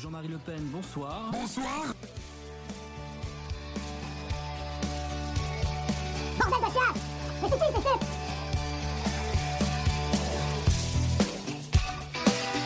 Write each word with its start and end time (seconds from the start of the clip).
Jean-Marie 0.00 0.28
Le 0.28 0.38
Pen, 0.38 0.60
bonsoir. 0.72 1.30
Bonsoir. 1.32 1.86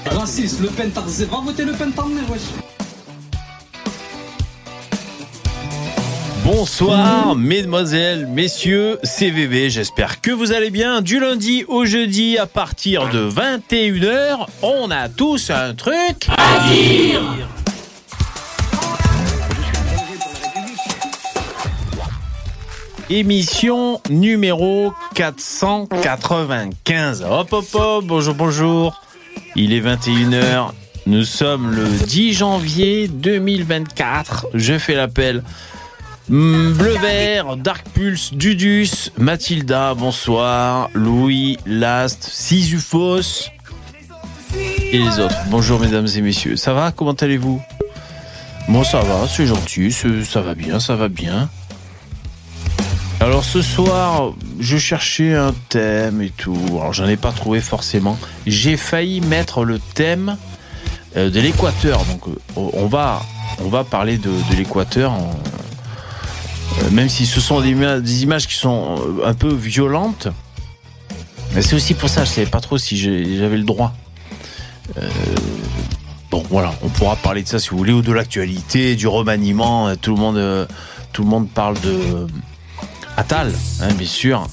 Raciste, 0.05 0.61
Le 0.61 0.69
Pen, 0.69 0.91
t'as 0.91 1.01
va 1.01 1.41
voter 1.41 1.65
Le 1.65 1.73
Pen, 1.73 1.91
t'as 1.97 2.03
wesh. 2.03 2.43
Bonsoir, 6.45 7.35
mesdemoiselles, 7.35 8.27
messieurs, 8.27 8.99
CVV, 9.05 9.71
j'espère 9.71 10.21
que 10.21 10.33
vous 10.33 10.53
allez 10.53 10.71
bien. 10.71 11.01
Du 11.01 11.19
lundi 11.19 11.65
au 11.67 11.87
jeudi, 11.87 12.37
à 12.37 12.47
partir 12.47 13.09
de 13.09 13.27
21h, 13.27 14.49
on 14.63 14.91
a 14.91 15.09
tous 15.09 15.51
un 15.51 15.75
truc 15.75 16.29
Émission 23.11 24.01
numéro 24.09 24.95
495. 25.15 27.27
Hop, 27.29 27.53
hop, 27.53 27.65
hop, 27.75 28.05
bonjour, 28.07 28.35
bonjour. 28.35 29.03
Il 29.55 29.75
est 29.75 29.81
21h. 29.81 30.71
Nous 31.05 31.25
sommes 31.25 31.75
le 31.75 31.85
10 31.85 32.33
janvier 32.33 33.09
2024. 33.09 34.47
Je 34.55 34.79
fais 34.79 34.95
l'appel. 34.95 35.43
Mm, 36.31 36.73
Bleu 36.73 36.97
Vert, 37.03 37.57
Dark 37.59 37.87
Pulse, 37.93 38.33
Dudus, 38.33 39.11
Mathilda, 39.19 39.93
bonsoir, 39.95 40.89
Louis, 40.95 41.59
Last, 41.67 42.27
Sisyphos 42.31 43.51
et 44.93 44.99
les 44.99 45.19
autres. 45.19 45.35
Bonjour 45.49 45.81
mesdames 45.81 46.07
et 46.15 46.21
messieurs, 46.21 46.57
ça 46.57 46.73
va? 46.75 46.93
Comment 46.93 47.13
allez-vous? 47.13 47.61
Bon 48.69 48.85
ça 48.85 49.01
va, 49.01 49.27
c'est 49.27 49.47
gentil, 49.47 49.91
ça 49.91 50.41
va 50.41 50.55
bien, 50.55 50.79
ça 50.79 50.95
va 50.95 51.09
bien. 51.09 51.49
Alors 53.21 53.45
ce 53.45 53.63
soir, 53.63 54.33
je 54.61 54.77
cherchais 54.77 55.35
un 55.35 55.55
thème 55.69 56.21
et 56.23 56.31
tout. 56.31 56.59
Alors 56.73 56.93
j'en 56.93 57.07
ai 57.09 57.17
pas 57.17 57.33
trouvé 57.33 57.61
forcément. 57.61 58.19
J'ai 58.47 58.77
failli 58.77 59.21
mettre 59.21 59.65
le 59.65 59.79
thème 59.79 60.37
euh, 61.17 61.31
de 61.31 61.41
l'Équateur. 61.41 62.05
Donc 62.05 62.29
euh, 62.29 62.37
on 62.57 62.87
va 62.87 63.23
on 63.65 63.69
va 63.69 63.85
parler 63.85 64.19
de, 64.19 64.31
l'Équateur. 64.57 65.13
euh, 65.15 66.91
même 66.91 67.09
si 67.09 67.27
ce 67.27 67.41
sont 67.41 67.61
des, 67.61 67.73
ima- 67.75 68.01
des 68.01 68.23
images 68.25 68.47
qui 68.47 68.55
sont 68.57 68.97
un 69.25 69.35
peu 69.35 69.53
violentes. 69.53 70.29
Mais 71.55 71.63
c'est 71.63 71.77
aussi 71.77 71.95
pour 71.95 72.09
ça, 72.09 72.25
je 72.25 72.31
savais 72.31 72.47
pas 72.47 72.61
trop 72.61 72.79
si 72.79 72.97
j'avais 72.97 73.57
le 73.59 73.63
droit. 73.65 73.95
Euh, 74.99 75.09
bon, 76.31 76.43
voilà, 76.51 76.73
on 76.83 76.89
pourra 76.89 77.17
parler 77.17 77.43
de 77.43 77.49
ça 77.49 77.59
si 77.59 77.71
vous 77.71 77.79
voulez, 77.79 77.93
ou 77.93 78.03
de 78.03 78.13
l'actualité, 78.13 78.97
du 78.97 79.07
remaniement. 79.07 79.89
euh, 79.89 79.95
Tout 80.01 80.15
le 80.15 80.21
monde, 80.21 80.37
euh, 80.37 80.67
tout 81.13 81.23
le 81.23 81.29
monde 81.29 81.49
parle 81.49 81.79
de 81.81 82.27
Attal, 83.17 83.53
hein, 83.83 83.89
bien 83.95 84.07
sûr. 84.07 84.47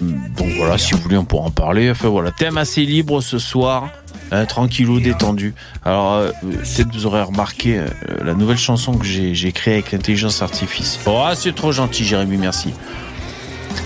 Donc 0.00 0.48
voilà, 0.56 0.78
si 0.78 0.94
vous 0.94 1.00
voulez, 1.00 1.16
on 1.18 1.24
pourra 1.24 1.46
en 1.46 1.50
parler. 1.50 1.90
Enfin 1.90 2.08
voilà, 2.08 2.30
thème 2.30 2.56
assez 2.58 2.84
libre 2.84 3.20
ce 3.20 3.38
soir. 3.38 3.88
hein, 4.32 4.46
tranquillou, 4.46 5.00
détendu. 5.00 5.54
Alors, 5.84 6.22
peut-être 6.40 6.92
vous 6.94 7.04
aurez 7.06 7.22
remarqué 7.22 7.84
la 8.24 8.32
nouvelle 8.34 8.56
chanson 8.58 8.94
que 8.96 9.04
j'ai 9.04 9.52
créée 9.52 9.74
avec 9.74 9.92
l'intelligence 9.92 10.40
artificielle. 10.40 11.02
Oh, 11.06 11.20
ah, 11.24 11.34
c'est 11.36 11.54
trop 11.54 11.72
gentil, 11.72 12.04
Jérémy, 12.04 12.38
merci. 12.38 12.72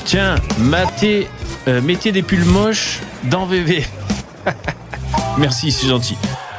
Tiens, 0.04 0.36
euh, 1.66 1.80
mettez 1.80 2.12
des 2.12 2.22
pulls 2.22 2.44
moches 2.44 3.00
dans 3.24 3.46
VV. 3.46 3.84
merci, 5.38 5.72
c'est 5.72 5.88
gentil. 5.88 6.16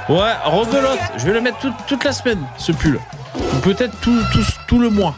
Ouais, 0.10 0.34
rebelote. 0.44 1.00
Je 1.18 1.26
vais 1.26 1.34
le 1.34 1.42
mettre 1.42 1.58
toute, 1.88 2.04
la 2.04 2.12
semaine, 2.12 2.46
ce 2.58 2.72
pull. 2.72 3.00
Ou 3.36 3.58
peut-être 3.62 4.00
tout, 4.02 4.22
tout, 4.32 4.46
tout 4.68 4.80
le 4.80 4.90
mois. 4.90 5.16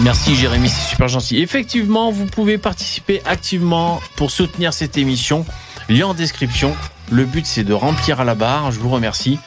Merci 0.00 0.36
Jérémy, 0.36 0.68
c'est 0.68 0.90
super 0.90 1.08
gentil. 1.08 1.40
Effectivement, 1.40 2.10
vous 2.10 2.26
pouvez 2.26 2.58
participer 2.58 3.22
activement 3.24 4.00
pour 4.16 4.30
soutenir 4.30 4.74
cette 4.74 4.98
émission. 4.98 5.46
Lien 5.88 6.08
en 6.08 6.14
description. 6.14 6.76
Le 7.10 7.24
but 7.24 7.46
c'est 7.46 7.64
de 7.64 7.72
remplir 7.72 8.22
la 8.24 8.34
barre. 8.34 8.72
Je 8.72 8.78
vous 8.78 8.90
remercie. 8.90 9.38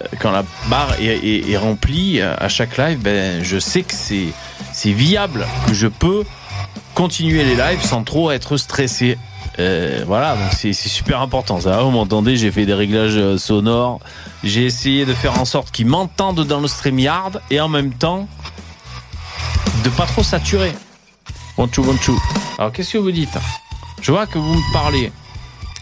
Euh, 0.00 0.04
Quand 0.20 0.30
la 0.30 0.44
barre 0.68 0.94
est, 1.00 1.56
remplie 1.56 2.20
euh, 2.20 2.34
à 2.38 2.48
chaque 2.48 2.76
live, 2.76 2.98
ben, 2.98 3.42
je 3.42 3.58
sais 3.58 3.82
que 3.82 3.94
c'est 3.94 4.92
viable, 4.92 5.46
que 5.66 5.74
je 5.74 5.86
peux 5.86 6.24
continuer 6.94 7.44
les 7.44 7.54
lives 7.54 7.82
sans 7.82 8.04
trop 8.04 8.30
être 8.30 8.58
stressé. 8.58 9.16
Euh, 9.58 10.02
voilà, 10.06 10.34
donc 10.34 10.52
c'est 10.52 10.72
super 10.72 11.20
important. 11.20 11.60
Ça, 11.60 11.80
vous 11.82 11.90
m'entendez 11.90 12.36
J'ai 12.36 12.50
fait 12.50 12.66
des 12.66 12.74
réglages 12.74 13.16
euh, 13.16 13.38
sonores. 13.38 14.00
J'ai 14.42 14.64
essayé 14.64 15.06
de 15.06 15.14
faire 15.14 15.40
en 15.40 15.44
sorte 15.44 15.70
qu'ils 15.70 15.86
m'entendent 15.86 16.44
dans 16.44 16.60
le 16.60 16.66
StreamYard 16.68 17.40
et 17.50 17.60
en 17.60 17.68
même 17.68 17.92
temps 17.92 18.28
de 19.84 19.90
pas 19.90 20.06
trop 20.06 20.22
saturer. 20.22 20.72
One 21.56 21.70
two. 21.70 22.18
Alors 22.58 22.72
qu'est-ce 22.72 22.94
que 22.94 22.98
vous 22.98 23.12
dites? 23.12 23.38
Je 24.00 24.10
vois 24.10 24.26
que 24.26 24.38
vous 24.38 24.54
me 24.54 24.72
parlez. 24.72 25.12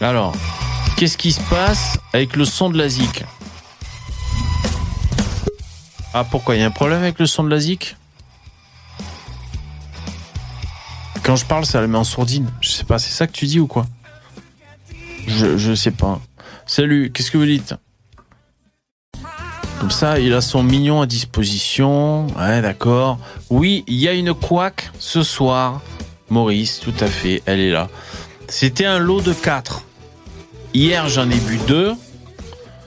Alors, 0.01 0.33
qu'est-ce 0.97 1.17
qui 1.17 1.31
se 1.31 1.41
passe 1.41 1.97
avec 2.13 2.35
le 2.35 2.45
son 2.45 2.69
de 2.69 2.77
la 2.77 2.89
zik? 2.89 3.23
Ah 6.13 6.23
pourquoi? 6.23 6.55
Il 6.55 6.61
y 6.61 6.63
a 6.63 6.67
un 6.67 6.71
problème 6.71 6.99
avec 6.99 7.17
le 7.19 7.25
son 7.25 7.43
de 7.43 7.49
la 7.49 7.59
zik? 7.59 7.95
Quand 11.23 11.37
je 11.37 11.45
parle, 11.45 11.65
ça 11.65 11.79
la 11.79 11.87
met 11.87 11.97
en 11.97 12.03
sourdine. 12.03 12.51
Je 12.61 12.69
sais 12.69 12.83
pas, 12.83 12.99
c'est 12.99 13.11
ça 13.11 13.27
que 13.27 13.31
tu 13.31 13.45
dis 13.45 13.59
ou 13.59 13.67
quoi 13.67 13.85
je, 15.25 15.57
je 15.57 15.73
sais 15.73 15.91
pas. 15.91 16.19
Salut, 16.65 17.11
qu'est-ce 17.13 17.31
que 17.31 17.37
vous 17.37 17.45
dites 17.45 17.75
Comme 19.79 19.91
ça, 19.91 20.19
il 20.19 20.33
a 20.33 20.41
son 20.41 20.63
mignon 20.63 21.01
à 21.01 21.05
disposition. 21.05 22.27
Ouais, 22.37 22.61
d'accord. 22.61 23.19
Oui, 23.49 23.85
il 23.87 23.95
y 23.95 24.09
a 24.09 24.13
une 24.13 24.33
couac 24.33 24.91
ce 24.99 25.23
soir. 25.23 25.81
Maurice, 26.29 26.79
tout 26.79 26.93
à 26.99 27.07
fait, 27.07 27.41
elle 27.45 27.59
est 27.59 27.71
là. 27.71 27.87
C'était 28.49 28.85
un 28.85 28.99
lot 28.99 29.21
de 29.21 29.33
4. 29.33 29.83
Hier, 30.73 31.07
j'en 31.07 31.29
ai 31.29 31.37
bu 31.37 31.57
2. 31.67 31.93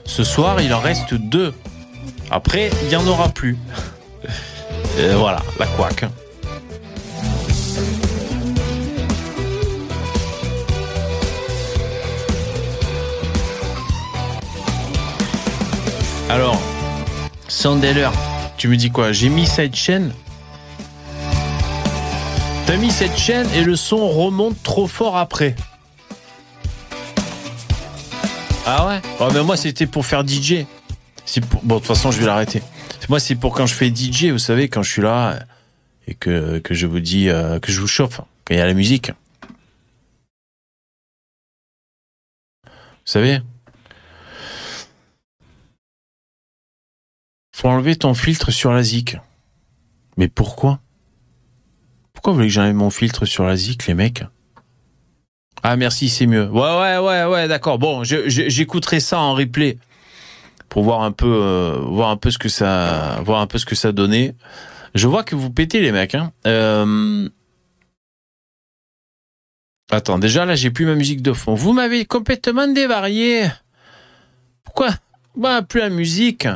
Ce 0.05 0.23
soir, 0.23 0.61
il 0.61 0.73
en 0.73 0.79
reste 0.79 1.13
2. 1.13 1.53
Après, 2.29 2.69
il 2.83 2.89
n'y 2.89 2.95
en 2.95 3.07
aura 3.07 3.29
plus. 3.29 3.57
Euh, 4.99 5.15
voilà, 5.15 5.43
la 5.59 5.67
couac. 5.67 6.05
Alors, 16.29 16.61
Sandeller, 17.47 18.09
tu 18.57 18.67
me 18.67 18.75
dis 18.75 18.91
quoi? 18.91 19.13
J'ai 19.13 19.29
mis 19.29 19.47
cette 19.47 19.75
chaîne 19.75 20.13
T'as 22.65 22.75
mis 22.75 22.91
cette 22.91 23.17
chaîne 23.17 23.47
et 23.55 23.63
le 23.63 23.77
son 23.77 24.09
remonte 24.09 24.61
trop 24.61 24.87
fort 24.87 25.15
après. 25.15 25.55
Ah 28.65 28.87
ouais? 28.87 29.01
Ouais, 29.21 29.33
mais 29.33 29.41
moi 29.41 29.55
c'était 29.55 29.87
pour 29.87 30.05
faire 30.05 30.27
DJ. 30.27 30.65
Pour... 31.49 31.61
Bon, 31.63 31.75
de 31.75 31.79
toute 31.79 31.87
façon, 31.87 32.11
je 32.11 32.19
vais 32.19 32.25
l'arrêter. 32.25 32.61
Moi, 33.07 33.21
c'est 33.21 33.35
pour 33.35 33.53
quand 33.53 33.65
je 33.65 33.73
fais 33.73 33.87
DJ, 33.87 34.25
vous 34.25 34.37
savez, 34.37 34.67
quand 34.67 34.83
je 34.83 34.91
suis 34.91 35.01
là 35.01 35.39
et 36.07 36.13
que, 36.13 36.59
que 36.59 36.73
je 36.73 36.87
vous 36.87 36.99
dis 36.99 37.29
euh, 37.29 37.59
que 37.59 37.71
je 37.71 37.79
vous 37.79 37.87
chauffe, 37.87 38.19
quand 38.43 38.53
il 38.53 38.57
y 38.57 38.59
a 38.59 38.65
la 38.65 38.73
musique. 38.73 39.11
Vous 42.65 42.71
savez? 43.05 43.39
Faut 47.57 47.69
enlever 47.69 47.95
ton 47.95 48.13
filtre 48.13 48.51
sur 48.51 48.71
la 48.71 48.83
zik. 48.83 49.17
Mais 50.15 50.27
pourquoi? 50.27 50.79
Pourquoi 52.13 52.33
vous 52.33 52.37
voulez 52.37 52.49
que 52.49 52.53
j'enlève 52.53 52.75
mon 52.75 52.91
filtre 52.91 53.25
sur 53.25 53.45
la 53.45 53.55
zik, 53.55 53.87
les 53.87 53.95
mecs? 53.95 54.23
Ah 55.63 55.75
merci, 55.75 56.07
c'est 56.07 56.27
mieux. 56.27 56.47
Ouais, 56.51 56.59
ouais, 56.59 56.97
ouais, 56.99 57.25
ouais, 57.25 57.47
d'accord. 57.47 57.79
Bon, 57.79 58.03
j'écouterai 58.03 58.99
ça 58.99 59.17
en 59.17 59.33
replay 59.33 59.79
pour 60.69 60.83
voir 60.83 61.01
un 61.01 61.11
peu, 61.11 61.25
euh, 61.25 61.79
voir 61.79 62.11
un 62.11 62.17
peu 62.17 62.29
ce 62.29 62.37
que 62.37 62.47
ça, 62.47 63.21
voir 63.25 63.41
un 63.41 63.47
peu 63.47 63.57
ce 63.57 63.65
que 63.65 63.73
ça 63.73 63.91
donnait. 63.91 64.35
Je 64.93 65.07
vois 65.07 65.23
que 65.23 65.35
vous 65.35 65.49
pétez 65.49 65.81
les 65.81 65.91
mecs. 65.91 66.13
Hein. 66.13 66.31
Euh... 66.45 67.27
Attends, 69.89 70.19
déjà 70.19 70.45
là, 70.45 70.53
j'ai 70.53 70.69
plus 70.69 70.85
ma 70.85 70.93
musique 70.93 71.23
de 71.23 71.33
fond. 71.33 71.55
Vous 71.55 71.73
m'avez 71.73 72.05
complètement 72.05 72.67
dévarié. 72.67 73.47
Pourquoi? 74.63 74.89
Bah, 75.35 75.63
plus 75.63 75.79
la 75.79 75.89
musique. 75.89 76.47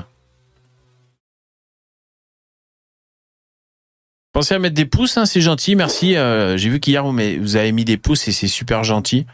Pensez 4.34 4.54
à 4.54 4.60
mettre 4.60 4.76
des 4.76 4.86
pouces, 4.86 5.18
hein, 5.18 5.26
c'est 5.26 5.42
gentil, 5.42 5.76
merci. 5.76 6.16
Euh, 6.16 6.56
J'ai 6.56 6.70
vu 6.70 6.80
qu'hier 6.80 7.04
vous, 7.04 7.12
vous 7.12 7.56
avez 7.58 7.72
mis 7.74 7.84
des 7.84 7.98
pouces 7.98 8.30
et 8.30 8.32
c'est 8.32 8.48
super 8.48 8.84
gentil. 8.86 9.26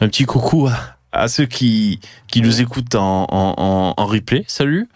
Un 0.00 0.08
petit 0.08 0.24
coucou 0.24 0.68
à, 1.12 1.28
ceux 1.28 1.46
qui, 1.46 2.00
nous 2.34 2.60
écoutent 2.60 2.96
en, 2.96 3.94
replay. 3.96 4.44
Salut. 4.48 4.88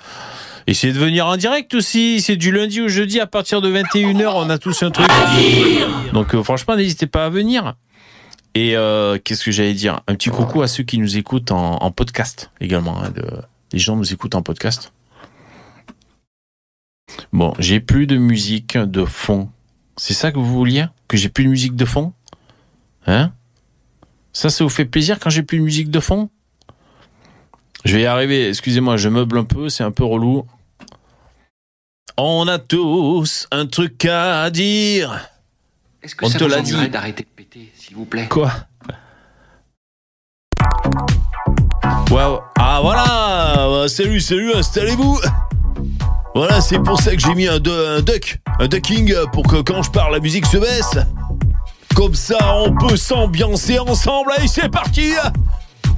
Essayez 0.67 0.93
de 0.93 0.99
venir 0.99 1.27
en 1.27 1.37
direct 1.37 1.73
aussi. 1.75 2.21
C'est 2.21 2.35
du 2.35 2.51
lundi 2.51 2.81
au 2.81 2.89
jeudi 2.89 3.21
à 3.21 3.29
partir 3.29 3.61
de 3.61 3.73
21h. 3.73 4.33
On 4.35 4.51
a 4.51 4.59
tous 4.59 4.83
un 4.83 4.91
truc. 4.91 5.07
Donc 6.13 6.35
euh, 6.35 6.43
franchement, 6.43 6.75
n'hésitez 6.75 7.07
pas 7.07 7.27
à 7.27 7.29
venir. 7.31 7.75
Et 8.57 8.77
euh, 8.77 9.19
qu'est-ce 9.23 9.45
que 9.45 9.53
j'allais 9.53 9.75
dire? 9.75 10.01
Un 10.09 10.15
petit 10.17 10.31
coucou 10.31 10.63
à 10.63 10.67
ceux 10.67 10.83
qui 10.83 10.99
nous 10.99 11.17
écoutent 11.17 11.53
en, 11.53 11.91
podcast 11.93 12.51
également. 12.61 13.01
hein, 13.05 13.13
les 13.73 13.79
gens 13.79 13.95
nous 13.95 14.13
écoutent 14.13 14.35
en 14.35 14.43
podcast. 14.43 14.93
Bon, 17.33 17.55
j'ai 17.59 17.81
plus 17.81 18.07
de 18.07 18.17
musique 18.17 18.77
de 18.77 19.05
fond. 19.05 19.51
C'est 19.97 20.15
ça 20.15 20.31
que 20.33 20.39
vous 20.39 20.45
vouliez? 20.47 20.87
Que 21.09 21.17
j'ai 21.17 21.29
plus 21.29 21.45
de 21.45 21.49
musique 21.51 21.75
de 21.77 21.85
fond? 21.85 22.13
Hein? 23.07 23.33
Ça, 24.33 24.51
ça 24.51 24.63
vous 24.65 24.71
fait 24.71 24.85
plaisir 24.85 25.19
quand 25.19 25.31
j'ai 25.31 25.43
plus 25.43 25.59
de 25.59 25.63
musique 25.65 25.91
de 25.91 26.01
fond? 26.01 26.31
Je 27.85 27.97
vais 27.97 28.03
y 28.03 28.07
arriver. 28.07 28.49
Excusez-moi, 28.49 28.97
je 28.97 29.09
meuble 29.09 29.39
un 29.39 29.45
peu, 29.45 29.69
c'est 29.69 29.85
un 29.85 29.91
peu 29.91 30.05
relou. 30.05 30.45
On 32.17 32.47
a 32.49 32.59
tous 32.59 33.47
un 33.53 33.67
truc 33.67 34.05
à 34.05 34.51
dire. 34.51 35.29
Est-ce 36.03 36.15
que 36.15 36.27
On 36.27 36.29
ça 36.29 36.39
te 36.39 36.45
l'a 36.45 36.61
dit. 36.61 36.89
d'arrêter 36.89 37.23
de 37.25 37.29
péter, 37.29 37.73
s'il 37.77 37.97
vous 37.97 38.05
plaît? 38.05 38.29
Quoi? 38.29 38.53
Waouh 42.11 42.41
Ah 42.59 42.81
voilà 42.83 43.67
Euh, 43.69 43.89
Salut, 43.89 44.21
salut, 44.21 44.53
installez-vous 44.55 45.21
Voilà, 46.39 46.61
c'est 46.61 46.79
pour 46.79 47.01
ça 47.01 47.11
que 47.17 47.19
j'ai 47.21 47.35
mis 47.35 47.49
un, 47.49 47.57
un 47.57 48.01
duck, 48.01 48.39
un 48.61 48.69
ducking 48.69 49.13
pour 49.33 49.43
que 49.43 49.61
quand 49.61 49.83
je 49.83 49.91
parle, 49.91 50.13
la 50.13 50.21
musique 50.21 50.47
se 50.47 50.57
baisse. 50.57 50.97
Comme 51.97 52.15
ça, 52.15 52.37
on 52.59 52.77
peut 52.77 52.97
s'ambiancer 52.97 53.81
ensemble. 53.81 54.31
Allez, 54.37 54.47
c'est 54.47 54.69
parti 54.69 55.15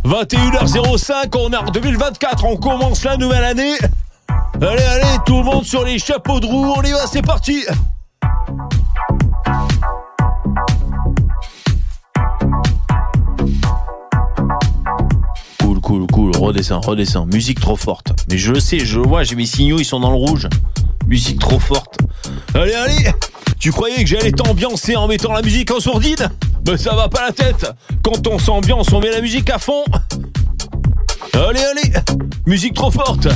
21h05, 0.02 1.36
on 1.36 1.52
est 1.52 1.56
en 1.56 1.70
2024, 1.70 2.46
on 2.46 2.56
commence 2.56 3.04
la 3.04 3.18
nouvelle 3.18 3.44
année. 3.44 3.76
Allez, 4.62 4.82
allez, 4.82 5.18
tout 5.26 5.36
le 5.40 5.44
monde 5.44 5.64
sur 5.64 5.84
les 5.84 5.98
chapeaux 5.98 6.40
de 6.40 6.46
roue, 6.46 6.72
on 6.74 6.82
y 6.84 6.92
va, 6.92 7.06
c'est 7.06 7.20
parti 7.20 7.66
Cool, 15.90 16.06
cool. 16.12 16.30
Redescends, 16.36 16.82
redescends. 16.82 17.26
Musique 17.26 17.58
trop 17.58 17.74
forte. 17.74 18.12
Mais 18.30 18.38
je 18.38 18.52
le 18.52 18.60
sais, 18.60 18.78
je 18.78 19.00
le 19.00 19.08
vois, 19.08 19.24
j'ai 19.24 19.34
mes 19.34 19.44
signaux, 19.44 19.80
ils 19.80 19.84
sont 19.84 19.98
dans 19.98 20.10
le 20.10 20.16
rouge. 20.16 20.46
Musique 21.08 21.40
trop 21.40 21.58
forte. 21.58 21.98
Allez, 22.54 22.74
allez 22.74 23.10
Tu 23.58 23.72
croyais 23.72 23.96
que 24.04 24.06
j'allais 24.06 24.30
t'ambiancer 24.30 24.94
en 24.94 25.08
mettant 25.08 25.32
la 25.32 25.42
musique 25.42 25.68
en 25.72 25.80
sourdine? 25.80 26.30
Ben 26.62 26.76
ça 26.76 26.94
va 26.94 27.08
pas 27.08 27.26
la 27.26 27.32
tête 27.32 27.66
Quand 28.04 28.24
on 28.28 28.38
s'ambiance, 28.38 28.92
on 28.92 29.00
met 29.00 29.10
la 29.10 29.20
musique 29.20 29.50
à 29.50 29.58
fond 29.58 29.82
Allez, 31.34 31.58
allez 31.58 31.92
Musique 32.46 32.74
trop 32.74 32.92
forte 32.92 33.26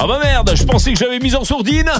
Ah 0.00 0.06
bah 0.06 0.18
merde, 0.22 0.52
je 0.54 0.64
pensais 0.64 0.90
que 0.90 0.98
j'avais 0.98 1.18
mis 1.18 1.34
en 1.34 1.44
sourdine 1.44 1.92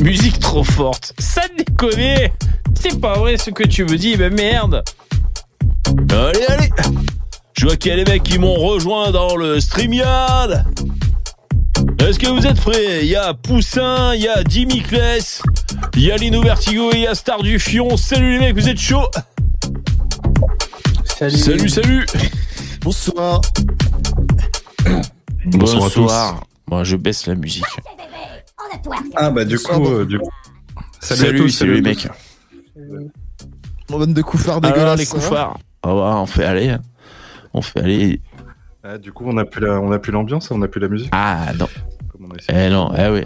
Musique 0.00 0.40
trop 0.40 0.64
forte. 0.64 1.12
Ça 1.20 1.42
déconne. 1.56 2.30
C'est 2.86 3.00
pas 3.00 3.18
vrai 3.18 3.38
ce 3.38 3.48
que 3.48 3.62
tu 3.62 3.84
me 3.84 3.96
dis, 3.96 4.14
mais 4.18 4.28
merde. 4.28 4.84
Allez, 6.10 6.44
allez. 6.48 6.68
Je 7.56 7.64
vois 7.64 7.76
qu'il 7.76 7.90
y 7.90 7.94
a 7.94 7.96
les 7.96 8.04
mecs 8.04 8.22
qui 8.22 8.38
m'ont 8.38 8.52
rejoint 8.52 9.10
dans 9.10 9.36
le 9.36 9.58
StreamYard. 9.58 10.66
Est-ce 11.98 12.18
que 12.18 12.26
vous 12.26 12.46
êtes 12.46 12.60
prêts? 12.60 13.00
Il 13.00 13.08
y 13.08 13.16
a 13.16 13.32
Poussin, 13.32 14.14
il 14.14 14.20
y 14.20 14.28
a 14.28 14.44
Kless, 14.44 15.42
il 15.94 16.02
y 16.02 16.12
a 16.12 16.16
Lino 16.16 16.42
Vertigo 16.42 16.90
et 16.92 16.96
il 16.96 17.02
y 17.04 17.06
a 17.06 17.14
Star 17.14 17.42
du 17.42 17.58
Fion. 17.58 17.96
Salut 17.96 18.32
les 18.32 18.38
mecs, 18.40 18.54
vous 18.54 18.68
êtes 18.68 18.78
chauds? 18.78 19.10
Salut. 21.06 21.38
Salut, 21.38 21.68
salut. 21.70 22.06
Bonsoir. 22.82 23.40
Bonsoir. 25.46 25.86
à 25.86 25.90
tous. 25.90 26.44
Bon, 26.66 26.84
je 26.84 26.96
baisse 26.96 27.26
la 27.28 27.34
musique. 27.34 27.64
Ah 29.16 29.30
bah 29.30 29.46
du 29.46 29.56
Bonsoir, 29.56 29.78
coup, 29.78 29.88
euh, 29.88 30.04
du 30.04 30.18
coup. 30.18 30.28
Salut, 31.00 31.28
à 31.28 31.38
tous, 31.38 31.48
salut 31.48 31.74
les 31.76 31.80
mecs. 31.80 32.08
On 33.92 33.98
donne 33.98 34.14
de 34.14 34.22
couffards 34.22 34.58
Alors 34.58 34.72
dégueulasses. 34.72 34.98
les 34.98 35.04
ça 35.04 35.14
couffards. 35.14 35.58
Ah 35.82 35.94
ouais, 35.94 36.00
on 36.02 36.26
fait 36.26 36.44
aller. 36.44 36.74
On 37.52 37.60
fait 37.62 37.80
aller. 37.80 38.20
Ah, 38.82 38.98
du 38.98 39.12
coup, 39.12 39.24
on 39.26 39.36
a 39.38 39.44
plus 39.44 39.60
la, 39.64 39.80
on 39.80 39.92
a 39.92 39.98
plus 39.98 40.12
l'ambiance, 40.12 40.50
on 40.50 40.60
a 40.62 40.68
plus 40.68 40.80
la 40.80 40.88
musique. 40.88 41.08
Ah 41.12 41.52
non. 41.58 41.68
comme 42.10 42.26
on 42.26 42.34
a 42.34 42.36
essayé. 42.38 42.66
Eh 42.66 42.70
non, 42.70 42.92
eh 42.96 43.08
oui. 43.08 43.22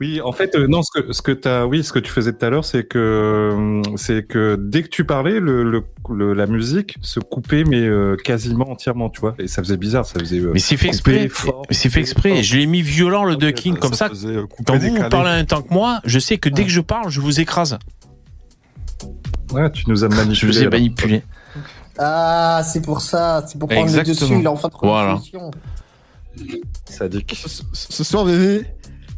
Oui, 0.00 0.20
en 0.20 0.32
fait, 0.32 0.56
euh, 0.56 0.66
non, 0.66 0.82
ce 0.82 1.00
que, 1.00 1.12
ce 1.12 1.22
que 1.22 1.30
t'as, 1.30 1.64
oui, 1.66 1.84
ce 1.84 1.92
que 1.92 2.00
tu 2.00 2.10
faisais 2.10 2.32
tout 2.32 2.44
à 2.44 2.50
l'heure, 2.50 2.64
c'est 2.64 2.82
que, 2.84 2.98
euh, 2.98 3.82
c'est 3.96 4.26
que 4.26 4.56
dès 4.60 4.82
que 4.82 4.88
tu 4.88 5.04
parlais, 5.04 5.38
le, 5.38 5.62
le, 5.62 5.84
le- 6.10 6.34
la 6.34 6.46
musique 6.46 6.96
se 7.00 7.20
coupait, 7.20 7.62
mais 7.62 7.80
euh, 7.86 8.16
quasiment 8.16 8.68
entièrement, 8.70 9.08
tu 9.08 9.20
vois. 9.20 9.36
Et 9.38 9.46
ça 9.46 9.62
faisait 9.62 9.76
bizarre, 9.76 10.04
ça 10.04 10.18
faisait. 10.18 10.40
euh, 10.40 10.50
Mais 10.52 10.58
c'est 10.58 10.76
fait 10.76 10.88
exprès. 10.88 11.28
fort, 11.28 11.62
Mais 11.70 11.76
c'est 11.76 11.90
fait 11.90 12.00
exprès. 12.00 12.30
fort. 12.30 12.42
Je 12.42 12.56
l'ai 12.56 12.66
mis 12.66 12.82
violent 12.82 13.24
le 13.24 13.34
Ok, 13.34 13.40
ducking 13.40 13.76
comme 13.76 13.94
ça. 13.94 14.08
couper, 14.08 14.44
Quand 14.66 14.76
vous, 14.78 14.96
vous 14.96 15.08
parlez 15.08 15.30
en 15.30 15.34
même 15.36 15.46
temps 15.46 15.62
que 15.62 15.72
moi, 15.72 16.00
je 16.04 16.18
sais 16.18 16.38
que 16.38 16.48
dès 16.48 16.62
Ouais. 16.62 16.66
que 16.66 16.72
je 16.72 16.80
parle, 16.80 17.08
je 17.10 17.20
vous 17.20 17.38
écrase. 17.40 17.78
Ouais, 19.54 19.70
tu 19.72 19.84
nous 19.88 20.04
as 20.04 20.08
manipulé. 20.08 20.34
Je 20.34 20.46
vous 20.46 20.62
ai 20.62 20.68
manipulé. 20.68 21.22
Ah, 21.98 22.62
c'est 22.64 22.80
pour 22.82 23.00
ça. 23.00 23.44
C'est 23.46 23.58
pour 23.58 23.68
prendre 23.68 23.86
le 23.86 23.98
Exactement. 23.98 24.28
dessus. 24.30 24.40
Il 24.40 24.44
est 24.44 24.48
en 24.48 24.56
fin 24.56 24.68
de 24.68 24.74
Voilà. 24.82 25.20
Sadique. 26.86 27.34
Ce, 27.46 27.62
ce- 27.72 28.04
soir, 28.04 28.24
bébé, 28.24 28.66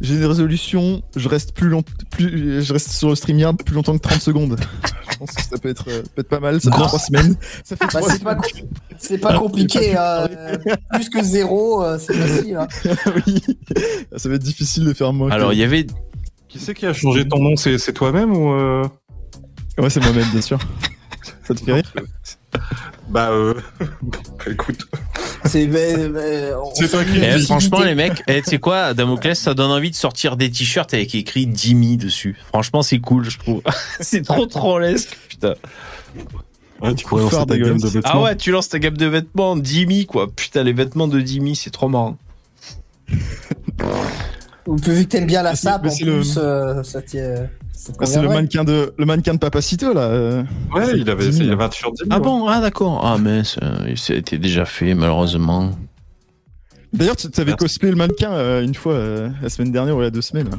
j'ai 0.01 0.15
une 0.17 0.25
résolution. 0.27 1.03
Je 1.17 1.29
reste 1.29 1.55
plus 1.55 1.69
long, 1.69 1.83
plus, 2.11 2.63
je 2.63 2.73
reste 2.73 2.91
sur 2.91 3.09
le 3.09 3.15
StreamYard 3.15 3.57
plus 3.57 3.75
longtemps 3.75 3.95
que 3.97 4.03
30 4.03 4.21
secondes. 4.21 4.59
je 5.13 5.17
pense 5.19 5.33
que 5.33 5.43
ça 5.43 5.57
peut 5.57 5.71
être, 5.71 5.85
peut 5.85 6.21
être 6.21 6.29
pas 6.29 6.41
mal. 6.41 6.61
Ça 6.61 6.71
fait 6.71 6.77
Grosse. 6.77 6.89
3 6.89 6.99
semaines. 6.99 7.37
Ça 7.65 7.77
fait 7.77 7.85
Bah, 7.87 8.01
3 8.01 8.11
c'est 8.11 8.23
pas, 8.23 8.35
com- 8.35 8.51
c'est 8.99 9.19
pas 9.19 9.39
compliqué. 9.39 9.95
Euh, 9.99 10.29
plus 10.93 11.09
que 11.09 11.23
zéro, 11.23 11.83
euh, 11.83 11.99
c'est 11.99 12.13
facile. 12.15 12.57
hein. 12.57 12.67
oui. 13.27 13.43
Ça 14.17 14.29
va 14.29 14.35
être 14.35 14.43
difficile 14.43 14.85
de 14.85 14.93
faire 14.93 15.13
moins. 15.15 15.31
Alors, 15.31 15.53
il 15.55 15.59
y 15.59 15.65
avait. 15.65 15.87
Qui 16.49 16.59
c'est 16.59 16.75
qui 16.75 16.85
a 16.87 16.93
changé 16.93 17.27
ton 17.27 17.39
nom? 17.43 17.57
C'est 17.57 17.79
c'est 17.79 17.93
toi-même 17.95 18.33
ou 18.37 18.53
euh... 18.53 18.85
Ouais, 19.79 19.91
c'est 19.91 20.01
moi-même, 20.01 20.29
bien 20.31 20.41
sûr. 20.41 20.59
Ça 21.47 21.55
te 21.55 21.61
fait 21.61 21.73
rire 21.75 21.93
Bah, 23.09 23.31
euh... 23.31 23.55
bah, 24.03 24.19
écoute. 24.51 24.87
C'est 25.45 25.67
bah, 25.67 25.79
bah, 26.09 26.89
toi 26.89 27.05
qui- 27.05 27.19
Eh, 27.23 27.39
franchement, 27.41 27.81
les 27.81 27.95
mecs, 27.95 28.23
eh, 28.27 28.43
tu 28.43 28.51
sais 28.51 28.59
quoi, 28.59 28.95
Damoclès, 28.95 29.39
ça 29.39 29.55
donne 29.55 29.71
envie 29.71 29.91
de 29.91 29.97
sortir 29.97 30.37
des 30.37 30.51
t-shirts 30.51 30.93
avec 30.95 31.15
écrit 31.15 31.49
Jimmy 31.53 31.97
dessus. 31.97 32.37
Franchement, 32.49 32.83
c'est 32.83 32.99
cool, 32.99 33.29
je 33.29 33.39
trouve. 33.39 33.63
c'est 34.01 34.23
trop 34.23 34.47
trollesque, 34.47 35.17
putain. 35.29 35.55
Ouais, 36.81 36.95
tu 36.95 37.07
pourrais 37.07 37.23
lancer 37.23 37.37
lancer 37.37 37.47
ta 37.47 37.59
gamme 37.59 37.79
de 37.81 37.89
vêtements. 37.89 38.11
Ah 38.13 38.23
ouais, 38.23 38.37
tu 38.37 38.51
lances 38.51 38.69
ta 38.69 38.79
gamme 38.79 38.97
de 38.97 39.07
vêtements, 39.07 39.57
Jimmy, 39.63 40.07
quoi. 40.07 40.31
Putain, 40.31 40.63
les 40.63 40.73
vêtements 40.73 41.09
de 41.09 41.21
Jimmy, 41.21 41.55
c'est 41.57 41.71
trop 41.71 41.89
marrant. 41.89 42.19
Ou 44.67 44.77
vu 44.77 45.05
que 45.05 45.09
t'aimes 45.11 45.27
bien 45.27 45.43
la 45.43 45.55
sap, 45.55 45.83
mais 45.85 45.91
en 45.91 46.07
le- 46.07 46.13
plus, 46.21 46.35
euh, 46.39 46.83
ça 46.83 47.01
Bah, 47.01 47.05
C'est 47.73 47.93
le 47.93 47.97
conviendrait. 47.99 48.35
mannequin 48.35 48.65
de, 48.65 48.93
le 48.99 49.05
mannequin 49.07 49.35
de 49.35 49.39
Papacito, 49.39 49.93
là. 49.93 50.01
euh. 50.03 50.43
Ouais, 50.75 50.87
il 50.97 51.09
avait, 51.09 51.27
il 51.29 51.53
avait 51.53 51.65
un 51.65 51.69
t-shirt. 51.69 51.95
Ah 52.11 52.19
bon 52.19 52.49
Ah 52.49 52.61
d'accord. 52.61 53.01
Ah 53.05 53.17
mais 53.19 53.45
ça, 53.45 53.61
ça 53.97 54.13
a 54.13 54.17
été 54.17 54.39
déjà 54.39 54.65
fait, 54.65 54.95
malheureusement. 54.95 55.71
D'ailleurs, 56.93 57.17
tu 57.17 57.27
avais 57.37 57.45
Merci. 57.53 57.57
cosplay 57.57 57.91
le 57.91 57.97
mannequin 57.97 58.33
euh, 58.33 58.63
une 58.63 58.75
fois, 58.75 58.95
euh, 58.95 59.29
la 59.43 59.49
semaine 59.51 59.71
dernière 59.73 59.97
ou 59.97 60.01
il 60.01 60.05
y 60.05 60.07
a 60.07 60.11
deux 60.11 60.23
semaines. 60.23 60.49
là. 60.51 60.59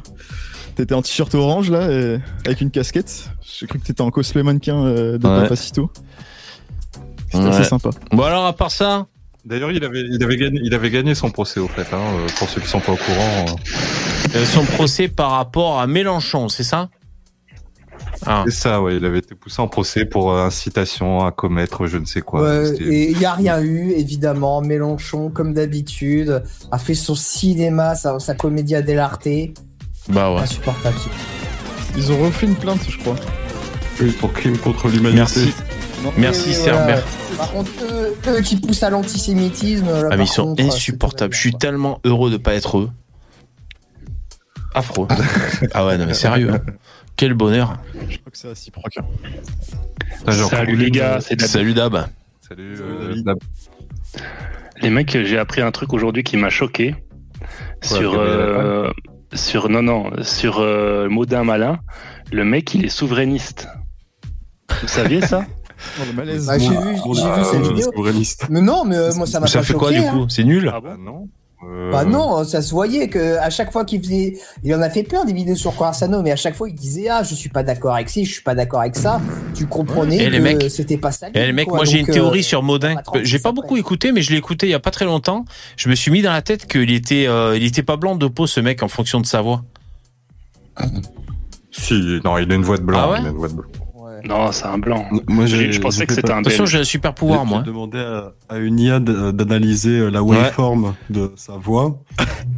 T'étais 0.76 0.94
en 0.94 1.02
t-shirt 1.02 1.34
orange, 1.34 1.72
là, 1.72 1.90
et- 1.92 2.20
avec 2.46 2.62
une 2.62 2.70
casquette. 2.72 3.30
J'ai 3.42 3.66
cru 3.66 3.80
que 3.80 3.86
t'étais 3.86 4.02
en 4.02 4.12
cosplay 4.12 4.44
mannequin 4.44 4.86
euh, 4.86 5.18
de 5.18 5.28
Ouais. 5.28 5.42
Papacito. 5.42 5.92
C'était 7.32 7.44
Ouais. 7.44 7.50
assez 7.50 7.64
sympa. 7.66 7.90
Bon 8.12 8.24
alors, 8.24 8.46
à 8.46 8.54
part 8.54 8.72
ça, 8.72 9.08
D'ailleurs, 9.48 9.72
il 9.72 9.82
avait, 9.86 10.02
il, 10.02 10.22
avait 10.22 10.36
gagné, 10.36 10.60
il 10.62 10.74
avait 10.74 10.90
gagné 10.90 11.16
son 11.16 11.30
procès, 11.30 11.62
au 11.62 11.70
fait, 11.70 11.88
hein, 11.94 12.02
euh, 12.02 12.28
pour 12.38 12.50
ceux 12.50 12.60
qui 12.60 12.68
sont 12.68 12.82
pas 12.82 12.92
au 12.92 12.98
courant. 12.98 13.46
euh. 13.48 14.40
euh, 14.40 14.46
son 14.46 14.66
procès 14.66 15.08
par 15.08 15.32
rapport 15.32 15.80
à 15.80 15.88
Mélenchon, 15.88 16.50
c'est 16.50 16.66
ça? 16.66 16.90
Ah. 18.26 18.44
C'est 18.46 18.54
ça, 18.54 18.82
ouais, 18.82 18.98
il 18.98 19.06
avait 19.06 19.20
été 19.20 19.36
poussé 19.36 19.62
en 19.62 19.70
procès 19.70 20.04
pour 20.04 20.34
euh, 20.34 20.46
incitation 20.46 21.26
à 21.26 21.32
commettre 21.32 21.88
je 21.88 21.98
ne 21.98 22.04
sais 22.04 22.20
quoi. 22.20 22.66
Et 22.78 23.12
il 23.12 23.18
n'y 23.18 23.24
a 23.26 23.34
rien 23.34 23.62
eu, 23.62 23.92
évidemment. 23.92 24.60
Mélenchon, 24.62 25.30
comme 25.30 25.54
d'habitude, 25.54 26.44
a 26.72 26.78
fait 26.78 26.96
son 26.96 27.16
cinéma, 27.16 27.96
sa, 27.96 28.20
sa 28.20 28.36
comédia 28.36 28.82
dell'arte. 28.82 29.30
Bah 30.10 30.34
ouais. 30.34 30.42
Insupportable. 30.42 30.98
Ils 31.96 32.12
ont 32.12 32.20
refait 32.22 32.48
une 32.48 32.56
plainte, 32.56 32.82
je 32.90 32.98
crois. 32.98 33.16
Oui, 34.02 34.12
pour 34.12 34.34
crime 34.34 34.58
contre 34.58 34.90
l'humanité. 34.90 35.16
Merci. 35.16 35.54
Merci 36.18 36.52
Et 36.52 36.54
Cerbère. 36.54 37.04
Par 37.38 37.52
contre, 37.52 37.72
eux, 37.84 38.16
eux 38.28 38.42
qui 38.42 38.58
poussent 38.58 38.84
à 38.84 38.90
l'antisémitisme. 38.90 39.88
Ah 40.12 40.18
mais 40.18 40.24
ils 40.24 40.28
sont 40.28 40.56
contre, 40.56 40.64
insupportables. 40.64 41.34
Je 41.34 41.40
suis 41.40 41.54
tellement 41.54 42.00
heureux 42.04 42.32
de 42.32 42.38
pas 42.38 42.54
être 42.54 42.78
eux. 42.80 42.90
Affreux. 44.74 45.08
ah 45.74 45.86
ouais, 45.86 45.98
non 45.98 46.06
mais 46.06 46.14
sérieux. 46.14 46.52
hein. 46.54 46.60
Quel 47.16 47.34
bonheur. 47.34 47.78
Je 48.10 48.18
crois 48.18 48.32
que 48.32 48.38
c'est 48.38 48.48
réciproque. 48.50 48.94
J'ai 50.28 50.44
Salut 50.44 50.76
les 50.76 50.92
gars, 50.92 51.20
c'est 51.20 51.36
Dab. 51.36 51.48
Salut 51.50 51.74
Dab. 51.74 52.08
Salut, 52.48 52.78
Salut, 52.78 52.90
euh, 52.90 53.08
David. 53.08 53.26
Dab. 53.26 53.38
Les 54.82 54.90
mecs, 54.92 55.18
j'ai 55.24 55.38
appris 55.40 55.62
un 55.62 55.72
truc 55.72 55.94
aujourd'hui 55.94 56.24
qui 56.24 56.38
m'a 56.38 56.50
choqué. 56.50 56.96
Sur, 57.82 58.20
euh, 58.20 58.92
sur, 59.34 59.70
non, 59.70 59.82
non, 59.82 60.12
sur 60.24 60.60
euh, 60.60 61.10
Maudin 61.10 61.44
Malin. 61.44 61.80
Le 62.32 62.44
mec, 62.44 62.74
il 62.76 62.86
est 62.86 62.90
souverainiste. 62.90 63.68
Vous 64.82 64.88
saviez 64.88 65.22
ça? 65.22 65.46
Oh, 66.00 66.04
le 66.08 66.14
malaise. 66.14 66.46
Bah, 66.48 66.58
j'ai 66.58 66.70
vu, 66.70 66.76
j'ai 67.14 67.30
vu 67.30 67.44
cette 67.52 67.68
vidéo. 67.68 67.92
Mais 68.50 68.62
non, 68.62 68.84
mais 68.86 68.96
euh, 68.96 69.14
moi 69.16 69.28
ça 69.28 69.40
m'a 69.40 69.48
Ça 69.48 69.60
pas 69.60 69.66
fait 69.66 69.74
quoi 69.74 69.92
du 69.92 69.98
hein. 70.00 70.12
coup? 70.12 70.26
C'est 70.30 70.44
nul? 70.44 70.70
Ah 70.74 70.78
Ah 70.78 70.82
bon 70.82 70.98
non. 71.04 71.28
Euh, 71.68 71.92
Bah 71.92 72.06
non, 72.06 72.44
ça 72.44 72.62
se 72.62 72.70
voyait 72.70 73.08
que 73.10 73.38
à 73.38 73.50
chaque 73.50 73.72
fois 73.72 73.84
qu'il 73.84 74.00
faisait, 74.04 74.38
il 74.64 74.76
en 74.76 74.82
a 74.84 74.92
fait 74.92 75.02
plein 75.02 75.26
des 75.26 75.34
vidéos 75.34 75.56
sur 75.56 75.76
Corassano, 75.76 76.22
mais 76.22 76.32
à 76.32 76.36
chaque 76.36 76.56
fois 76.56 76.70
il 76.70 76.76
disait 76.76 77.08
ah 77.10 77.24
je 77.24 77.34
suis 77.34 77.50
pas 77.50 77.64
d'accord 77.64 77.96
avec 77.96 78.10
ci, 78.10 78.26
je 78.26 78.32
suis 78.34 78.44
pas 78.44 78.54
d'accord 78.54 78.82
avec 78.82 78.96
ça. 78.96 79.20
Tu 79.56 79.66
comprenais 79.66 80.18
Et 80.18 80.30
les 80.30 80.38
que 80.38 80.44
mecs- 80.44 80.70
c'était 80.70 80.98
pas 80.98 81.12
ça. 81.12 81.30
Eh, 81.34 81.46
les 81.48 81.54
mecs, 81.54 81.68
quoi. 81.68 81.78
moi 81.78 81.86
j'ai 81.86 82.00
une 82.02 82.06
théorie 82.06 82.42
euh, 82.42 82.44
sur 82.44 82.62
Modin. 82.62 82.94
pas 82.96 83.02
36 83.02 83.26
J'ai 83.26 83.40
pas 83.40 83.52
beaucoup 83.54 83.76
écouté, 83.76 84.12
mais 84.12 84.22
je 84.22 84.30
l'ai 84.32 84.38
écouté 84.38 84.68
il 84.68 84.70
y 84.70 84.76
a 84.76 84.80
pas 84.80 84.92
très 84.92 85.06
longtemps. 85.06 85.46
Je 85.78 85.90
me 85.90 85.96
suis 85.96 86.12
mis 86.12 86.22
dans 86.22 86.32
la 86.32 86.44
tête 86.44 86.68
qu'il 86.68 86.92
était, 86.92 87.26
euh, 87.28 87.58
il 87.58 87.64
était 87.66 87.82
pas 87.82 87.98
blanc 87.98 88.16
de 88.16 88.28
peau 88.28 88.46
ce 88.46 88.60
mec 88.60 88.84
en 88.84 88.88
fonction 88.88 89.20
de 89.20 89.26
sa 89.26 89.42
voix. 89.42 89.64
Si, 91.72 92.20
non, 92.24 92.38
il 92.38 92.52
a 92.52 92.56
une 92.56 92.62
voix 92.64 92.78
de 92.78 92.84
blanc. 92.84 93.00
Ah 93.02 93.10
ouais 93.12 93.18
il 93.22 93.26
a 93.26 93.30
une 93.30 93.36
voix 93.38 93.48
de 93.50 93.54
blanc. 93.54 93.66
Ouais. 94.22 94.28
Non, 94.28 94.52
c'est 94.52 94.66
un 94.66 94.78
blanc. 94.78 95.08
Moi, 95.28 95.46
Je, 95.46 95.72
je 95.72 95.80
pensais 95.80 96.06
que 96.06 96.14
c'était 96.14 96.32
un 96.32 96.40
Attention, 96.40 96.64
belge. 96.64 96.72
j'ai 96.72 96.80
un 96.80 96.84
super 96.84 97.14
pouvoir 97.14 97.46
moi. 97.46 97.60
J'ai 97.64 97.72
demandé 97.72 98.00
à, 98.00 98.34
à 98.50 98.58
une 98.58 98.80
IA 98.80 99.00
de- 99.00 99.32
d'analyser 99.32 100.00
euh, 100.00 100.10
la 100.10 100.22
waveform 100.24 100.96
de 101.10 101.32
sa 101.36 101.54
voix. 101.54 102.00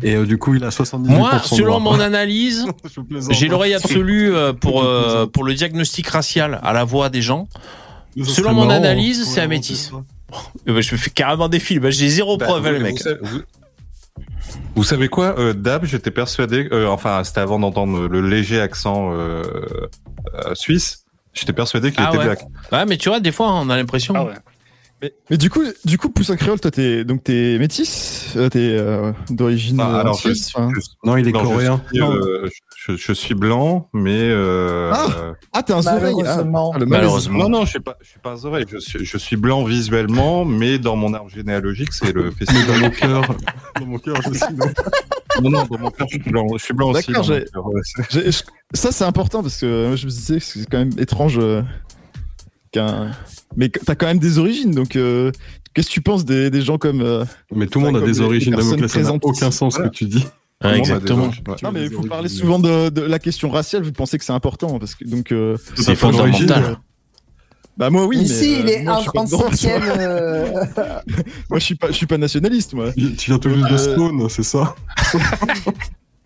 Et 0.02 0.16
euh, 0.16 0.26
du 0.26 0.38
coup, 0.38 0.56
il 0.56 0.64
a 0.64 0.70
78% 0.70 0.98
Moi, 1.08 1.34
de 1.34 1.40
selon 1.44 1.80
mon 1.80 2.00
analyse, 2.00 2.66
j'ai 3.32 3.48
l'oreille 3.48 3.74
absolue 3.76 4.34
euh, 4.34 4.54
pour 4.54 4.84
euh, 4.84 5.26
pour 5.26 5.44
le 5.44 5.54
diagnostic 5.54 6.08
racial 6.08 6.60
à 6.64 6.74
la 6.74 6.84
voix 6.84 7.10
des 7.10 7.22
gens. 7.22 7.48
Ça 8.18 8.24
selon 8.26 8.54
mon 8.54 8.66
marrant, 8.66 8.78
analyse, 8.80 9.26
c'est 9.26 9.42
un 9.42 9.48
métis. 9.48 9.92
Eh 10.68 10.72
ben, 10.74 10.82
je 10.82 10.92
me 10.94 10.98
fais 10.98 11.10
carrément 11.10 11.48
des 11.50 11.60
films. 11.60 11.90
J'ai 11.90 12.08
zéro 12.10 12.38
Bah, 12.38 12.46
preuve, 12.46 12.66
hein, 12.68 12.72
le 12.72 12.80
mec. 12.80 12.94
Vous, 12.98 13.04
savez- 13.04 13.20
vous- 13.22 13.42
vous 14.76 14.84
savez 14.84 15.08
quoi, 15.10 15.36
euh, 15.40 15.54
Dab, 15.54 15.86
j'étais 15.86 16.12
persuadé, 16.12 16.68
euh, 16.72 16.88
enfin, 16.88 17.24
c'était 17.24 17.40
avant 17.42 17.60
d'entendre 17.60 18.08
le 18.08 18.22
léger 18.28 18.60
accent 18.62 19.12
euh, 19.12 19.44
euh, 20.46 20.54
suisse, 20.56 20.99
j'étais 21.34 21.54
persuadé 21.54 21.92
qu'il 21.92 22.02
Ah 22.04 22.10
était 22.10 22.18
ouais. 22.18 22.24
black. 22.26 22.40
Ouais, 22.72 22.86
mais 22.86 22.98
tu 22.98 23.10
vois, 23.10 23.20
des 23.20 23.32
fois, 23.32 23.52
on 23.54 23.70
a 23.70 23.78
l'impression. 23.78 24.14
Ah 24.16 24.24
ouais. 24.26 24.34
Mais, 25.02 25.14
mais 25.30 25.38
du 25.38 25.50
coup, 25.50 25.62
du 25.86 25.98
coup, 25.98 26.10
Poussin 26.10 26.36
Créole, 26.36 26.60
toi, 26.60 26.72
t'es 26.72 27.06
donc 27.06 27.24
t'es 27.24 27.58
métis, 27.58 28.34
euh, 28.36 28.50
t'es 28.50 28.76
euh, 28.78 29.14
d'origine 29.30 29.80
Ah, 29.80 30.02
alors, 30.02 30.16
je- 30.16 30.20
suisse, 30.34 30.52
enfin. 30.54 30.72
je- 30.76 30.82
Non, 31.10 31.16
il 31.16 31.26
est 31.28 31.32
non, 31.32 31.40
je 31.40 31.46
coréen. 31.46 31.82
suis, 31.90 32.02
euh, 32.02 32.50
je, 32.76 32.96
je 32.98 33.14
suis 33.14 33.34
blanc, 33.34 33.88
mais 33.94 34.28
euh, 34.30 34.92
Ah. 34.94 35.08
Ah, 35.54 35.64
t'es 35.64 35.72
un 35.72 35.78
oreille. 35.78 36.16
Ah, 36.26 36.44
Malheureusement. 36.44 36.72
ah, 36.76 36.80
Malheureusement. 36.86 37.40
non, 37.40 37.50
non, 37.50 37.66
je 37.66 37.70
suis 37.70 37.80
pas, 37.80 37.96
je 38.02 38.10
suis 38.10 38.20
pas 38.20 38.32
un 38.34 38.44
oreille, 38.46 38.66
je 38.70 38.78
suis, 38.78 39.06
je 39.06 39.18
suis 39.18 39.38
blanc 39.38 39.64
visuellement, 39.64 40.44
mais 40.44 40.80
dans 40.80 40.98
mon 40.98 41.14
arbre 41.14 41.30
généalogique, 41.30 41.94
c'est 41.94 42.12
le 42.12 42.30
festival. 42.38 42.66
Dans 42.68 42.78
mon 42.80 42.90
cœur, 42.92 43.36
dans 43.80 43.86
mon 43.86 43.98
cœur, 44.00 44.16
je 44.22 44.34
suis 44.38 44.54
blanc. 44.54 44.68
non, 45.42 45.50
non, 45.50 45.64
dans 45.66 45.80
mon 45.80 45.92
cœur, 45.92 46.08
je 46.10 46.18
suis 46.20 46.30
blanc, 46.30 46.46
je 46.58 46.64
suis 46.64 46.74
blanc 46.74 46.90
aussi. 46.92 47.12
D'accord, 47.14 47.32
Ça, 48.74 48.92
c'est 48.92 49.06
important 49.06 49.42
parce 49.44 49.58
que 49.62 49.88
moi, 49.88 49.96
je 49.96 50.06
me 50.06 50.12
disais 50.12 50.40
que 50.40 50.44
c'est 50.44 50.66
quand 50.70 50.80
même 50.80 50.92
étrange 50.98 51.38
euh, 51.40 51.62
qu'un. 52.72 53.12
Mais 53.56 53.70
t'as 53.70 53.96
quand 53.96 54.08
même 54.08 54.20
des 54.20 54.38
origines, 54.38 54.72
donc 54.72 54.96
euh, 54.96 55.32
qu'est-ce 55.74 55.88
que 55.88 55.94
tu 55.94 56.02
penses 56.02 56.26
des, 56.26 56.50
des 56.50 56.62
gens 56.62 56.78
comme. 56.78 57.02
euh, 57.02 57.26
Mais 57.56 57.68
tout 57.68 57.80
le 57.80 57.86
monde 57.86 57.98
a 57.98 58.06
des 58.06 58.22
origines 58.22 58.56
d'Amoclès, 58.56 58.92
ça 58.92 59.02
n'a 59.02 59.14
aucun 59.22 59.52
sens 59.52 59.74
ce 59.74 59.78
que 59.78 59.84
Voilà. 59.84 59.90
tu 59.92 60.06
dis. 60.06 60.26
Ouais, 60.64 60.72
Tout 60.72 60.72
le 60.72 60.72
monde 60.72 60.74
a 60.74 60.78
des 60.78 60.80
exactement. 60.80 61.32
Non, 61.64 61.72
mais 61.72 61.88
vous 61.88 62.04
parlez 62.04 62.28
souvent 62.30 62.60
de, 62.60 62.90
de 62.90 63.02
la 63.02 63.18
question 63.20 63.50
raciale, 63.50 63.84
vous 63.84 63.92
pensez 63.94 64.18
que 64.18 64.26
c'est 64.26 64.34
important 64.34 64.78
parce 64.80 64.96
que 64.96 65.06
donc. 65.06 65.32
euh, 65.32 65.56
C'est 65.76 65.96
fondamental. 65.96 66.78
Bah 67.78 67.90
moi 67.90 68.06
oui. 68.08 68.18
Mais 68.18 68.24
mais, 68.24 68.28
si, 68.28 68.56
euh, 68.56 68.60
il 68.60 68.70
est 68.70 68.84
moi, 68.84 68.96
je 68.98 69.02
suis 69.04 69.12
pas 69.14 69.24
dedans, 69.24 69.38
tu 69.58 69.68
vois. 69.68 69.80
1,36ème. 69.80 70.00
euh, 70.00 70.66
Moi 71.50 71.60
je 71.60 71.64
suis 71.64 71.76
pas, 71.76 71.88
je 71.88 71.94
suis 71.94 72.06
pas 72.08 72.18
nationaliste 72.18 72.74
moi. 72.74 72.92
Tu 72.92 73.30
viens 73.32 73.40
tout 73.40 73.50
juste 73.50 73.72
de 73.72 73.78
Stone, 73.78 74.28
c'est 74.30 74.44
ça 74.44 74.76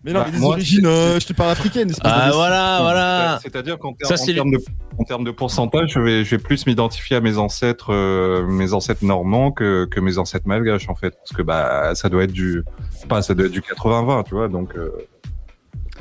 Mais 0.04 0.12
non, 0.12 0.20
Bah, 0.20 0.26
mais 0.26 0.32
des 0.32 0.38
moi, 0.38 0.50
origines, 0.50 0.86
euh, 0.86 1.18
je 1.18 1.26
te 1.26 1.32
parle 1.32 1.50
africaine. 1.50 1.90
Ah 2.02 2.30
voilà, 2.34 2.78
voilà. 2.82 3.38
C'est-à-dire 3.42 3.78
qu'en 3.78 3.94
termes 3.94 4.50
de, 4.50 4.58
en 4.98 5.04
termes 5.04 5.24
de 5.24 5.30
pourcentage, 5.30 5.92
je 5.94 5.98
vais, 6.00 6.24
je 6.24 6.30
vais 6.32 6.38
plus 6.42 6.66
m'identifier 6.66 7.16
à 7.16 7.20
mes 7.20 7.38
ancêtres, 7.38 7.92
euh, 7.92 8.46
mes 8.46 8.74
ancêtres 8.74 9.04
normands 9.04 9.50
que, 9.50 9.86
que 9.86 10.00
mes 10.00 10.18
ancêtres 10.18 10.46
malgaches 10.46 10.88
en 10.90 10.94
fait, 10.94 11.14
parce 11.16 11.32
que 11.34 11.40
bah 11.42 11.94
ça 11.94 12.08
doit 12.10 12.24
être 12.24 12.32
du, 12.32 12.62
pas 13.08 13.22
ça 13.22 13.32
doit 13.34 13.46
être 13.46 13.52
du 13.52 13.62
80-20, 13.62 14.24
tu 14.24 14.34
vois, 14.34 14.48
donc. 14.48 14.76
euh, 14.76 14.90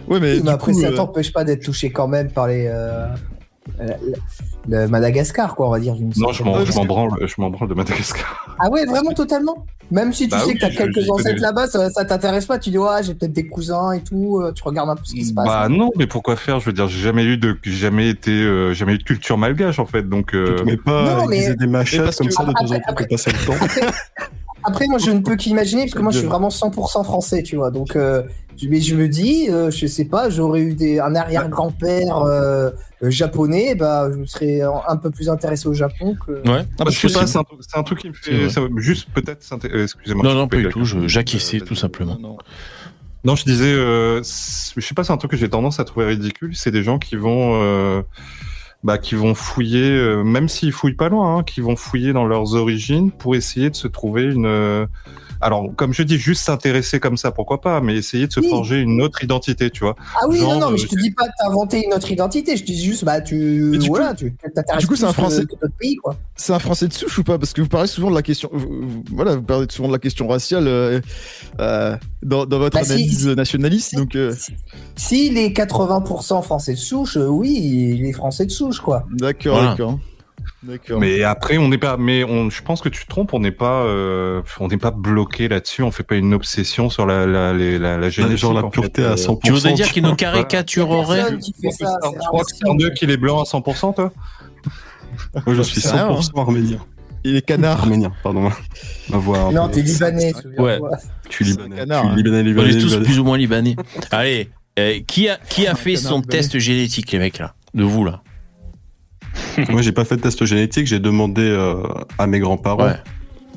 Ouais, 0.07 0.19
mais, 0.19 0.35
Mais 0.35 0.41
du 0.41 0.49
après, 0.49 0.73
coup, 0.73 0.81
ça 0.81 0.87
euh, 0.87 0.95
t'empêche 0.95 1.31
pas 1.31 1.45
d'être 1.45 1.63
touché 1.63 1.89
quand 1.91 2.07
même 2.09 2.29
par 2.29 2.47
les. 2.47 2.65
euh, 2.67 3.07
euh, 3.79 3.87
le 4.67 4.87
Madagascar, 4.87 5.55
quoi, 5.55 5.67
on 5.67 5.71
va 5.71 5.79
dire. 5.79 5.95
Non, 6.17 6.31
je 6.31 6.43
m'en, 6.43 6.63
je 6.63 6.71
m'en 6.73 6.85
branle, 6.85 7.11
je 7.27 7.33
m'en 7.37 7.49
branle 7.49 7.67
de 7.69 7.73
Madagascar. 7.73 8.55
Ah 8.59 8.69
ouais, 8.69 8.85
vraiment 8.85 9.11
totalement 9.11 9.65
Même 9.91 10.13
si 10.13 10.23
tu 10.25 10.29
Bah 10.29 10.39
sais 10.39 10.45
oui, 10.47 10.53
que 10.55 10.59
t'as 10.61 10.69
je- 10.71 10.77
quelques 10.77 11.09
ancêtres 11.09 11.41
là-bas, 11.41 11.67
ça, 11.67 11.89
ça 11.89 12.05
t'intéresse 12.05 12.45
pas, 12.45 12.57
tu 12.59 12.69
dis 12.69 12.77
ouais, 12.77 13.03
j'ai 13.03 13.13
peut-être 13.13 13.33
des 13.33 13.47
cousins 13.47 13.91
et 13.91 14.01
tout, 14.01 14.39
euh, 14.41 14.51
tu 14.53 14.63
regardes 14.63 14.89
un 14.89 14.95
peu 14.95 15.03
ce 15.05 15.13
qui 15.13 15.25
se 15.25 15.33
passe. 15.33 15.45
Bah 15.45 15.67
non, 15.69 15.91
mais 15.97 16.07
pourquoi 16.07 16.35
faire 16.35 16.59
Je 16.61 16.65
veux 16.67 16.73
dire, 16.73 16.87
j'ai 16.87 16.99
jamais 17.01 17.23
eu 17.25 17.37
de, 17.37 17.57
jamais 17.63 18.09
été, 18.09 18.31
euh, 18.31 18.73
jamais 18.73 18.93
eu 18.93 18.97
de 18.99 19.03
culture 19.03 19.37
malgache 19.37 19.79
en 19.79 19.85
fait, 19.85 20.07
donc. 20.07 20.33
euh, 20.33 20.55
Tu 20.57 20.63
te 20.63 20.63
mets 20.63 20.77
pas 20.77 21.15
Non, 21.17 21.25
mais- 21.27 21.53
des 21.55 21.67
Mais 21.67 21.73
parce 21.79 21.91
comme 22.17 22.27
que- 22.27 22.33
ça 22.33 22.43
de 22.45 22.51
temps 22.53 22.63
en 22.65 22.79
temps 22.79 22.93
pour 22.95 23.07
passer 23.07 23.31
le 23.31 23.45
temps. 23.45 23.91
Après, 24.65 24.87
moi, 24.87 24.97
je 24.97 25.11
ne 25.11 25.19
peux 25.19 25.35
qu'imaginer, 25.35 25.81
parce 25.83 25.93
que 25.93 26.01
moi, 26.01 26.11
je 26.13 26.19
suis 26.19 26.27
vraiment 26.27 26.49
100% 26.49 27.03
français, 27.03 27.43
tu 27.43 27.57
vois. 27.57 27.69
Donc, 27.69 27.95
euh, 27.97 28.23
mais 28.69 28.81
je 28.81 28.95
me 28.95 29.07
dis, 29.07 29.47
euh, 29.49 29.69
je 29.71 29.85
sais 29.87 30.05
pas, 30.05 30.29
j'aurais 30.29 30.61
eu 30.61 30.73
des, 30.73 30.99
un 30.99 31.15
arrière-grand-père 31.15 32.17
euh, 32.19 32.69
euh, 33.03 33.09
japonais, 33.09 33.75
bah, 33.75 34.09
je 34.17 34.23
serais 34.25 34.61
un, 34.61 34.97
peu 34.97 35.11
plus 35.11 35.29
intéressé 35.29 35.67
au 35.67 35.73
Japon 35.73 36.15
que. 36.25 36.31
Ouais. 36.49 36.65
bah, 36.77 36.85
je 36.89 37.07
sais 37.07 37.13
pas, 37.13 37.27
c'est 37.27 37.37
un, 37.37 37.43
truc- 37.43 37.59
c'est 37.61 37.77
un 37.77 37.83
truc 37.83 37.99
qui 37.99 38.09
me 38.09 38.13
fait, 38.13 38.49
ça, 38.49 38.61
juste 38.77 39.09
peut-être, 39.13 39.45
euh, 39.65 39.83
excusez-moi. 39.83 40.23
Non, 40.23 40.33
non, 40.33 40.47
pas 40.47 40.57
du 40.57 40.69
tout. 40.69 40.83
J'acquiesçais, 41.07 41.57
Euh, 41.61 41.65
tout 41.65 41.75
simplement. 41.75 42.17
non. 42.19 42.37
Non, 43.25 43.35
je 43.37 43.45
disais, 43.45 43.71
euh, 43.71 44.21
je 44.21 44.81
sais 44.81 44.93
pas, 44.93 45.05
c'est 45.05 45.13
un 45.13 45.17
truc 45.17 45.31
que 45.31 45.37
j'ai 45.37 45.49
tendance 45.49 45.79
à 45.79 45.85
trouver 45.85 46.07
ridicule. 46.07 46.55
C'est 46.55 46.71
des 46.71 46.83
gens 46.83 46.99
qui 46.99 47.15
vont, 47.15 47.57
euh, 47.61 48.01
bah, 48.83 48.97
qui 48.97 49.15
vont 49.15 49.33
fouiller, 49.33 49.91
euh, 49.91 50.23
même 50.23 50.49
s'ils 50.49 50.73
fouillent 50.73 50.95
pas 50.95 51.07
loin, 51.07 51.37
hein, 51.37 51.43
qui 51.43 51.61
vont 51.61 51.77
fouiller 51.77 52.11
dans 52.11 52.25
leurs 52.25 52.55
origines 52.55 53.11
pour 53.11 53.35
essayer 53.35 53.69
de 53.69 53.75
se 53.77 53.87
trouver 53.87 54.23
une. 54.23 54.87
Alors, 55.43 55.67
comme 55.75 55.93
je 55.93 56.03
dis, 56.03 56.17
juste 56.17 56.43
s'intéresser 56.43 56.99
comme 56.99 57.17
ça, 57.17 57.31
pourquoi 57.31 57.61
pas, 57.61 57.81
mais 57.81 57.95
essayer 57.95 58.27
de 58.27 58.31
se 58.33 58.39
Oui. 58.39 58.49
forger 58.49 58.79
une 58.79 59.01
autre 59.01 59.23
identité, 59.23 59.69
tu 59.69 59.81
vois. 59.81 59.95
Ah 60.21 60.25
oui, 60.27 60.37
Genre, 60.39 60.53
non, 60.53 60.59
non, 60.59 60.67
mais 60.71 60.73
euh, 60.79 60.83
je 60.83 60.87
te 60.87 60.95
dis 60.99 61.11
pas 61.11 61.25
d'inventer 61.41 61.83
une 61.85 61.93
autre 61.93 62.11
identité, 62.11 62.55
je 62.57 62.61
te 62.63 62.67
dis 62.71 62.83
juste, 62.83 63.03
bah, 63.05 63.21
tu. 63.21 63.35
Mais 63.71 63.77
du 63.77 63.87
voilà, 63.87 64.13
tu 64.13 64.33
t'intéresses 64.33 64.81
du 64.81 64.87
coup, 64.87 64.95
c'est 64.95 65.05
un 65.05 65.13
Français. 65.13 65.41
que 65.45 65.51
d'autres 65.61 65.73
pays, 65.79 65.95
quoi. 65.97 66.15
C'est 66.35 66.53
un 66.53 66.59
Français 66.59 66.87
de 66.87 66.93
souche 66.93 67.17
ou 67.19 67.23
pas? 67.23 67.37
Parce 67.37 67.53
que 67.53 67.61
vous 67.61 67.67
parlez 67.67 67.87
souvent 67.87 68.09
de 68.09 68.15
la 68.15 68.21
question. 68.23 68.49
vous- 68.53 69.03
Voilà, 69.11 69.35
vous 69.35 69.43
parlez 69.43 69.67
souvent 69.69 69.87
de 69.89 69.93
la 69.93 69.99
question 69.99 70.27
raciale 70.27 70.67
euh, 70.67 70.99
euh, 71.59 71.95
dans, 72.23 72.45
dans 72.45 72.59
votre 72.59 72.77
Bah, 72.77 72.83
si- 72.83 72.91
analyse 72.93 73.19
si- 73.29 73.35
nationaliste. 73.35 73.89
si- 73.89 73.95
donc, 73.95 74.15
euh, 74.15 74.33
S'il 74.95 75.37
est 75.37 75.51
80% 75.53 76.41
français 76.41 76.73
de 76.73 76.77
souche, 76.79 77.17
euh, 77.17 77.27
oui, 77.27 77.51
il 77.99 78.05
est 78.05 78.13
français 78.13 78.45
de 78.45 78.51
souche, 78.51 78.79
quoi. 78.79 79.05
d'accord, 79.11 79.55
Voilà. 79.55 79.69
d'accord. 79.71 79.99
Mais 80.99 81.23
après, 81.23 81.57
on 81.57 81.67
n'est 81.67 81.77
pas, 81.77 81.97
mais 81.97 82.23
on, 82.23 82.49
je 82.49 82.61
pense 82.61 82.81
que 82.81 82.89
tu 82.89 83.03
te 83.03 83.09
trompes, 83.09 83.33
on 83.33 83.39
n'est 83.39 83.51
pas, 83.51 83.83
euh, 83.83 84.41
on 84.59 84.67
n'est 84.67 84.77
pas 84.77 84.91
bloqué 84.91 85.47
là-dessus, 85.47 85.83
on 85.83 85.91
fait 85.91 86.03
pas 86.03 86.15
une 86.15 86.33
obsession 86.33 86.89
sur 86.89 87.05
la, 87.05 87.25
la, 87.25 87.53
la, 87.53 87.97
la 87.97 88.09
génétique. 88.09 88.37
Genre 88.37 88.53
la 88.53 88.63
en 88.65 88.69
pureté 88.69 89.01
fait, 89.01 89.07
à 89.07 89.11
euh. 89.11 89.15
100%. 89.15 89.39
Tu 89.43 89.51
voudrais 89.51 89.73
dire 89.73 89.87
tu 89.87 89.93
qu'il 89.93 90.01
vois. 90.03 90.11
nous 90.11 90.15
caricaturerait 90.15 91.37
Tu 91.39 91.51
crois 92.27 92.43
que 92.43 92.51
c'est 92.55 92.69
un 92.69 92.75
d'eux 92.75 92.91
qu'il 92.91 93.11
est 93.11 93.17
blanc 93.17 93.41
à 93.41 93.43
100%, 93.43 93.95
toi 93.95 94.11
Moi, 95.45 95.55
je 95.55 95.61
suis 95.61 95.81
C'est 95.81 95.91
rien, 95.91 96.09
100% 96.09 96.39
arménien. 96.39 96.77
Il 97.25 97.35
est 97.37 97.41
canard. 97.41 97.79
Arménien, 97.79 98.11
pardon. 98.21 98.49
Ma 99.09 99.17
voix. 99.17 99.49
Non, 99.53 99.69
t'es 99.69 99.81
libanais. 99.81 100.33
Ouais. 100.57 100.79
Suis 101.29 101.45
libanais. 101.45 101.75
canard, 101.77 102.03
je 102.03 102.09
hein. 102.09 102.15
libanais, 102.15 102.39
On 102.39 102.43
libanais, 102.43 102.69
est 102.69 102.79
tous 102.79 102.87
libanais. 102.87 103.05
plus 103.05 103.19
ou 103.19 103.23
moins 103.23 103.37
libanais. 103.37 103.75
Allez, 104.11 104.49
euh, 104.77 104.99
qui 105.07 105.29
a 105.29 105.37
qui 105.37 105.65
a 105.67 105.75
fait 105.75 105.95
son 105.95 106.15
libanais. 106.17 106.27
test 106.41 106.59
génétique, 106.59 107.11
les 107.11 107.19
mecs 107.19 107.39
là, 107.39 107.53
de 107.73 107.83
vous 107.83 108.03
là? 108.03 108.21
Moi, 109.69 109.81
j'ai 109.81 109.91
pas 109.91 110.05
fait 110.05 110.15
de 110.17 110.21
test 110.21 110.43
génétique, 110.45 110.87
j'ai 110.87 110.99
demandé 110.99 111.41
euh, 111.43 111.83
à 112.17 112.27
mes 112.27 112.39
grands-parents. 112.39 112.85
Ouais. 112.87 112.95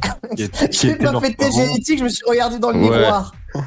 J'ai 0.37 0.49
pas 0.95 1.21
fait 1.21 1.31
de 1.31 1.37
test 1.37 1.57
génétique, 1.57 1.99
je 1.99 2.05
me 2.05 2.09
suis 2.11 2.25
regardé 2.29 2.59
dans 2.59 2.71
le 2.71 2.77
Ouais. 2.79 2.83
miroir. 2.99 3.33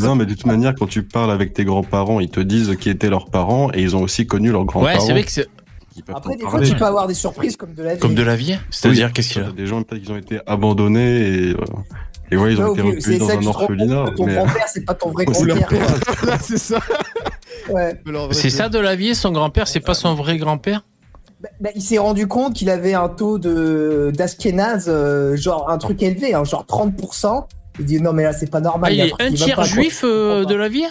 Non, 0.00 0.14
mais 0.14 0.26
de 0.26 0.34
toute 0.34 0.44
manière, 0.46 0.74
quand 0.74 0.86
tu 0.86 1.02
parles 1.02 1.30
avec 1.32 1.52
tes 1.54 1.64
grands-parents, 1.64 2.20
ils 2.20 2.28
te 2.30 2.40
disent 2.40 2.76
qui 2.78 2.90
étaient 2.90 3.08
leurs 3.10 3.26
parents 3.30 3.70
et 3.72 3.80
ils 3.80 3.96
ont 3.96 4.02
aussi 4.02 4.26
connu 4.26 4.50
leurs 4.52 4.64
grands-parents. 4.64 4.94
Ouais, 4.94 5.00
c'est 5.00 5.12
vrai 5.12 5.22
que 5.24 5.30
c'est 5.30 5.46
Après, 6.14 6.36
des 6.36 6.44
fois, 6.44 6.60
tu 6.60 6.74
peux 6.74 6.84
avoir 6.84 7.06
des 7.08 7.14
surprises 7.14 7.56
comme 7.56 7.74
de 7.74 7.82
la 7.82 7.94
vie. 7.94 8.00
comme 8.00 8.14
de 8.14 8.22
la 8.22 8.36
vie. 8.36 8.56
C'est-à-dire 8.70 9.12
qu'est-ce 9.12 9.30
qu'il 9.32 9.42
Il 9.42 9.46
y 9.46 9.48
a 9.48 9.52
des 9.52 9.66
gens 9.66 9.82
peut-être 9.82 10.02
qui 10.02 10.12
ont 10.12 10.16
été 10.18 10.40
abandonnés 10.46 11.20
et, 11.28 11.48
euh, 11.50 11.56
et 12.30 12.36
ouais, 12.36 12.52
ils 12.52 12.60
ont 12.60 12.66
Ouais, 12.66 12.72
été 12.72 12.82
recueillis 12.82 13.18
dans 13.18 13.30
un 13.30 13.46
orphelinat. 13.46 14.04
ton 14.16 14.26
Mais... 14.26 14.34
grand-père, 14.34 14.66
c'est 14.72 14.84
pas 14.84 14.94
ton 14.94 15.10
vrai 15.10 15.24
grand-père. 15.24 15.68
c'est 16.42 16.58
ça. 16.58 16.80
Ouais. 17.70 17.94
C'est 18.32 18.50
ça 18.50 18.68
de 18.68 18.78
la 18.78 18.94
vie, 18.96 19.14
son 19.14 19.32
grand-père, 19.32 19.66
c'est 19.66 19.80
pas 19.80 19.94
son 19.94 20.14
vrai 20.14 20.36
grand-père? 20.36 20.84
Bah, 21.40 21.48
bah, 21.60 21.70
il 21.76 21.82
s'est 21.82 21.98
rendu 21.98 22.26
compte 22.26 22.54
qu'il 22.54 22.68
avait 22.68 22.94
un 22.94 23.08
taux 23.08 23.38
de 23.38 24.10
d'askénase, 24.14 24.86
euh, 24.88 25.36
genre 25.36 25.70
un 25.70 25.78
truc 25.78 26.02
élevé, 26.02 26.34
hein, 26.34 26.42
genre 26.44 26.64
30%. 26.66 27.46
Il 27.78 27.84
dit 27.84 28.00
non 28.00 28.12
mais 28.12 28.24
là 28.24 28.32
c'est 28.32 28.50
pas 28.50 28.60
normal. 28.60 28.90
Ah, 28.90 28.92
il 28.94 28.98
y 28.98 29.02
a 29.02 29.06
est 29.06 29.22
un 29.22 29.32
tiers 29.32 29.56
pas, 29.56 29.62
juif 29.62 30.00
euh, 30.04 30.44
de 30.44 30.54
la 30.56 30.68
vie 30.68 30.84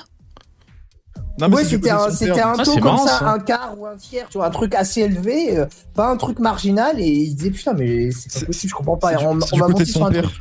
du 1.64 1.70
c'était 1.70 1.90
côté 1.90 2.26
de 2.26 2.32
un, 2.42 2.54
Ah, 2.58 2.64
taux 2.64 2.74
comme 2.76 2.84
marrant, 2.86 3.06
ça, 3.06 3.20
ça. 3.20 3.30
un 3.32 3.40
quart 3.40 3.76
ou 3.78 3.86
un 3.86 3.96
tiers, 3.98 4.28
tu 4.30 4.38
vois, 4.38 4.48
un 4.48 4.52
truc 4.52 4.74
assez 4.74 5.02
élevé, 5.02 5.58
euh, 5.58 5.66
pas 5.94 6.10
un 6.10 6.18
truc 6.18 6.40
marginal, 6.40 7.00
et 7.00 7.08
il 7.08 7.36
disait 7.36 7.52
putain, 7.52 7.74
mais 7.74 8.10
c'est 8.12 8.40
pas 8.40 8.46
possible, 8.48 8.70
je 8.72 8.76
comprends 8.76 8.98
pas. 8.98 9.10
C'est 9.10 9.16
Et 9.16 9.18
du, 9.18 9.26
on 9.28 9.34
m'a 9.36 9.46
de 9.84 9.88
sur 9.88 10.00
son 10.00 10.06
un 10.08 10.12
père. 10.12 10.24
truc. 10.24 10.36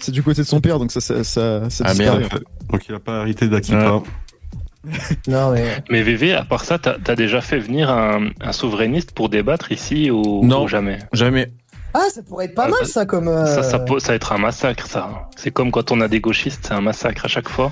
C'est 0.00 0.12
du 0.12 0.22
côté 0.22 0.42
de 0.42 0.46
son 0.46 0.60
père, 0.60 0.78
donc 0.78 0.90
ça, 0.90 1.00
ça, 1.00 1.22
ça, 1.22 1.70
ça 1.70 1.84
Ah, 1.86 1.92
disparaît. 1.94 2.18
merde. 2.20 2.44
Donc 2.70 2.86
il 2.88 2.94
a 2.94 2.98
pas 2.98 3.20
hérité 3.20 3.46
d'Akipa. 3.48 4.02
Non, 5.28 5.50
mais. 5.52 5.82
Mais 5.90 6.02
VV, 6.02 6.34
à 6.34 6.44
part 6.44 6.64
ça, 6.64 6.78
t'as 6.78 6.96
as 7.06 7.16
déjà 7.16 7.40
fait 7.40 7.58
venir 7.58 7.90
un, 7.90 8.28
un 8.40 8.52
souverainiste 8.52 9.12
pour 9.12 9.28
débattre 9.28 9.72
ici 9.72 10.10
ou, 10.10 10.44
Non. 10.44 10.64
ou 10.64 10.68
jamais? 10.68 10.98
Jamais. 11.12 11.52
Ah, 11.94 12.06
ça 12.12 12.22
pourrait 12.22 12.46
être 12.46 12.54
pas 12.54 12.64
Ah, 12.66 12.70
mal 12.70 12.86
ça 12.86 13.06
comme. 13.06 13.28
euh, 13.28 13.46
Ça, 13.46 13.62
ça, 13.62 13.78
peut- 13.78 14.00
ça 14.00 14.08
va 14.08 14.14
être 14.16 14.32
un 14.32 14.38
massacre, 14.38 14.86
ça. 14.88 15.28
C'est 15.36 15.50
comme 15.52 15.70
quand 15.70 15.92
on 15.92 16.00
a 16.00 16.08
des 16.08 16.20
gauchistes, 16.20 16.64
c'est 16.66 16.74
un 16.74 16.80
massacre 16.80 17.24
à 17.24 17.28
chaque 17.28 17.48
fois. 17.48 17.70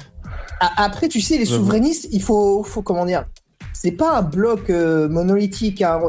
A- 0.61 0.85
Après, 0.85 1.09
tu 1.09 1.21
sais, 1.21 1.39
les 1.39 1.45
souverainistes, 1.45 2.07
il 2.13 2.23
faut, 2.23 2.63
faut 2.63 2.83
comment 2.83 3.05
dire, 3.05 3.25
c'est 3.73 3.91
pas 3.93 4.17
un 4.19 4.23
bloc 4.23 4.71
euh, 4.71 5.09
monolithique. 5.09 5.83
hein. 5.83 6.01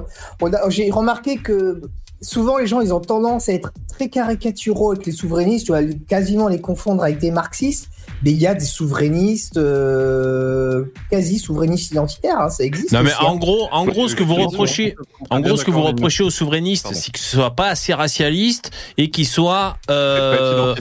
J'ai 0.69 0.91
remarqué 0.91 1.38
que 1.38 1.81
souvent 2.22 2.60
les 2.60 2.67
gens, 2.67 2.81
ils 2.81 2.93
ont 2.93 3.00
tendance 3.00 3.50
à 3.50 3.53
être 3.53 3.72
très 3.89 4.10
caricaturaux 4.10 4.91
avec 4.91 5.05
les 5.07 5.12
souverainistes, 5.12 5.65
tu 5.65 5.72
vois, 5.72 5.81
quasiment 6.07 6.48
les 6.50 6.62
confondre 6.62 7.01
avec 7.03 7.17
des 7.17 7.31
marxistes. 7.31 7.89
Mais 8.23 8.31
il 8.31 8.37
y 8.37 8.47
a 8.47 8.53
des 8.53 8.63
souverainistes, 8.65 9.57
euh, 9.57 10.85
quasi 11.11 11.39
souverainistes 11.39 11.91
identitaires, 11.91 12.39
hein, 12.39 12.49
ça 12.49 12.63
existe. 12.63 12.91
Non 12.93 13.03
mais 13.03 13.09
aussi, 13.11 13.17
hein. 13.19 13.25
en 13.25 13.35
gros, 13.35 13.67
en 13.71 13.85
gros, 13.85 14.07
ce 14.07 14.15
que 14.15 14.23
vous 14.23 14.35
reprochez, 14.35 14.95
en 15.29 15.41
gros, 15.41 15.57
ce 15.57 15.65
que 15.65 15.71
vous 15.71 15.81
reprochez 15.83 16.23
aux 16.23 16.29
souverainistes, 16.29 16.87
c'est 16.93 17.11
que 17.11 17.19
ce 17.19 17.35
soit 17.35 17.55
pas 17.55 17.67
assez 17.69 17.93
racialiste 17.93 18.71
et 18.97 19.09
qu'ils 19.09 19.27
soient 19.27 19.75
euh, 19.89 20.73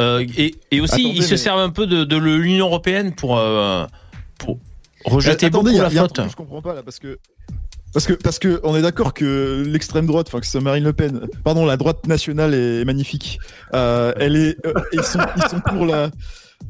euh, 0.00 0.24
et, 0.36 0.54
et 0.70 0.80
aussi 0.80 0.94
Attendez, 1.00 1.08
ils 1.16 1.22
se 1.24 1.30
mais- 1.32 1.36
servent 1.36 1.60
un 1.60 1.70
peu 1.70 1.86
de, 1.86 2.04
de 2.04 2.16
l'Union 2.16 2.66
européenne 2.66 3.14
pour 3.14 3.38
euh, 3.38 3.86
pour 4.38 4.58
rejeter 5.04 5.46
Attendez, 5.46 5.70
beaucoup 5.72 5.80
a- 5.80 5.84
la 5.84 5.88
il 5.90 5.94
y 5.94 5.98
a 5.98 6.02
un 6.02 6.04
faute. 6.04 6.14
truc 6.16 6.30
je 6.30 6.36
comprends 6.36 6.62
pas 6.62 6.74
là 6.74 6.82
parce 6.82 6.98
que 6.98 7.18
parce 7.92 8.06
que 8.06 8.12
parce 8.12 8.38
que 8.38 8.60
on 8.62 8.76
est 8.76 8.82
d'accord 8.82 9.14
que 9.14 9.64
l'extrême 9.66 10.06
droite, 10.06 10.26
enfin 10.28 10.40
que 10.40 10.46
ce 10.46 10.58
Marine 10.58 10.84
Le 10.84 10.92
Pen, 10.92 11.22
pardon, 11.44 11.64
la 11.64 11.76
droite 11.76 12.06
nationale 12.06 12.54
est 12.54 12.84
magnifique. 12.84 13.38
Euh, 13.74 14.12
elle 14.16 14.36
est, 14.36 14.56
euh, 14.66 14.74
ils 14.92 15.02
sont 15.02 15.18
ils 15.36 15.48
sont 15.48 15.60
pour 15.60 15.86
la. 15.86 16.10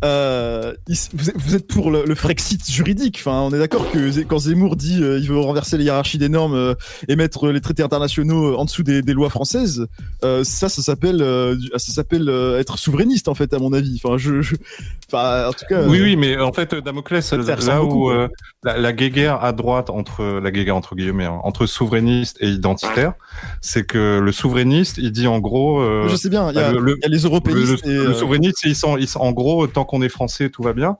Euh, 0.02 0.72
vous, 1.12 1.54
êtes, 1.54 1.66
pour 1.66 1.90
le, 1.90 2.04
le 2.06 2.14
Frexit 2.14 2.70
juridique. 2.70 3.16
Enfin, 3.20 3.40
on 3.42 3.52
est 3.52 3.58
d'accord 3.58 3.90
que 3.90 4.22
quand 4.22 4.38
Zemmour 4.38 4.76
dit 4.76 5.02
euh, 5.02 5.18
il 5.18 5.28
veut 5.28 5.38
renverser 5.38 5.76
les 5.76 5.84
hiérarchies 5.84 6.16
des 6.16 6.30
normes 6.30 6.54
euh, 6.54 6.74
et 7.08 7.16
mettre 7.16 7.48
les 7.48 7.60
traités 7.60 7.82
internationaux 7.82 8.56
en 8.56 8.64
dessous 8.64 8.82
des, 8.82 9.02
des 9.02 9.12
lois 9.12 9.28
françaises, 9.28 9.86
euh, 10.24 10.42
ça, 10.42 10.68
ça 10.70 10.80
s'appelle, 10.80 11.20
euh, 11.20 11.54
ça 11.76 11.92
s'appelle 11.92 12.28
euh, 12.30 12.58
être 12.58 12.78
souverainiste 12.78 13.28
en 13.28 13.34
fait, 13.34 13.52
à 13.52 13.58
mon 13.58 13.72
avis. 13.74 14.00
Enfin, 14.02 14.16
je, 14.16 14.40
je- 14.40 14.54
enfin, 15.12 15.48
en 15.48 15.52
tout 15.52 15.66
cas. 15.68 15.82
Oui, 15.86 16.00
euh, 16.00 16.04
oui, 16.04 16.16
mais 16.16 16.38
en 16.38 16.52
fait, 16.52 16.74
Damoclès, 16.74 17.32
là 17.32 17.56
ressemble 17.56 17.92
où 17.92 18.10
euh, 18.10 18.28
la, 18.62 18.78
la 18.78 18.92
guéguerre 18.94 19.44
à 19.44 19.52
droite 19.52 19.90
entre 19.90 20.24
la 20.42 20.50
guéguerre 20.50 20.76
entre 20.76 20.94
guillemets 20.94 21.26
hein, 21.26 21.40
entre 21.44 21.66
souverainiste 21.66 22.38
et 22.40 22.48
identitaire, 22.48 23.12
c'est 23.60 23.84
que 23.84 24.18
le 24.18 24.32
souverainiste, 24.32 24.96
il 24.96 25.12
dit 25.12 25.26
en 25.26 25.40
gros, 25.40 25.80
euh, 25.82 26.08
Je 26.08 26.16
sais 26.16 26.30
bien, 26.30 26.48
il 26.50 26.56
y 26.56 26.58
a, 26.58 26.72
le- 26.72 26.80
le- 26.80 26.96
il 26.96 27.02
y 27.02 27.04
a 27.04 27.08
les 27.08 27.18
le, 27.18 27.24
européistes 27.26 27.84
le- 27.84 27.90
et, 27.90 27.94
le 27.94 28.10
euh, 28.10 28.14
souverainiste, 28.14 28.58
ils 28.64 28.74
sont, 28.74 28.96
ils 28.96 29.06
sont 29.08 29.20
en 29.20 29.32
gros, 29.32 29.66
tant 29.80 29.84
qu'on 29.86 30.02
est 30.02 30.08
français, 30.10 30.50
tout 30.50 30.62
va 30.62 30.72
bien. 30.74 30.96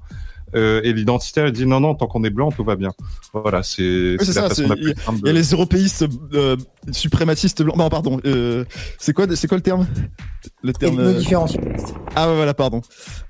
Euh, 0.56 0.80
et 0.82 0.92
l'identitaire, 0.92 1.46
il 1.46 1.52
dit 1.52 1.64
non, 1.64 1.78
non, 1.78 1.94
tant 1.94 2.08
qu'on 2.08 2.25
est 2.25 2.30
blanc, 2.30 2.50
tout 2.50 2.64
va 2.64 2.75
bien. 2.75 2.90
Voilà, 3.32 3.62
c'est 3.62 4.16
c'est 4.18 4.25
c'est 4.25 4.26
la 4.26 4.32
ça, 4.34 4.49
façon 4.49 4.62
c'est- 4.62 4.68
la 4.68 4.75
plus 4.75 4.94
simple 5.04 5.18
il 5.22 5.26
y 5.26 5.30
a 5.30 5.32
de- 5.32 5.38
les 5.38 5.44
européistes 5.52 6.06
euh, 6.34 6.56
suprématistes 6.90 7.62
blancs. 7.62 7.76
Non, 7.76 7.88
pardon. 7.88 8.20
euh, 8.25 8.64
c'est 8.99 9.12
quoi, 9.12 9.26
c'est 9.37 9.46
quoi 9.46 9.58
le 9.58 9.62
terme? 9.62 9.87
Le 10.64 10.72
terme. 10.72 10.99
euh, 10.99 11.10
Ethno-différentialistes. 11.10 11.94
Ah 12.16 12.28
ouais, 12.28 12.34
voilà, 12.34 12.52
pardon. 12.54 12.80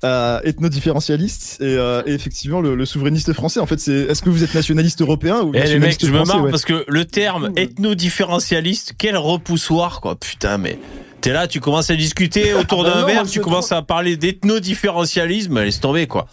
Euh, 0.03 0.41
ethno-différentialiste 0.45 1.61
et, 1.61 1.65
euh, 1.77 2.01
et 2.07 2.13
effectivement 2.15 2.63
le, 2.63 2.75
le 2.75 2.87
souverainiste 2.87 3.35
français. 3.35 3.61
En 3.61 3.67
fait, 3.67 3.79
c'est. 3.81 3.93
Est-ce 3.93 4.23
que 4.23 4.31
vous 4.31 4.43
êtes 4.43 4.55
nationaliste 4.55 5.03
européen 5.03 5.43
ou 5.43 5.51
Eh 5.53 5.59
les 5.59 5.79
mecs, 5.79 6.01
nationaliste 6.01 6.07
je 6.07 6.13
me 6.13 6.25
marre 6.25 6.45
ouais. 6.45 6.51
parce 6.51 6.65
que 6.65 6.85
le 6.89 7.05
terme 7.05 7.51
ethno-différentialiste, 7.57 8.95
quel 8.97 9.19
repoussoir 9.19 10.01
quoi, 10.01 10.17
putain 10.17 10.57
mais. 10.57 10.79
T'es 11.21 11.33
là, 11.33 11.47
tu 11.47 11.61
commences 11.61 11.91
à 11.91 11.97
discuter 11.97 12.55
autour 12.55 12.81
Ah 12.81 12.85
bah 12.85 12.95
d'un 12.95 13.01
non, 13.03 13.07
verre, 13.07 13.15
moi, 13.23 13.31
tu 13.31 13.41
commences 13.41 13.73
à 13.73 13.83
parler 13.83 14.17
d'ethno-différentialisme, 14.17 15.61
laisse 15.61 15.81
tomber 15.81 16.07
quoi. 16.07 16.27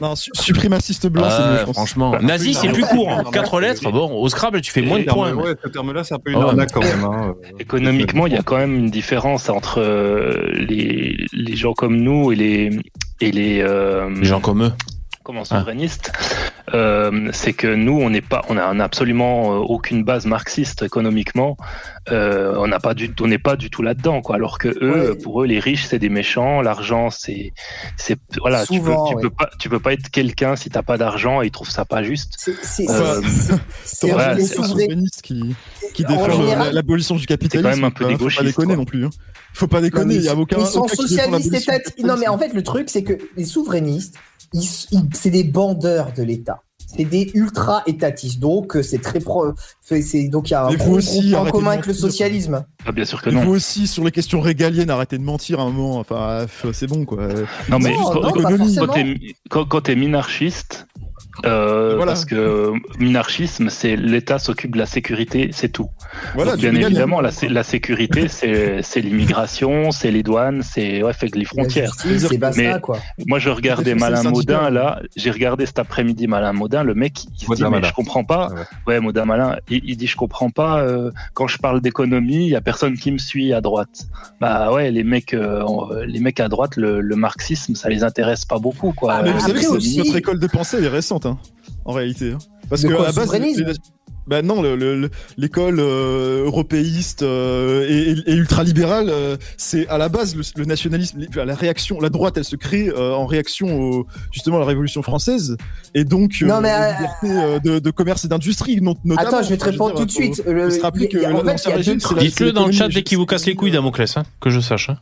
Non, 0.00 0.16
su- 0.16 0.30
suprémaciste 0.34 1.06
blanc, 1.06 1.28
c'est 1.30 1.36
Ah, 1.38 1.50
mieux, 1.52 1.58
je 1.60 1.64
pense. 1.66 1.76
franchement, 1.76 2.10
Bah, 2.10 2.18
nazi 2.20 2.52
c'est 2.54 2.68
plus 2.68 2.82
court, 2.84 3.10
hein. 3.10 3.22
quatre 3.32 3.60
lettres. 3.60 3.88
Bon, 3.92 4.10
au 4.12 4.28
Scrabble 4.28 4.60
tu 4.60 4.72
fais 4.72 4.82
moins 4.82 4.98
de 4.98 5.04
points. 5.04 5.32
ouais, 5.32 5.54
ce 5.62 5.68
terme-là, 5.68 6.02
c'est 6.02 6.14
un 6.14 6.18
peu 6.18 6.32
une 6.32 6.38
Ah 6.40 6.46
arnaque 6.48 6.72
quand 6.72 6.82
même. 6.82 7.04
Hein. 7.04 7.34
Économiquement, 7.60 8.26
il 8.26 8.32
y 8.32 8.36
a 8.36 8.42
quand 8.42 8.56
même 8.56 8.74
une 8.74 8.90
différence 8.90 9.48
entre 9.48 9.80
euh, 9.80 10.50
les, 10.52 11.16
les 11.32 11.56
gens 11.56 11.74
comme 11.74 11.96
nous 11.96 12.32
et 12.32 12.36
les, 12.36 12.70
et 13.20 13.30
les, 13.30 13.60
euh, 13.62 14.10
Les 14.18 14.26
gens 14.26 14.40
comme 14.40 14.64
eux. 14.64 14.72
Comment 15.24 15.44
souverainistes. 15.44 16.12
Euh, 16.72 17.28
c'est 17.32 17.52
que 17.52 17.66
nous, 17.66 18.00
on 18.00 18.10
n'est 18.10 18.20
pas, 18.22 18.42
on 18.48 18.56
a, 18.56 18.72
on 18.72 18.78
a 18.80 18.84
absolument 18.84 19.54
euh, 19.54 19.58
aucune 19.58 20.02
base 20.04 20.24
marxiste 20.26 20.82
économiquement. 20.82 21.56
Euh, 22.10 22.54
on 22.58 22.66
n'a 22.68 22.78
pas 22.78 22.94
du, 22.94 23.12
on 23.20 23.26
n'est 23.26 23.38
pas 23.38 23.56
du 23.56 23.68
tout 23.70 23.82
là-dedans, 23.82 24.22
quoi. 24.22 24.36
Alors 24.36 24.58
que 24.58 24.68
eux, 24.68 25.10
Ouais. 25.10 25.16
pour 25.16 25.42
eux, 25.42 25.46
les 25.46 25.58
riches, 25.60 25.84
c'est 25.86 25.98
des 25.98 26.08
méchants. 26.08 26.62
L'argent, 26.62 27.10
c'est, 27.10 27.52
c'est, 27.96 28.18
voilà, 28.40 28.64
Souvent, 28.64 29.06
tu 29.06 29.14
peux, 29.14 29.16
tu 29.16 29.16
ouais. 29.16 29.22
peux 29.22 29.30
pas, 29.30 29.50
tu 29.58 29.68
peux 29.68 29.80
pas 29.80 29.92
être 29.94 30.10
quelqu'un 30.10 30.56
si 30.56 30.70
t'as 30.70 30.82
pas 30.82 30.96
d'argent 30.98 31.42
et 31.42 31.46
ils 31.46 31.50
trouvent 31.50 31.70
ça 31.70 31.84
pas 31.84 32.02
juste. 32.02 32.34
C'est 32.38 32.88
Euh, 32.88 33.20
ouais, 33.20 33.24
les 33.24 33.30
c'est 33.30 34.58
un 34.58 34.62
souverain- 34.62 34.68
souverainiste 34.68 35.22
qui, 35.22 35.54
qui 35.94 36.04
En 36.06 36.08
défend 36.08 36.26
le- 36.28 36.32
général- 36.34 36.74
l'abolition 36.74 37.14
du 37.16 37.26
capitalisme. 37.26 37.68
C'est 37.68 37.70
quand 37.70 37.76
même 37.76 37.84
un 37.84 37.90
peu 37.90 38.06
hein, 38.06 38.14
gauchistes, 38.16 38.40
pas 38.42 38.44
déconner 38.46 38.66
quoi. 38.68 38.76
non 38.76 38.84
plus. 38.84 39.04
hein. 39.06 39.10
Faut 39.54 39.66
pas 39.68 39.80
déconner, 39.80 40.16
il 40.16 40.22
y 40.22 40.28
a 40.28 40.34
aucun. 40.36 40.58
Ils 40.58 40.66
sont 40.66 40.86
socialistes 40.88 41.50
du 41.50 41.56
étatistes. 41.56 42.04
Non, 42.04 42.16
mais 42.18 42.28
en 42.28 42.36
fait, 42.38 42.52
le 42.52 42.62
truc, 42.62 42.90
c'est 42.90 43.02
que 43.04 43.14
les 43.36 43.44
souverainistes, 43.44 44.16
ils- 44.52 44.68
ils- 44.90 45.08
c'est 45.14 45.30
des 45.30 45.44
bandeurs 45.44 46.12
de 46.16 46.22
l'État. 46.22 46.60
C'est 46.96 47.04
des 47.04 47.30
ultra-étatistes. 47.34 48.38
Donc, 48.38 48.76
euh, 48.76 48.82
c'est 48.82 48.98
très 49.00 49.18
pro. 49.18 49.46
c'est- 49.82 50.28
Donc, 50.28 50.48
il 50.50 50.52
y 50.52 50.54
a 50.54 50.66
un 50.66 50.70
Mais 50.70 50.76
vous 50.76 50.84
gros, 50.84 50.96
aussi, 50.98 51.34
arrêtez 51.34 51.50
commun 51.52 51.70
avec 51.72 51.86
le 51.86 51.94
socialisme. 51.94 52.64
Ah, 52.86 52.92
bien 52.92 53.04
sûr 53.04 53.20
que 53.20 53.30
Et 53.30 53.32
non. 53.32 53.42
vous 53.44 53.52
aussi, 53.52 53.86
sur 53.88 54.04
les 54.04 54.10
questions 54.12 54.40
régaliennes, 54.40 54.90
arrêtez 54.90 55.18
de 55.18 55.22
mentir 55.24 55.58
à 55.60 55.64
un 55.64 55.70
moment. 55.70 55.98
Enfin, 55.98 56.44
f- 56.44 56.72
c'est 56.72 56.86
bon, 56.86 57.04
quoi. 57.04 57.26
Non, 57.68 57.78
mais 57.80 57.90
Non, 57.94 58.02
quand, 58.04 58.14
non, 58.14 58.20
quand- 58.30 58.42
pas 58.42 58.50
quand 58.50 58.58
forcément. 58.58 58.92
t'es, 58.92 59.16
quand, 59.50 59.64
quand 59.66 59.80
t'es 59.80 59.96
minarchiste, 59.96 60.86
euh, 61.44 61.96
Voilà. 61.96 62.12
parce 62.12 62.24
que 62.24 62.72
minarchisme, 62.98 63.68
c'est 63.68 63.96
l'État 63.96 64.38
s'occupe 64.38 64.72
de 64.74 64.78
la 64.78 64.86
sécurité, 64.86 65.50
c'est 65.52 65.68
tout. 65.68 65.88
Voilà, 66.34 66.52
Donc, 66.52 66.60
du 66.60 66.70
bien 66.70 66.86
évidemment, 66.88 67.20
la, 67.20 67.30
sé- 67.30 67.48
la 67.48 67.62
sécurité, 67.62 68.28
c'est, 68.28 68.82
l'immigration, 69.00 69.90
c'est 69.90 70.10
les 70.10 70.22
douanes, 70.22 70.62
c'est 70.62 71.02
ouais, 71.02 71.12
fait 71.12 71.28
que 71.28 71.38
les 71.38 71.44
frontières. 71.44 71.92
justice, 72.06 72.28
Mais- 72.56 72.80
quoi. 72.80 72.98
Moi, 73.26 73.38
je 73.38 73.50
regardais 73.50 73.94
Malin. 73.94 74.22
Modin, 74.30 74.70
là. 74.70 75.00
J'ai 75.16 75.30
regardé 75.30 75.66
cet 75.66 75.78
après-midi 75.78 76.26
Malin 76.26 76.52
Modin. 76.52 76.82
Le 76.82 76.94
mec, 76.94 77.24
il 77.24 77.40
se 77.40 77.46
Modin 77.46 77.56
dit, 77.56 77.62
mais 77.64 77.76
Malin. 77.78 77.88
je 77.88 77.92
comprends 77.94 78.24
pas. 78.24 78.48
Ah 78.50 78.54
ouais. 78.54 78.64
Ouais, 78.94 79.00
Modin 79.00 79.24
Malin. 79.24 79.56
Il, 79.68 79.80
il 79.84 79.96
dit, 79.96 80.06
je 80.06 80.16
comprends 80.16 80.50
pas. 80.50 80.80
euh, 80.80 81.10
quand 81.34 81.46
je 81.46 81.58
parle 81.58 81.80
d'économie, 81.80 82.46
il 82.46 82.50
y 82.50 82.56
a 82.56 82.60
personne 82.60 82.96
qui 82.96 83.10
me 83.12 83.18
suit 83.18 83.52
à 83.52 83.60
droite. 83.60 84.06
Bah 84.40 84.72
ouais, 84.72 84.90
les 84.90 85.04
mecs, 85.04 85.34
euh, 85.34 85.62
on- 85.66 85.88
les 86.06 86.20
mecs 86.20 86.40
à 86.40 86.48
droite, 86.48 86.76
le, 86.76 87.00
le 87.00 87.16
marxisme, 87.16 87.74
ça 87.74 87.88
les 87.88 88.02
intéresse 88.04 88.44
pas 88.44 88.58
beaucoup, 88.58 88.92
quoi. 88.92 89.14
Ah, 89.14 89.22
Mais 89.22 89.30
vous 89.32 89.38
Euh, 89.44 89.46
savez 89.48 89.66
aussi- 89.66 89.98
notre 89.98 90.16
école 90.16 90.38
de 90.38 90.46
pensée 90.46 90.76
elle 90.78 90.84
est 90.84 90.88
récente, 90.88 91.23
hein, 91.26 91.38
en 91.84 91.92
réalité. 91.92 92.32
hein. 92.32 92.38
Parce 92.68 92.82
De 92.82 92.88
que 92.88 92.94
quoi, 92.94 93.04
à 93.04 93.08
la 93.08 93.12
base, 93.12 93.28
bah 94.26 94.40
non, 94.40 94.62
le- 94.62 94.74
le- 94.74 94.98
le- 94.98 95.10
l'école 95.36 95.78
euh, 95.80 96.44
européiste 96.46 97.22
euh, 97.22 97.86
et, 97.86 98.12
et- 98.30 98.32
ultralibérale, 98.34 99.10
euh, 99.10 99.36
c'est 99.58 99.86
à 99.88 99.98
la 99.98 100.08
base 100.08 100.34
le, 100.34 100.42
le 100.56 100.64
nationalisme, 100.64 101.18
la 101.34 101.54
réaction, 101.54 102.00
la 102.00 102.08
droite, 102.08 102.38
elle 102.38 102.44
se 102.44 102.56
crée 102.56 102.88
euh, 102.88 103.12
en 103.12 103.26
réaction 103.26 103.78
au, 103.78 104.06
justement 104.32 104.56
à 104.56 104.60
la 104.60 104.64
Révolution 104.64 105.02
française 105.02 105.58
et 105.94 106.04
donc 106.04 106.36
euh, 106.40 106.46
Non, 106.46 106.62
mais, 106.62 106.72
euh, 106.72 106.92
liberté 106.92 107.26
euh, 107.30 107.58
de, 107.58 107.78
de 107.80 107.90
commerce 107.90 108.24
et 108.24 108.28
d'industrie. 108.28 108.80
Attends, 109.18 109.42
je 109.42 109.50
vais 109.50 109.58
te 109.58 109.64
répondre 109.66 109.94
tout 109.94 110.06
de 110.06 110.10
suite. 110.10 110.42
Dites-le 112.18 112.52
dans 112.52 112.64
le 112.66 112.72
chat 112.72 112.88
dès 112.88 113.02
qu'il 113.02 113.18
vous 113.18 113.26
casse 113.26 113.44
les 113.44 113.54
couilles, 113.54 113.72
Damoclès, 113.72 114.16
hein, 114.16 114.22
que 114.40 114.48
je 114.48 114.60
sache. 114.60 114.88
hein. 114.88 114.96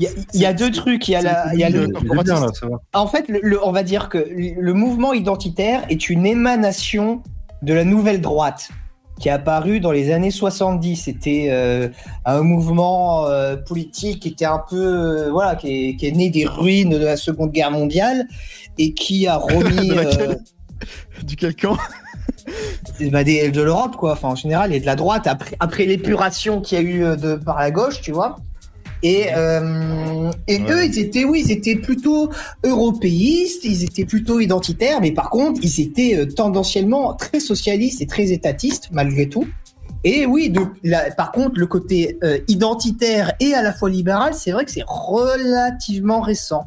Il 0.00 0.04
y, 0.04 0.08
a- 0.08 0.10
il 0.34 0.40
y 0.40 0.46
a 0.46 0.52
deux 0.52 0.70
trucs. 0.70 1.06
Il 1.08 1.12
y 1.12 1.16
a, 1.16 1.22
la, 1.22 1.54
il 1.54 1.60
y 1.60 1.64
a 1.64 1.70
le, 1.70 1.82
l'économie, 1.86 2.08
Il 2.12 2.20
est 2.20 2.24
bien, 2.24 2.40
là, 2.40 2.48
ça 2.52 2.66
va. 2.66 2.80
en 2.94 3.06
fait, 3.06 3.28
le, 3.28 3.40
le- 3.42 3.64
on 3.64 3.70
va 3.72 3.82
dire 3.82 4.08
que 4.08 4.18
le 4.28 4.72
mouvement 4.74 5.12
identitaire 5.12 5.84
est 5.88 6.08
une 6.10 6.26
émanation 6.26 7.22
de 7.62 7.72
la 7.74 7.84
nouvelle 7.84 8.20
droite 8.20 8.70
qui 9.20 9.28
est 9.28 9.32
apparue 9.32 9.78
dans 9.78 9.92
les 9.92 10.10
années 10.12 10.32
70. 10.32 10.96
C'était 10.96 11.46
euh, 11.50 11.88
un 12.24 12.42
mouvement 12.42 13.26
euh, 13.28 13.54
politique 13.56 14.20
qui 14.22 14.28
était 14.28 14.44
un 14.44 14.60
peu, 14.68 14.76
euh, 15.26 15.30
voilà, 15.30 15.54
qui 15.54 15.90
est, 15.90 15.96
qui 15.96 16.06
est 16.08 16.10
né 16.12 16.30
des 16.30 16.44
ruines 16.46 16.90
de 16.90 16.96
la 17.04 17.16
Seconde 17.16 17.52
Guerre 17.52 17.70
mondiale 17.70 18.26
et 18.76 18.92
qui 18.92 19.28
a 19.28 19.36
remis 19.36 19.92
du 21.22 21.36
quel 21.36 21.54
camp? 21.54 21.76
bah, 23.12 23.22
des- 23.24 23.50
de 23.50 23.62
l'Europe, 23.62 23.96
quoi. 23.96 24.12
Enfin, 24.12 24.28
en 24.30 24.34
général, 24.36 24.74
et 24.74 24.80
de 24.80 24.86
la 24.86 24.96
droite 24.96 25.26
après, 25.26 25.56
après 25.60 25.86
l'épuration 25.86 26.60
qu'il 26.60 26.78
y 26.78 26.80
a 26.80 26.84
eu 26.84 27.16
de 27.16 27.36
par 27.36 27.58
la 27.60 27.70
gauche, 27.70 28.00
tu 28.00 28.10
vois. 28.12 28.36
Et, 29.06 29.26
euh, 29.36 30.30
et 30.48 30.56
Ouais. 30.62 30.72
eux, 30.72 30.84
ils 30.86 30.98
étaient, 30.98 31.24
oui, 31.24 31.42
ils 31.44 31.52
étaient 31.52 31.76
plutôt 31.76 32.30
européistes, 32.64 33.64
ils 33.64 33.84
étaient 33.84 34.06
plutôt 34.06 34.40
identitaires, 34.40 35.00
mais 35.02 35.12
par 35.12 35.28
contre, 35.28 35.60
ils 35.62 35.80
étaient 35.80 36.16
euh, 36.16 36.26
tendanciellement 36.26 37.12
très 37.14 37.38
socialistes 37.38 38.00
et 38.00 38.06
très 38.06 38.32
étatistes, 38.32 38.88
malgré 38.92 39.28
tout. 39.28 39.46
Et 40.04 40.24
oui, 40.26 40.52
la- 40.82 41.10
par 41.10 41.32
contre, 41.32 41.58
le 41.60 41.66
côté 41.66 42.18
euh, 42.24 42.38
identitaire 42.48 43.32
et 43.40 43.52
à 43.54 43.62
la 43.62 43.72
fois 43.74 43.90
libéral, 43.90 44.32
c'est 44.34 44.52
vrai 44.52 44.64
que 44.64 44.70
c'est 44.70 44.84
relativement 44.86 46.20
récent. 46.22 46.64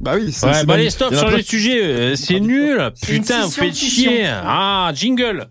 Bah 0.00 0.12
oui. 0.16 0.30
c'est- 0.32 0.46
Ouais, 0.46 0.64
bah 0.64 0.74
allez, 0.74 0.90
stop, 0.90 1.14
changez 1.14 1.38
de 1.38 1.42
sujet. 1.42 2.14
C'est 2.16 2.38
nul. 2.40 2.90
Putain, 3.02 3.42
vous 3.46 3.50
faites 3.50 3.74
chier. 3.74 4.24
Ah, 4.26 4.92
jingle. 4.94 5.48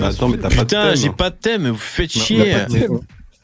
Mais 0.00 0.06
attends, 0.06 0.28
mais 0.28 0.36
t'as 0.38 0.48
pas 0.48 0.54
de 0.54 0.60
Putain, 0.60 0.94
j'ai 0.94 1.10
pas 1.10 1.30
de 1.30 1.36
thème. 1.36 1.68
Vous 1.68 1.76
faites 1.76 2.14
Non, 2.16 2.22
chier. 2.22 2.56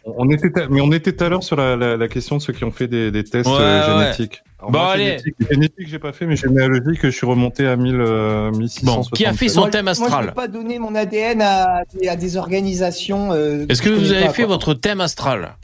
on 0.04 0.30
était, 0.30 0.50
ta- 0.50 0.68
mais 0.68 0.80
on 0.80 0.92
était 0.92 1.12
tout 1.12 1.24
à 1.24 1.28
l'heure 1.28 1.42
sur 1.42 1.56
la, 1.56 1.76
la, 1.76 1.96
la 1.96 2.08
question 2.08 2.36
de 2.36 2.42
ceux 2.42 2.52
qui 2.52 2.64
ont 2.64 2.70
fait 2.70 2.86
des, 2.88 3.10
des 3.10 3.24
tests 3.24 3.48
Ouais, 3.48 3.56
euh, 3.58 3.98
ouais. 3.98 4.04
génétiques. 4.12 4.42
Bon, 4.62 4.70
moi, 4.70 4.92
allez. 4.92 5.18
génétique- 5.18 5.34
Génétique, 5.50 5.88
j'ai 5.88 5.98
pas 5.98 6.12
fait, 6.12 6.26
mais 6.26 6.36
généalogique, 6.36 7.00
je 7.02 7.08
suis 7.10 7.26
remonté 7.26 7.66
à 7.66 7.76
1000, 7.76 7.94
euh, 8.00 8.50
1660. 8.52 9.10
Bon, 9.10 9.16
qui 9.16 9.26
a 9.26 9.32
fait 9.32 9.48
son 9.48 9.60
Moi, 9.60 9.70
thème 9.70 9.84
Moi, 9.84 9.94
je 9.94 10.02
astral 10.02 10.26
peux 10.28 10.32
pas 10.32 10.48
donner 10.48 10.78
mon 10.78 10.94
ADN 10.94 11.42
à, 11.42 11.82
des- 11.92 12.08
à 12.08 12.16
des 12.16 12.36
organisations. 12.36 13.32
euh, 13.32 13.66
Est-ce 13.68 13.82
que 13.82 13.90
vous 13.90 14.12
avez 14.12 14.26
pas, 14.26 14.32
fait 14.32 14.42
quoi. 14.44 14.54
votre 14.54 14.74
thème 14.74 15.00
astral 15.00 15.56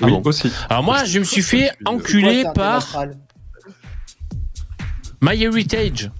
Ah 0.00 0.06
Oui, 0.06 0.10
bon. 0.12 0.22
aussi. 0.24 0.50
Alors 0.68 0.82
moi, 0.82 1.04
je 1.04 1.18
me 1.20 1.24
suis 1.24 1.42
fait 1.42 1.70
quoi, 1.84 1.94
enculer 1.94 2.44
par 2.54 2.76
astral 2.78 3.16
My 5.20 5.40
Heritage. 5.42 6.10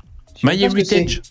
My. 0.44 0.62
Heritage. 0.62 1.22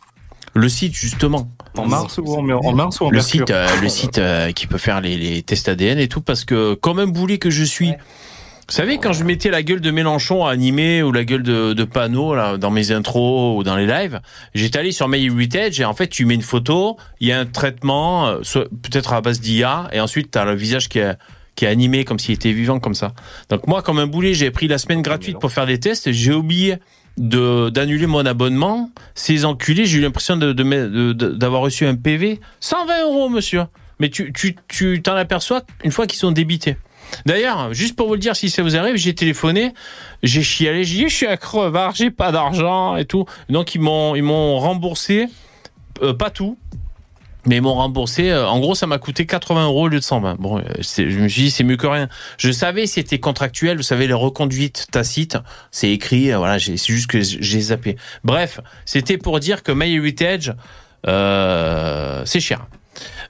Le 0.54 0.68
site, 0.68 0.94
justement. 0.94 1.48
En 1.78 1.88
mars 1.88 2.18
ou 2.18 2.34
en, 2.36 2.50
en 2.50 2.74
mars 2.74 3.00
ou 3.00 3.06
en 3.06 3.10
le 3.10 3.18
mercure. 3.18 3.42
site, 3.48 3.50
euh, 3.52 3.68
le 3.82 3.90
site 3.90 4.18
euh, 4.18 4.52
qui 4.52 4.68
peut 4.68 4.78
faire 4.78 5.02
les, 5.02 5.18
les 5.18 5.42
tests 5.42 5.70
ADN 5.70 6.00
et 6.00 6.08
tout, 6.08 6.22
parce 6.22 6.44
que 6.46 6.74
comme 6.74 7.00
un 7.00 7.08
boulet 7.08 7.38
que 7.38 7.50
je 7.50 7.64
suis, 7.64 7.90
Ouais. 7.92 7.98
vous 8.68 8.74
savez, 8.76 8.98
quand 8.98 9.14
je 9.14 9.24
mettais 9.24 9.50
la 9.50 9.64
gueule 9.64 9.82
de 9.82 9.92
Mélenchon 9.92 10.46
à 10.46 10.52
animer 10.52 11.02
ou 11.04 11.12
la 11.12 11.24
gueule 11.24 11.44
de, 11.44 11.74
de 11.74 11.84
Panot 11.84 12.36
là, 12.36 12.58
dans 12.58 12.72
mes 12.72 12.92
intros 12.92 13.58
ou 13.58 13.64
dans 13.64 13.76
les 13.76 13.86
lives, 13.88 14.20
j'étais 14.54 14.80
allé 14.80 14.92
sur 14.92 15.08
My 15.08 15.26
Heritage 15.26 15.80
et 15.80 15.86
en 15.86 15.94
fait, 15.94 16.08
tu 16.08 16.26
mets 16.26 16.36
une 16.36 16.42
photo, 16.42 16.98
il 17.20 17.28
y 17.28 17.32
a 17.32 17.40
un 17.40 17.46
traitement, 17.46 18.28
euh, 18.28 18.38
peut-être 18.82 19.14
à 19.14 19.22
base 19.22 19.40
d'IA, 19.40 19.90
et 19.94 20.00
ensuite, 20.00 20.32
tu 20.32 20.38
as 20.40 20.46
le 20.46 20.56
visage 20.56 20.90
qui 20.90 21.00
est, 21.00 21.16
qui 21.56 21.66
est 21.66 21.68
animé 21.70 22.06
comme 22.06 22.18
s'il 22.20 22.34
était 22.36 22.52
vivant 22.54 22.80
comme 22.80 22.96
ça. 22.96 23.14
Donc 23.50 23.68
moi, 23.68 23.82
comme 23.82 24.00
un 24.00 24.08
boulet, 24.08 24.34
j'ai 24.34 24.52
pris 24.52 24.68
la 24.70 24.78
semaine 24.78 25.02
gratuite 25.02 25.38
pour 25.40 25.52
faire 25.52 25.66
des 25.66 25.80
tests, 25.80 26.12
j'ai 26.12 26.32
oublié 26.34 26.78
de 27.18 27.70
d'annuler 27.70 28.08
mon 28.08 28.26
abonnement. 28.26 28.90
Ces 29.16 29.46
enculés, 29.46 29.86
j'ai 29.86 30.00
eu 30.00 30.02
l'impression 30.02 30.38
de, 30.38 30.54
de, 30.54 31.14
d'avoir 31.14 31.62
reçu 31.62 31.86
un 31.86 31.96
PV. 31.96 32.40
120 32.60 33.04
euros, 33.04 33.30
monsieur. 33.30 33.64
Mais 34.00 34.10
tu 34.10 34.34
tu 34.34 34.56
tu 34.68 35.02
t'en 35.02 35.16
aperçois 35.16 35.62
une 35.84 35.92
fois 35.92 36.08
qu'ils 36.08 36.20
sont 36.20 36.32
débités. 36.32 36.78
D'ailleurs, 37.26 37.74
juste 37.74 37.96
pour 37.96 38.08
vous 38.08 38.14
le 38.14 38.20
dire, 38.20 38.36
si 38.36 38.50
ça 38.50 38.64
vous 38.64 38.76
arrive, 38.76 38.96
j'ai 38.96 39.14
téléphoné, 39.14 39.74
j'ai 40.24 40.42
chialé, 40.42 40.84
j'ai 40.84 41.04
dit 41.04 41.10
je 41.10 41.16
suis 41.16 41.28
à 41.28 41.38
crevard, 41.38 41.94
j'ai 41.94 42.10
pas 42.10 42.32
d'argent 42.32 42.96
et 42.96 43.06
tout. 43.06 43.26
Donc 43.50 43.76
ils 43.76 43.82
m'ont 43.82 44.16
ils 44.16 44.24
m'ont 44.24 44.58
remboursé, 44.60 45.28
euh, 46.02 46.14
pas 46.14 46.30
tout, 46.30 46.58
mais 47.46 47.58
ils 47.58 47.62
m'ont 47.62 47.74
remboursé. 47.74 48.30
euh, 48.30 48.48
en 48.48 48.60
gros, 48.60 48.76
ça 48.76 48.88
m'a 48.88 48.98
coûté 48.98 49.26
80 49.26 49.66
euros 49.66 49.84
au 49.84 49.88
lieu 49.88 50.00
de 50.00 50.04
120. 50.04 50.36
Bon, 50.40 50.60
euh, 50.60 50.62
c'est- 50.82 51.10
je 51.10 51.20
me 51.20 51.28
suis 51.28 51.44
dit 51.44 51.52
c'est 51.52 51.64
mieux 51.64 51.78
que 51.78 51.88
rien. 51.88 52.08
Je 52.38 52.52
savais 52.52 52.86
c'était 52.88 53.20
contractuel. 53.20 53.78
Vous 53.78 53.84
savez 53.84 54.08
les 54.08 54.14
reconduites 54.14 54.88
tacites, 54.92 55.38
c'est 55.72 55.90
écrit. 55.92 56.32
euh, 56.32 56.38
Voilà, 56.38 56.58
j'ai- 56.58 56.78
c'est 56.78 56.94
juste 56.94 57.08
que 57.10 57.22
j'ai 57.22 57.60
zappé. 57.62 57.98
Bref, 58.24 58.60
c'était 58.86 59.18
pour 59.18 59.40
dire 59.40 59.64
que 59.64 59.72
My 59.72 59.94
Heritage, 59.96 60.54
euh, 61.08 62.22
c'est 62.26 62.40
cher. 62.40 62.68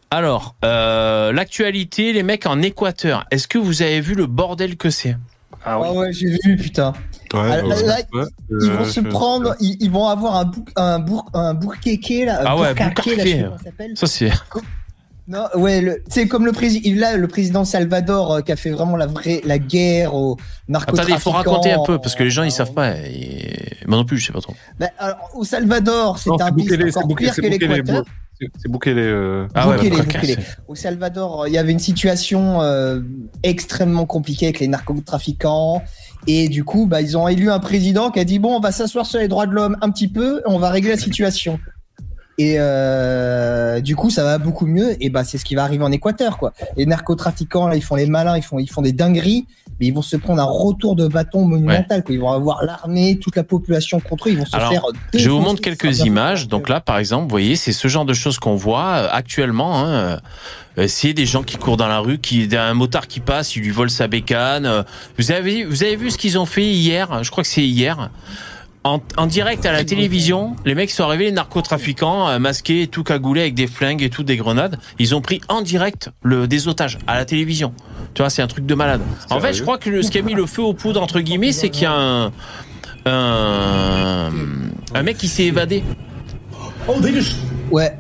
Alors, 0.10 0.56
euh, 0.66 1.32
l'actualité, 1.32 2.12
les 2.12 2.24
mecs 2.24 2.46
en 2.46 2.62
Équateur. 2.62 3.26
Est-ce 3.32 3.48
que 3.48 3.58
vous 3.58 3.82
avez 3.82 4.02
vu 4.02 4.14
le 4.16 4.26
bordel 4.26 4.76
que 4.76 4.90
c'est? 4.90 5.16
Ah 5.64 5.80
oui. 5.80 5.88
Ah 5.90 5.94
ouais, 5.94 6.12
j'ai 6.14 6.36
vu, 6.44 6.58
putain. 6.58 6.94
Ouais, 7.34 7.40
Ah, 7.44 7.64
ouais. 7.64 7.70
là, 7.70 7.82
là, 7.82 7.98
Ouais, 8.14 8.24
ils 8.50 8.56
euh, 8.70 8.78
vont 8.78 8.86
se 8.86 9.02
je- 9.02 9.08
prendre, 9.08 9.56
ils, 9.60 9.78
ils 9.80 9.90
vont 9.92 10.08
avoir 10.08 10.36
un 10.38 10.46
bourg, 10.46 10.66
un 10.76 11.00
bourg, 11.00 11.30
un 11.34 11.54
bourquéqué 11.54 12.26
là. 12.26 12.42
Ah 12.46 12.58
ouais, 12.58 12.74
bourcaqué, 12.74 13.16
là, 13.16 13.24
je 13.24 13.30
sais 13.30 13.36
bourcaqué. 13.36 13.36
pas 13.36 13.44
comment 13.48 13.58
ça 13.58 13.64
s'appelle. 13.64 13.92
Ça 13.96 14.08
c'est. 14.08 14.32
Non, 15.28 15.46
ouais, 15.56 16.04
c'est 16.10 16.28
comme 16.28 16.46
le 16.46 16.52
président, 16.52 17.00
là, 17.00 17.16
le 17.16 17.28
président 17.28 17.64
Salvador 17.64 18.34
euh, 18.34 18.42
qui 18.42 18.52
a 18.52 18.56
fait 18.58 18.72
vraiment 18.72 18.98
la 18.98 19.06
vraie, 19.06 19.40
la 19.46 19.60
guerre 19.60 20.14
aux 20.16 20.36
narcotrafiquants. 20.68 21.04
Attendez, 21.04 21.20
il 21.20 21.22
faut 21.22 21.32
raconter 21.32 21.72
un 21.72 21.84
peu 21.84 22.00
parce 22.00 22.16
que 22.16 22.24
les 22.24 22.32
gens 22.32 22.44
ils 22.44 22.48
euh, 22.48 22.50
savent 22.50 22.74
pas. 22.74 22.98
Et... 22.98 23.78
Moi 23.88 23.98
non 23.98 24.04
plus, 24.04 24.18
je 24.18 24.26
sais 24.28 24.34
pas 24.34 24.42
trop. 24.42 24.54
bah, 24.80 24.88
alors, 24.98 25.30
au 25.36 25.44
Salvador, 25.46 26.18
c'est 26.18 26.30
un 26.32 26.52
pays 26.52 26.68
encore 26.90 27.08
Bukele, 27.08 27.16
pire 27.28 27.36
que 27.36 27.42
l'Équateur. 27.42 28.04
c'est- 28.40 28.68
Bukele. 28.68 28.98
euh, 28.98 29.48
Ah 29.54 29.70
ouais, 29.70 29.78
Bukele, 29.78 29.98
bah, 30.00 30.04
Bukele. 30.20 30.38
Au 30.68 30.76
Salvador, 30.76 31.48
il 31.48 31.54
y 31.54 31.58
avait 31.60 31.72
une 31.72 31.80
situation 31.80 32.62
euh, 32.62 33.00
extrêmement 33.44 34.06
compliquée 34.08 34.48
avec 34.48 34.60
les 34.60 34.68
narcotrafiquants. 34.68 35.82
Et 36.28 36.50
du 36.50 36.64
coup, 36.64 36.86
bah, 36.86 37.02
ils 37.02 37.18
ont 37.18 37.28
élu 37.28 37.50
un 37.50 37.60
président 37.60 38.12
qui 38.12 38.20
a 38.20 38.24
dit 38.24 38.40
bon, 38.40 38.56
on 38.56 38.60
va 38.60 38.72
s'asseoir 38.72 39.06
sur 39.06 39.20
les 39.20 39.28
droits 39.28 39.48
de 39.48 39.54
l'homme 39.54 39.78
un 39.82 39.90
petit 39.90 40.08
peu, 40.08 40.42
on 40.46 40.60
va 40.60 40.70
régler 40.70 40.92
la 40.92 40.98
situation. 40.98 41.60
Et 42.42 42.56
euh, 42.58 43.82
du 43.82 43.96
coup, 43.96 44.10
ça 44.10 44.24
va 44.24 44.40
beaucoup 44.40 44.66
mieux. 44.66 44.96
Et 45.00 45.12
bah, 45.12 45.24
c'est 45.24 45.38
ce 45.38 45.46
qui 45.46 45.54
va 45.54 45.64
arriver 45.64 45.84
en 45.84 45.92
Équateur, 45.92 46.40
quoi. 46.40 46.54
Les 46.76 46.88
narcotrafiquants, 46.88 47.68
là, 47.68 47.76
ils 47.76 47.84
font 47.84 47.96
les 47.96 48.08
malins, 48.08 48.36
ils 48.36 48.42
font, 48.42 48.58
ils 48.58 48.70
font 48.70 48.82
des 48.82 48.94
dingueries, 48.94 49.46
mais 49.80 49.86
ils 49.86 49.94
vont 49.94 50.02
se 50.02 50.18
prendre 50.18 50.42
un 50.42 50.46
retour 50.46 50.96
de 50.96 51.08
bâton 51.08 51.46
monumental. 51.46 52.04
Quoi. 52.04 52.16
Ils 52.16 52.22
vont 52.22 52.32
avoir 52.32 52.66
l'armée, 52.66 53.20
toute 53.20 53.36
la 53.36 53.44
population 53.44 54.00
contre 54.00 54.28
eux. 54.28 54.32
Ils 54.32 54.40
vont 54.40 54.46
se 54.46 54.56
Alors, 54.56 54.72
faire. 54.72 54.84
Je 55.14 55.30
vous 55.30 55.40
montre 55.40 55.62
quelques 55.62 56.00
images. 56.00 56.48
Donc 56.48 56.68
là, 56.68 56.82
par 56.82 56.98
exemple, 56.98 57.26
vous 57.26 57.30
voyez, 57.30 57.56
c'est 57.56 57.74
ce 57.74 57.88
genre 57.88 58.06
de 58.06 58.14
choses 58.14 58.40
qu'on 58.40 58.56
voit 58.56 58.88
euh, 58.88 59.08
actuellement. 59.12 59.86
Hein. 59.86 60.20
Euh, 60.80 60.88
C'est 60.88 61.14
des 61.14 61.28
gens 61.28 61.44
qui 61.44 61.58
courent 61.58 61.78
dans 61.78 61.90
la 61.90 62.00
rue, 62.00 62.18
qui 62.18 62.50
un 62.58 62.74
motard 62.74 63.08
qui 63.08 63.20
passe, 63.20 63.56
il 63.56 63.62
lui 63.62 63.70
vole 63.70 63.92
sa 63.92 64.08
bécane. 64.08 64.84
Vous 65.20 65.32
avez, 65.32 65.64
vous 65.64 65.84
avez 65.84 65.96
vu 65.96 66.10
ce 66.10 66.18
qu'ils 66.18 66.40
ont 66.40 66.48
fait 66.48 66.66
hier? 66.66 67.24
Je 67.24 67.30
crois 67.30 67.44
que 67.44 67.50
c'est 67.50 67.68
hier. 67.68 68.10
En, 68.84 69.00
en 69.16 69.28
direct 69.28 69.64
à 69.68 69.72
la 69.72 69.84
télévision, 69.84 70.56
les 70.66 70.74
mecs 70.74 70.90
sont 70.90 71.04
arrivés, 71.04 71.26
les 71.26 71.32
narcotrafiquants, 71.32 72.28
euh, 72.30 72.40
masqués, 72.40 72.88
tout 72.88 73.04
cagoulés 73.04 73.42
avec 73.42 73.54
des 73.54 73.68
flingues 73.68 74.02
et 74.02 74.10
tout, 74.10 74.24
des 74.24 74.38
grenades. 74.38 74.80
Ils 74.98 75.14
ont 75.14 75.22
pris 75.22 75.40
en 75.50 75.62
direct 75.62 76.10
le, 76.24 76.48
des 76.48 76.68
otages 76.68 76.98
à 77.06 77.14
la 77.16 77.26
télévision. 77.26 77.74
Tu 78.16 78.24
vois, 78.24 78.32
c'est 78.32 78.42
un 78.42 78.48
truc 78.48 78.66
de 78.66 78.74
malade. 78.74 79.02
En 79.30 79.40
fait, 79.40 79.54
je 79.54 79.62
crois 79.62 79.78
que 79.78 79.92
le, 79.92 80.02
ce 80.02 80.10
qui 80.10 80.18
a 80.18 80.24
mis 80.24 80.34
le 80.34 80.48
feu 80.48 80.64
aux 80.64 80.74
poudres, 80.74 81.02
entre 81.02 81.20
guillemets, 81.20 81.52
c'est 81.52 81.70
qu'il 81.70 81.84
y 81.84 81.86
a 81.86 81.94
un, 81.94 82.32
un, 83.06 84.32
un 84.96 85.04
mec 85.04 85.18
qui 85.18 85.28
s'est 85.28 85.46
évadé. 85.46 85.84
Ouais. 87.70 87.96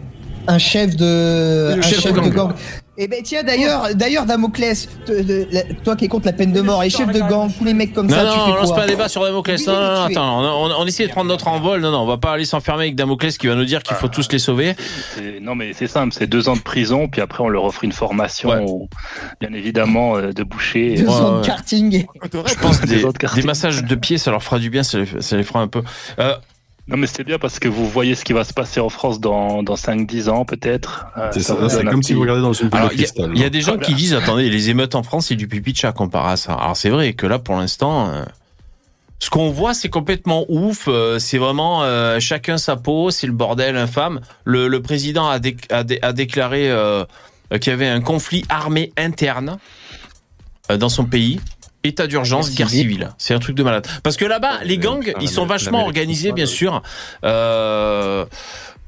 Un 0.48 0.58
chef 0.58 0.96
de, 0.96 1.76
un 1.78 1.82
chef 1.84 2.02
chef, 2.02 2.12
de 2.14 2.20
de 2.20 2.30
gang. 2.30 2.34
gang. 2.34 2.54
Et 2.98 3.08
ben 3.08 3.22
tiens 3.24 3.42
d'ailleurs, 3.42 3.96
d'ailleurs 3.96 4.26
Damoclès, 4.26 4.90
te- 5.06 5.22
de- 5.24 5.48
la- 5.52 5.64
toi 5.84 5.96
qui 5.96 6.06
es 6.06 6.08
contre 6.10 6.26
la 6.26 6.34
peine 6.34 6.52
de 6.52 6.60
mort, 6.60 6.84
les 6.84 6.90
chefs 6.90 7.08
de 7.12 7.20
gang, 7.22 7.50
tous 7.58 7.64
les 7.64 7.74
mecs 7.74 7.94
comme 7.94 8.08
Non, 8.08 8.16
ça, 8.16 8.24
non, 8.26 8.34
tu 8.34 8.40
on 8.40 8.46
fais 8.46 8.52
lance 8.52 8.68
quoi 8.68 8.76
pas 8.76 8.84
un 8.84 8.88
débat 8.88 9.08
sur 9.10 9.24
Damoclès. 9.24 9.66
Non, 9.66 9.74
non, 9.74 9.80
non, 9.80 10.02
attends, 10.04 10.40
on, 10.42 10.66
on, 10.72 10.82
on 10.82 10.86
essaie 10.86 11.08
de 11.08 11.12
prendre 11.12 11.30
notre 11.30 11.48
envol. 11.48 11.80
Non, 11.80 11.90
non, 11.92 12.00
on 12.02 12.06
va 12.06 12.18
pas 12.18 12.34
aller 12.34 12.44
s'enfermer 12.46 12.84
avec 12.84 12.96
Damoclès 12.96 13.38
qui 13.38 13.48
va 13.48 13.56
nous 13.56 13.64
dire 13.66 13.82
qu'il 13.82 13.96
faut 13.96 14.10
tous 14.10 14.28
les 14.34 14.40
sauver. 14.40 14.76
C'est- 15.16 15.40
Non, 15.40 15.56
mais 15.56 15.72
c'est 15.74 15.88
simple, 15.88 16.14
c'est 16.14 16.28
deux 16.28 16.50
ans 16.50 16.56
de 16.58 16.62
prison, 16.62 17.08
puis 17.08 17.22
après 17.22 17.42
on 17.44 17.48
leur 17.50 17.64
offre 17.64 17.84
une 17.86 17.94
formation, 17.94 18.50
Ouais. 18.50 18.60
au- 18.68 18.90
bien 19.40 19.54
évidemment, 19.54 20.18
euh, 20.18 20.34
de 20.34 20.44
boucher. 20.44 20.96
Deux 20.96 21.06
Ouais, 21.06 21.10
ans 21.14 21.36
ouais. 21.36 21.42
de 21.42 21.46
karting. 21.46 22.06
Je 22.24 22.56
pense 22.56 22.82
des, 22.82 22.98
Des 22.98 23.06
autres 23.06 23.20
quartiers. 23.20 23.42
des 23.42 23.48
massages 23.48 23.84
de 23.86 23.96
pieds, 23.96 24.18
ça 24.18 24.32
leur 24.32 24.44
fera 24.44 24.60
du 24.60 24.70
bien, 24.70 24.84
ça 24.84 25.00
les, 25.00 25.08
ça 25.22 25.38
les 25.38 25.44
fera 25.44 25.62
un 25.62 25.68
peu. 25.70 25.82
Euh, 26.20 26.36
Non, 26.88 26.98
mais 26.98 27.08
c'est 27.08 27.24
bien 27.24 27.38
parce 27.40 27.60
que 27.60 27.70
vous 27.70 27.88
voyez 27.88 28.16
ce 28.16 28.26
qui 28.26 28.34
va 28.34 28.44
se 28.44 28.54
passer 28.54 28.80
en 28.80 28.90
France 28.90 29.20
dans, 29.20 29.64
dans 29.64 29.76
5-10 29.76 30.30
ans, 30.30 30.46
peut-être. 30.46 31.06
Euh, 31.18 31.30
C'est 31.32 31.42
ça, 31.44 31.56
c'est 31.70 31.86
comme 31.86 32.04
si 32.04 32.14
vous 32.14 32.22
regardez 32.22 32.42
dans 32.42 32.54
une 32.54 32.70
boule 32.70 32.82
de 32.82 32.86
il 32.94 33.00
y, 33.00 33.04
a- 33.04 33.06
cristal. 33.06 33.32
il 33.34 33.40
y 33.42 33.46
a 33.46 33.50
des 33.50 33.62
gens 33.62 33.74
Voilà. 33.74 33.86
qui 33.86 33.94
disent, 33.94 34.14
attendez, 34.14 34.50
les 34.50 34.70
émeutes 34.70 34.96
en 34.96 35.04
France, 35.04 35.28
c'est 35.28 35.36
du 35.36 35.48
pipi 35.48 35.72
de 35.74 35.78
chat 35.78 35.92
comparé 35.94 36.34
à 36.34 36.38
ça. 36.38 36.54
Alors 36.54 36.76
c'est 36.76 36.90
vrai 36.90 37.14
que 37.14 37.26
là, 37.28 37.40
pour 37.40 37.56
l'instant, 37.56 38.10
euh, 38.10 38.26
ce 39.20 39.30
qu'on 39.30 39.52
voit, 39.52 39.74
c'est 39.74 39.90
complètement 39.90 40.46
ouf. 40.50 40.86
euh, 40.88 41.18
c'est 41.20 41.38
vraiment 41.38 41.84
euh, 41.84 42.20
chacun 42.20 42.58
sa 42.58 42.76
peau, 42.76 43.10
c'est 43.12 43.28
le 43.28 43.34
bordel 43.34 43.78
infâme. 43.78 44.20
Le, 44.44 44.68
le 44.68 44.82
président 44.82 45.30
a, 45.30 45.40
dé- 45.40 45.56
a, 45.70 45.84
dé- 45.84 46.00
a 46.02 46.12
déclaré 46.12 46.70
euh, 46.70 47.06
qu'il 47.62 47.68
y 47.72 47.74
avait 47.74 47.88
un 47.88 48.02
conflit 48.02 48.44
armé 48.50 48.92
interne 48.98 49.60
dans 50.78 50.90
son 50.90 51.06
pays. 51.06 51.40
État 51.84 52.08
d'urgence, 52.08 52.54
Guerre 52.54 52.70
civile. 52.70 53.10
C'est 53.18 53.34
un 53.34 53.40
truc 53.40 53.56
de 53.56 53.64
malade. 53.64 53.88
Parce 54.04 54.18
que 54.18 54.26
là-bas, 54.26 54.60
les 54.64 54.78
gangs, 54.78 55.14
ils 55.20 55.30
sont 55.30 55.46
vachement 55.46 55.84
organisés, 55.84 56.32
bien 56.32 56.46
sûr. 56.46 56.84
Euh, 57.26 58.26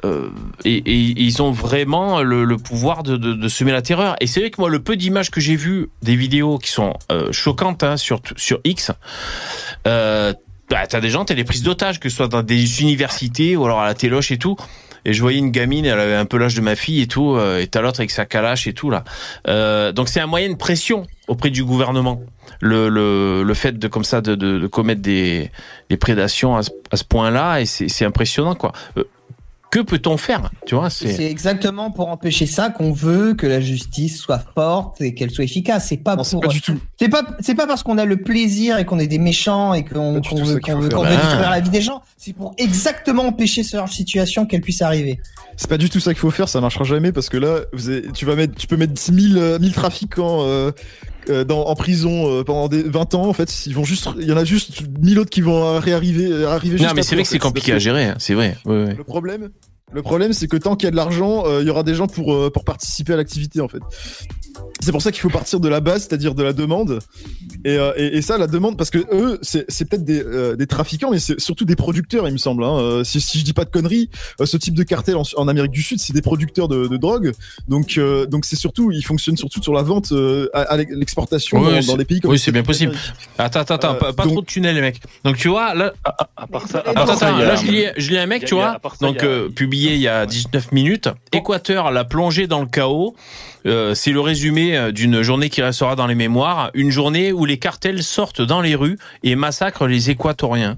euh, 0.06 0.30
et, 0.66 0.76
et 0.76 1.22
ils 1.24 1.42
ont 1.42 1.52
vraiment 1.52 2.22
le, 2.22 2.44
le 2.44 2.58
pouvoir 2.58 3.04
de, 3.04 3.16
de, 3.18 3.34
de 3.34 3.48
semer 3.48 3.72
la 3.72 3.82
terreur. 3.82 4.16
Et 4.20 4.28
c'est 4.28 4.42
vrai 4.42 4.52
que 4.52 4.60
moi, 4.60 4.70
le 4.70 4.80
peu 4.80 4.96
d'images 4.96 5.32
que 5.32 5.40
j'ai 5.40 5.56
vues, 5.56 5.90
des 6.02 6.16
vidéos 6.16 6.58
qui 6.58 6.70
sont 6.70 6.94
euh, 7.12 7.32
choquantes 7.32 7.84
hein, 7.84 7.98
sur, 7.98 8.22
sur 8.36 8.60
X, 8.66 8.92
euh, 9.88 10.34
bah, 10.70 10.86
t'as 10.88 11.00
des 11.00 11.10
gens, 11.10 11.24
t'as 11.26 11.36
des 11.36 11.46
prises 11.46 11.64
d'otages, 11.64 12.00
que 12.00 12.10
ce 12.10 12.18
soit 12.18 12.28
dans 12.28 12.44
des 12.44 12.82
universités 12.82 13.56
ou 13.56 13.66
alors 13.66 13.80
à 13.80 13.86
la 13.86 13.94
téloche 13.94 14.32
et 14.32 14.38
tout. 14.38 14.58
Et 15.06 15.14
je 15.14 15.22
voyais 15.22 15.40
une 15.40 15.52
gamine, 15.52 15.86
elle 15.86 16.00
avait 16.00 16.16
un 16.16 16.26
peu 16.26 16.38
l'âge 16.38 16.56
de 16.56 16.62
ma 16.62 16.76
fille 16.76 17.02
et 17.02 17.08
tout, 17.08 17.38
et 17.38 17.68
t'as 17.68 17.82
l'autre 17.82 18.00
avec 18.00 18.10
sa 18.10 18.26
calache 18.26 18.68
et 18.68 18.74
tout 18.74 18.90
là. 18.90 19.04
Donc 19.92 20.08
c'est 20.08 20.22
un 20.22 20.28
moyen 20.28 20.50
de 20.50 20.56
pression 20.56 21.06
auprès 21.28 21.50
du 21.50 21.66
gouvernement. 21.66 22.22
Le, 22.63 22.88
le, 22.89 23.43
le 23.43 23.54
fait 23.54 23.78
de 23.78 23.88
comme 23.89 24.04
ça 24.06 24.21
de, 24.21 24.36
de, 24.36 24.58
de 24.58 24.67
commettre 24.67 25.02
des, 25.02 25.52
des 25.89 25.97
prédations 25.97 26.56
à 26.56 26.63
ce, 26.63 26.69
à 26.91 26.95
ce 26.97 27.04
point-là, 27.04 27.60
et 27.60 27.65
c'est 27.65 27.89
c'est 27.89 28.06
impressionnant 28.06 28.56
quoi. 28.56 28.71
Euh, 28.97 29.04
que 29.69 29.80
peut-on 29.80 30.17
faire 30.17 30.52
Tu 30.67 30.76
vois, 30.76 30.91
c'est 30.91 31.26
exactement 31.26 31.89
pour 31.89 32.08
empêcher 32.10 32.45
ça 32.45 32.69
qu'on 32.69 32.91
veut 32.91 33.34
que 33.34 33.47
la 33.47 33.60
justice 33.60 34.19
soit 34.19 34.38
forte 34.54 35.02
et 35.02 35.15
qu'elle 35.15 35.32
soit 35.32 35.45
efficace. 35.45 35.88
C'est 35.89 35.97
pas 35.97 36.15
Non, 36.15 36.23
c'est 36.23 36.36
pour. 36.36 36.41
pas 36.41 36.47
du 36.49 36.62
tout. 36.62 36.80
C'est 36.99 37.10
pas, 37.10 37.23
c'est 37.39 37.56
pas 37.56 37.65
parce 37.65 37.82
qu'on 37.82 37.97
a 37.97 38.06
le 38.06 38.17
plaisir 38.17 38.78
et 38.78 38.86
qu'on 38.86 38.99
est 38.99 39.08
des 39.08 39.17
méchants 39.17 39.73
et 39.73 39.84
qu'on 39.84 40.21
tout 40.21 40.36
veut, 40.36 40.60
qu'on 40.60 40.73
faut 40.73 40.78
veut, 40.80 40.89
Ah. 40.93 41.10
détruire 41.10 41.49
la 41.49 41.60
vie 41.60 41.71
des 41.71 41.82
gens. 41.82 42.04
C'est 42.17 42.34
pour 42.34 42.54
exactement 42.60 43.23
empêcher 43.26 43.63
ce 43.63 43.76
genre 43.78 43.88
de 43.88 43.91
situation 43.91 44.45
qu'elle 44.45 44.62
puisse 44.62 44.84
arriver. 44.84 45.19
C'est 45.58 45.67
pas 45.69 45.80
du 45.80 45.89
tout 45.89 45.99
ça 45.99 46.12
qu'il 46.12 46.19
faut 46.19 46.30
faire, 46.30 46.47
ça 46.49 46.62
marchera 46.62 46.84
jamais 46.84 47.12
parce 47.12 47.30
que 47.30 47.38
là, 47.38 47.62
vous 47.73 47.89
avez- 47.89 48.12
tu 48.12 48.26
vas 48.26 48.36
mettre, 48.36 48.54
tu 48.54 48.67
peux 48.67 48.78
mettre 48.78 48.93
10 48.93 49.12
000, 49.34 49.41
euh, 49.41 49.58
1000 49.58 49.73
trafiquants 49.73 50.41
euh, 50.41 50.71
euh, 51.30 51.44
dans, 51.44 51.66
en 51.66 51.76
prison 51.76 52.30
euh, 52.40 52.44
pendant 52.44 52.68
des 52.68 52.84
20 52.84 53.16
ans. 53.16 53.28
En 53.28 53.34
fait, 53.34 53.66
ils 53.66 53.74
vont 53.76 53.84
juste, 53.84 54.08
il 54.20 54.28
y 54.28 54.32
en 54.32 54.38
a 54.38 54.44
juste 54.46 54.82
1000 55.02 55.20
autres 55.20 55.30
qui 55.30 55.42
vont 55.42 55.80
réarriver, 55.80 56.46
arriver. 56.46 56.78
non, 56.78 56.84
juste 56.84 56.96
mais 56.96 57.04
c'est 57.04 57.16
vrai 57.16 57.24
que 57.24 57.30
c'est 57.30 57.40
compliqué 57.40 57.74
à 57.74 57.80
gérer. 57.80 58.06
hein, 58.06 58.16
C'est 58.20 58.34
vrai. 58.34 58.58
Ouais, 58.66 58.86
ouais. 58.86 58.96
Le 58.96 59.04
problème, 59.04 59.50
le 59.94 60.02
problème, 60.02 60.34
c'est 60.34 60.48
que 60.48 60.58
tant 60.58 60.76
qu'il 60.76 60.88
y 60.88 60.90
a 60.90 60.92
de 60.92 60.96
l'argent, 60.96 61.44
euh, 61.46 61.62
il 61.62 61.68
y 61.68 61.70
aura 61.70 61.84
des 61.84 61.96
gens 61.96 62.08
pour 62.08 62.34
euh, 62.34 62.50
pour 62.50 62.64
participer 62.66 63.14
à 63.14 63.18
l'activité 63.18 63.62
en 63.62 63.68
fait. 63.68 63.82
c'est 64.82 64.92
pour 64.92 65.02
ça 65.02 65.12
qu'il 65.12 65.22
faut 65.22 65.30
partir 65.30 65.60
de 65.60 65.70
la 65.70 65.80
base, 65.80 66.02
c'est-à-dire 66.08 66.36
de 66.36 66.44
la 66.44 66.54
demande. 66.54 67.00
Et, 67.66 67.78
euh, 67.78 67.94
et, 67.96 68.18
et 68.18 68.22
ça, 68.22 68.38
la 68.38 68.48
demande, 68.48 68.78
parce 68.78 68.90
que 68.90 68.98
eux, 69.14 69.40
c'est 69.42 69.66
c'est 69.70 69.86
peut-être 69.86 70.04
des, 70.04 70.22
euh, 70.22 70.56
des 70.56 70.68
trafiquants, 70.68 71.12
mais 71.12 71.20
c'est 71.20 71.40
surtout 71.40 71.64
des 71.66 71.76
producteurs, 71.78 72.28
il 72.28 72.34
me 72.34 72.38
semble. 72.38 72.64
Hein. 72.64 72.78
Euh, 72.80 73.04
Si, 73.04 73.22
si 73.22 73.40
je 73.40 73.46
dis 73.46 73.54
pas 73.54 73.66
de 73.66 73.70
conneries, 73.70 74.10
euh, 74.42 74.46
ce 74.46 74.58
type 74.58 74.74
de 74.74 74.84
cartel 74.84 75.16
en, 75.16 75.24
en 75.38 75.48
Amérique 75.48 75.72
du 75.72 75.82
Sud, 75.82 76.00
c'est 76.00 76.14
des 76.14 76.22
producteurs 76.22 76.68
de, 76.68 76.88
de 76.88 76.98
drogue. 76.98 77.32
Donc, 77.68 77.98
euh, 77.98 78.26
donc 78.26 78.46
c'est 78.46 78.56
surtout, 78.58 78.92
ils 78.92 79.04
fonctionnent 79.06 79.38
surtout 79.38 79.62
sur 79.64 79.74
la 79.74 79.84
vente 79.84 80.12
euh, 80.12 80.50
à, 80.54 80.62
à 80.62 80.78
l'exportation 80.78 81.62
Oui, 81.62 81.72
dans, 81.82 81.94
dans 81.94 81.98
des 81.98 82.06
pays 82.06 82.20
comme 82.20 82.32
oui, 82.32 82.40
c'est 82.40 82.52
bien 82.52 82.64
possible. 82.64 82.94
Attends, 83.38 83.62
attends, 83.62 83.76
attends, 83.76 83.94
Euh, 83.96 84.00
pas, 84.00 84.14
pas 84.14 84.24
donc- 84.24 84.34
trop 84.34 84.42
de 84.42 84.46
tunnels, 84.48 84.76
les 84.76 84.82
mecs. 84.82 85.00
Donc 85.24 85.38
tu 85.38 85.48
vois, 85.48 85.74
là, 85.74 85.94
À, 86.04 86.30
à 86.44 86.48
part 86.48 86.68
ça, 86.68 86.80
à 86.80 86.90
Attends, 86.90 87.14
attends, 87.14 87.38
là 87.38 87.56
je 87.56 87.66
lis, 87.72 87.86
je 87.98 88.10
lis 88.10 88.18
un 88.18 88.26
mec, 88.26 88.44
tu 88.46 88.56
vois, 88.56 88.72
à 88.72 88.80
part 88.80 88.96
ça, 88.96 89.06
donc 89.06 89.24
euh, 89.24 89.50
publié 89.84 89.96
il 89.96 90.02
y 90.02 90.08
a 90.08 90.26
19 90.26 90.72
minutes. 90.72 91.10
Équateur 91.32 91.91
l'a 91.91 92.04
plongé 92.04 92.48
dans 92.48 92.62
le 92.62 92.67
chaos. 92.67 93.15
Euh, 93.65 93.93
c'est 93.96 94.12
le 94.12 94.19
résumé 94.19 94.78
euh, 94.78 94.91
d'une 94.91 95.22
journée 95.22 95.50
qui 95.50 95.62
restera 95.62 95.96
dans 95.96 96.08
les 96.08 96.15
mémoires. 96.15 96.69
Une 96.74 96.89
journée 96.91 97.32
où 97.32 97.46
les 97.46 97.58
cartels 97.58 98.04
sortent 98.04 98.41
dans 98.41 98.62
les 98.62 98.76
rues 98.76 98.98
et 99.24 99.36
massacrent 99.36 99.88
les 99.88 100.10
Équatoriens. 100.10 100.78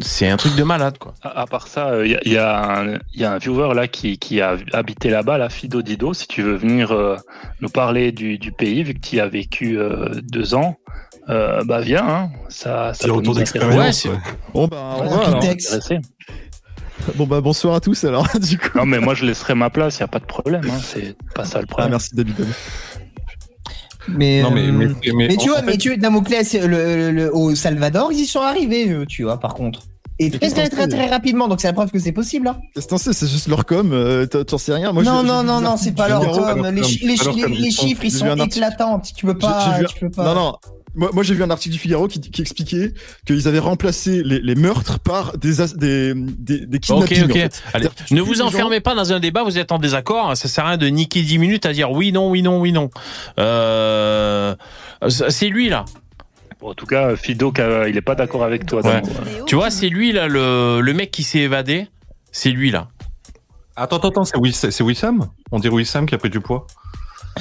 C'est 0.00 0.28
un 0.30 0.38
truc 0.38 0.54
de 0.56 0.62
malade, 0.62 0.96
quoi. 0.98 1.12
À, 1.22 1.42
à 1.42 1.46
part 1.46 1.68
ça, 1.68 2.02
il 2.02 2.12
y, 2.12 2.16
a- 2.16 2.20
y 2.26 2.38
a 2.38 2.80
un- 2.80 2.98
y 3.14 3.24
a 3.24 3.32
un 3.32 3.38
viewer 3.38 3.74
là 3.74 3.88
qui, 3.88 4.16
qui 4.18 4.40
a 4.40 4.56
habité 4.72 5.10
là-bas, 5.10 5.36
là, 5.36 5.50
Fido 5.50 5.82
Dido. 5.82 6.14
Si 6.14 6.26
tu 6.26 6.40
veux 6.40 6.54
venir 6.56 6.92
euh, 6.92 7.16
nous 7.60 7.68
parler 7.68 8.10
du, 8.10 8.38
du 8.38 8.52
pays, 8.52 8.82
vu 8.84 8.94
que 8.94 9.00
tu 9.00 9.16
y 9.16 9.20
as 9.20 9.28
vécu 9.28 9.78
euh, 9.78 10.08
deux 10.22 10.54
ans, 10.54 10.78
euh, 11.28 11.62
bah 11.64 11.82
viens. 11.82 12.08
Hein. 12.08 12.30
Ça, 12.48 12.94
ça 12.94 13.06
retour. 13.12 13.34
Ouais, 13.34 13.40
d'expérience. 13.40 13.96
c'est- 13.98 14.08
ouais. 14.08 14.16
Bon 14.54 14.66
bah, 14.66 14.96
Ouais, 15.02 15.08
alors. 15.26 15.40
Bon 17.16 17.26
bah 17.26 17.40
bonsoir 17.40 17.74
à 17.74 17.80
tous 17.80 18.04
alors 18.04 18.26
du 18.40 18.58
coup. 18.58 18.76
Non, 18.78 18.86
mais 18.86 18.98
moi 19.00 19.14
je 19.14 19.24
laisserai 19.24 19.54
ma 19.54 19.70
place, 19.70 19.96
il 19.98 20.02
n'y 20.02 20.04
a 20.04 20.08
pas 20.08 20.18
de 20.20 20.24
problème. 20.24 20.62
Hein. 20.70 20.78
C'est 20.82 21.16
pas 21.34 21.44
ça 21.44 21.58
le 21.58 21.64
Ah, 21.64 21.70
problème. 21.70 21.90
merci 21.90 22.14
David. 22.14 22.34
Mais, 24.08 24.42
Non, 24.42 24.50
mais, 24.50 24.66
euh, 24.68 24.72
mais, 24.72 24.86
mais, 25.14 25.28
mais 25.28 25.36
tu 25.36 25.48
vois, 25.48 25.60
fait, 25.60 25.66
mais 25.66 25.76
tu 25.78 25.96
Damoclès, 25.96 26.54
le, 26.54 26.66
le- 26.66 27.10
le- 27.12 27.34
au 27.34 27.54
Salvador, 27.54 28.12
ils 28.12 28.20
y 28.20 28.26
sont 28.26 28.40
arrivés, 28.40 28.90
eux, 28.90 29.06
tu 29.06 29.22
vois, 29.22 29.38
par 29.38 29.54
contre. 29.54 29.82
Et 30.18 30.30
très 30.30 30.50
très 30.50 30.68
très 30.68 30.88
très 30.88 31.08
rapidement, 31.08 31.48
donc 31.48 31.60
c'est 31.60 31.68
la 31.68 31.72
preuve 31.72 31.90
que 31.90 31.98
c'est 31.98 32.12
possible. 32.12 32.48
Hein. 32.48 32.58
C'est 32.76 33.28
juste 33.28 33.48
leur 33.48 33.64
com, 33.64 33.92
euh, 33.92 34.26
t'en 34.26 34.58
sais 34.58 34.74
rien. 34.74 34.92
Moi, 34.92 35.02
non, 35.02 35.22
non, 35.22 35.42
non, 35.42 35.60
non, 35.60 35.76
c'est 35.76 35.92
pas 35.92 36.08
leur 36.08 36.20
com. 36.30 36.66
Les, 36.72 36.82
chiffres, 36.84 38.04
ils 38.04 38.10
sont 38.12 38.36
éclatants. 38.36 39.00
Tu 39.00 39.26
peux 39.26 39.36
pas. 39.36 39.78
Non, 40.18 40.34
non. 40.34 40.54
Moi, 40.94 41.08
moi 41.14 41.22
j'ai 41.22 41.32
vu 41.32 41.42
un 41.42 41.48
article 41.48 41.72
du 41.72 41.78
Figaro 41.78 42.06
qui, 42.06 42.20
qui 42.20 42.42
expliquait 42.42 42.92
qu'ils 43.26 43.48
avaient 43.48 43.58
remplacé 43.58 44.22
les, 44.22 44.40
les 44.40 44.54
meurtres 44.54 44.98
par 44.98 45.38
des, 45.38 45.54
des, 45.76 46.12
des, 46.14 46.66
des 46.66 46.76
Ok, 46.90 47.06
kidnappings. 47.08 47.24
ok. 47.24 47.30
en 47.30 47.32
fait. 47.32 47.40
Allez, 47.40 47.52
C'est-à-dire 47.72 47.94
que 47.94 48.02
tu 48.08 48.14
ne 48.14 48.20
vous 48.20 48.34
gens- 48.34 48.46
enfermez 48.48 48.80
pas 48.80 48.94
dans 48.94 49.10
un 49.10 49.18
débat, 49.18 49.42
vous 49.42 49.56
êtes 49.56 49.72
en 49.72 49.78
désaccord. 49.78 50.36
Ça 50.36 50.48
sert 50.48 50.66
à 50.66 50.68
rien 50.68 50.76
de 50.76 50.86
niquer 50.88 51.22
10 51.22 51.38
minutes 51.38 51.64
à 51.64 51.72
dire 51.72 51.90
oui, 51.92 52.12
non, 52.12 52.28
oui, 52.30 52.42
non, 52.42 52.60
oui, 52.60 52.72
non. 52.72 52.90
Euh, 53.38 54.54
c'est 55.08 55.48
lui, 55.48 55.70
là. 55.70 55.86
Bon, 56.62 56.70
en 56.70 56.74
tout 56.74 56.86
cas, 56.86 57.16
Fido, 57.16 57.52
il 57.88 57.96
est 57.96 58.00
pas 58.02 58.14
d'accord 58.14 58.44
avec 58.44 58.64
toi. 58.66 58.80
Ouais. 58.86 59.02
Tu 59.46 59.56
vois, 59.56 59.70
c'est 59.70 59.88
lui, 59.88 60.12
là, 60.12 60.28
le, 60.28 60.80
le 60.80 60.94
mec 60.94 61.10
qui 61.10 61.24
s'est 61.24 61.40
évadé. 61.40 61.88
C'est 62.30 62.50
lui, 62.50 62.70
là. 62.70 62.88
Attends, 63.74 63.96
attends, 63.96 64.08
attends, 64.10 64.24
c'est 64.24 64.38
Wiss- 64.38 64.70
c'est 64.70 64.82
Wissam? 64.84 65.26
On 65.50 65.58
dirait 65.58 65.74
Wissam 65.74 66.06
qui 66.06 66.14
a 66.14 66.18
pris 66.18 66.30
du 66.30 66.40
poids. 66.40 66.66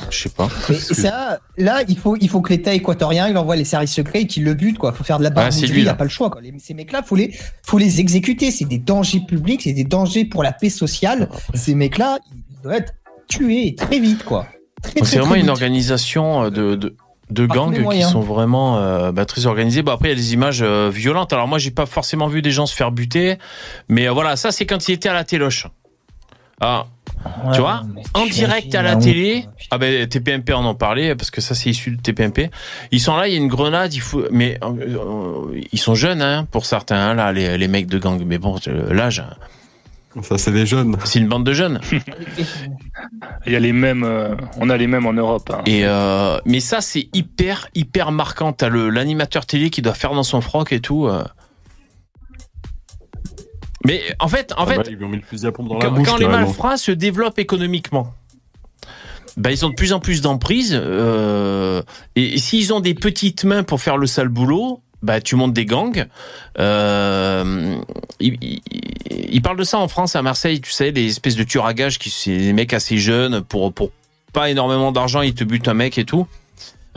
Je 0.10 0.18
sais 0.24 0.30
pas. 0.30 0.48
Mais 0.70 0.76
ça, 0.76 1.40
là, 1.58 1.84
il 1.88 1.98
faut, 1.98 2.16
il 2.20 2.30
faut 2.30 2.42
que 2.42 2.50
l'État 2.50 2.74
équatorien, 2.74 3.28
il 3.28 3.38
envoie 3.38 3.56
les 3.58 3.66
services 3.66 3.94
secrets 3.94 4.22
et 4.22 4.28
qu'il 4.28 4.44
le 4.44 4.54
bute, 4.54 4.78
quoi. 4.80 4.92
Faut 4.94 5.04
faire 5.04 5.20
de 5.20 5.24
la 5.24 5.32
Ah, 5.36 5.50
lui, 5.50 5.68
il 5.68 5.84
n'y 5.84 5.88
a 5.90 5.94
pas 5.94 6.06
le 6.06 6.10
choix, 6.10 6.30
quoi. 6.32 6.42
Les- 6.42 6.54
ces 6.60 6.74
mecs-là, 6.74 7.04
faut 7.04 7.16
les, 7.16 7.38
faut 7.64 7.78
les 7.78 8.00
exécuter. 8.00 8.50
C'est 8.52 8.66
des 8.66 8.80
dangers 8.80 9.20
publics, 9.28 9.62
c'est 9.64 9.74
des 9.74 9.84
dangers 9.84 10.26
pour 10.26 10.42
la 10.44 10.52
paix 10.54 10.70
sociale. 10.70 11.30
Ces 11.54 11.76
mecs-là, 11.76 12.20
ils 12.34 12.62
doivent 12.64 12.76
être 12.76 12.94
tués 13.28 13.76
très 13.76 14.00
vite, 14.00 14.24
quoi. 14.24 14.48
C'est 14.84 15.02
vraiment 15.18 15.26
très 15.32 15.36
une 15.36 15.42
vite. 15.42 15.50
organisation 15.52 16.46
euh, 16.46 16.50
de, 16.50 16.76
de, 16.76 16.96
de 17.32 17.46
gangs 17.46 17.74
qui 17.74 17.80
moyens. 17.82 18.12
sont 18.12 18.20
vraiment 18.22 18.78
euh, 18.78 19.12
bah, 19.12 19.26
très 19.26 19.46
organisés. 19.46 19.82
Bon, 19.82 19.92
après, 19.94 20.10
il 20.10 20.12
y 20.12 20.14
a 20.14 20.16
des 20.22 20.34
images 20.34 20.62
euh, 20.62 20.90
violentes. 20.94 21.34
Alors 21.34 21.48
moi, 21.48 21.58
j'ai 21.58 21.72
pas 21.72 21.86
forcément 21.86 22.28
vu 22.28 22.42
des 22.42 22.52
gens 22.52 22.66
se 22.66 22.76
faire 22.76 22.92
buter, 22.92 23.38
mais 23.90 24.08
euh, 24.08 24.12
voilà, 24.12 24.36
ça 24.36 24.52
c'est 24.52 24.66
quand 24.66 24.88
il 24.88 24.94
était 24.94 25.10
à 25.10 25.14
la 25.14 25.24
téloche. 25.24 25.68
Ah, 26.60 26.86
Ouais, 27.46 27.54
tu 27.54 27.62
vois, 27.62 27.84
en 28.16 28.26
direct 28.26 28.74
à 28.74 28.82
la 28.82 28.96
télé. 28.96 29.46
Ah 29.70 29.78
ben 29.78 30.08
TPMP 30.08 30.54
on 30.54 30.66
en 30.66 30.74
parlait 30.74 31.14
parce 31.16 31.30
que 31.30 31.40
ça 31.40 31.54
c'est 31.54 31.70
issu 31.70 31.92
de 31.92 32.02
TPMP. 32.02 32.50
Ils 32.92 33.00
sont 33.00 33.16
là, 33.16 33.28
il 33.28 33.34
y 33.34 33.36
a 33.36 33.40
une 33.40 33.48
grenade, 33.48 33.94
il 33.94 34.02
faut, 34.02 34.24
mais 34.32 34.60
ils 35.72 35.80
sont 35.80 35.94
jeunes 35.94 36.24
hein, 36.24 36.48
pour 36.50 36.66
certains 36.66 36.96
hein, 36.98 37.14
là, 37.14 37.32
les, 37.32 37.60
les 37.60 37.68
mecs 37.68 37.86
de 37.86 38.00
gang. 38.00 38.20
Mais 38.26 38.40
bon, 38.40 38.56
l'âge, 38.90 39.24
Ça, 40.24 40.38
c'est 40.38 40.52
les 40.52 40.66
jeunes. 40.66 40.98
c'est 41.06 41.20
une 41.20 41.28
bande 41.30 41.46
de 41.46 41.54
jeunes. 41.54 41.80
Il 43.46 43.54
y 43.54 43.56
a 43.56 43.60
les 43.60 43.72
mêmes, 43.72 44.04
euh, 44.04 44.36
on 44.60 44.70
a 44.70 44.76
les 44.78 44.88
mêmes 44.88 45.06
en 45.06 45.14
Europe. 45.14 45.50
hein. 45.54 45.62
Et 45.66 45.86
euh, 45.86 46.38
mais 46.46 46.60
ça 46.60 46.82
c'est 46.82 47.08
hyper 47.14 47.70
hyper 47.76 48.12
marquant. 48.12 48.52
T'as 48.54 48.70
le 48.70 48.90
l'animateur 48.90 49.46
télé 49.46 49.70
qui 49.70 49.82
doit 49.82 49.94
faire 49.94 50.14
dans 50.14 50.24
son 50.24 50.42
froc 50.42 50.72
et 50.74 50.80
tout. 50.82 51.08
euh. 51.08 51.24
Mais 53.86 54.02
en 54.20 54.28
fait, 54.28 54.52
en 54.54 54.64
Ah 54.64 54.68
fait, 54.68 54.76
bah, 54.78 54.84
ils 54.88 54.96
lui 54.96 55.06
ont 55.06 55.10
mis 55.10 55.18
le 55.18 55.24
fusil 55.24 55.48
à 55.48 55.52
pompe 55.52 55.70
dans 55.70 55.78
la 55.80 55.86
quand, 55.86 55.92
bouche. 55.94 56.08
quand 56.08 56.18
les 56.18 56.28
malfrats 56.28 56.78
se 56.78 56.92
développent 56.92 57.40
économiquement, 57.40 58.14
bah, 59.38 59.52
ils 59.52 59.66
ont 59.66 59.70
de 59.70 59.76
plus 59.76 59.92
en 59.94 60.00
plus 60.00 60.22
d'emprise. 60.22 60.78
euh, 60.80 61.82
et, 62.16 62.34
et 62.34 62.38
s'ils 62.38 62.74
ont 62.74 62.80
des 62.80 62.94
petites 62.94 63.44
mains 63.44 63.64
pour 63.64 63.82
faire 63.82 63.98
le 63.98 64.06
sale 64.06 64.28
boulot, 64.28 64.82
bah, 65.02 65.22
tu 65.22 65.36
montes 65.36 65.54
des 65.54 65.66
gangs. 65.66 66.06
Euh, 66.60 67.78
ils 68.20 69.42
parlent 69.42 69.58
de 69.58 69.64
ça 69.64 69.80
en 69.80 69.88
France, 69.88 70.16
à 70.16 70.22
Marseille, 70.22 70.62
tu 70.62 70.72
sais, 70.72 70.92
des 70.92 71.08
espèces 71.08 71.36
de 71.36 71.44
tueurs 71.44 71.66
à 71.66 71.74
gages 71.74 72.00
qui 72.00 72.10
c'est 72.10 72.38
des 72.38 72.54
mecs 72.54 72.74
assez 72.74 72.98
jeunes 72.98 73.42
pour 73.42 73.74
pour 73.74 73.92
pas 74.34 74.50
énormément 74.50 74.92
d'argent, 74.92 75.22
ils 75.22 75.34
te 75.34 75.44
butent 75.44 75.68
un 75.68 75.74
mec 75.74 75.98
et 75.98 76.06
tout. 76.06 76.28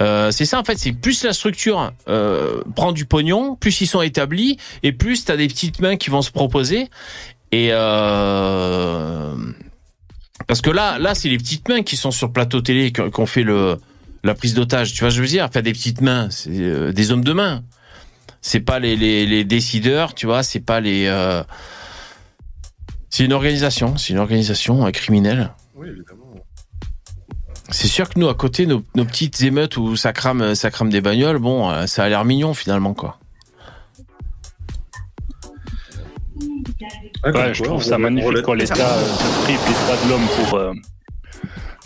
Euh, 0.00 0.30
c'est 0.32 0.44
ça 0.44 0.58
en 0.58 0.64
fait, 0.64 0.76
c'est 0.76 0.92
plus 0.92 1.22
la 1.24 1.32
structure 1.32 1.92
euh, 2.08 2.62
prend 2.74 2.92
du 2.92 3.04
pognon, 3.06 3.54
plus 3.54 3.80
ils 3.80 3.86
sont 3.86 4.02
établis 4.02 4.58
et 4.82 4.92
plus 4.92 5.24
t'as 5.24 5.36
des 5.36 5.46
petites 5.46 5.80
mains 5.80 5.96
qui 5.96 6.10
vont 6.10 6.22
se 6.22 6.30
proposer. 6.30 6.88
Et 7.52 7.68
euh, 7.70 9.34
parce 10.48 10.60
que 10.60 10.70
là, 10.70 10.98
là, 10.98 11.14
c'est 11.14 11.28
les 11.28 11.38
petites 11.38 11.68
mains 11.68 11.82
qui 11.82 11.96
sont 11.96 12.10
sur 12.10 12.32
plateau 12.32 12.60
télé 12.60 12.92
ont 13.16 13.26
fait 13.26 13.44
le 13.44 13.76
la 14.24 14.34
prise 14.34 14.54
d'otage. 14.54 14.92
Tu 14.94 15.00
vois, 15.00 15.10
ce 15.10 15.16
que 15.16 15.18
je 15.18 15.22
veux 15.22 15.28
dire, 15.28 15.48
faire 15.52 15.62
des 15.62 15.72
petites 15.72 16.00
mains, 16.00 16.28
c'est 16.30 16.92
des 16.92 17.12
hommes 17.12 17.24
de 17.24 17.32
main. 17.32 17.62
C'est 18.46 18.60
pas 18.60 18.78
les, 18.78 18.94
les, 18.94 19.24
les 19.24 19.42
décideurs, 19.42 20.12
tu 20.12 20.26
vois, 20.26 20.42
c'est 20.42 20.60
pas 20.60 20.78
les. 20.78 21.06
euh, 21.06 21.42
C'est 23.08 23.24
une 23.24 23.32
organisation, 23.32 23.96
c'est 23.96 24.12
une 24.12 24.18
organisation 24.18 24.84
euh, 24.86 24.90
criminelle. 24.90 25.54
Oui, 25.74 25.88
évidemment. 25.88 26.20
C'est 27.70 27.88
sûr 27.88 28.06
que 28.10 28.18
nous, 28.18 28.28
à 28.28 28.34
côté, 28.34 28.66
nos, 28.66 28.82
nos 28.96 29.06
petites 29.06 29.40
émeutes 29.40 29.78
où 29.78 29.96
ça 29.96 30.12
crame, 30.12 30.54
ça 30.54 30.70
crame 30.70 30.90
des 30.90 31.00
bagnoles, 31.00 31.38
bon, 31.38 31.70
euh, 31.70 31.86
ça 31.86 32.04
a 32.04 32.08
l'air 32.10 32.26
mignon 32.26 32.52
finalement, 32.52 32.92
quoi. 32.92 33.18
Ouais, 37.24 37.54
je 37.54 37.62
trouve 37.62 37.82
ça 37.82 37.96
magnifique 37.96 38.42
quand 38.42 38.52
l'État 38.52 38.74
se 38.74 39.42
prive 39.44 39.58
des 39.66 39.72
droits 39.72 40.04
de 40.04 40.10
l'homme 40.10 40.26
pour, 40.36 40.58
euh, 40.58 40.72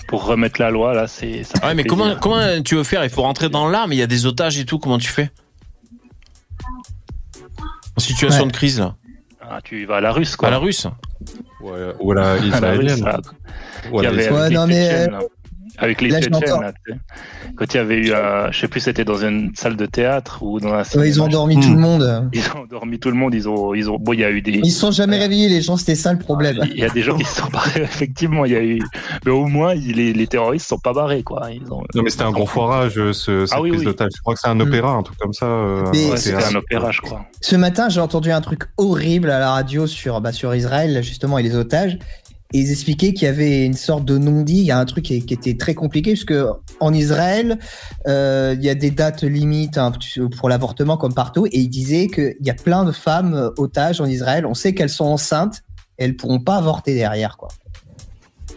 pour 0.08 0.24
remettre 0.24 0.60
la 0.60 0.70
loi. 0.70 0.92
Là, 0.92 1.06
c'est. 1.06 1.44
ça 1.44 1.64
Ouais, 1.64 1.76
mais 1.76 1.84
plaisir. 1.84 1.86
comment, 1.86 2.16
comment 2.16 2.62
tu 2.64 2.74
veux 2.74 2.82
faire? 2.82 3.04
Il 3.04 3.10
faut 3.10 3.22
rentrer 3.22 3.48
dans 3.48 3.68
l'arme, 3.68 3.92
il 3.92 3.98
y 4.00 4.02
a 4.02 4.08
des 4.08 4.26
otages 4.26 4.58
et 4.58 4.64
tout, 4.64 4.80
comment 4.80 4.98
tu 4.98 5.08
fais? 5.08 5.30
En 7.98 8.00
situation 8.00 8.42
Ouais. 8.44 8.46
de 8.46 8.52
crise, 8.52 8.78
là. 8.78 8.94
Ah, 9.42 9.58
tu 9.64 9.84
vas 9.84 9.96
à 9.96 10.00
la 10.00 10.12
russe, 10.12 10.36
quoi. 10.36 10.46
À 10.46 10.50
la 10.52 10.58
russe 10.58 10.86
Ouais, 11.60 11.72
ou 11.98 12.12
à 12.12 12.14
la 12.14 12.20
À 12.30 12.34
la 12.36 12.40
russe, 12.40 12.46
israélienne. 12.46 13.04
Ouais, 13.90 14.50
non, 14.50 14.66
mais. 14.68 15.08
Avec 15.80 16.00
les 16.00 16.10
Tchétchènes. 16.10 16.72
Quand 17.56 17.74
il 17.74 17.76
y 17.76 17.80
avait 17.80 17.96
eu, 17.96 18.12
un, 18.12 18.50
je 18.50 18.58
sais 18.60 18.68
plus, 18.68 18.80
c'était 18.80 19.04
dans 19.04 19.24
une 19.24 19.52
salle 19.54 19.76
de 19.76 19.86
théâtre 19.86 20.42
ou 20.42 20.60
dans 20.60 20.72
un. 20.74 20.82
Ouais, 20.82 21.08
ils 21.08 21.20
ont 21.20 21.24
endormi 21.26 21.56
Hmm. 21.56 21.60
tout 21.62 21.72
le 21.72 21.78
monde. 21.78 22.28
Ils 22.32 22.42
ont 22.54 22.60
endormi 22.62 22.98
tout 22.98 23.08
le 23.10 23.14
monde. 23.16 23.34
Ils 23.34 23.48
ont, 23.48 23.74
ils 23.74 23.88
ont. 23.90 23.96
Bon, 23.98 24.12
il 24.12 24.20
y 24.20 24.24
a 24.24 24.30
eu 24.30 24.42
des. 24.42 24.52
Ils 24.62 24.70
se 24.72 24.80
sont 24.80 24.90
jamais 24.90 25.18
réveillés, 25.18 25.48
les 25.48 25.60
gens, 25.62 25.76
c'était 25.76 25.94
ça 25.94 26.12
le 26.12 26.18
problème. 26.18 26.58
Il 26.74 26.78
y 26.80 26.84
a 26.84 26.88
des 26.90 27.02
gens 27.02 27.16
qui 27.16 27.24
se 27.24 27.40
sont 27.40 27.48
barrés. 27.48 27.80
Effectivement, 27.82 28.44
il 28.44 28.52
y 28.52 28.56
a 28.56 28.62
eu. 28.62 28.80
Mais 29.24 29.30
au 29.30 29.46
moins, 29.46 29.74
les, 29.74 30.12
les 30.12 30.26
terroristes 30.26 30.68
sont 30.68 30.78
pas 30.78 30.92
barrés, 30.92 31.22
quoi. 31.22 31.48
Ils 31.52 31.62
ont. 31.72 31.82
Non, 31.94 32.02
mais 32.02 32.10
c'était 32.10 32.24
un 32.24 32.32
gros 32.32 32.46
foirage, 32.46 32.98
euh, 32.98 33.12
ce, 33.12 33.46
cette 33.46 33.56
Ah 33.56 33.62
oui, 33.62 33.70
prise 33.70 33.80
oui. 33.80 33.86
d'otage. 33.86 34.10
Je 34.16 34.20
crois 34.20 34.34
que 34.34 34.40
c'est 34.40 34.48
un 34.48 34.54
Mm. 34.56 34.60
opéra, 34.62 34.90
un 34.92 35.02
truc 35.02 35.18
comme 35.18 35.32
ça. 35.32 35.46
euh, 35.46 35.84
Ouais, 35.92 36.16
c'était 36.16 36.42
un 36.44 36.54
opéra, 36.56 36.90
je 36.90 37.00
crois. 37.00 37.24
Ce 37.40 37.54
matin, 37.56 37.88
j'ai 37.88 38.00
entendu 38.00 38.30
un 38.32 38.40
truc 38.40 38.62
horrible 38.76 39.30
à 39.30 39.38
la 39.38 39.50
radio 39.52 39.86
sur, 39.86 40.20
bah, 40.20 40.32
sur 40.32 40.54
Israël, 40.54 41.00
justement, 41.02 41.38
et 41.38 41.42
les 41.42 41.54
otages. 41.56 41.98
Et 42.54 42.60
ils 42.60 42.70
expliquaient 42.70 43.12
qu'il 43.12 43.26
y 43.26 43.28
avait 43.28 43.66
une 43.66 43.74
sorte 43.74 44.06
de 44.06 44.16
non-dit. 44.16 44.58
Il 44.58 44.64
y 44.64 44.70
a 44.70 44.78
un 44.78 44.84
truc 44.86 45.04
qui, 45.04 45.16
était 45.16 45.56
très 45.56 45.74
compliqué, 45.74 46.12
puisque 46.12 46.34
en 46.80 46.94
Israël, 46.94 47.58
euh, 48.06 48.54
il 48.58 48.64
y 48.64 48.70
a 48.70 48.74
des 48.74 48.90
dates 48.90 49.22
limites 49.22 49.76
hein, 49.76 49.92
pour 50.38 50.48
l'avortement, 50.48 50.96
comme 50.96 51.12
partout. 51.12 51.46
Et 51.46 51.58
ils 51.58 51.68
disaient 51.68 52.06
qu'il 52.06 52.36
y 52.40 52.50
a 52.50 52.54
plein 52.54 52.84
de 52.84 52.92
femmes 52.92 53.50
otages 53.58 54.00
en 54.00 54.06
Israël. 54.06 54.46
On 54.46 54.54
sait 54.54 54.72
qu'elles 54.74 54.88
sont 54.88 55.04
enceintes, 55.04 55.62
et 55.98 56.04
elles 56.04 56.16
pourront 56.16 56.40
pas 56.40 56.56
avorter 56.56 56.94
derrière, 56.94 57.36
quoi. 57.36 57.48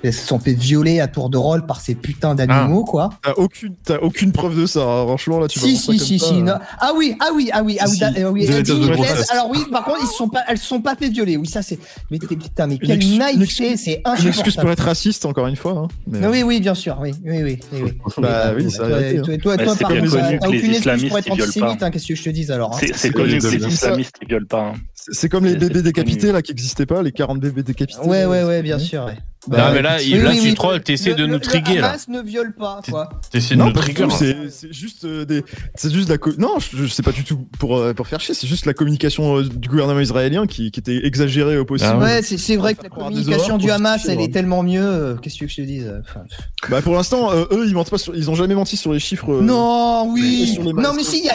Elles 0.03 0.13
se 0.13 0.25
sont 0.27 0.39
fait 0.39 0.53
violer 0.53 0.99
à 0.99 1.07
tour 1.07 1.29
de 1.29 1.37
rôle 1.37 1.65
par 1.65 1.81
ces 1.81 1.95
putains 1.95 2.35
d'animaux, 2.35 2.83
quoi. 2.83 3.09
T'as 3.23 3.33
aucune, 3.33 3.75
t'as 3.83 3.97
aucune 3.99 4.31
preuve 4.31 4.59
de 4.59 4.65
ça. 4.65 4.79
hein. 4.81 5.05
Franchement, 5.05 5.39
là, 5.39 5.47
tu 5.47 5.59
Si, 5.59 5.77
si, 5.77 5.99
si, 5.99 6.19
si. 6.19 6.33
euh. 6.41 6.55
Ah 6.79 6.91
oui, 6.95 7.15
ah 7.19 7.29
oui, 7.33 7.49
ah 7.53 7.61
oui, 7.63 7.77
ah 7.79 7.85
oui. 7.87 7.95
Si, 7.97 8.03
euh, 8.03 8.29
oui, 8.31 8.47
euh, 8.49 9.23
alors 9.31 9.49
oui, 9.49 9.59
par 9.71 9.83
contre, 9.85 9.99
ils 10.01 10.07
sont 10.07 10.27
pas, 10.29 10.41
elles 10.47 10.57
se 10.57 10.65
sont 10.65 10.81
pas 10.81 10.95
fait 10.95 11.09
violer. 11.09 11.37
Oui, 11.37 11.47
ça 11.47 11.61
c'est. 11.61 11.79
Mais 12.09 12.17
t'es- 12.19 12.35
putain, 12.35 12.67
mais 12.67 12.77
quelle 12.77 12.99
naïveté, 13.17 13.43
excuse- 13.43 13.79
c'est 13.83 14.01
Une 14.05 14.11
excuse 14.11 14.21
pour 14.23 14.41
insupportable. 14.41 14.71
être 14.71 14.83
raciste, 14.83 15.25
encore 15.25 15.47
une 15.47 15.55
fois. 15.55 15.73
hein. 15.77 15.87
Mais, 16.07 16.19
Mais 16.21 16.27
oui, 16.27 16.43
oui, 16.43 16.59
bien 16.59 16.75
sûr, 16.75 16.97
oui, 17.01 17.11
oui, 17.23 17.43
oui. 17.43 17.59
oui, 17.71 17.81
oui. 17.83 17.91
Bah 18.17 18.51
oui, 18.55 18.69
ça 18.71 18.87
toi, 18.87 18.99
été, 19.01 19.19
hein. 19.19 19.21
toi, 19.23 19.37
toi, 19.37 19.57
Bah, 19.57 19.63
toi, 19.65 19.75
par 19.75 19.89
contre, 19.91 20.11
t'as 20.11 20.47
aucune 20.47 20.73
excuse 20.73 21.07
pour 21.09 21.17
être 21.19 21.31
antisémite, 21.31 21.79
pas. 21.79 21.85
hein, 21.85 21.91
qu'est-ce 21.91 22.07
que 22.07 22.15
je 22.15 22.23
te 22.23 22.29
dis 22.29 22.51
alors. 22.51 22.79
C'est 22.95 23.11
connu 23.11 23.29
les 23.33 23.37
que 23.39 23.47
les 23.47 23.63
amis. 23.63 23.73
islamistes 23.73 24.15
ils 24.21 24.27
violent 24.27 24.45
pas. 24.49 24.73
C'est 25.09 25.29
comme 25.29 25.45
les 25.45 25.55
bébés 25.55 25.81
décapités 25.81 26.19
connu. 26.21 26.33
là 26.33 26.41
qui 26.41 26.51
n'existaient 26.51 26.85
pas, 26.85 27.01
les 27.01 27.11
40 27.11 27.39
bébés 27.39 27.63
décapités. 27.63 27.99
Ouais, 28.01 28.21
là, 28.21 28.29
ouais, 28.29 28.43
ouais, 28.43 28.61
bien 28.61 28.77
sûr. 28.79 29.05
ouais. 29.05 29.17
Non, 29.47 29.57
Bah, 29.57 29.71
mais 29.73 29.81
là, 29.81 29.95
Oui, 29.97 30.05
il- 30.07 30.21
là 30.21 30.29
oui, 30.29 30.53
tu 30.55 30.61
oui. 30.67 30.81
t'essaies 30.83 31.15
de 31.15 31.21
le- 31.21 31.25
nous 31.25 31.33
le 31.33 31.39
triguer, 31.39 31.79
là. 31.79 31.89
Hamas 31.89 32.07
ne 32.09 32.21
viole 32.21 32.53
pas, 32.53 32.79
quoi. 32.87 33.09
T'essaies 33.31 33.55
de 33.55 33.59
nous 33.63 33.71
tout, 33.71 34.11
c'est 34.51 34.71
juste 34.71 35.03
euh, 35.03 35.25
des, 35.25 35.43
c'est 35.73 35.91
juste 35.91 36.09
la, 36.09 36.19
co- 36.19 36.33
non, 36.37 36.59
je, 36.59 36.77
je 36.77 36.85
sais 36.85 37.01
pas 37.01 37.11
du 37.11 37.23
tout 37.23 37.47
pour 37.57 37.75
euh, 37.79 37.95
pour 37.95 38.05
faire 38.07 38.19
chier, 38.19 38.35
c'est 38.35 38.45
juste 38.45 38.67
la 38.67 38.75
communication 38.75 39.37
euh, 39.39 39.43
du 39.43 39.67
gouvernement 39.67 39.99
israélien 39.99 40.45
qui, 40.45 40.69
qui 40.69 40.79
était 40.79 41.07
exagérée 41.07 41.57
au 41.57 41.65
possible. 41.65 41.89
Ah 41.91 41.97
ouais. 41.97 42.21
C'est 42.21 42.37
c'est 42.37 42.55
vrai 42.55 42.75
que 42.75 42.83
la 42.83 42.89
communication 42.89 43.57
du 43.57 43.71
Hamas, 43.71 44.05
elle 44.07 44.21
est 44.21 44.25
hein. 44.25 44.27
tellement 44.31 44.61
mieux. 44.61 44.79
euh, 44.85 45.15
Qu'est-ce 45.15 45.33
que 45.33 45.39
tu 45.39 45.43
veux 45.45 45.47
que 45.47 45.53
je 45.53 45.61
te 45.63 45.67
dise 45.67 45.91
Enfin, 46.07 46.21
Bah 46.69 46.83
pour 46.83 46.93
l'instant, 46.93 47.31
euh, 47.31 47.45
eux 47.51 47.65
ils 47.67 47.73
mentent 47.73 47.89
pas, 47.89 47.97
sur, 47.97 48.15
ils 48.15 48.29
ont 48.29 48.35
jamais 48.35 48.53
menti 48.53 48.77
sur 48.77 48.93
les 48.93 48.99
chiffres. 48.99 49.31
euh, 49.33 49.41
Non, 49.41 50.11
oui. 50.13 50.49
sur 50.53 50.63
les 50.65 50.73
Non, 50.73 50.93
mais 50.95 51.03
si, 51.03 51.27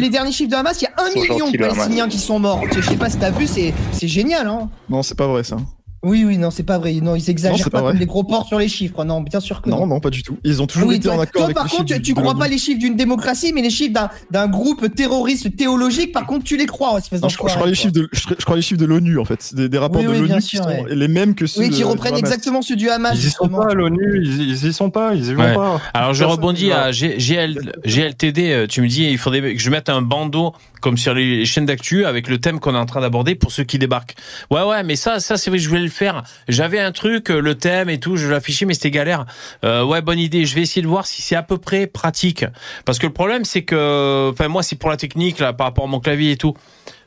les 0.00 0.08
derniers 0.08 0.32
chiffres 0.32 0.50
de 0.50 0.56
Hamas, 0.56 0.80
il 0.80 0.84
y 0.84 0.86
a 0.86 0.94
un 1.04 1.14
million 1.14 1.50
de. 1.50 1.58
Palestiniens 1.58 2.08
qui 2.08 2.18
sont 2.18 2.29
Je 2.72 2.80
sais 2.80 2.96
pas 2.96 3.10
si 3.10 3.18
t'as 3.18 3.30
vu, 3.30 3.46
c'est 3.46 3.74
c'est 3.92 4.08
génial, 4.08 4.46
hein. 4.46 4.68
Non, 4.88 5.02
c'est 5.02 5.16
pas 5.16 5.26
vrai 5.26 5.42
ça. 5.42 5.56
Oui, 6.02 6.24
oui, 6.24 6.38
non, 6.38 6.50
c'est 6.50 6.62
pas 6.62 6.78
vrai. 6.78 6.92
Non, 6.94 7.14
ils 7.14 7.20
Non, 7.20 7.26
exagèrent 7.28 7.58
c'est 7.64 7.68
pas, 7.70 7.82
comme 7.82 7.96
les 7.98 8.06
gros 8.06 8.24
porcs 8.24 8.46
sur 8.46 8.58
les 8.58 8.68
chiffres. 8.68 9.04
Non, 9.04 9.20
bien 9.20 9.38
sûr 9.40 9.60
que 9.60 9.68
non. 9.68 9.80
Non, 9.80 9.86
non, 9.86 10.00
pas 10.00 10.08
du 10.08 10.22
tout. 10.22 10.38
Ils 10.44 10.62
ont 10.62 10.66
toujours 10.66 10.88
Oui, 10.88 10.94
été 10.96 11.04
toi, 11.08 11.16
en 11.16 11.20
accord 11.20 11.32
toi, 11.32 11.44
avec 11.44 11.54
par 11.56 11.64
les 11.64 11.70
contre, 11.70 11.88
chiffres 11.88 11.98
tu, 12.00 12.02
tu 12.02 12.14
crois 12.14 12.28
l'ONU. 12.32 12.38
pas 12.38 12.48
les 12.48 12.56
chiffres 12.58 12.78
d'une 12.78 12.96
démocratie, 12.96 13.52
mais 13.52 13.60
les 13.60 13.68
chiffres 13.70 13.92
d'un- 13.92 14.08
d'un 14.30 14.48
groupe 14.48 14.94
terroriste 14.94 15.54
théologique, 15.56 16.12
par 16.12 16.26
contre, 16.26 16.44
tu 16.44 16.56
les 16.56 16.64
crois, 16.66 16.98
Non, 17.22 17.28
je, 17.28 17.36
crois- 17.36 17.50
je 17.50 17.54
crois 17.54 17.66
les 17.66 17.74
chiffres 17.74 17.92
de, 17.92 18.08
je, 18.12 18.20
je 18.38 18.44
crois 18.44 18.56
les 18.56 18.62
chiffres 18.62 18.80
de 18.80 18.86
l'ONU 18.86 19.18
en 19.18 19.24
fait, 19.26 19.54
des, 19.54 19.68
des 19.68 19.76
rapports 19.78 20.00
Oui, 20.00 20.06
de 20.06 20.12
oui, 20.12 20.28
l'ONU 20.28 20.40
qui 20.40 20.56
sûr, 20.56 20.62
sont 20.64 20.68
ouais. 20.70 20.84
les 20.94 21.08
mêmes 21.08 21.34
que 21.34 21.46
ceux 21.46 21.60
Oui, 21.60 21.70
qui 21.70 21.80
de- 21.80 21.84
reprennent 21.84 22.16
exactement 22.16 22.62
ceux 22.62 22.76
du 22.76 22.88
Hamas. 22.88 23.12
Ils 23.22 23.26
y 23.26 23.30
sont 23.30 23.48
pas 23.48 23.66
à 23.70 23.74
l'ONU, 23.74 24.22
ils, 24.24 24.40
ils 24.50 24.66
y 24.68 24.72
sont 24.72 24.88
pas, 24.90 25.14
ils 25.14 25.26
y 25.26 25.34
vont 25.34 25.42
Ouais. 25.42 25.54
pas. 25.54 25.80
Alors 25.92 26.14
je 26.14 26.24
rebondis 26.24 26.72
à 26.72 26.92
GLTD, 26.92 28.52
euh, 28.52 28.66
tu 28.66 28.80
me 28.82 28.88
dis 28.88 29.04
il 29.04 29.18
faudrait 29.18 29.54
que 29.54 29.60
je 29.60 29.70
mette 29.70 29.88
un 29.88 30.02
bandeau 30.02 30.54
comme 30.80 30.96
sur 30.96 31.12
les 31.12 31.44
chaînes 31.44 31.66
d'actu 31.66 32.06
avec 32.06 32.26
le 32.28 32.38
thème 32.38 32.58
qu'on 32.58 32.74
est 32.74 32.78
en 32.78 32.86
train 32.86 33.02
d'aborder 33.02 33.34
pour 33.34 33.52
ceux 33.52 33.64
qui 33.64 33.78
débarquent. 33.78 34.14
Ouais 34.50 34.62
ouais 34.62 34.82
mais 34.82 34.96
ça 34.96 35.20
ça 35.20 35.36
c'est 35.36 35.50
vrai 35.50 35.58
je 35.58 35.68
voulais 35.68 35.88
le 35.90 35.94
faire. 35.94 36.22
J'avais 36.48 36.78
un 36.78 36.92
truc 36.92 37.30
euh, 37.30 37.40
le 37.40 37.54
thème 37.54 37.90
et 37.90 38.00
tout, 38.00 38.16
je 38.16 38.28
l'affichais 38.28 38.64
mais 38.64 38.74
c'était 38.74 38.90
galère. 38.90 39.26
Euh, 39.64 39.84
ouais 39.84 40.02
bonne 40.02 40.18
idée, 40.18 40.46
je 40.46 40.54
vais 40.54 40.62
essayer 40.62 40.82
de 40.82 40.86
voir 40.86 41.06
si 41.06 41.22
c'est 41.22 41.36
à 41.36 41.42
peu 41.42 41.58
près 41.58 41.86
pratique 41.86 42.44
parce 42.84 42.98
que 42.98 43.06
le 43.06 43.12
problème 43.12 43.44
c'est 43.44 43.62
que 43.62 44.30
enfin 44.32 44.48
moi 44.48 44.62
c'est 44.62 44.76
pour 44.76 44.90
la 44.90 44.96
technique 44.96 45.38
là 45.38 45.52
par 45.52 45.66
rapport 45.66 45.84
à 45.84 45.88
mon 45.88 46.00
clavier 46.00 46.32
et 46.32 46.36
tout. 46.36 46.54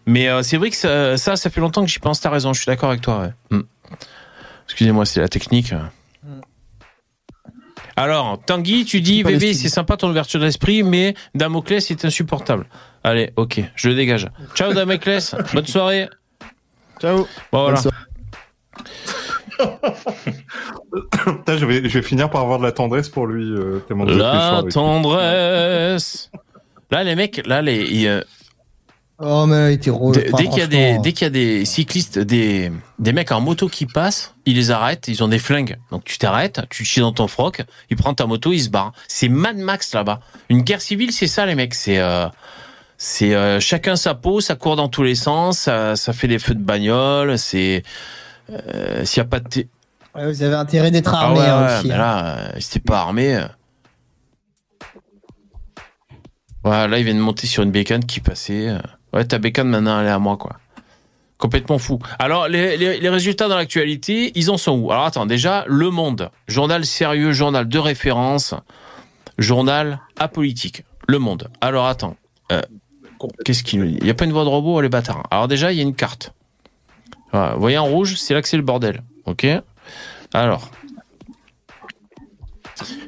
Mais 0.06 0.28
euh, 0.28 0.44
c'est 0.44 0.58
vrai 0.58 0.70
que 0.70 0.76
ça, 0.76 1.18
ça 1.18 1.36
ça 1.36 1.50
fait 1.50 1.62
longtemps 1.62 1.84
que 1.84 1.90
j'y 1.90 2.00
pense, 2.00 2.20
t'as 2.20 2.30
raison, 2.30 2.54
je 2.54 2.60
suis 2.60 2.68
d'accord 2.68 2.90
avec 2.90 3.02
toi 3.02 3.20
ouais. 3.22 3.58
Hmm. 3.58 3.64
Excusez-moi, 4.66 5.06
c'est 5.06 5.20
la 5.20 5.28
technique. 5.28 5.74
Alors, 7.96 8.40
Tanguy, 8.44 8.86
tu 8.86 9.02
dis, 9.02 9.22
VV, 9.24 9.54
c'est 9.54 9.70
sympa 9.70 9.98
ton 9.98 10.10
ouverture 10.10 10.40
d'esprit, 10.40 10.84
mais 10.84 11.14
Damoclès, 11.36 11.86
c'est 11.86 12.06
insupportable. 12.06 12.66
Allez, 13.04 13.32
ok, 13.36 13.62
je 13.76 13.90
le 13.90 13.96
dégage. 13.96 14.30
Ciao, 14.56 14.74
Damoclès, 14.74 15.36
bonne 15.54 15.68
soirée. 15.68 16.10
Ciao. 17.00 17.28
Bon, 17.52 17.64
voilà. 17.64 17.82
Putain, 21.26 21.58
je 21.58 21.66
vais, 21.66 21.88
je 21.88 22.00
vais 22.00 22.02
finir 22.02 22.30
par 22.30 22.42
avoir 22.42 22.60
de 22.60 22.64
la 22.64 22.72
tendresse 22.72 23.10
pour 23.10 23.28
lui. 23.28 23.44
Euh, 23.44 23.80
tellement 23.88 24.06
La 24.06 24.64
tendresse. 24.72 26.32
Là, 26.92 27.04
les 27.04 27.16
mecs, 27.16 27.46
là, 27.46 27.62
les, 27.62 27.84
ils, 27.84 28.08
euh, 28.08 28.22
Oh, 29.20 29.46
mais 29.46 29.56
a 29.56 29.72
été 29.72 29.90
rôle. 29.90 30.16
dès 30.16 30.32
dès 30.32 30.48
qu'il 30.48 30.58
y 30.58 30.62
a 30.62 30.68
des, 30.68 30.98
dès 30.98 31.14
qu'il 31.14 31.26
y 31.26 31.28
a 31.28 31.30
des 31.30 31.66
cyclistes, 31.66 32.18
des, 32.18 32.72
des 32.98 33.14
mecs 33.14 33.32
en 33.32 33.42
moto 33.42 33.70
qui 33.70 33.86
passent, 33.86 34.34
ils 34.46 34.56
les 34.56 34.72
arrêtent, 34.72 35.08
ils 35.08 35.24
ont 35.24 35.28
des 35.28 35.38
flingues. 35.40 35.78
Donc 35.92 36.04
tu 36.04 36.18
t'arrêtes, 36.18 36.62
tu 36.70 36.84
chies 36.84 37.00
dans 37.00 37.14
ton 37.14 37.28
froc, 37.28 37.62
ils 37.90 37.96
prennent 37.96 38.16
ta 38.16 38.26
moto, 38.26 38.52
ils 38.52 38.64
se 38.64 38.70
barrent. 38.70 38.92
C'est 39.08 39.30
Mad 39.30 39.56
Max 39.56 39.94
là-bas. 39.94 40.20
Une 40.50 40.62
guerre 40.62 40.82
civile, 40.82 41.12
c'est 41.12 41.28
ça, 41.28 41.46
les 41.46 41.54
mecs. 41.56 41.76
C'est, 41.76 42.00
euh, 42.00 42.28
c'est 42.98 43.36
euh, 43.36 43.60
chacun 43.60 43.96
sa 43.96 44.16
peau, 44.16 44.42
ça 44.42 44.56
court 44.56 44.76
dans 44.76 44.90
tous 44.90 45.04
les 45.04 45.16
sens, 45.16 45.60
ça, 45.60 45.96
ça 45.96 46.12
fait 46.12 46.28
des 46.28 46.40
feux 46.40 46.56
de 46.56 46.64
bagnole. 46.64 47.38
C'est 47.38 47.84
euh, 48.50 49.06
s'il 49.06 49.18
y 49.20 49.22
a 49.22 49.26
pas 49.28 49.40
de 49.40 49.48
t- 49.48 49.70
vous 50.16 50.44
avez 50.44 50.54
intérêt 50.56 50.92
d'être 50.92 51.14
ah 51.16 51.22
armé 51.24 51.40
ouais, 51.40 51.48
hein, 51.48 51.66
ouais, 51.68 51.78
aussi. 51.78 51.88
mais 51.88 51.94
hein. 51.96 51.98
là, 51.98 52.38
euh, 52.38 52.60
si 52.60 52.70
t'es 52.72 52.80
pas 52.80 53.00
armé. 53.00 53.36
euh. 53.36 53.48
Voilà, 56.64 56.88
là, 56.88 57.00
ils 57.00 57.04
viennent 57.04 57.18
de 57.18 57.22
monter 57.22 57.48
sur 57.48 57.64
une 57.64 57.72
bécane 57.72 58.06
qui 58.06 58.20
passait. 58.20 58.70
euh. 58.70 58.78
Ouais, 59.12 59.26
ta 59.26 59.38
bécane 59.38 59.68
maintenant, 59.70 60.00
elle 60.00 60.08
est 60.08 60.12
à 60.12 60.20
moi, 60.20 60.38
quoi. 60.38 60.58
Complètement 61.38 61.78
fou. 61.78 62.00
Alors, 62.20 62.48
les, 62.48 62.78
les, 62.78 63.00
les 63.00 63.10
résultats 63.10 63.48
dans 63.50 63.58
l'actualité, 63.58 64.32
ils 64.36 64.50
en 64.50 64.58
sont 64.58 64.78
où? 64.78 64.92
Alors, 64.92 65.06
attends, 65.06 65.26
déjà, 65.26 65.66
Le 65.68 65.90
Monde, 65.90 66.30
journal 66.48 66.86
sérieux, 66.86 67.34
journal 67.34 67.68
de 67.68 67.80
référence, 67.80 68.54
journal 69.38 70.00
apolitique. 70.18 70.86
Le 71.08 71.20
Monde. 71.20 71.50
Alors, 71.60 71.88
attends. 71.88 72.16
euh, 72.52 72.62
Qu'est-ce 73.44 73.64
qu'il 73.64 73.80
nous 73.80 73.88
dit? 73.88 73.98
Il 74.00 74.04
n'y 74.06 74.10
a 74.10 74.14
pas 74.14 74.26
une 74.26 74.32
voix 74.32 74.44
de 74.44 74.50
robot, 74.50 74.80
les 74.80 74.90
bâtards. 74.90 75.24
Alors, 75.32 75.48
déjà, 75.48 75.72
il 75.72 75.78
y 75.78 75.80
a 75.80 75.84
une 75.84 75.96
carte. 75.96 76.34
Voilà, 77.34 77.54
vous 77.56 77.60
voyez 77.60 77.78
en 77.78 77.86
rouge, 77.86 78.16
c'est 78.18 78.34
là 78.34 78.42
que 78.42 78.48
c'est 78.48 78.58
le 78.58 78.64
bordel. 78.64 79.04
OK 79.26 79.46
Alors. 80.34 80.70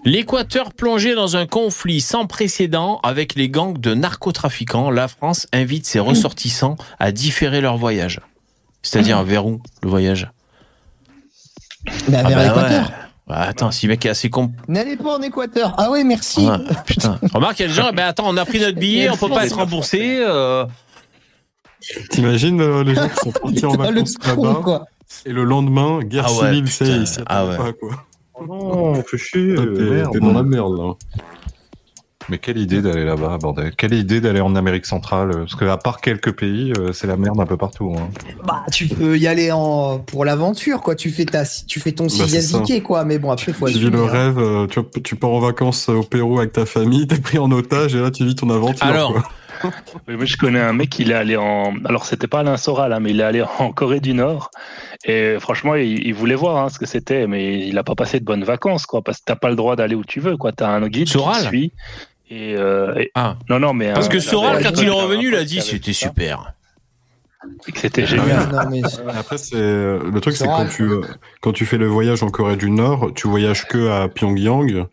L'Équateur 0.03 0.73
plongé 0.73 1.15
dans 1.15 1.35
un 1.35 1.47
conflit 1.47 1.99
sans 2.01 2.27
précédent 2.27 2.99
avec 3.03 3.35
les 3.35 3.49
gangs 3.49 3.77
de 3.77 3.93
narcotrafiquants, 3.95 4.91
la 4.91 5.07
France 5.07 5.47
invite 5.53 5.85
ses 5.85 5.99
ressortissants 5.99 6.75
à 6.99 7.11
différer 7.11 7.61
leur 7.61 7.77
voyage. 7.77 8.21
C'est-à-dire 8.83 9.23
vers 9.23 9.47
où 9.47 9.61
le 9.81 9.89
voyage? 9.89 10.29
Bah, 12.07 12.19
Ah 12.23 12.29
vers 12.29 12.37
bah 12.37 12.43
l'Équateur. 12.43 12.83
ouais. 12.87 12.93
Bah, 13.27 13.41
attends, 13.41 13.71
si 13.71 13.87
le 13.87 13.93
mec 13.93 14.05
est 14.05 14.09
assez 14.09 14.29
con. 14.29 14.51
N'allez 14.67 14.95
pas 14.97 15.17
en 15.17 15.21
Équateur. 15.23 15.73
Ah 15.79 15.89
ouais, 15.89 16.03
merci. 16.03 16.47
Putain. 16.85 17.19
Remarque, 17.33 17.57
il 17.59 17.63
y 17.63 17.65
a 17.65 17.67
des 17.69 17.73
gens, 17.73 17.91
ben 17.91 18.05
attends, 18.05 18.25
on 18.27 18.37
a 18.37 18.45
pris 18.45 18.59
notre 18.59 18.77
billet, 18.77 19.09
on 19.09 19.17
peut 19.17 19.29
pas 19.29 19.45
être 19.47 19.55
remboursé. 19.55 20.19
euh, 20.19 20.65
T'imagines 22.09 22.61
euh, 22.61 22.83
les 22.83 22.95
gens 22.95 23.09
qui 23.09 23.15
sont 23.15 23.31
partis 23.41 23.65
en 23.65 23.75
vacances 23.75 24.15
là-bas 24.25 24.85
et 25.25 25.31
le 25.31 25.43
lendemain, 25.43 25.99
guerre 26.03 26.25
Ah 26.27 26.31
ouais, 26.33 26.49
civile, 26.49 26.67
c'est 26.67 26.87
ici. 26.87 27.19
Ah 27.27 27.45
ouais. 27.45 27.57
Pas, 27.57 27.73
quoi. 27.73 28.05
Oh 28.33 28.45
non, 28.45 29.03
fais 29.03 29.17
chier. 29.17 29.55
T'es 30.11 30.19
dans 30.19 30.33
la 30.33 30.43
merde 30.43 30.77
là. 30.77 30.93
Mais 32.27 32.39
quelle 32.39 32.57
idée 32.57 32.81
d'aller 32.81 33.05
là-bas, 33.05 33.37
bordel. 33.37 33.75
Quelle 33.75 33.93
idée 33.93 34.19
d'aller 34.19 34.41
en 34.41 34.55
Amérique 34.55 34.87
centrale. 34.87 35.29
euh, 35.29 35.39
Parce 35.41 35.53
que 35.55 35.65
à 35.65 35.77
part 35.77 36.01
quelques 36.01 36.31
pays, 36.31 36.73
euh, 36.79 36.91
c'est 36.91 37.05
la 37.05 37.17
merde 37.17 37.39
un 37.39 37.45
peu 37.45 37.55
partout. 37.55 37.95
hein. 37.97 38.09
Bah, 38.43 38.63
tu 38.71 38.87
peux 38.87 39.15
y 39.17 39.27
aller 39.27 39.51
en 39.51 39.99
pour 39.99 40.25
l'aventure, 40.25 40.81
quoi. 40.81 40.95
Tu 40.95 41.11
fais 41.11 41.25
ta, 41.25 41.43
tu 41.45 41.79
fais 41.79 41.91
ton 41.91 42.07
Bah, 42.07 42.79
quoi. 42.83 43.05
Mais 43.05 43.19
bon, 43.19 43.29
après, 43.29 43.53
faut 43.53 43.67
Tu 43.69 43.77
vis 43.77 43.89
le 43.91 44.03
hein. 44.03 44.07
rêve, 44.09 44.67
tu, 45.03 45.15
pars 45.15 45.29
en 45.29 45.39
vacances 45.39 45.87
au 45.89 46.01
Pérou 46.01 46.39
avec 46.39 46.51
ta 46.53 46.65
famille, 46.65 47.05
t'es 47.07 47.19
pris 47.19 47.37
en 47.37 47.51
otage 47.51 47.93
et 47.93 48.01
là 48.01 48.09
tu 48.09 48.25
vis 48.25 48.35
ton 48.35 48.49
aventure. 48.49 48.85
Alors, 48.85 49.13
quoi. 49.13 49.23
Oui, 50.07 50.15
moi, 50.15 50.25
je 50.25 50.37
connais 50.37 50.59
un 50.59 50.73
mec, 50.73 50.97
il 50.99 51.11
est 51.11 51.15
allé 51.15 51.35
en. 51.37 51.73
Alors, 51.85 52.05
c'était 52.05 52.27
pas 52.27 52.39
Alain 52.39 52.57
Soral, 52.57 52.93
hein, 52.93 52.99
mais 52.99 53.11
il 53.11 53.19
est 53.19 53.23
allé 53.23 53.43
en 53.59 53.71
Corée 53.71 53.99
du 53.99 54.13
Nord. 54.13 54.51
Et 55.05 55.37
franchement, 55.39 55.75
il, 55.75 56.05
il 56.05 56.13
voulait 56.13 56.35
voir 56.35 56.57
hein, 56.65 56.69
ce 56.69 56.79
que 56.79 56.85
c'était, 56.85 57.27
mais 57.27 57.67
il 57.67 57.77
a 57.77 57.83
pas 57.83 57.95
passé 57.95 58.19
de 58.19 58.25
bonnes 58.25 58.43
vacances, 58.43 58.85
quoi, 58.85 59.01
parce 59.01 59.19
que 59.19 59.23
t'as 59.25 59.35
pas 59.35 59.49
le 59.49 59.55
droit 59.55 59.75
d'aller 59.75 59.95
où 59.95 60.03
tu 60.03 60.19
veux, 60.19 60.37
quoi. 60.37 60.51
T'as 60.51 60.69
un 60.69 60.87
guide 60.87 61.07
Soral 61.07 61.35
qui 61.37 61.43
te 61.43 61.47
suit. 61.49 61.71
Et, 62.29 62.55
euh, 62.57 62.95
et- 62.97 63.11
Ah. 63.15 63.35
Non, 63.49 63.59
non, 63.59 63.73
mais. 63.73 63.93
Parce 63.93 64.07
euh, 64.07 64.09
que 64.09 64.17
la- 64.17 64.21
Soral, 64.23 64.63
quand 64.63 64.81
il 64.81 64.87
est 64.87 64.91
revenu, 64.91 65.27
il 65.29 65.35
a 65.35 65.43
dit 65.43 65.61
c'était 65.61 65.93
super. 65.93 66.53
C'était 67.75 68.03
Ah, 68.03 68.05
génial. 68.05 68.49
non, 68.51 68.69
mais- 68.71 68.81
Après, 69.19 69.37
c'est 69.37 69.55
le 69.55 70.19
truc, 70.19 70.35
c'est 70.35 70.47
quand 70.47 70.67
tu 70.67 70.83
euh, 70.83 71.01
quand 71.41 71.51
tu 71.51 71.65
fais 71.65 71.77
le 71.77 71.85
voyage 71.87 72.23
en 72.23 72.29
Corée 72.29 72.55
du 72.57 72.71
Nord, 72.71 73.11
tu 73.15 73.27
voyages 73.27 73.67
que 73.67 73.89
à 73.91 74.07
Pyongyang 74.07 74.85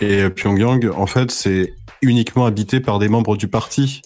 et 0.00 0.30
Pyongyang, 0.30 0.90
en 0.96 1.06
fait, 1.06 1.30
c'est 1.30 1.74
uniquement 2.00 2.46
habité 2.46 2.80
par 2.80 2.98
des 2.98 3.08
membres 3.10 3.36
du 3.36 3.48
parti. 3.48 4.00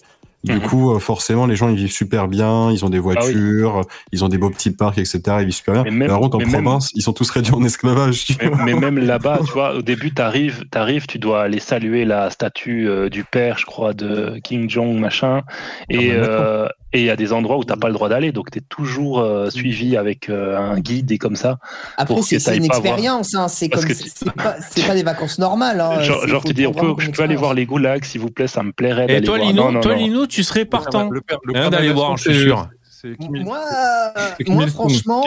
Du 0.45 0.53
Mhm. 0.53 0.61
coup, 0.61 0.93
euh, 0.93 0.99
forcément, 0.99 1.45
les 1.47 1.55
gens 1.55 1.69
ils 1.69 1.75
vivent 1.75 1.91
super 1.91 2.27
bien, 2.27 2.71
ils 2.71 2.85
ont 2.85 2.89
des 2.89 2.99
voitures, 2.99 3.81
ils 4.11 4.23
ont 4.23 4.29
des 4.29 4.37
beaux 4.37 4.49
petits 4.51 4.71
parcs, 4.71 4.97
etc. 4.99 5.19
Ils 5.39 5.45
vivent 5.45 5.51
super 5.55 5.73
bien. 5.73 5.83
Mais 5.85 5.91
même- 5.91 6.07
par 6.07 6.19
contre, 6.19 6.37
en 6.37 6.39
même- 6.39 6.51
province, 6.63 6.91
ils 6.93 7.01
sont 7.01 7.13
tous 7.13 7.29
réduits 7.31 7.53
en 7.53 7.63
esclavage. 7.63 8.27
Mais, 8.63 8.75
même 8.75 8.99
là-bas, 8.99 9.39
tu 9.45 9.51
vois, 9.51 9.73
au 9.75 9.81
début, 9.81 10.13
t'arrives, 10.13 10.63
t'arrives, 10.69 11.07
tu 11.07 11.17
dois 11.19 11.41
aller 11.43 11.59
saluer 11.59 12.05
la 12.05 12.29
statue 12.29 12.87
euh, 12.87 13.09
du 13.09 13.23
père, 13.23 13.57
je 13.57 13.65
crois, 13.65 13.93
de 13.93 14.39
King 14.43 14.69
Jong, 14.69 14.99
machin. 14.99 15.41
Et 15.89 16.11
Ah 16.11 16.15
euh, 16.15 16.67
et 16.95 16.99
il 16.99 17.05
y 17.05 17.09
a 17.09 17.17
des 17.17 17.33
endroits 17.33 17.57
où 17.57 17.63
t'as 17.65 17.75
pas 17.75 17.87
le 17.87 17.93
droit 17.93 18.07
d'aller, 18.07 18.31
donc 18.31 18.51
t'es 18.51 18.61
toujours 18.61 19.19
euh, 19.19 19.49
suivi 19.49 19.97
avec 19.97 20.29
euh, 20.29 20.57
un 20.57 20.79
guide 20.79 21.11
et 21.11 21.17
comme 21.17 21.35
ça. 21.35 21.59
Après, 21.97 22.21
c'est 22.21 22.55
une 22.55 22.65
expérience, 22.65 23.35
hein. 23.35 23.49
C'est 23.49 23.67
tu- 23.69 24.25
pas, 24.31 24.55
pas 24.87 24.93
des 24.95 25.03
vacances 25.03 25.37
normales, 25.37 25.81
hein. 25.81 26.01
genre, 26.01 26.25
le 26.25 26.71
prendre 26.71 27.01
je 27.01 27.11
peux 27.11 27.23
aller 27.23 27.35
voir 27.35 27.53
les 27.53 27.65
goulags, 27.65 28.05
s'il 28.05 28.21
vous 28.21 28.31
plaît, 28.31 28.47
ça 28.47 28.63
me 28.63 28.71
plairait 28.71 29.03
Et 29.05 29.07
d'aller 29.07 29.25
toi, 29.25 29.37
voir. 29.37 29.49
Lino, 29.49 29.63
Non, 29.63 29.71
non, 29.73 29.81
toi, 29.81 29.91
non. 29.93 29.97
Lino, 29.97 30.27
tu 30.27 30.43
serais 30.43 30.65
partant. 30.65 31.09
Le 31.09 31.21
père, 31.21 31.39
le 31.43 31.55
Hein, 31.55 31.69
d'aller 31.69 31.91
voir, 31.91 32.15
je 32.17 32.31
suis 32.31 32.41
sûr. 32.41 32.69
Moi, 33.19 33.59
Kim 34.43 34.55
moi 34.55 34.67
franchement. 34.67 35.23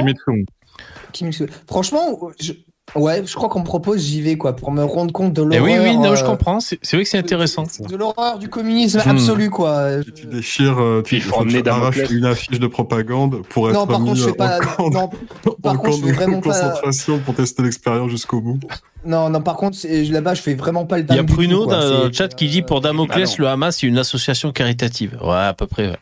Franchement, 1.66 2.18
je... 2.40 2.52
ouais, 2.94 3.22
je 3.26 3.34
crois 3.34 3.48
qu'on 3.48 3.60
me 3.60 3.64
propose, 3.64 4.00
j'y 4.02 4.20
vais 4.22 4.36
quoi, 4.36 4.54
pour 4.56 4.70
me 4.72 4.82
rendre 4.84 5.12
compte 5.12 5.32
de 5.32 5.42
Eh 5.42 5.58
l'horreur. 5.58 5.62
oui, 5.64 5.78
oui, 5.90 5.96
non, 5.98 6.14
je 6.14 6.24
euh, 6.24 6.26
comprends. 6.26 6.60
C'est 6.60 6.78
vrai 6.92 7.02
que 7.04 7.08
c'est 7.08 7.18
intéressant. 7.18 7.64
De 7.88 7.96
l'horreur 7.96 8.38
du 8.38 8.48
communisme 8.48 9.00
Hmm. 9.04 9.10
absolu 9.10 9.50
quoi. 9.50 10.02
Tu 10.14 10.26
déchires, 10.26 10.78
euh, 10.80 11.02
tu, 11.02 11.20
tu 11.20 11.68
arraches 11.68 12.10
une 12.10 12.24
affiche 12.24 12.58
de 12.58 12.66
propagande 12.66 13.42
pour 13.48 13.68
être 13.70 13.74
Non, 13.74 13.86
par 13.86 14.00
mis 14.00 14.08
contre, 14.08 14.20
je 14.20 14.24
fais 14.26 14.32
pas. 14.32 14.58
camp, 14.60 14.90
Non, 14.90 14.98
en 15.00 15.50
par 15.62 15.76
contre, 15.78 15.82
camp 15.82 15.92
je 15.92 16.00
fais 16.02 16.08
de 16.08 16.12
vraiment 16.12 16.40
pas. 16.40 16.50
concentration 16.50 17.18
pour 17.20 17.34
tester 17.34 17.62
l'expérience 17.62 18.10
jusqu'au 18.10 18.40
bout. 18.40 18.58
Non, 19.04 19.30
non, 19.30 19.40
par 19.40 19.56
contre, 19.56 19.76
c'est- 19.76 20.04
là-bas, 20.04 20.34
je 20.34 20.42
fais 20.42 20.54
vraiment 20.54 20.84
pas 20.84 20.98
le 20.98 21.04
Il 21.08 21.14
y 21.14 21.18
a 21.18 21.22
quoi. 21.24 21.76
dans 21.76 22.04
le 22.06 22.12
chat 22.12 22.28
qui 22.34 22.48
dit 22.48 22.62
pour 22.62 22.80
Damoclès, 22.80 23.30
Ah 23.32 23.36
le 23.38 23.48
Hamas, 23.48 23.76
c'est 23.78 23.86
une 23.86 23.98
association 23.98 24.50
caritative. 24.50 25.16
Ouais, 25.22 25.36
à 25.36 25.54
peu 25.54 25.66
près. 25.66 25.88
ouais. 25.88 25.96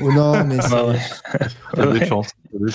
Oh 0.00 0.12
non, 0.12 0.44
mais 0.44 0.60
c'est- 0.60 0.68
Ah 0.72 0.86
ouais. 0.86 0.98
Ouais. 1.76 1.98
C'est 2.00 2.06
chances. 2.06 2.28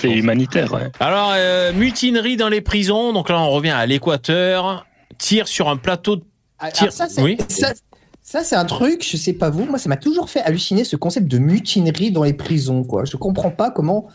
humanitaire, 0.04 0.72
ouais. 0.72 0.90
Alors, 1.00 1.32
euh, 1.34 1.72
mutinerie 1.72 2.36
dans 2.36 2.48
les 2.48 2.60
prisons. 2.60 3.12
Donc 3.12 3.28
là, 3.30 3.40
on 3.40 3.50
revient 3.50 3.70
à 3.70 3.86
l'Équateur. 3.86 4.86
Tir 5.18 5.48
sur 5.48 5.68
un 5.68 5.76
plateau. 5.76 6.16
de- 6.16 6.24
Ah, 6.58 6.70
ça, 6.72 7.08
c'est 7.08 7.22
oui. 7.22 7.36
ça, 7.48 7.72
ça, 8.22 8.44
c'est 8.44 8.56
un 8.56 8.64
truc, 8.64 9.04
je 9.08 9.16
sais 9.16 9.32
pas 9.32 9.50
vous, 9.50 9.64
moi, 9.64 9.78
ça 9.78 9.88
m'a 9.88 9.96
toujours 9.96 10.28
fait 10.30 10.40
halluciner 10.40 10.84
ce 10.84 10.96
concept 10.96 11.26
de 11.26 11.38
mutinerie 11.38 12.10
dans 12.12 12.22
les 12.22 12.34
prisons, 12.34 12.84
quoi. 12.84 13.04
Je 13.04 13.16
comprends 13.16 13.50
pas 13.50 13.70
comment. 13.70 14.08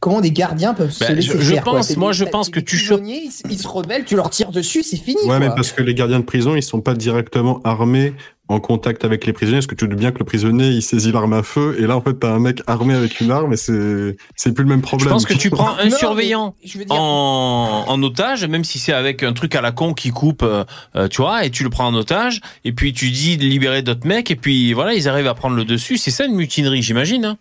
Comment 0.00 0.20
des 0.20 0.32
gardiens 0.32 0.74
peuvent 0.74 0.90
se 0.90 1.10
laisser 1.10 1.28
je- 1.32 1.38
je 1.38 1.54
faire, 1.54 1.64
quoi. 1.64 1.72
pense- 1.74 1.86
C'est 1.86 1.96
moi, 1.96 2.12
je 2.12 2.24
pense 2.24 2.50
que 2.50 2.60
tu 2.60 2.76
ils, 2.76 3.30
se- 3.32 3.42
ils 3.48 3.58
se 3.58 3.66
rebellent, 3.66 4.04
tu 4.04 4.16
leur 4.16 4.28
tires 4.28 4.50
dessus, 4.50 4.82
c'est 4.82 4.98
fini. 4.98 5.16
Ouais, 5.22 5.28
quoi. 5.28 5.38
mais 5.38 5.48
parce 5.48 5.72
que 5.72 5.82
les 5.82 5.94
gardiens 5.94 6.18
de 6.20 6.24
prison, 6.24 6.54
ils 6.54 6.62
sont 6.62 6.82
pas 6.82 6.92
directement 6.92 7.60
armés 7.64 8.12
en 8.48 8.60
contact 8.60 9.04
avec 9.04 9.24
les 9.26 9.32
prisonniers. 9.32 9.58
Parce 9.58 9.66
que 9.66 9.74
tu 9.74 9.86
te 9.86 9.90
doutes 9.90 9.98
bien 9.98 10.12
que 10.12 10.18
le 10.18 10.24
prisonnier, 10.24 10.68
il 10.68 10.82
saisit 10.82 11.12
l'arme 11.12 11.32
à 11.32 11.42
feu. 11.42 11.76
Et 11.78 11.86
là, 11.86 11.96
en 11.96 12.00
fait, 12.02 12.14
t'as 12.14 12.30
un 12.30 12.38
mec 12.38 12.60
armé 12.66 12.94
avec 12.94 13.20
une 13.20 13.30
arme 13.30 13.52
et 13.52 13.56
c'est, 13.56 14.16
c'est 14.36 14.52
plus 14.52 14.64
le 14.64 14.68
même 14.70 14.80
Je 14.80 14.86
problème. 14.86 15.08
pense 15.08 15.24
que 15.24 15.34
tu 15.34 15.50
prends 15.50 15.76
un 15.78 15.88
Non, 15.88 15.96
surveillant 15.96 16.54
je 16.64 16.78
veux 16.78 16.84
dire, 16.84 16.94
en, 16.94 17.84
en 17.88 18.02
otage, 18.02 18.44
même 18.44 18.64
si 18.64 18.78
c'est 18.78 18.92
avec 18.92 19.22
un 19.22 19.32
truc 19.32 19.54
à 19.54 19.60
la 19.60 19.72
con 19.72 19.94
qui 19.94 20.10
coupe, 20.10 20.42
euh, 20.42 20.64
euh, 20.94 21.08
tu 21.08 21.22
vois, 21.22 21.44
et 21.44 21.50
tu 21.50 21.64
le 21.64 21.70
prends 21.70 21.86
en 21.86 21.94
otage, 21.94 22.40
et 22.64 22.72
puis 22.72 22.92
tu 22.92 23.10
dis 23.10 23.36
de 23.38 23.44
libérer 23.44 23.82
d'autres 23.82 24.06
mecs, 24.06 24.30
et 24.30 24.36
puis 24.36 24.72
voilà, 24.74 24.94
ils 24.94 25.08
arrivent 25.08 25.26
à 25.26 25.34
prendre 25.34 25.56
le 25.56 25.64
dessus. 25.64 25.96
C'est 25.96 26.10
ça 26.10 26.26
une 26.26 26.34
mutinerie, 26.34 26.82
j'imagine. 26.82 27.24
Hein 27.24 27.38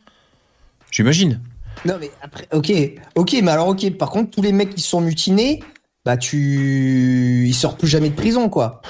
j'imagine. 0.91 1.41
Non, 1.85 1.95
mais 1.99 2.11
après, 2.21 2.47
ok, 2.53 2.71
ok, 3.15 3.35
mais 3.43 3.51
alors, 3.51 3.67
ok, 3.67 3.91
par 3.97 4.09
contre, 4.09 4.29
tous 4.31 4.41
les 4.41 4.53
mecs 4.53 4.73
qui 4.73 4.81
sont 4.81 5.01
mutinés, 5.01 5.59
bah, 6.05 6.15
tu. 6.17 7.43
Ils 7.47 7.53
sortent 7.53 7.79
plus 7.79 7.87
jamais 7.89 8.09
de 8.09 8.15
prison, 8.15 8.47
quoi. 8.47 8.81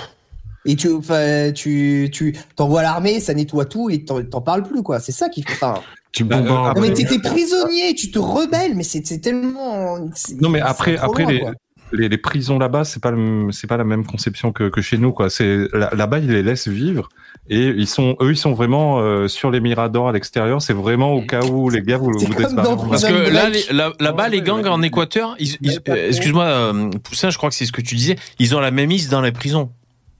Et 0.66 0.76
tu, 0.76 0.89
enfin, 0.93 1.51
tu, 1.53 2.09
tu 2.14 2.36
t'envoies 2.55 2.80
à 2.82 2.84
l'armée, 2.84 3.20
ça 3.20 3.34
nettoie 3.34 3.66
tout 3.66 3.89
et 3.89 4.05
t'en, 4.05 4.24
t'en 4.24 4.41
parles 4.41 4.64
plus, 4.64 4.82
quoi. 4.84 4.99
C'est 4.99 5.11
ça 5.11 5.30
qui 5.30 5.43
fait. 5.43 5.53
Enfin, 5.53 5.76
Tu 6.14 6.24
Bah, 6.24 6.38
bombardes. 6.38 6.78
non, 6.78 6.82
mais 6.84 6.93
t'étais 6.93 7.20
prisonnier, 7.20 7.93
tu 7.95 8.11
te 8.11 8.20
rebelles, 8.20 8.76
mais 8.76 8.84
c'est, 8.84 9.05
c'est 9.05 9.20
tellement. 9.20 9.97
c'est- 10.16 10.39
Non, 10.41 10.49
mais 10.49 10.61
après, 10.61 10.95
après 10.97 11.24
loin, 11.24 11.32
les, 11.34 11.39
quoi. 11.39 11.51
les, 11.91 12.07
les 12.07 12.18
prisons 12.18 12.59
là-bas, 12.59 12.84
c'est 12.86 13.01
pas 13.01 13.11
le- 13.11 13.51
c'est 13.51 13.68
pas 13.68 13.78
la 13.78 13.84
même 13.84 14.05
conception 14.05 14.51
que, 14.51 14.70
que 14.70 14.80
chez 14.82 14.97
nous, 14.97 15.11
quoi. 15.11 15.30
C'est 15.30 15.68
là- 15.74 15.89
là-bas, 15.93 16.20
ils 16.20 16.30
les 16.32 16.43
laissent 16.43 16.68
vivre 16.68 17.09
et 17.49 17.66
ils 17.76 17.88
sont, 17.88 18.16
eux, 18.22 18.32
ils 18.32 18.38
sont 18.38 18.53
vraiment 18.53 18.99
euh, 19.01 19.28
sur 19.28 19.49
les 19.51 19.59
miradors 19.59 20.07
à 20.07 20.11
l'extérieur. 20.11 20.61
C'est 20.61 20.72
vraiment 20.74 21.14
au 21.14 21.24
cas 21.24 21.43
où 21.43 21.70
les 21.70 21.82
gars 21.82 21.97
vous 21.97 22.18
C'est 22.20 22.28
vous 22.28 22.59
en 22.59 22.78
Parce 22.89 23.03
que 23.03 23.11
là, 23.11 23.49
Break. 23.49 23.68
les- 23.70 23.76
là- 23.76 23.91
là-bas, 23.99 24.30
les 24.30 24.41
gangs 24.43 24.66
en 24.68 24.82
Équateur, 24.82 25.36
ils- 25.39 25.57
ils- 25.61 25.80
euh, 25.89 26.07
excuse-moi, 26.09 26.45
euh, 26.45 26.89
Poussin, 27.03 27.32
je 27.32 27.38
crois 27.38 27.49
que 27.49 27.55
c'est 27.55 27.66
ce 27.66 27.72
que 27.74 27.82
tu 27.82 27.95
disais, 27.95 28.16
ils 28.39 28.55
ont 28.55 28.59
la 28.59 28.72
même 28.72 28.88
mise 28.89 29.09
dans 29.09 29.22
les 29.22 29.32
prisons. 29.34 29.72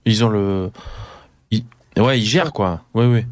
Ils 0.06 0.24
ont 0.24 0.28
le, 0.28 0.70
ils- 1.50 1.64
ouais, 1.96 2.18
ils 2.20 2.24
gèrent 2.26 2.52
quoi. 2.52 2.82
Ouais, 2.94 3.06
ouais. 3.06 3.26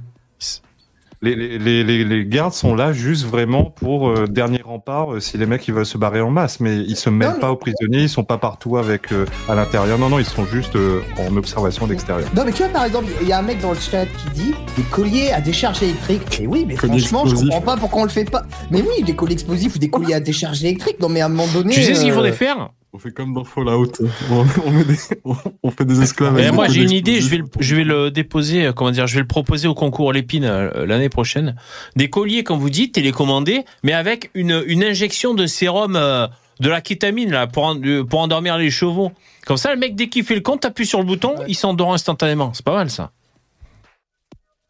Les, 1.24 1.36
les, 1.56 1.84
les, 2.04 2.26
gardes 2.26 2.52
sont 2.52 2.74
là 2.74 2.92
juste 2.92 3.24
vraiment 3.26 3.66
pour 3.66 4.08
euh, 4.08 4.26
dernier 4.26 4.60
rempart 4.60 5.14
euh, 5.14 5.20
si 5.20 5.38
les 5.38 5.46
mecs 5.46 5.68
ils 5.68 5.72
veulent 5.72 5.86
se 5.86 5.96
barrer 5.96 6.20
en 6.20 6.30
masse, 6.32 6.58
mais 6.58 6.78
ils 6.78 6.96
se 6.96 7.10
mêlent 7.10 7.28
Non, 7.28 7.34
mais- 7.34 7.40
pas 7.40 7.52
aux 7.52 7.56
prisonniers, 7.56 8.02
ils 8.02 8.08
sont 8.08 8.24
pas 8.24 8.38
partout 8.38 8.76
avec 8.76 9.12
euh, 9.12 9.24
à 9.48 9.54
l'intérieur. 9.54 9.98
Non, 10.00 10.08
non, 10.08 10.18
ils 10.18 10.24
sont 10.24 10.44
juste 10.46 10.74
euh, 10.74 11.00
en 11.20 11.36
observation 11.36 11.86
d'extérieur. 11.86 12.28
Non, 12.34 12.42
mais 12.44 12.50
tu 12.50 12.64
vois, 12.64 12.72
par 12.72 12.84
exemple, 12.86 13.06
il 13.20 13.28
y 13.28 13.32
a 13.32 13.38
un 13.38 13.42
mec 13.42 13.60
dans 13.60 13.70
le 13.70 13.78
chat 13.78 14.04
qui 14.06 14.30
dit 14.34 14.54
des 14.76 14.82
colliers 14.90 15.30
à 15.30 15.40
décharge 15.40 15.80
électrique. 15.84 16.40
Et 16.40 16.48
oui, 16.48 16.64
mais 16.66 16.74
Colliers 16.74 16.98
franchement, 16.98 17.20
je 17.26 17.30
explosifs. 17.34 17.50
comprends 17.54 17.72
pas 17.74 17.76
pourquoi 17.80 18.00
on 18.02 18.04
le 18.06 18.10
fait 18.10 18.28
pas. 18.28 18.42
Mais 18.72 18.82
oui, 18.82 19.04
des 19.04 19.14
colliers 19.14 19.34
explosifs 19.34 19.76
ou 19.76 19.78
des 19.78 19.90
colliers 19.90 20.14
à 20.14 20.20
décharge 20.20 20.64
électrique. 20.64 20.98
Non, 20.98 21.08
mais 21.08 21.20
à 21.20 21.26
un 21.26 21.28
moment 21.28 21.46
donné. 21.52 21.72
Tu 21.72 21.84
sais 21.84 21.94
ce 21.94 22.02
qu'il 22.02 22.12
faudrait 22.12 22.32
faire? 22.32 22.70
On 22.94 22.98
fait 22.98 23.10
comme 23.10 23.32
dans 23.32 23.44
Fallout. 23.44 23.90
On, 24.30 24.44
on, 24.66 24.70
met 24.70 24.84
des- 24.84 24.96
on- 25.24 25.34
on 25.62 25.70
fait 25.70 25.86
des 25.86 26.02
esclaves. 26.02 26.34
Moi 26.52 26.68
j'ai 26.68 26.82
une 26.82 26.90
idée, 26.90 27.22
je 27.22 27.28
vais 27.30 27.38
le, 27.38 27.44
explosifs. 27.44 27.68
je 27.70 27.76
vais 27.76 27.84
le 27.84 28.10
déposer, 28.10 28.66
euh, 28.66 28.72
comment 28.74 28.90
dire, 28.90 29.06
je 29.06 29.14
vais 29.14 29.20
le 29.22 29.26
proposer 29.26 29.66
au 29.66 29.74
concours 29.74 30.12
Lépine 30.12 30.44
euh, 30.44 30.84
l'année 30.84 31.08
prochaine. 31.08 31.56
Des 31.96 32.10
colliers, 32.10 32.44
comme 32.44 32.58
vous 32.58 32.68
dites, 32.68 32.92
télécommandés, 32.94 33.64
mais 33.82 33.94
avec 33.94 34.30
une, 34.34 34.62
une 34.66 34.84
injection 34.84 35.32
de 35.32 35.46
sérum, 35.46 35.96
euh, 35.96 36.26
de 36.60 36.68
la 36.68 36.82
kétamine 36.82 37.30
là, 37.30 37.46
pour, 37.46 37.64
en- 37.64 37.80
pour 38.04 38.20
endormir 38.20 38.58
les 38.58 38.70
chevaux. 38.70 39.10
Comme 39.46 39.56
ça, 39.56 39.72
le 39.72 39.80
mec 39.80 39.96
dès 39.96 40.08
qu'il 40.10 40.22
fait 40.24 40.34
le 40.34 40.42
compte, 40.42 40.60
t'appuies 40.60 40.84
sur 40.86 40.98
le 40.98 41.06
bouton, 41.06 41.36
il 41.48 41.54
s'endort 41.56 41.94
instantanément. 41.94 42.52
C'est 42.52 42.64
pas 42.64 42.74
mal 42.74 42.90
ça. 42.90 43.10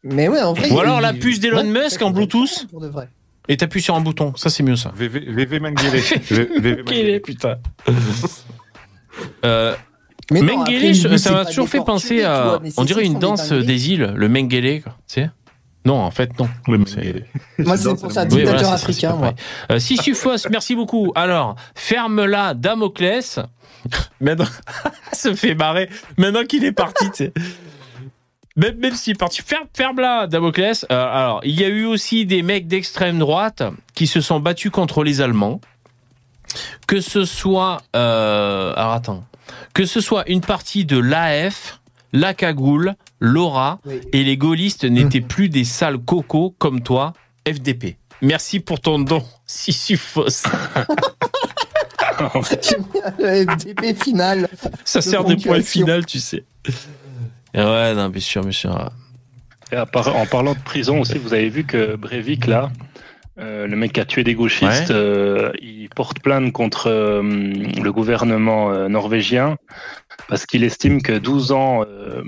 Mais 0.03 0.29
ouais, 0.29 0.41
en 0.41 0.53
vrai. 0.53 0.69
Ou 0.71 0.75
il 0.75 0.79
alors 0.79 1.01
la 1.01 1.11
puce 1.13 1.41
d'Elon 1.41 1.57
Ouais, 1.57 1.83
Musk 1.83 2.01
en 2.01 2.09
Bluetooth. 2.11 2.67
pour 2.71 2.79
de 2.79 2.87
vrai. 2.87 3.09
Et 3.49 3.57
t'appuies 3.57 3.81
sur 3.81 3.95
un 3.95 4.01
bouton. 4.01 4.33
Ça 4.35 4.49
c'est 4.49 4.63
mieux 4.63 4.75
ça. 4.77 4.91
VV, 4.95 5.19
VV 5.27 5.59
Mengele. 5.59 5.99
VV 6.29 6.83
Mengele. 6.83 7.21
putain. 7.21 7.57
Euh, 9.45 9.75
Mais 10.31 10.41
non, 10.41 10.61
après, 10.61 10.73
Mengele, 10.73 10.93
je- 10.93 11.17
ça 11.17 11.31
m'a 11.31 11.45
toujours 11.45 11.69
fait 11.69 11.83
penser 11.83 12.23
à. 12.23 12.59
On 12.77 12.83
dirait 12.85 13.03
une 13.05 13.19
danse 13.19 13.51
des 13.51 13.91
îles, 13.91 14.13
le 14.15 14.29
Mengele. 14.29 14.81
Tu 14.81 14.83
sais 15.07 15.29
Non, 15.85 15.95
en 15.95 16.11
fait, 16.11 16.37
non. 16.39 16.49
Mengele. 16.67 17.25
Moi, 17.59 17.77
c'est 17.77 17.89
pour 17.99 18.11
ça, 18.11 18.23
Oui, 18.23 18.29
dictateur 18.29 18.53
voilà, 18.53 18.63
ça, 18.63 18.77
c'est 18.77 18.83
africain, 18.89 19.11
pareil. 19.13 19.35
Euh, 19.71 20.39
merci 20.49 20.75
beaucoup. 20.75 21.11
Alors, 21.15 21.55
ferme-la, 21.75 22.53
Damoclès. 22.53 23.39
Maintenant, 24.21 24.45
ça 25.11 25.35
fait 25.35 25.55
marrer. 25.55 25.89
Maintenant 26.17 26.43
qu'il 26.45 26.63
est 26.63 26.71
parti, 26.71 27.05
tu 27.11 27.25
sais. 27.25 27.33
Même, 28.55 28.77
même 28.77 28.93
s'il 28.93 29.13
est 29.13 29.17
parti, 29.19 29.41
ferme, 29.41 29.67
ferme-la, 29.73 30.27
Damoclès. 30.27 30.85
Euh, 30.91 31.05
alors, 31.07 31.41
il 31.43 31.59
y 31.59 31.63
a 31.63 31.69
eu 31.69 31.85
aussi 31.85 32.25
des 32.25 32.43
mecs 32.43 32.67
d'extrême 32.67 33.17
droite 33.17 33.63
qui 33.95 34.05
se 34.05 34.21
sont 34.21 34.39
battus 34.39 34.71
contre 34.71 35.03
les 35.03 35.21
Allemands. 35.21 35.59
Que 36.87 37.01
ce 37.01 37.25
soit, 37.25 37.81
euh, 37.95 38.73
alors 38.75 38.91
attends, 38.91 39.23
que 39.73 39.85
ce 39.85 40.01
soit 40.01 40.29
une 40.29 40.41
partie 40.41 40.85
de 40.85 40.99
l'AF, 40.99 41.79
la 42.11 42.35
cagoule, 42.35 42.93
l'ORA 43.19 43.79
Oui. 43.85 44.01
et 44.11 44.23
les 44.23 44.37
gaullistes 44.37 44.83
n'étaient 44.83 45.21
plus 45.21 45.49
des 45.49 45.63
sales 45.63 45.97
cocos 45.97 46.53
comme 46.59 46.83
toi, 46.83 47.13
FDP. 47.47 47.97
Merci 48.21 48.59
pour 48.59 48.79
ton 48.79 48.99
don, 48.99 49.23
Sisyphos. 49.47 50.43
Le 53.19 53.45
FDP 53.45 53.95
final. 53.95 54.47
Ça 54.85 55.01
sert 55.01 55.23
de 55.23 55.33
point 55.35 55.61
final, 55.61 56.05
tu 56.05 56.19
sais. 56.19 56.43
Ouais, 57.55 57.93
non, 57.93 58.09
bien 58.09 58.21
sûr, 58.21 58.41
bien 58.41 58.51
sûr. 58.51 58.89
Et 59.71 59.77
en 59.77 59.85
parlant 60.25 60.53
de 60.53 60.59
prison 60.59 61.01
aussi, 61.01 61.17
vous 61.17 61.33
avez 61.33 61.49
vu 61.49 61.63
que 61.63 61.95
Breivik, 61.95 62.45
là, 62.47 62.71
euh, 63.39 63.65
le 63.65 63.75
mec 63.75 63.93
qui 63.93 63.99
a 63.99 64.05
tué 64.05 64.23
des 64.23 64.35
gauchistes, 64.35 64.89
Ouais. 64.89 64.95
euh, 64.95 65.51
il 65.61 65.89
porte 65.95 66.19
plainte 66.19 66.51
contre 66.51 66.87
euh, 66.91 67.21
le 67.23 67.91
gouvernement 67.91 68.71
euh, 68.71 68.87
norvégien 68.87 69.57
parce 70.29 70.45
qu'il 70.45 70.63
estime 70.63 71.01
que 71.01 71.13
12 71.17 71.51
ans 71.51 71.83
euh, 71.83 72.21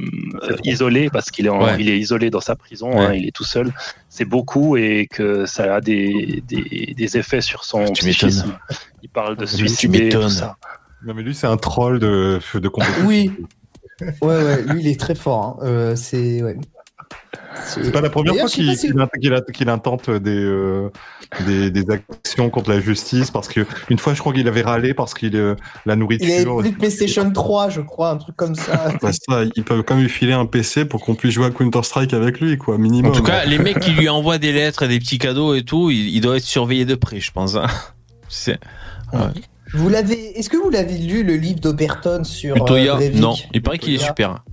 euh, 0.43 0.55
isolé, 0.63 1.09
parce 1.11 1.29
qu'il 1.29 1.45
est, 1.45 1.49
en- 1.49 1.63
Ouais. 1.63 1.75
il 1.79 1.89
est 1.89 1.99
isolé 1.99 2.31
dans 2.31 2.39
sa 2.41 2.55
prison, 2.55 2.89
Ouais. 2.97 3.05
hein, 3.05 3.13
il 3.13 3.27
est 3.27 3.31
tout 3.35 3.43
seul, 3.43 3.71
c'est 4.09 4.25
beaucoup 4.25 4.75
et 4.77 5.07
que 5.09 5.45
ça 5.45 5.75
a 5.75 5.81
des, 5.81 6.43
des, 6.47 6.93
des 6.97 7.17
effets 7.17 7.41
sur 7.41 7.63
son 7.63 7.85
Tu 7.85 7.93
psychisme. 8.05 8.57
Il 9.03 9.09
parle 9.09 9.35
de 9.37 9.45
Tu 9.45 9.55
suicider, 9.57 10.09
tout 10.09 10.17
m'étonnes. 10.17 10.29
ça. 10.31 10.55
Non, 11.05 11.13
mais 11.13 11.21
lui, 11.21 11.35
c'est 11.35 11.45
un 11.47 11.57
troll 11.57 11.99
de, 11.99 12.39
de 12.55 12.67
compétition. 12.67 13.05
Oui. 13.05 13.31
Ouais, 14.01 14.09
ouais, 14.21 14.61
lui, 14.63 14.81
il 14.81 14.87
est 14.87 14.99
très 14.99 15.15
fort. 15.15 15.43
hein. 15.61 15.65
Euh, 15.65 15.95
c'est. 15.95 16.41
Ouais. 16.43 16.57
C'est 17.65 17.91
pas 17.91 18.01
la 18.01 18.09
première 18.09 18.33
fois 18.35 18.49
qu'il 18.49 18.65
si- 18.77 18.91
intente 19.69 20.09
des, 20.09 20.31
euh, 20.35 20.89
des, 21.45 21.71
des 21.71 21.85
actions 21.89 22.49
contre 22.49 22.69
la 22.69 22.79
justice 22.79 23.31
parce 23.31 23.47
que 23.47 23.65
une 23.89 23.97
fois 23.97 24.13
je 24.13 24.19
crois 24.19 24.33
qu'il 24.33 24.47
avait 24.47 24.61
râlé 24.61 24.93
parce 24.93 25.13
qu'il 25.13 25.35
euh, 25.35 25.55
la 25.85 25.93
Il 25.93 25.99
nourriture. 25.99 26.27
avait 26.53 26.61
plus 26.61 26.71
de 26.71 26.77
PlayStation 26.77 27.29
3, 27.31 27.69
je 27.69 27.81
crois, 27.81 28.09
un 28.11 28.17
truc 28.17 28.35
comme 28.35 28.55
ça. 28.55 28.91
Bah, 29.01 29.11
ça, 29.13 29.43
ils 29.55 29.63
peuvent 29.63 29.83
quand 29.83 29.95
même 29.95 30.03
lui 30.03 30.09
filer 30.09 30.33
un 30.33 30.45
PC 30.45 30.85
pour 30.85 31.01
qu'on 31.03 31.15
puisse 31.15 31.33
jouer 31.33 31.45
à 31.45 31.49
Counter-Strike 31.51 32.13
avec 32.13 32.39
lui, 32.41 32.57
quoi, 32.57 32.77
minimum. 32.77 33.11
En 33.11 33.15
tout 33.15 33.23
cas, 33.23 33.45
les 33.45 33.57
mecs 33.59 33.79
qui 33.79 33.91
lui 33.91 34.09
envoient 34.09 34.37
des 34.37 34.51
lettres 34.51 34.83
et 34.83 34.87
des 34.87 34.99
petits 34.99 35.17
cadeaux 35.17 35.53
et 35.55 35.63
tout, 35.63 35.89
il, 35.91 36.09
il 36.15 36.21
doit 36.21 36.37
être 36.37 36.43
surveillé 36.43 36.85
de 36.85 36.95
près, 36.95 37.19
je 37.19 37.31
pense. 37.31 37.55
hein. 37.55 37.67
C'est 38.27 38.59
Vous 39.75 39.89
l'avez. 39.89 40.37
Est-ce 40.39 40.49
que 40.49 40.57
vous 40.57 40.69
l'avez 40.69 40.97
lu 40.97 41.23
le 41.23 41.35
livre 41.35 41.59
d'Oberton 41.59 42.23
sur 42.23 42.55
euh, 42.55 42.59
Utoya, 42.59 42.95
Breivik? 42.95 43.19
non. 43.21 43.35
Il 43.53 43.61
paraît 43.61 43.77
qu'il 43.77 43.93
est 43.93 44.03
super. 44.03 44.43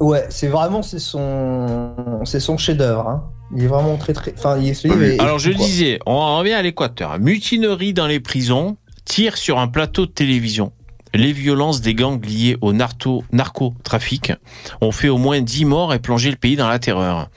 Ouais, 0.00 0.24
c'est 0.30 0.48
vraiment 0.48 0.82
c'est 0.82 0.98
son 0.98 1.94
c'est 2.24 2.40
son 2.40 2.56
chef-d'œuvre. 2.56 3.06
Hein. 3.08 3.30
Il 3.54 3.64
est 3.64 3.66
vraiment 3.66 3.96
très 3.96 4.12
très. 4.12 4.32
Enfin, 4.36 4.58
il 4.58 4.68
est 4.68 5.20
Alors 5.20 5.38
je 5.38 5.50
quoi. 5.50 5.64
disais, 5.64 5.98
on 6.06 6.12
en 6.12 6.38
revient 6.38 6.52
à 6.54 6.62
l'Équateur. 6.62 7.18
Mutinerie 7.18 7.92
dans 7.92 8.06
les 8.06 8.20
prisons, 8.20 8.76
tir 9.04 9.36
sur 9.36 9.58
un 9.58 9.68
plateau 9.68 10.06
de 10.06 10.10
télévision. 10.10 10.72
Les 11.12 11.32
violences 11.32 11.80
des 11.80 11.94
gangs 11.94 12.24
liées 12.24 12.56
au 12.60 12.72
narcotrafic 12.72 14.32
ont 14.80 14.92
fait 14.92 15.08
au 15.08 15.18
moins 15.18 15.40
10 15.40 15.64
morts 15.64 15.92
et 15.92 15.98
plongé 15.98 16.30
le 16.30 16.36
pays 16.36 16.54
dans 16.54 16.68
la 16.68 16.78
terreur. 16.78 17.28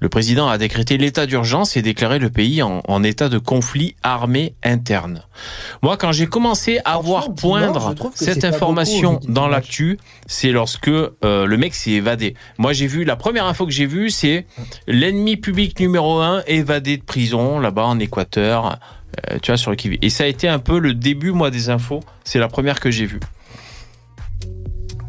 Le 0.00 0.08
président 0.08 0.48
a 0.48 0.58
décrété 0.58 0.96
l'état 0.96 1.26
d'urgence 1.26 1.76
et 1.76 1.82
déclaré 1.82 2.18
le 2.18 2.30
pays 2.30 2.62
en, 2.62 2.82
en 2.86 3.02
état 3.02 3.28
de 3.28 3.38
conflit 3.38 3.96
armé 4.02 4.54
interne. 4.62 5.22
Moi, 5.82 5.96
quand 5.96 6.12
j'ai 6.12 6.26
commencé 6.26 6.78
à 6.84 6.98
voir 6.98 7.34
poindre 7.34 7.94
cette 8.14 8.44
information 8.44 9.14
beaucoup, 9.14 9.32
dans 9.32 9.48
l'actu, 9.48 9.98
c'est 10.26 10.50
lorsque 10.50 10.88
euh, 10.88 11.10
le 11.46 11.56
mec 11.56 11.74
s'est 11.74 11.90
évadé. 11.90 12.34
Moi, 12.58 12.72
j'ai 12.72 12.86
vu, 12.86 13.04
la 13.04 13.16
première 13.16 13.46
info 13.46 13.66
que 13.66 13.72
j'ai 13.72 13.86
vue, 13.86 14.10
c'est 14.10 14.46
l'ennemi 14.86 15.36
public 15.36 15.78
numéro 15.80 16.18
un 16.20 16.42
évadé 16.46 16.96
de 16.96 17.02
prison, 17.02 17.58
là-bas 17.58 17.84
en 17.84 17.98
Équateur, 17.98 18.78
euh, 19.30 19.38
tu 19.42 19.50
vois, 19.50 19.58
sur 19.58 19.70
le 19.70 19.76
qui 19.76 19.98
Et 20.00 20.10
ça 20.10 20.24
a 20.24 20.26
été 20.26 20.48
un 20.48 20.60
peu 20.60 20.78
le 20.78 20.94
début, 20.94 21.32
moi, 21.32 21.50
des 21.50 21.70
infos. 21.70 22.00
C'est 22.24 22.38
la 22.38 22.48
première 22.48 22.78
que 22.78 22.90
j'ai 22.90 23.06
vue. 23.06 23.20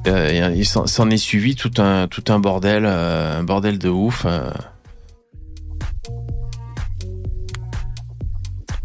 Euh, 0.08 0.54
il 0.56 0.66
s'en 0.66 0.88
s'en 0.88 1.10
est 1.10 1.18
suivi 1.18 1.56
tout 1.56 1.74
un, 1.78 2.08
tout 2.08 2.24
un 2.30 2.40
bordel, 2.40 2.86
euh, 2.86 3.40
un 3.40 3.44
bordel 3.44 3.78
de 3.78 3.90
ouf. 3.90 4.26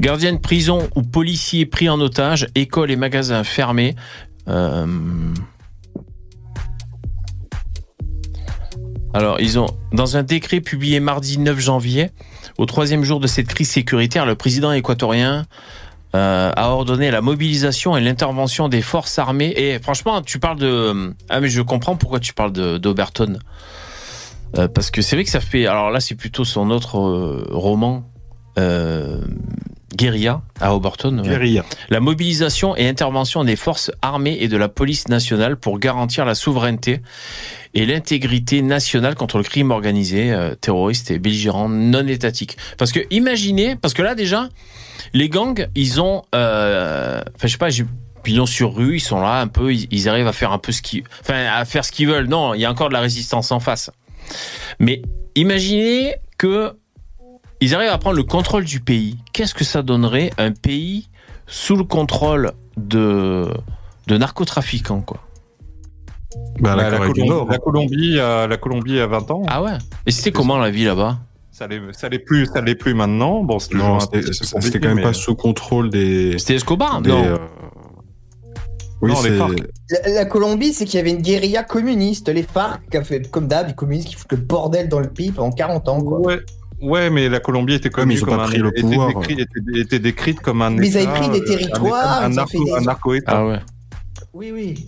Gardien 0.01 0.33
de 0.33 0.39
prison 0.39 0.89
ou 0.95 1.03
policier 1.03 1.67
pris 1.67 1.89
en 1.89 2.01
otage, 2.01 2.49
école 2.55 2.91
et 2.91 2.97
magasins 2.97 3.45
fermés. 3.45 3.95
Euh, 4.49 4.87
Alors, 9.15 9.41
ils 9.41 9.61
ont, 9.61 9.67
dans 9.93 10.17
un 10.17 10.25
décret 10.25 10.61
publié 10.61 10.99
mardi 10.99 11.39
9 11.39 11.61
janvier, 11.61 12.11
au 12.59 12.67
troisième 12.67 13.05
jour 13.05 13.21
de 13.21 13.29
cette 13.29 13.47
crise 13.47 13.71
sécuritaire, 13.71 14.27
le 14.27 14.35
président 14.35 14.73
équatorien 14.73 15.47
euh, 16.17 16.51
a 16.55 16.71
ordonné 16.71 17.13
la 17.13 17.21
mobilisation 17.21 17.97
et 17.97 18.01
l'intervention 18.01 18.69
des 18.69 18.83
forces 18.83 19.21
armées. 19.21 19.55
Et 19.57 19.79
franchement, 19.79 20.21
tu 20.21 20.41
parles 20.41 20.59
de... 20.59 21.15
Ah 21.29 21.39
mais 21.39 21.49
je 21.49 21.63
comprends 21.63 21.95
pourquoi 21.95 22.19
tu 22.19 22.35
parles 22.35 22.53
d'Oberton. 22.81 23.39
Euh, 24.59 24.67
parce 24.67 24.91
que 24.91 25.01
c'est 25.01 25.15
vrai 25.15 25.25
que 25.25 25.31
ça 25.31 25.41
fait... 25.41 25.67
Alors 25.67 25.91
là, 25.91 26.01
c'est 26.01 26.17
plutôt 26.17 26.45
son 26.45 26.71
autre 26.71 26.99
euh, 26.99 27.47
roman, 27.53 28.11
Guérilla, 29.95 30.43
à 30.61 30.75
Oberton. 30.75 31.19
ouais. 31.19 31.29
Guérilla. 31.29 31.65
La 31.91 32.01
mobilisation 32.01 32.77
et 32.77 32.89
intervention 32.89 33.45
des 33.45 33.57
forces 33.57 33.91
armées 34.03 34.39
et 34.41 34.49
de 34.49 34.57
la 34.57 34.69
police 34.69 35.09
nationale 35.09 35.57
pour 35.57 35.79
garantir 35.79 36.25
la 36.25 36.35
souveraineté 36.35 37.01
et 37.75 37.87
l'intégrité 37.87 38.63
nationale 38.63 39.15
contre 39.15 39.39
le 39.39 39.45
crime 39.45 39.71
organisé, 39.71 40.33
euh, 40.33 40.55
terroriste 40.55 41.11
et 41.11 41.19
belligérant 41.19 41.69
non 41.69 42.07
étatique. 42.07 42.57
Parce 42.79 42.93
que 42.93 43.01
imaginez, 43.11 43.77
parce 43.77 43.95
que 43.95 44.03
là 44.03 44.15
déjà, 44.15 44.49
les 45.13 45.29
gangs, 45.29 45.69
ils 45.75 46.01
ont, 46.01 46.23
euh, 46.35 47.21
enfin 47.37 47.47
je 47.47 47.53
sais 47.53 47.59
pas, 47.59 47.71
j'ai 47.71 47.85
pignon 48.23 48.47
sur 48.47 48.75
rue, 48.75 48.97
ils 48.97 49.01
sont 49.01 49.21
là 49.21 49.41
un 49.41 49.49
peu, 49.49 49.73
ils, 49.75 49.87
ils 49.91 50.09
arrivent 50.09 50.27
à 50.29 50.33
faire 50.33 50.53
un 50.53 50.59
peu 50.59 50.73
ce 50.73 50.83
qu'ils, 50.83 51.05
enfin 51.21 51.45
à 51.55 51.65
faire 51.65 51.85
ce 51.85 51.93
qu'ils 51.93 52.09
veulent. 52.09 52.27
Non, 52.29 52.55
il 52.55 52.61
y 52.61 52.65
a 52.65 52.71
encore 52.71 52.89
de 52.89 52.95
la 52.95 53.01
résistance 53.01 53.53
en 53.53 53.61
face. 53.61 53.91
Mais 54.79 55.03
imaginez 55.35 56.15
que 56.39 56.73
ils 57.61 57.75
arrivent 57.75 57.91
à 57.91 57.99
prendre 57.99 58.17
le 58.17 58.23
contrôle 58.25 58.65
du 58.65 58.81
pays. 58.81 59.19
Qu'est-ce 59.33 59.55
que 59.55 59.65
ça 59.65 59.83
donnerait 59.83 60.31
un 60.39 60.53
pays 60.53 61.09
sous 61.47 61.77
le 61.77 61.85
contrôle 61.85 62.53
de 62.77 63.49
de 64.07 64.19
narcotrafiquants 64.19 65.01
quoi? 65.01 65.21
Bah, 66.61 66.75
la 66.77 66.91
Bah, 66.91 66.91
la, 66.91 66.99
Colombie, 66.99 67.29
la 67.49 67.59
Colombie, 67.59 68.15
euh, 68.19 68.47
la 68.49 68.57
Colombie 68.57 68.99
à 69.01 69.07
20 69.07 69.31
ans. 69.31 69.43
Ah 69.49 69.63
ouais? 69.63 69.79
Et 70.07 70.11
c'était 70.11 70.33
comment 70.33 70.59
la 70.59 70.71
vie 70.71 70.85
là-bas? 70.85 71.19
Ça 71.53 71.69
l'est, 71.69 71.79
plus, 72.19 72.47
ça 72.47 72.61
l'est 72.61 72.75
plus 72.75 72.95
maintenant. 72.95 73.45
Bon, 73.45 73.61
c'était 73.61 73.79
quand 73.79 74.89
même 74.89 74.95
mais- 74.97 75.03
pas 75.03 75.13
sous 75.13 75.37
contrôle 75.37 75.89
des. 75.91 76.37
C'était 76.39 76.57
Escobar? 76.57 77.01
des, 77.01 77.11
Non. 77.11 77.25
euh, 77.25 77.37
Oui, 79.01 79.13
Non, 79.13 79.23
les. 79.23 79.37
FARC. 79.39 79.53
La, 79.91 80.13
la 80.15 80.25
Colombie, 80.25 80.73
c'est 80.73 80.85
qu'il 80.85 80.97
y 80.97 81.01
avait 81.01 81.11
une 81.13 81.23
guérilla 81.23 81.63
communiste, 81.63 82.29
les 82.29 82.43
FARC, 82.43 82.81
qui 82.91 82.97
a 82.97 83.05
fait 83.05 83.31
comme 83.31 83.47
d'hab, 83.47 83.69
les 83.69 83.75
communistes 83.75 84.09
qui 84.09 84.15
foutent 84.17 84.33
le 84.33 84.39
bordel 84.39 84.89
dans 84.89 84.99
le 85.01 85.09
pays 85.09 85.31
pendant 85.31 85.53
40 85.53 85.89
ans, 85.89 86.01
quoi. 86.01 86.19
Ouais. 86.21 86.41
Ouais, 86.85 87.11
mais 87.11 87.29
la 87.29 87.41
Colombie 87.41 87.75
était 87.75 87.91
connue 87.91 88.15
ils 88.15 88.23
ont 88.23 88.27
comme 88.27 88.37
pas 88.37 88.45
un, 88.45 88.49
pris 88.49 88.59
le 88.59 88.69
était 88.69 88.81
pouvoir. 88.83 89.09
décrit- 89.09 89.41
était, 89.41 89.81
était 89.81 89.99
décrite 89.99 90.41
comme 90.41 90.63
un 90.63 90.71
Mais 90.71 90.89
ils 90.89 90.97
avaient 90.97 91.05
État, 91.05 91.13
pris 91.13 91.29
des 91.31 91.39
euh, 91.41 91.43
un 91.43 91.57
territoires, 91.57 92.17
État- 92.19 92.25
un, 92.25 92.29
ils 92.31 92.33
ont 92.73 92.81
narco, 92.83 93.13
des- 93.13 93.19
un. 93.19 93.23
Ah 93.27 93.47
ouais. 93.47 93.59
Oui, 94.33 94.51
oui. 94.53 94.87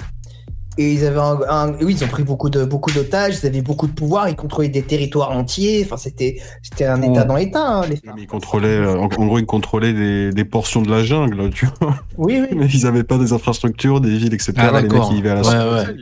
Et 0.78 0.92
ils 0.92 1.07
avaient 1.07 1.18
un, 1.20 1.38
un- 1.49 1.72
oui, 1.80 1.97
ils 1.99 2.05
ont 2.05 2.09
pris 2.09 2.22
beaucoup 2.22 2.51
de 2.51 2.62
beaucoup 2.66 2.90
d'otages, 2.90 3.38
ils 3.42 3.47
avaient 3.47 3.62
beaucoup 3.62 3.86
de 3.86 3.92
pouvoir, 3.92 4.28
ils 4.28 4.36
contrôlaient 4.36 4.68
des 4.68 4.82
territoires 4.82 5.30
entiers. 5.30 5.82
Enfin, 5.86 5.97
c'était 5.97 6.36
c'était 6.62 6.84
un 6.84 7.01
État 7.01 7.24
dans 7.24 7.36
l'État. 7.36 7.66
hein, 7.66 7.86
les... 7.88 7.99
Mais 8.05 8.22
ils 8.22 8.26
contrôlaient, 8.26 8.66
euh, 8.68 8.99
en, 8.99 9.07
gros, 9.07 9.38
ils 9.38 9.47
contrôlaient 9.47 9.94
des, 9.94 10.32
des 10.32 10.44
portions 10.44 10.82
de 10.82 10.90
la 10.90 11.03
jungle, 11.03 11.49
tu 11.49 11.66
vois. 11.80 11.97
Oui, 12.18 12.42
oui. 12.42 12.49
Mais 12.59 12.66
ils 12.66 12.86
avaient 12.86 13.05
pas 13.05 13.16
des 13.16 13.32
infrastructures, 13.32 14.03
des 14.03 14.11
villes, 14.11 14.34
etc. 14.34 14.53
Ah 14.59 14.66
les 14.66 14.72
mecs, 14.82 14.90
d'accord. 14.90 15.09
ils 15.12 15.16
vivaient 15.16 15.30
à 15.30 15.34
la 15.36 15.40
Ouais, 15.40 15.86
ouais. 15.86 15.94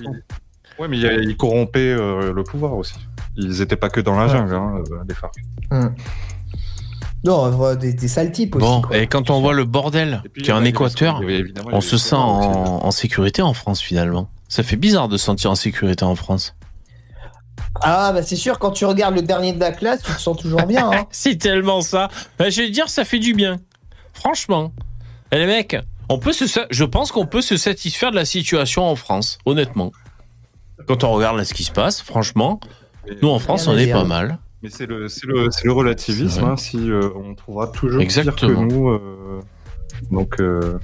Ouais, 0.78 0.88
mais 0.88 0.98
il- 0.98 1.28
ils 1.30 1.36
corrompaient 1.36 1.78
euh, 1.80 2.32
le 2.32 2.42
pouvoir 2.44 2.74
aussi. 2.74 2.94
Ils 3.36 3.60
étaient 3.62 3.76
pas 3.76 3.90
que 3.90 4.00
dans 4.00 4.16
la 4.18 4.26
Ouais. 4.26 4.32
jungle, 4.32 4.54
hein, 4.54 4.82
euh, 4.90 4.96
les 5.08 5.14
FARC. 5.14 5.34
Non, 7.24 7.36
on 7.44 7.50
voit 7.50 7.74
des, 7.76 7.94
des 7.94 8.08
sales 8.08 8.32
types 8.32 8.54
aussi. 8.56 8.64
Bon, 8.66 8.82
quoi. 8.82 8.96
et 8.98 9.06
quand 9.06 9.30
on 9.30 9.40
voit 9.40 9.54
le 9.54 9.64
bordel 9.64 10.22
y 10.36 10.50
a 10.50 10.56
en 10.56 10.60
bah, 10.60 10.68
Équateur, 10.68 11.20
on 11.72 11.80
se 11.80 11.96
sent 11.96 12.14
en, 12.16 12.84
en 12.84 12.90
sécurité 12.90 13.40
en 13.40 13.54
France 13.54 13.80
finalement. 13.80 14.28
Ça 14.48 14.62
fait 14.62 14.76
bizarre 14.76 15.08
de 15.08 15.16
se 15.16 15.24
sentir 15.24 15.50
en 15.50 15.54
sécurité 15.54 16.04
en 16.04 16.14
France. 16.16 16.54
Ah, 17.80 18.12
bah 18.12 18.22
c'est 18.22 18.36
sûr, 18.36 18.58
quand 18.58 18.70
tu 18.72 18.84
regardes 18.84 19.14
le 19.14 19.22
dernier 19.22 19.52
de 19.52 19.58
la 19.58 19.72
classe, 19.72 20.02
tu 20.02 20.12
te 20.12 20.20
sens 20.20 20.36
toujours 20.36 20.64
bien. 20.66 20.90
Hein. 20.92 21.06
C'est 21.10 21.36
tellement 21.36 21.80
ça. 21.80 22.08
Ben, 22.38 22.48
je 22.50 22.60
vais 22.62 22.68
te 22.68 22.72
dire, 22.72 22.88
ça 22.88 23.04
fait 23.04 23.18
du 23.18 23.32
bien. 23.34 23.58
Franchement. 24.12 24.72
Et 25.32 25.38
les 25.38 25.46
mecs, 25.46 25.76
on 26.08 26.18
peut 26.18 26.32
se, 26.32 26.44
je 26.70 26.84
pense 26.84 27.10
qu'on 27.10 27.26
peut 27.26 27.40
se 27.40 27.56
satisfaire 27.56 28.10
de 28.12 28.16
la 28.16 28.24
situation 28.26 28.84
en 28.88 28.94
France, 28.94 29.38
honnêtement. 29.44 29.90
Quand 30.86 31.04
on 31.04 31.12
regarde 31.12 31.36
là 31.36 31.44
ce 31.44 31.54
qui 31.54 31.64
se 31.64 31.72
passe, 31.72 32.02
franchement, 32.02 32.60
Mais- 33.08 33.16
nous 33.22 33.28
en 33.28 33.38
France, 33.38 33.66
on 33.66 33.76
est 33.76 33.90
pas 33.90 34.04
mal. 34.04 34.38
Mais 34.62 34.70
c'est 34.70 34.86
le, 34.86 35.06
relativisme. 35.72 36.44
Hein, 36.44 36.56
si 36.56 36.90
euh, 36.90 37.10
on 37.16 37.34
trouvera 37.34 37.66
toujours 37.68 38.00
Exactement. 38.00 38.48
pire 38.48 38.68
que 38.68 38.74
nous. 38.74 38.88
euh, 38.88 39.40
donc, 40.10 40.40
euh, 40.40 40.78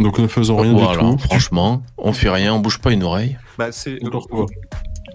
Donc 0.00 0.18
ne 0.18 0.26
faisons 0.26 0.56
rien 0.56 0.72
voilà, 0.72 1.00
du 1.02 1.10
tout. 1.12 1.18
franchement, 1.18 1.82
on 1.96 2.12
fait 2.12 2.28
rien, 2.28 2.54
on 2.54 2.58
bouge 2.60 2.80
pas 2.80 2.92
une 2.92 3.04
oreille. 3.04 3.38
bah. 3.56 3.68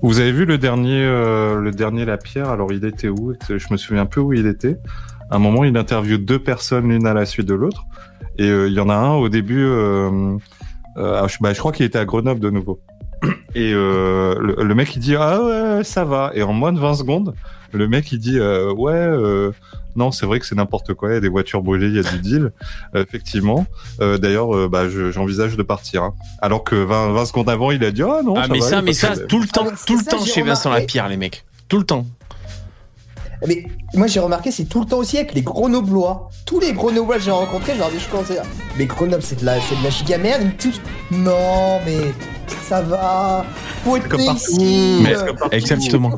Vous 0.01 0.19
avez 0.19 0.31
vu 0.31 0.45
le 0.45 0.57
dernier, 0.57 1.01
euh, 1.01 1.59
le 1.59 1.71
dernier 1.71 2.03
La 2.03 2.17
Pierre? 2.17 2.49
Alors, 2.49 2.73
il 2.73 2.83
était 2.83 3.07
où? 3.07 3.33
Je 3.47 3.65
me 3.71 3.77
souviens 3.77 4.05
peu 4.05 4.19
où 4.19 4.33
il 4.33 4.47
était. 4.47 4.77
À 5.29 5.35
un 5.35 5.39
moment, 5.39 5.63
il 5.63 5.77
interviewe 5.77 6.17
deux 6.17 6.39
personnes 6.39 6.89
l'une 6.89 7.07
à 7.07 7.13
la 7.13 7.25
suite 7.25 7.47
de 7.47 7.53
l'autre. 7.53 7.83
Et 8.37 8.47
euh, 8.47 8.67
il 8.67 8.73
y 8.73 8.79
en 8.79 8.89
a 8.89 8.95
un 8.95 9.13
au 9.13 9.29
début. 9.29 9.63
Euh, 9.63 10.35
euh, 10.97 11.27
je, 11.27 11.37
bah, 11.39 11.53
je 11.53 11.59
crois 11.59 11.71
qu'il 11.71 11.85
était 11.85 11.99
à 11.99 12.05
Grenoble 12.05 12.39
de 12.41 12.49
nouveau. 12.49 12.81
Et 13.55 13.71
euh, 13.73 14.35
le, 14.39 14.63
le 14.63 14.75
mec 14.75 14.95
il 14.95 14.99
dit 14.99 15.15
ah 15.15 15.41
ouais 15.41 15.83
ça 15.83 16.03
va 16.05 16.31
et 16.33 16.41
en 16.43 16.53
moins 16.53 16.71
de 16.73 16.79
20 16.79 16.95
secondes 16.95 17.35
le 17.71 17.87
mec 17.87 18.11
il 18.11 18.19
dit 18.19 18.39
euh, 18.39 18.73
ouais 18.73 18.93
euh, 18.93 19.51
non 19.95 20.11
c'est 20.11 20.25
vrai 20.25 20.39
que 20.39 20.45
c'est 20.47 20.55
n'importe 20.55 20.93
quoi 20.95 21.09
il 21.09 21.13
y 21.13 21.17
a 21.17 21.19
des 21.19 21.29
voitures 21.29 21.61
brûlées 21.61 21.87
il 21.87 21.95
y 21.95 21.99
a 21.99 22.03
du 22.03 22.17
deal 22.19 22.51
Euh, 22.95 23.03
effectivement 23.03 23.65
Euh, 24.01 24.17
d'ailleurs 24.17 24.55
euh, 24.55 24.67
bah, 24.67 24.89
je- 24.89 25.11
j'envisage 25.11 25.55
de 25.55 25.63
partir 25.63 26.01
hein. 26.03 26.13
alors 26.41 26.63
que 26.63 26.75
20, 26.75 27.11
20 27.13 27.25
secondes 27.25 27.49
avant 27.49 27.69
il 27.71 27.83
a 27.83 27.91
dit 27.91 28.01
ah 28.03 28.21
non 28.25 28.33
ah 28.37 28.47
mais 28.49 28.59
va, 28.59 28.65
ça, 28.67 28.81
mais 28.81 28.91
pas 28.99 29.09
de 29.11 29.15
ça, 29.19 29.25
tout 29.27 29.39
le 29.39 29.47
temps, 29.47 29.65
Ah, 29.67 29.71
mais 29.71 29.77
tout 29.85 29.97
le 29.97 30.03
ça, 30.03 30.11
temps 30.11 30.25
chez 30.25 30.41
Vincent. 30.41 30.71
Lapierre, 30.71 31.07
les 31.09 31.17
mecs. 31.17 31.43
Tout 31.69 31.77
le 31.77 31.85
temps. 31.85 32.05
Mais 33.47 33.65
moi, 33.93 34.07
j'ai 34.07 34.19
remarqué, 34.19 34.51
c'est 34.51 34.65
tout 34.65 34.79
le 34.81 34.85
temps 34.85 34.97
aussi 34.97 35.17
avec 35.17 35.33
les 35.33 35.41
Grenoblois. 35.41 36.29
Tous 36.45 36.59
les 36.59 36.73
Grenoblois 36.73 37.17
que 37.17 37.23
j'ai 37.23 37.31
rencontrés, 37.31 37.73
je 37.73 37.79
leur 37.79 37.89
dis, 37.91 37.99
je 37.99 38.09
commençais 38.09 38.37
à... 38.37 38.43
Mais 38.77 38.85
Grenoble, 38.85 39.21
c'est 39.23 39.39
de 39.39 39.45
la, 39.45 39.59
c'est 39.61 39.77
de 39.77 39.83
la 39.83 39.89
giga 39.89 40.17
merde. 40.17 40.43
Ils 41.11 41.17
me 41.17 41.23
non, 41.25 41.79
mais 41.85 42.13
ça 42.67 42.81
va. 42.81 43.45
Faut 43.83 43.97
être 43.97 44.07
Comme 44.07 44.23
partout. 44.25 44.39
ici. 44.51 44.99
Mais- 45.03 45.15
euh, 45.15 45.33
Exactement. 45.51 46.11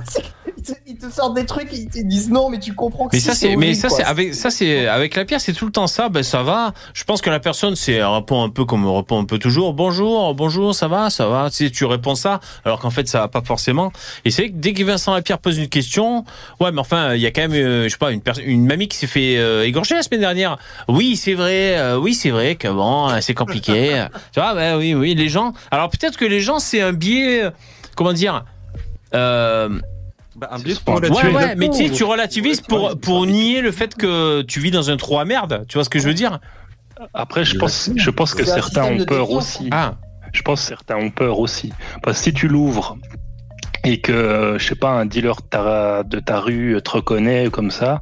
Ils 0.68 0.74
te, 0.74 0.80
ils 0.88 0.98
te 0.98 1.14
sortent 1.14 1.36
des 1.36 1.46
trucs, 1.46 1.70
ils 1.72 1.88
te 1.88 2.00
disent 2.00 2.30
non, 2.30 2.50
mais 2.50 2.60
tu 2.60 2.74
comprends 2.74 3.08
que 3.08 3.16
Mais 3.16 3.20
si, 3.20 3.28
ça, 3.28 3.36
c'est, 3.36 3.56
mais 3.56 3.74
ça, 3.74 3.90
c'est 3.90 4.04
avec, 4.04 4.34
ça, 4.34 4.50
c'est 4.50 4.88
avec 4.88 5.16
la 5.16 5.26
pierre, 5.26 5.42
c'est 5.42 5.54
tout 5.54 5.66
le 5.66 5.72
temps 5.72 5.88
ça. 5.88 6.10
Ben, 6.10 6.24
ça 6.24 6.44
va. 6.44 6.74
Je 6.94 7.04
pense 7.04 7.22
que 7.22 7.30
la 7.30 7.40
personne, 7.40 7.76
c'est 7.76 8.04
répond 8.04 8.44
un 8.44 8.50
peu 8.50 8.66
comme 8.66 8.86
on 8.86 8.98
répond 8.98 9.22
un 9.22 9.26
peu 9.26 9.38
toujours. 9.38 9.74
Bonjour, 9.74 10.34
bonjour, 10.34 10.74
ça 10.74 10.88
va, 10.88 11.10
ça 11.10 11.28
va. 11.28 11.50
Tu 11.50 11.66
sais, 11.66 11.72
tu 11.72 11.86
réponds 11.86 12.16
ça, 12.16 12.40
alors 12.64 12.80
qu'en 12.80 12.90
fait, 12.90 13.08
ça 13.08 13.20
va 13.20 13.28
pas 13.28 13.42
forcément. 13.42 13.92
Et 14.24 14.32
c'est 14.32 14.50
que 14.50 14.56
dès 14.56 14.74
que 14.74 14.84
Vincent 14.84 15.14
Lapierre 15.14 15.40
pose 15.40 15.58
une 15.58 15.70
question, 15.70 16.26
ouais, 16.60 16.72
mais 16.72 16.80
enfin, 16.82 17.14
il 17.14 17.22
y 17.22 17.26
a 17.26 17.32
quand 17.32 17.42
même, 17.42 17.54
euh, 17.54 17.84
je 17.84 17.90
sais 17.90 17.98
pas, 17.98 18.12
une 18.12 18.22
une 18.46 18.66
mamie 18.66 18.88
qui 18.88 18.98
s'est 18.98 19.08
fait 19.08 19.38
euh, 19.38 19.66
égorger 19.66 19.96
la 19.96 20.04
semaine 20.04 20.22
dernière. 20.22 20.58
Oui, 20.88 21.16
c'est 21.16 21.34
vrai. 21.34 21.78
euh, 21.78 21.98
oui, 21.98 22.14
c'est 22.14 22.32
vrai 22.32 22.56
que 22.56 22.68
bon, 22.68 23.10
c'est 23.22 23.34
compliqué. 23.34 24.06
tu 24.34 24.40
vois, 24.40 24.54
ben 24.54 24.78
oui, 24.78 24.94
oui, 24.94 25.16
les 25.16 25.30
gens. 25.30 25.54
Alors 25.72 25.90
peut-être 25.90 26.18
que 26.18 26.26
les 26.26 26.40
gens, 26.40 26.60
c'est 26.60 26.82
un 26.82 26.94
biais, 26.94 27.44
comment 27.96 28.14
dire. 28.14 28.46
Euh, 29.14 29.80
Bah, 30.50 30.56
un 30.56 30.60
biais. 30.60 30.76
Ouais, 30.88 31.34
ouais, 31.34 31.56
mais 31.56 31.70
tu 31.70 31.88
sais, 31.88 31.90
tu 31.90 32.04
relativises 32.04 32.62
pour, 32.62 33.00
pour 33.00 33.26
nier 33.26 33.62
le 33.62 33.72
fait 33.72 33.96
que 33.96 34.42
tu 34.44 34.60
vis 34.60 34.72
dans 34.72 34.90
un 34.90 34.98
trou 34.98 35.20
à 35.20 35.26
merde. 35.26 35.66
Tu 35.68 35.76
vois 35.76 35.84
ce 35.84 35.90
que 35.90 36.00
je 36.00 36.08
veux 36.08 36.14
dire? 36.14 36.40
Après, 37.14 37.44
je 37.44 37.58
pense, 37.58 37.90
je 37.96 38.10
pense 38.10 38.34
que 38.34 38.46
certains 38.46 38.86
ont 38.86 39.04
peur 39.06 39.32
aussi. 39.32 39.70
Ah, 39.72 39.96
Je 40.34 40.42
pense 40.42 40.62
que 40.62 40.68
certains 40.68 40.96
ont 40.98 41.10
peur 41.10 41.40
aussi. 41.40 41.74
Parce 42.04 42.18
que 42.18 42.24
si 42.26 42.34
tu 42.34 42.48
l'ouvres 42.48 42.98
et 43.84 44.00
que, 44.02 44.12
euh, 44.12 44.58
je 44.58 44.66
sais 44.68 44.76
pas, 44.76 44.90
un 44.92 45.06
dealer 45.06 45.36
de 45.36 45.42
ta, 45.48 46.04
de 46.04 46.20
ta 46.20 46.40
rue 46.40 46.80
te 46.84 46.90
reconnaît 46.92 47.50
comme 47.52 47.70
ça, 47.72 48.02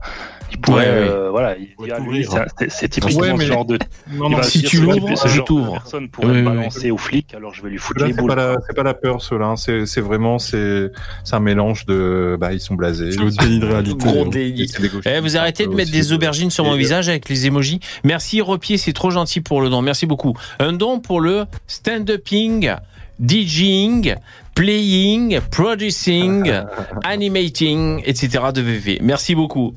il 0.54 0.60
pourrait, 0.60 0.86
Ouais, 0.86 0.91
ouais. 0.91 1.10
euh, 1.10 1.30
voilà, 1.32 1.56
il 1.58 1.91
ah, 1.91 1.99
lui, 1.99 2.26
c'est 2.70 2.88
typiquement 2.89 3.22
Ouais, 3.22 3.36
ce 3.39 3.45
genre 3.45 3.66
de. 3.66 3.78
Non, 4.12 4.30
non, 4.30 4.41
si 4.43 4.62
tu 4.64 4.80
l'ouvres, 4.82 5.10
je 5.28 5.41
t'ouvre. 5.41 5.74
Personne 5.74 6.08
pourrait 6.10 6.28
me 6.41 6.43
balancer 6.43 6.91
aux 6.91 6.97
flics, 6.97 7.34
alors 7.34 7.54
je 7.54 7.62
vais 7.64 7.70
lui 7.70 7.78
foutre 7.78 7.99
Là, 8.01 8.08
les 8.08 8.14
c'est 8.14 8.20
boules. 8.20 8.30
pas, 8.30 8.36
la, 8.36 8.56
c'est 8.68 8.76
pas 8.76 8.84
la 8.84 8.93
peur, 8.93 9.22
ceux-là. 9.22 9.45
hein. 9.47 9.56
C'est, 9.56 9.86
c'est 9.86 10.01
vraiment, 10.01 10.39
c'est, 10.39 10.91
c'est 11.24 11.36
un 11.36 11.39
mélange 11.39 11.86
de, 11.86 12.38
bah, 12.39 12.54
ils 12.54 12.60
sont 12.62 12.76
blasés. 12.76 13.10
Le 13.12 13.30
déni 13.32 13.60
de 13.60 13.66
réalité. 13.66 13.95
Gros 14.08 14.26
hein. 14.26 14.30
déni. 14.30 14.68
Eh, 15.06 15.20
vous 15.20 15.36
arrêtez 15.38 15.64
de 15.66 15.70
peu 15.70 15.76
mettre 15.76 15.89
aussi, 15.91 15.99
des 15.99 16.12
euh, 16.12 16.16
aubergines 16.16 16.51
sur 16.51 16.64
mon 16.66 16.76
et- 16.76 16.78
visage 16.78 17.10
avec 17.10 17.28
les 17.30 17.47
emojis. 17.47 17.80
Merci 18.04 18.39
Repier, 18.41 18.78
c'est 18.78 18.93
trop 18.93 19.10
gentil 19.12 19.41
pour 19.41 19.62
le 19.62 19.70
don. 19.70 19.82
Merci 19.82 20.06
beaucoup. 20.06 20.34
Un 20.60 20.74
don 20.74 20.99
pour 20.99 21.20
le 21.20 21.45
stand-upping, 21.68 22.74
DJing, 23.20 24.16
playing, 24.56 25.39
producing, 25.51 26.51
animating, 27.04 28.01
etc. 28.06 28.45
de 28.54 28.62
VV. 28.62 28.99
Merci 29.01 29.36
beaucoup. 29.36 29.74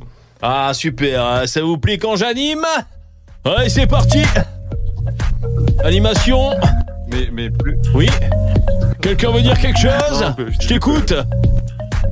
Ah 0.49 0.73
super, 0.73 1.25
hein, 1.27 1.47
ça 1.49 1.61
vous 1.61 1.77
plaît 1.77 1.99
quand 1.99 2.15
j'anime 2.15 2.65
Allez, 3.45 3.69
c'est 3.69 3.89
parti. 3.89 4.23
Animation. 5.83 6.51
Mais, 7.09 7.29
mais 7.33 7.51
plus, 7.51 7.77
Oui. 7.93 8.09
Quelqu'un 9.03 9.33
veut 9.33 9.43
dire 9.43 9.59
quelque 9.59 9.81
chose 9.81 10.25
Je 10.61 10.69
t'écoute 10.69 11.15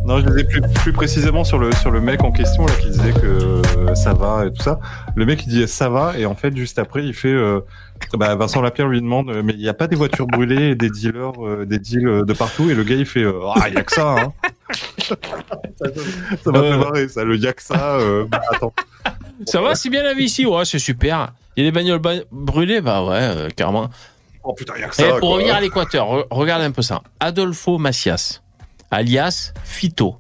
Non, 0.07 0.19
je 0.21 0.27
disais 0.27 0.45
plus, 0.45 0.61
plus 0.61 0.93
précisément 0.93 1.45
sur 1.45 1.59
le, 1.59 1.73
sur 1.73 1.91
le 1.91 2.01
mec 2.01 2.23
en 2.23 2.31
question 2.31 2.67
là, 2.67 2.73
qui 2.75 2.89
disait 2.91 3.13
que 3.13 3.63
euh, 3.79 3.95
ça 3.95 4.13
va 4.13 4.45
et 4.47 4.53
tout 4.53 4.63
ça. 4.63 4.79
Le 5.17 5.25
mec 5.25 5.43
il 5.47 5.49
dit 5.49 5.67
ça 5.67 5.89
va 5.89 6.19
et 6.19 6.27
en 6.27 6.35
fait 6.35 6.55
juste 6.55 6.79
après 6.79 7.03
il 7.05 7.15
fait 7.15 7.29
euh, 7.33 7.61
bah, 8.13 8.35
Vincent 8.35 8.61
Lapierre 8.61 8.89
lui 8.89 9.01
demande 9.01 9.31
euh, 9.31 9.43
mais 9.43 9.55
il 9.55 9.61
n'y 9.61 9.69
a 9.69 9.73
pas 9.75 9.87
des 9.87 9.97
voitures 9.97 10.27
brûlées 10.27 10.71
et 10.71 10.75
des 10.75 10.91
dealers 10.91 11.33
euh, 11.43 11.65
des 11.65 11.79
deals 11.79 12.25
de 12.27 12.33
partout? 12.35 12.69
Et 12.71 12.75
le 12.75 12.85
gars 12.85 12.97
il 12.97 13.07
fait 13.07 13.25
ah 13.57 13.69
il 13.69 13.75
y 13.75 13.79
a 13.79 13.83
que 13.83 13.93
ça 13.93 14.17
hein. 14.19 14.33
ça 15.01 16.51
m'a 16.51 16.61
fait 16.63 16.77
marrer 16.77 17.09
ça 17.09 17.25
le 17.25 17.37
y 17.39 17.47
a 17.47 17.53
que 17.55 17.63
ça 17.63 17.99
bah, 18.29 18.41
attends 18.51 18.75
Ça 19.47 19.61
va, 19.63 19.75
c'est 19.75 19.89
bien 19.89 20.03
la 20.03 20.13
vie 20.15 20.25
ici 20.25 20.45
Ouais, 20.47 20.65
c'est 20.65 20.79
super. 20.79 21.33
Il 21.57 21.65
y 21.65 21.67
a 21.67 21.71
des 21.71 21.75
bagnoles 21.75 21.99
ba- 22.01 22.23
brûlées? 22.31 22.81
Bah 22.81 23.05
ouais, 23.05 23.49
carrément. 23.57 23.89
oh 24.43 24.53
putain 24.55 24.75
il 24.77 24.83
y 24.83 24.85
a 24.85 24.89
que 24.89 24.95
Et 25.01 25.05
ça 25.05 25.09
pour 25.13 25.21
quoi. 25.21 25.31
revenir 25.31 25.55
à 25.55 25.61
l'Équateur, 25.61 26.07
re- 26.09 26.27
regarde 26.31 26.63
un 26.63 26.71
peu 26.73 26.83
ça. 26.83 27.01
Adolfo 27.21 27.79
Macias, 27.79 28.43
alias 28.95 29.53
Fito, 29.65 30.17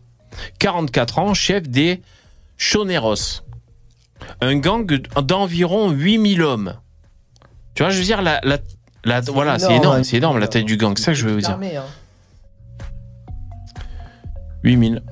44 0.58 1.18
ans, 1.18 1.34
chef 1.34 1.68
des 1.68 2.02
Choneros, 2.56 3.42
un 4.40 4.56
gang 4.56 4.86
d'environ 5.22 5.90
8000 5.90 6.42
hommes. 6.42 6.74
Tu 7.74 7.82
vois, 7.82 7.90
je 7.90 7.98
veux 7.98 8.04
dire, 8.04 8.22
la, 8.22 8.40
la, 8.44 8.58
la- 9.04 9.20
voilà, 9.22 9.58
c'est 9.58 9.74
énorme, 9.76 10.04
c'est 10.04 10.16
énorme 10.18 10.38
la 10.38 10.48
taille 10.48 10.64
du 10.64 10.76
gang, 10.76 10.96
c'est 10.96 11.04
ça 11.04 11.12
que 11.12 11.18
je 11.18 11.26
veux 11.26 11.34
vous 11.34 11.40
dire. 11.40 11.50
Hein. 11.50 11.58
8000. 14.62 15.02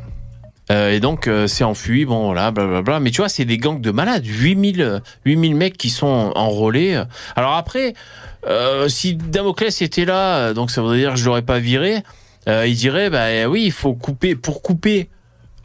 Euh, 0.70 0.92
et 0.92 1.00
donc, 1.00 1.26
euh, 1.26 1.46
c'est 1.46 1.64
enfui, 1.64 2.04
bon, 2.04 2.26
voilà, 2.26 2.50
blablabla. 2.50 3.00
Mais 3.00 3.10
tu 3.10 3.18
vois, 3.20 3.28
c'est 3.28 3.44
des 3.44 3.58
gangs 3.58 3.80
de 3.80 3.90
malades. 3.90 4.24
8000, 4.24 4.80
euh, 4.80 5.00
8000 5.24 5.54
mecs 5.56 5.76
qui 5.76 5.90
sont 5.90 6.32
enrôlés. 6.34 7.02
Alors 7.36 7.54
après, 7.56 7.94
euh, 8.46 8.88
si 8.88 9.14
Damoclès 9.16 9.82
était 9.82 10.04
là, 10.04 10.54
donc 10.54 10.70
ça 10.70 10.80
voudrait 10.80 10.98
dire 10.98 11.10
que 11.10 11.16
je 11.18 11.24
l'aurais 11.26 11.42
pas 11.42 11.58
viré, 11.58 12.02
euh, 12.48 12.66
il 12.66 12.76
dirait, 12.76 13.10
bah 13.10 13.46
oui, 13.48 13.64
il 13.64 13.72
faut 13.72 13.94
couper, 13.94 14.34
pour 14.34 14.62
couper, 14.62 15.08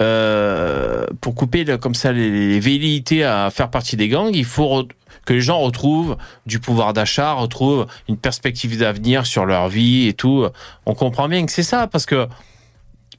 euh, 0.02 1.06
pour 1.22 1.36
couper 1.36 1.66
comme 1.80 1.96
ça 1.96 2.12
les, 2.12 2.30
les 2.30 2.60
velléités 2.60 3.24
à 3.24 3.50
faire 3.50 3.70
partie 3.70 3.96
des 3.96 4.08
gangs, 4.08 4.34
il 4.34 4.46
faut 4.46 4.88
que 5.26 5.34
les 5.34 5.42
gens 5.42 5.60
retrouvent 5.60 6.18
du 6.46 6.60
pouvoir 6.60 6.94
d'achat, 6.94 7.34
retrouvent 7.34 7.86
une 8.08 8.18
perspective 8.18 8.78
d'avenir 8.78 9.26
sur 9.26 9.46
leur 9.46 9.68
vie 9.68 10.08
et 10.08 10.14
tout. 10.14 10.48
On 10.86 10.94
comprend 10.94 11.28
bien 11.28 11.46
que 11.46 11.52
c'est 11.52 11.64
ça, 11.64 11.88
parce 11.88 12.06
que 12.06 12.28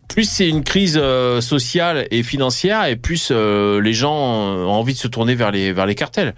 plus 0.08 0.28
c'est 0.28 0.48
une 0.48 0.64
crise 0.64 0.98
euh, 1.00 1.40
sociale 1.40 2.08
et 2.10 2.22
financière, 2.22 2.86
et 2.86 2.96
plus 2.96 3.28
euh, 3.30 3.80
les 3.80 3.92
gens 3.92 4.16
ont 4.16 4.70
envie 4.70 4.94
de 4.94 4.98
se 4.98 5.06
tourner 5.06 5.34
vers 5.34 5.50
les, 5.50 5.72
vers 5.72 5.86
les 5.86 5.94
cartels. 5.94 6.34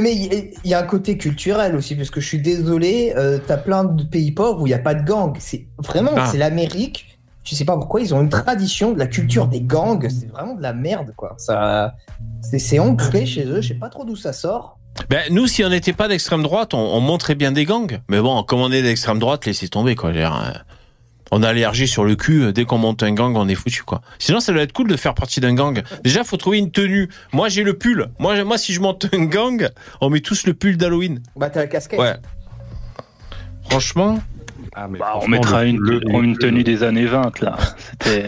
Mais 0.00 0.14
il 0.14 0.52
y, 0.64 0.74
a 0.74 0.80
un 0.80 0.84
côté 0.84 1.16
culturel 1.16 1.76
aussi, 1.76 1.94
parce 1.94 2.10
que 2.10 2.20
je 2.20 2.26
suis 2.26 2.40
désolé, 2.40 3.12
euh, 3.16 3.38
t'as 3.44 3.56
plein 3.56 3.84
de 3.84 4.02
pays 4.04 4.32
pauvres 4.32 4.62
où 4.62 4.66
il 4.66 4.70
n'y 4.70 4.74
a 4.74 4.78
pas 4.78 4.94
de 4.94 5.04
gang. 5.04 5.36
C'est 5.38 5.66
vraiment, 5.78 6.12
Ah. 6.16 6.28
c'est 6.30 6.38
l'Amérique. 6.38 7.18
Je 7.42 7.54
sais 7.54 7.64
pas 7.64 7.74
pourquoi 7.74 8.00
ils 8.00 8.14
ont 8.14 8.22
une 8.22 8.30
tradition 8.30 8.92
de 8.92 8.98
la 8.98 9.06
culture 9.06 9.46
des 9.46 9.60
gangs. 9.60 10.08
C'est 10.08 10.30
vraiment 10.30 10.54
de 10.54 10.62
la 10.62 10.72
merde, 10.72 11.12
quoi. 11.16 11.34
Ça, 11.38 11.94
c'est, 12.40 12.78
ancré 12.78 13.26
chez 13.26 13.44
eux. 13.44 13.60
Je 13.60 13.68
sais 13.68 13.74
pas 13.74 13.90
trop 13.90 14.04
d'où 14.04 14.16
ça 14.16 14.32
sort. 14.32 14.78
Ben, 15.10 15.22
nous, 15.30 15.46
si 15.46 15.62
on 15.64 15.68
n'était 15.68 15.92
pas 15.92 16.08
d'extrême 16.08 16.42
droite, 16.42 16.72
on, 16.72 16.78
on 16.78 17.00
montrait 17.00 17.34
bien 17.34 17.52
des 17.52 17.66
gangs. 17.66 18.00
Mais 18.08 18.20
bon, 18.20 18.42
comme 18.44 18.60
on 18.60 18.72
est 18.72 18.82
d'extrême 18.82 19.18
droite, 19.18 19.44
laissez 19.44 19.68
tomber, 19.68 19.94
quoi. 19.94 20.12
Dire, 20.12 20.64
On 21.30 21.42
a 21.42 21.48
allergie 21.48 21.88
sur 21.88 22.04
le 22.04 22.16
cul. 22.16 22.42
euh, 22.44 22.52
Dès 22.52 22.64
qu'on 22.64 22.78
monte 22.78 23.02
un 23.02 23.12
gang, 23.12 23.34
on 23.36 23.48
est 23.48 23.54
foutu, 23.54 23.82
quoi. 23.82 24.02
Sinon, 24.18 24.40
ça 24.40 24.52
doit 24.52 24.62
être 24.62 24.72
cool 24.72 24.88
de 24.88 24.96
faire 24.96 25.14
partie 25.14 25.40
d'un 25.40 25.54
gang. 25.54 25.82
Déjà, 26.04 26.22
faut 26.22 26.36
trouver 26.36 26.58
une 26.58 26.70
tenue. 26.70 27.08
Moi, 27.32 27.48
j'ai 27.48 27.62
le 27.64 27.74
pull. 27.74 28.08
Moi, 28.18 28.42
moi, 28.44 28.58
si 28.58 28.72
je 28.72 28.80
monte 28.80 29.06
un 29.12 29.24
gang, 29.24 29.68
on 30.00 30.10
met 30.10 30.20
tous 30.20 30.46
le 30.46 30.54
pull 30.54 30.76
d'Halloween. 30.76 31.20
Bah, 31.36 31.50
t'as 31.50 31.60
la 31.60 31.66
casquette. 31.66 31.98
Ouais. 31.98 32.14
Franchement. 33.68 34.20
Ah, 34.76 34.86
mais 34.88 34.98
Bah, 34.98 35.18
on 35.22 35.28
mettra 35.28 35.62
le- 35.64 35.68
une, 35.70 35.78
le- 35.78 36.00
une 36.10 36.32
le- 36.32 36.38
tenue 36.38 36.64
des 36.64 36.82
années 36.82 37.06
20, 37.06 37.40
là. 37.40 37.56
C'était 38.02 38.24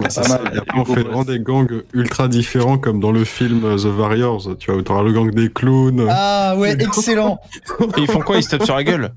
Ouais, 0.00 0.04
pas 0.04 0.10
ça. 0.10 0.28
mal. 0.28 0.58
Après, 0.58 0.78
on 0.78 0.84
fait 0.84 1.02
vraiment 1.02 1.24
des 1.24 1.38
gangs 1.38 1.82
ultra 1.92 2.28
différents, 2.28 2.78
comme 2.78 2.98
dans 3.00 3.12
le 3.12 3.24
film 3.24 3.64
euh, 3.64 3.76
The 3.76 3.96
Warriors. 3.98 4.56
Tu 4.58 4.70
vois, 4.70 4.80
où 4.80 4.82
t'auras 4.82 5.02
le 5.02 5.12
gang 5.12 5.30
des 5.32 5.50
clowns, 5.50 6.06
Ah 6.10 6.54
ouais, 6.56 6.72
excellent. 6.80 7.38
Et 7.96 8.00
ils 8.00 8.06
font 8.10 8.20
quoi 8.20 8.36
Ils 8.38 8.42
se 8.42 8.50
tapent 8.50 8.64
sur 8.64 8.76
la 8.76 8.84
gueule? 8.84 9.12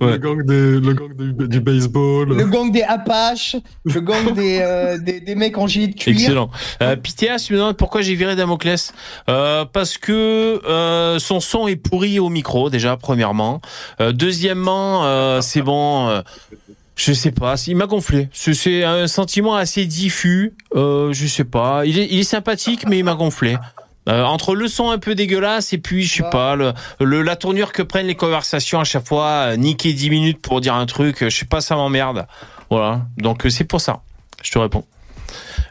Le 0.00 0.16
gang, 0.18 0.42
des, 0.44 0.80
le 0.80 0.92
gang 0.94 1.14
du, 1.16 1.48
du 1.48 1.60
baseball. 1.60 2.28
Le 2.28 2.44
gang 2.46 2.70
des 2.72 2.82
Apaches, 2.82 3.56
le 3.84 4.00
gang 4.00 4.32
des, 4.34 4.60
euh, 4.62 4.98
des, 4.98 5.20
des 5.20 5.34
mecs 5.34 5.56
en 5.58 5.66
gilet 5.66 5.88
de 5.88 5.94
cuir. 5.94 6.14
Excellent. 6.14 6.50
Euh, 6.82 6.96
Pithéas 6.96 7.46
me 7.50 7.56
demande 7.56 7.76
pourquoi 7.76 8.02
j'ai 8.02 8.14
viré 8.14 8.36
Damoclès. 8.36 8.92
Euh, 9.28 9.64
parce 9.64 9.98
que 9.98 10.60
euh, 10.68 11.18
son 11.18 11.40
son 11.40 11.68
est 11.68 11.76
pourri 11.76 12.18
au 12.18 12.28
micro, 12.28 12.70
déjà, 12.70 12.96
premièrement. 12.96 13.60
Euh, 14.00 14.12
deuxièmement, 14.12 15.04
euh, 15.04 15.40
c'est 15.40 15.62
bon. 15.62 16.08
euh, 16.08 16.22
je 16.96 17.12
sais 17.14 17.30
pas, 17.30 17.54
il 17.66 17.76
m'a 17.76 17.86
gonflé. 17.86 18.28
C'est- 18.32 18.52
C'est 18.52 18.84
un 18.84 19.06
sentiment 19.06 19.54
assez 19.54 19.86
diffus. 19.86 20.52
Euh, 20.74 21.12
je 21.14 21.26
sais 21.26 21.44
pas. 21.44 21.82
Il 21.86 21.98
est, 21.98 22.06
il 22.10 22.18
est 22.18 22.24
sympathique, 22.24 22.84
mais 22.86 22.98
il 22.98 23.04
m'a 23.04 23.14
gonflé. 23.14 23.56
Euh, 24.10 24.24
entre 24.24 24.54
le 24.54 24.68
son 24.68 24.90
un 24.90 24.98
peu 24.98 25.14
dégueulasse 25.14 25.72
et 25.72 25.78
puis 25.78 26.02
je 26.02 26.16
sais 26.16 26.30
pas 26.30 26.56
le, 26.56 26.72
le 27.00 27.22
la 27.22 27.36
tournure 27.36 27.72
que 27.72 27.82
prennent 27.82 28.06
les 28.06 28.16
conversations 28.16 28.80
à 28.80 28.84
chaque 28.84 29.06
fois 29.06 29.28
euh, 29.52 29.56
niquer 29.56 29.92
10 29.92 30.10
minutes 30.10 30.42
pour 30.42 30.60
dire 30.60 30.74
un 30.74 30.86
truc 30.86 31.22
euh, 31.22 31.30
je 31.30 31.36
sais 31.36 31.44
pas 31.46 31.60
ça 31.60 31.76
m'emmerde 31.76 32.26
voilà 32.70 33.02
donc 33.18 33.46
c'est 33.48 33.64
pour 33.64 33.80
ça 33.80 34.02
je 34.42 34.50
te 34.50 34.58
réponds 34.58 34.84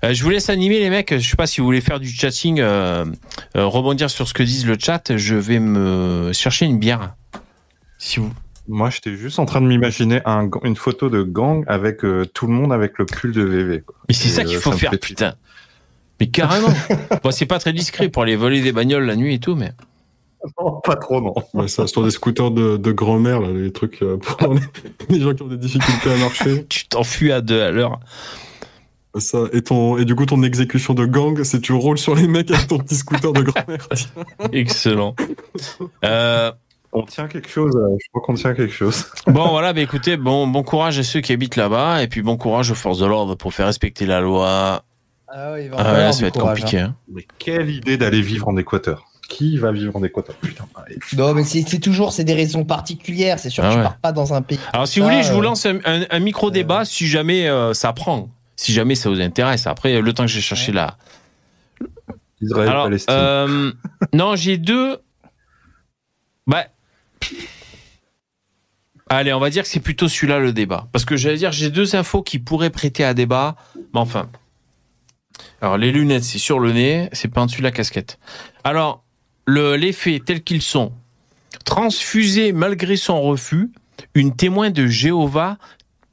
euh, 0.05 0.13
je 0.13 0.23
vous 0.23 0.29
laisse 0.29 0.49
animer 0.49 0.79
les 0.79 0.89
mecs. 0.89 1.17
Je 1.17 1.27
sais 1.29 1.35
pas 1.35 1.47
si 1.47 1.59
vous 1.59 1.65
voulez 1.65 1.81
faire 1.81 1.99
du 1.99 2.09
chatting, 2.09 2.59
euh, 2.59 3.05
rebondir 3.55 4.09
sur 4.09 4.27
ce 4.27 4.33
que 4.33 4.43
disent 4.43 4.65
le 4.65 4.77
chat. 4.79 5.15
Je 5.17 5.35
vais 5.35 5.59
me 5.59 6.31
chercher 6.33 6.65
une 6.65 6.79
bière. 6.79 7.15
Si 7.97 8.19
vous. 8.19 8.31
Moi, 8.67 8.91
j'étais 8.91 9.15
juste 9.15 9.39
en 9.39 9.45
train 9.45 9.61
de 9.61 9.65
m'imaginer 9.65 10.21
un, 10.25 10.47
une 10.63 10.75
photo 10.75 11.09
de 11.09 11.23
gang 11.23 11.63
avec 11.67 12.05
euh, 12.05 12.25
tout 12.33 12.45
le 12.45 12.53
monde 12.53 12.71
avec 12.71 12.99
le 12.99 13.05
pull 13.05 13.31
de 13.31 13.41
VV. 13.41 13.81
quoi. 13.81 13.95
Mais 14.07 14.13
c'est 14.13 14.29
ça 14.29 14.43
qu'il 14.43 14.57
faut 14.57 14.71
faire, 14.71 14.91
putain. 14.91 15.33
Mais 16.19 16.27
carrément. 16.27 16.73
bon, 17.23 17.31
c'est 17.31 17.45
pas 17.45 17.59
très 17.59 17.73
discret 17.73 18.09
pour 18.09 18.23
aller 18.23 18.35
voler 18.35 18.61
des 18.61 18.71
bagnoles 18.71 19.05
la 19.05 19.15
nuit 19.15 19.35
et 19.35 19.39
tout, 19.39 19.55
mais. 19.55 19.71
Non, 20.59 20.79
pas 20.81 20.95
trop, 20.95 21.19
non. 21.19 21.33
Ouais, 21.53 21.67
ça, 21.67 21.85
sur 21.87 22.03
des 22.03 22.11
scooters 22.11 22.51
de, 22.51 22.77
de 22.77 22.91
grand-mère, 22.91 23.41
là, 23.41 23.49
les 23.51 23.71
trucs 23.71 24.01
euh, 24.01 24.17
pour 24.17 24.53
les, 24.53 24.61
les 25.09 25.19
gens 25.19 25.33
qui 25.33 25.43
ont 25.43 25.47
des 25.47 25.57
difficultés 25.57 26.11
à 26.11 26.17
marcher. 26.17 26.65
Tu 26.69 26.87
t'enfuis 26.87 27.31
à 27.31 27.41
deux 27.41 27.61
à 27.61 27.71
l'heure. 27.71 27.99
Ça, 29.17 29.39
et, 29.53 29.63
ton, 29.63 29.97
et 29.97 30.05
du 30.05 30.15
coup, 30.15 30.25
ton 30.25 30.43
exécution 30.43 30.93
de 30.93 31.05
gang, 31.05 31.43
c'est 31.43 31.59
tu 31.59 31.73
roules 31.73 31.97
sur 31.97 32.13
les 32.15 32.27
mecs 32.27 32.51
avec 32.51 32.67
ton 32.67 32.77
petit 32.77 32.95
scooter 32.95 33.33
de 33.33 33.41
grand-mère. 33.41 33.87
Excellent. 34.53 35.15
Euh, 36.05 36.51
On 36.93 37.03
tient 37.03 37.27
quelque 37.27 37.49
chose, 37.49 37.75
euh, 37.75 37.97
je 37.99 38.07
crois 38.09 38.21
qu'on 38.21 38.35
tient 38.35 38.53
quelque 38.53 38.73
chose. 38.73 39.07
bon, 39.25 39.49
voilà, 39.49 39.73
bah 39.73 39.81
écoutez, 39.81 40.15
bon, 40.15 40.47
bon 40.47 40.61
courage 40.61 40.99
à 40.99 41.03
ceux 41.03 41.21
qui 41.21 41.33
habitent 41.33 41.55
là-bas 41.55 42.03
et 42.03 42.07
puis 42.07 42.21
bon 42.21 42.37
courage 42.37 42.69
aux 42.69 42.75
forces 42.75 42.99
de 42.99 43.07
l'ordre 43.07 43.33
pour 43.35 43.51
faire 43.51 43.65
respecter 43.65 44.05
la 44.05 44.21
loi. 44.21 44.83
Ah 45.31 45.51
ouais, 45.53 45.65
il 45.65 45.69
va 45.71 45.77
Ah 45.79 45.93
là, 45.93 46.11
ça 46.11 46.21
va 46.21 46.27
être 46.27 46.39
courage, 46.39 46.59
compliqué. 46.61 46.79
hein. 46.79 46.95
Mais 47.13 47.25
quelle 47.37 47.69
idée 47.69 47.97
d'aller 47.97 48.21
vivre 48.21 48.47
en 48.47 48.57
Équateur 48.57 49.05
Qui 49.27 49.57
va 49.57 49.71
vivre 49.71 49.95
en 49.95 50.03
Équateur? 50.03 50.35
Putain, 50.37 50.65
hein. 50.75 50.81
Non, 51.17 51.33
mais 51.33 51.43
c'est 51.43 51.61
c'est 51.67 51.79
toujours 51.79 52.11
c'est 52.13 52.23
des 52.23 52.33
raisons 52.33 52.65
particulières. 52.65 53.37
C'est 53.39 53.49
sûr 53.49 53.63
Ah 53.63 53.67
que 53.69 53.73
tu 53.73 53.77
ouais. 53.79 53.83
pars 53.83 53.97
pas 53.97 54.11
dans 54.11 54.33
un 54.33 54.41
pays. 54.41 54.59
Alors, 54.73 54.87
si 54.87 54.95
Ça, 54.99 55.01
vous 55.05 55.09
voulez, 55.11 55.23
je 55.23 55.31
vous 55.31 55.39
euh, 55.39 55.43
lance 55.43 55.65
un, 55.65 55.77
un- 55.85 56.05
un 56.09 56.19
micro-débat 56.19 56.83
si 56.85 57.07
jamais 57.07 57.47
euh, 57.47 57.73
ça 57.73 57.93
prend. 57.93 58.29
Si 58.55 58.73
jamais 58.73 58.95
ça 58.95 59.09
vous 59.09 59.21
intéresse. 59.21 59.67
Après, 59.67 60.01
le 60.01 60.13
temps 60.13 60.23
que 60.23 60.31
j'ai 60.31 60.41
cherché 60.41 60.71
là. 60.71 60.97
Israël, 62.41 62.69
Alors, 62.69 62.83
Palestine. 62.85 63.13
euh, 63.15 63.71
non, 64.13 64.35
j'ai 64.35 64.57
deux. 64.57 64.97
Bah. 66.47 66.65
Allez, 69.09 69.33
on 69.33 69.39
va 69.39 69.49
dire 69.49 69.63
que 69.63 69.69
c'est 69.69 69.79
plutôt 69.79 70.07
celui-là 70.07 70.39
le 70.39 70.53
débat. 70.53 70.87
Parce 70.91 71.03
que 71.05 71.17
j'allais 71.17 71.37
dire, 71.37 71.51
j'ai 71.51 71.69
deux 71.69 71.95
infos 71.95 72.21
qui 72.21 72.37
pourraient 72.39 72.69
prêter 72.69 73.03
à 73.03 73.13
débat. 73.13 73.55
Mais 73.93 73.99
enfin. 73.99 74.29
Alors, 75.61 75.77
les 75.77 75.91
lunettes, 75.91 76.23
c'est 76.23 76.39
sur 76.39 76.59
le 76.59 76.71
nez, 76.71 77.09
c'est 77.13 77.27
pas 77.27 77.41
en 77.41 77.45
dessus 77.45 77.59
de 77.59 77.63
la 77.63 77.71
casquette. 77.71 78.19
Alors, 78.63 79.03
le, 79.45 79.75
les 79.75 79.93
faits 79.93 80.25
tels 80.25 80.43
qu'ils 80.43 80.61
sont. 80.61 80.91
Transfusé 81.65 82.51
malgré 82.51 82.95
son 82.95 83.21
refus, 83.21 83.71
une 84.13 84.35
témoin 84.35 84.69
de 84.69 84.87
Jéhovah 84.87 85.57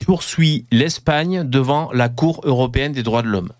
poursuit 0.05 0.67
l'Espagne 0.71 1.49
devant 1.49 1.91
la 1.93 2.09
Cour 2.09 2.41
européenne 2.45 2.93
des 2.93 3.03
droits 3.03 3.23
de 3.23 3.29
l'homme. 3.29 3.53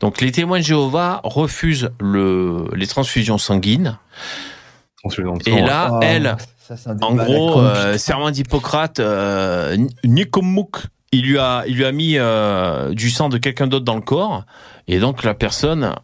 Donc 0.00 0.20
les 0.20 0.32
témoins 0.32 0.58
de 0.58 0.64
Jéhovah 0.64 1.20
refusent 1.24 1.90
le, 2.00 2.66
les 2.74 2.86
transfusions 2.86 3.38
sanguines. 3.38 3.98
Et 5.46 5.60
là, 5.60 5.98
elle, 6.02 6.36
ça, 6.58 6.76
un 6.86 6.98
en 7.00 7.14
gros, 7.14 7.60
euh, 7.60 7.98
serment 7.98 8.30
d'Hippocrate, 8.30 8.98
euh, 9.00 9.76
Nicomouk, 10.04 10.78
il 11.14 11.26
lui 11.26 11.38
a, 11.38 11.64
il 11.66 11.76
lui 11.76 11.84
a 11.84 11.92
mis 11.92 12.18
euh, 12.18 12.92
du 12.94 13.10
sang 13.10 13.28
de 13.28 13.38
quelqu'un 13.38 13.66
d'autre 13.66 13.84
dans 13.84 13.94
le 13.94 14.00
corps, 14.00 14.44
et 14.88 14.98
donc 14.98 15.22
la 15.24 15.34
personne, 15.34 15.94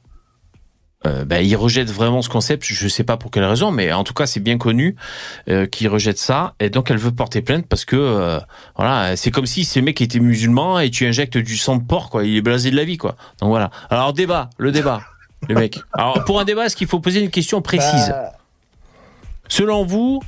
euh, 1.07 1.25
ben, 1.25 1.45
il 1.45 1.57
rejette 1.57 1.91
vraiment 1.91 2.23
ce 2.23 2.29
concept. 2.29 2.65
Je 2.65 2.89
sais 2.89 3.05
pas 3.05 3.17
pour 3.17 3.31
quelle 3.31 3.45
raison, 3.45 3.71
mais 3.71 3.93
en 3.93 4.05
tout 4.05 4.15
cas, 4.15 4.27
c'est 4.27 4.41
bien 4.41 4.59
connu 4.59 4.97
euh, 5.49 5.67
qu'il 5.67 5.89
rejette 5.89 6.19
ça, 6.19 6.55
et 6.61 6.71
donc 6.71 6.91
elle 6.91 6.99
veut 6.99 7.13
porter 7.13 7.43
plainte 7.43 7.67
parce 7.67 7.85
que 7.85 8.39
voilà, 8.77 9.17
c'est 9.17 9.31
comme 9.31 9.47
si 9.47 9.65
ce 9.65 9.81
mec 9.81 10.01
était 10.01 10.21
musulman 10.21 10.81
et 10.81 10.91
tu 10.91 11.07
injectes 11.07 11.39
du 11.39 11.57
sang 11.57 11.77
de 11.77 11.83
porc, 11.83 12.11
quoi. 12.11 12.25
Il 12.25 12.37
est 12.37 12.43
blasé 12.43 12.71
de 12.71 12.77
la 12.77 12.85
vie, 12.85 12.97
quoi. 12.97 13.17
Donc 13.41 13.51
voilà. 13.51 13.71
Alors 13.91 14.13
débat, 14.13 14.51
le 14.59 14.73
débat, 14.73 15.03
les 15.49 15.55
mecs. 15.55 15.81
Alors 15.93 16.25
pour 16.25 16.41
un 16.41 16.45
débat, 16.45 16.67
est-ce 16.67 16.77
qu'il 16.77 16.89
faut 16.89 17.01
poser 17.01 17.21
une 17.21 17.31
question 17.31 17.63
précise? 17.63 18.09
Bah, 18.09 18.33
Selon 19.49 19.85
vous, 19.85 20.23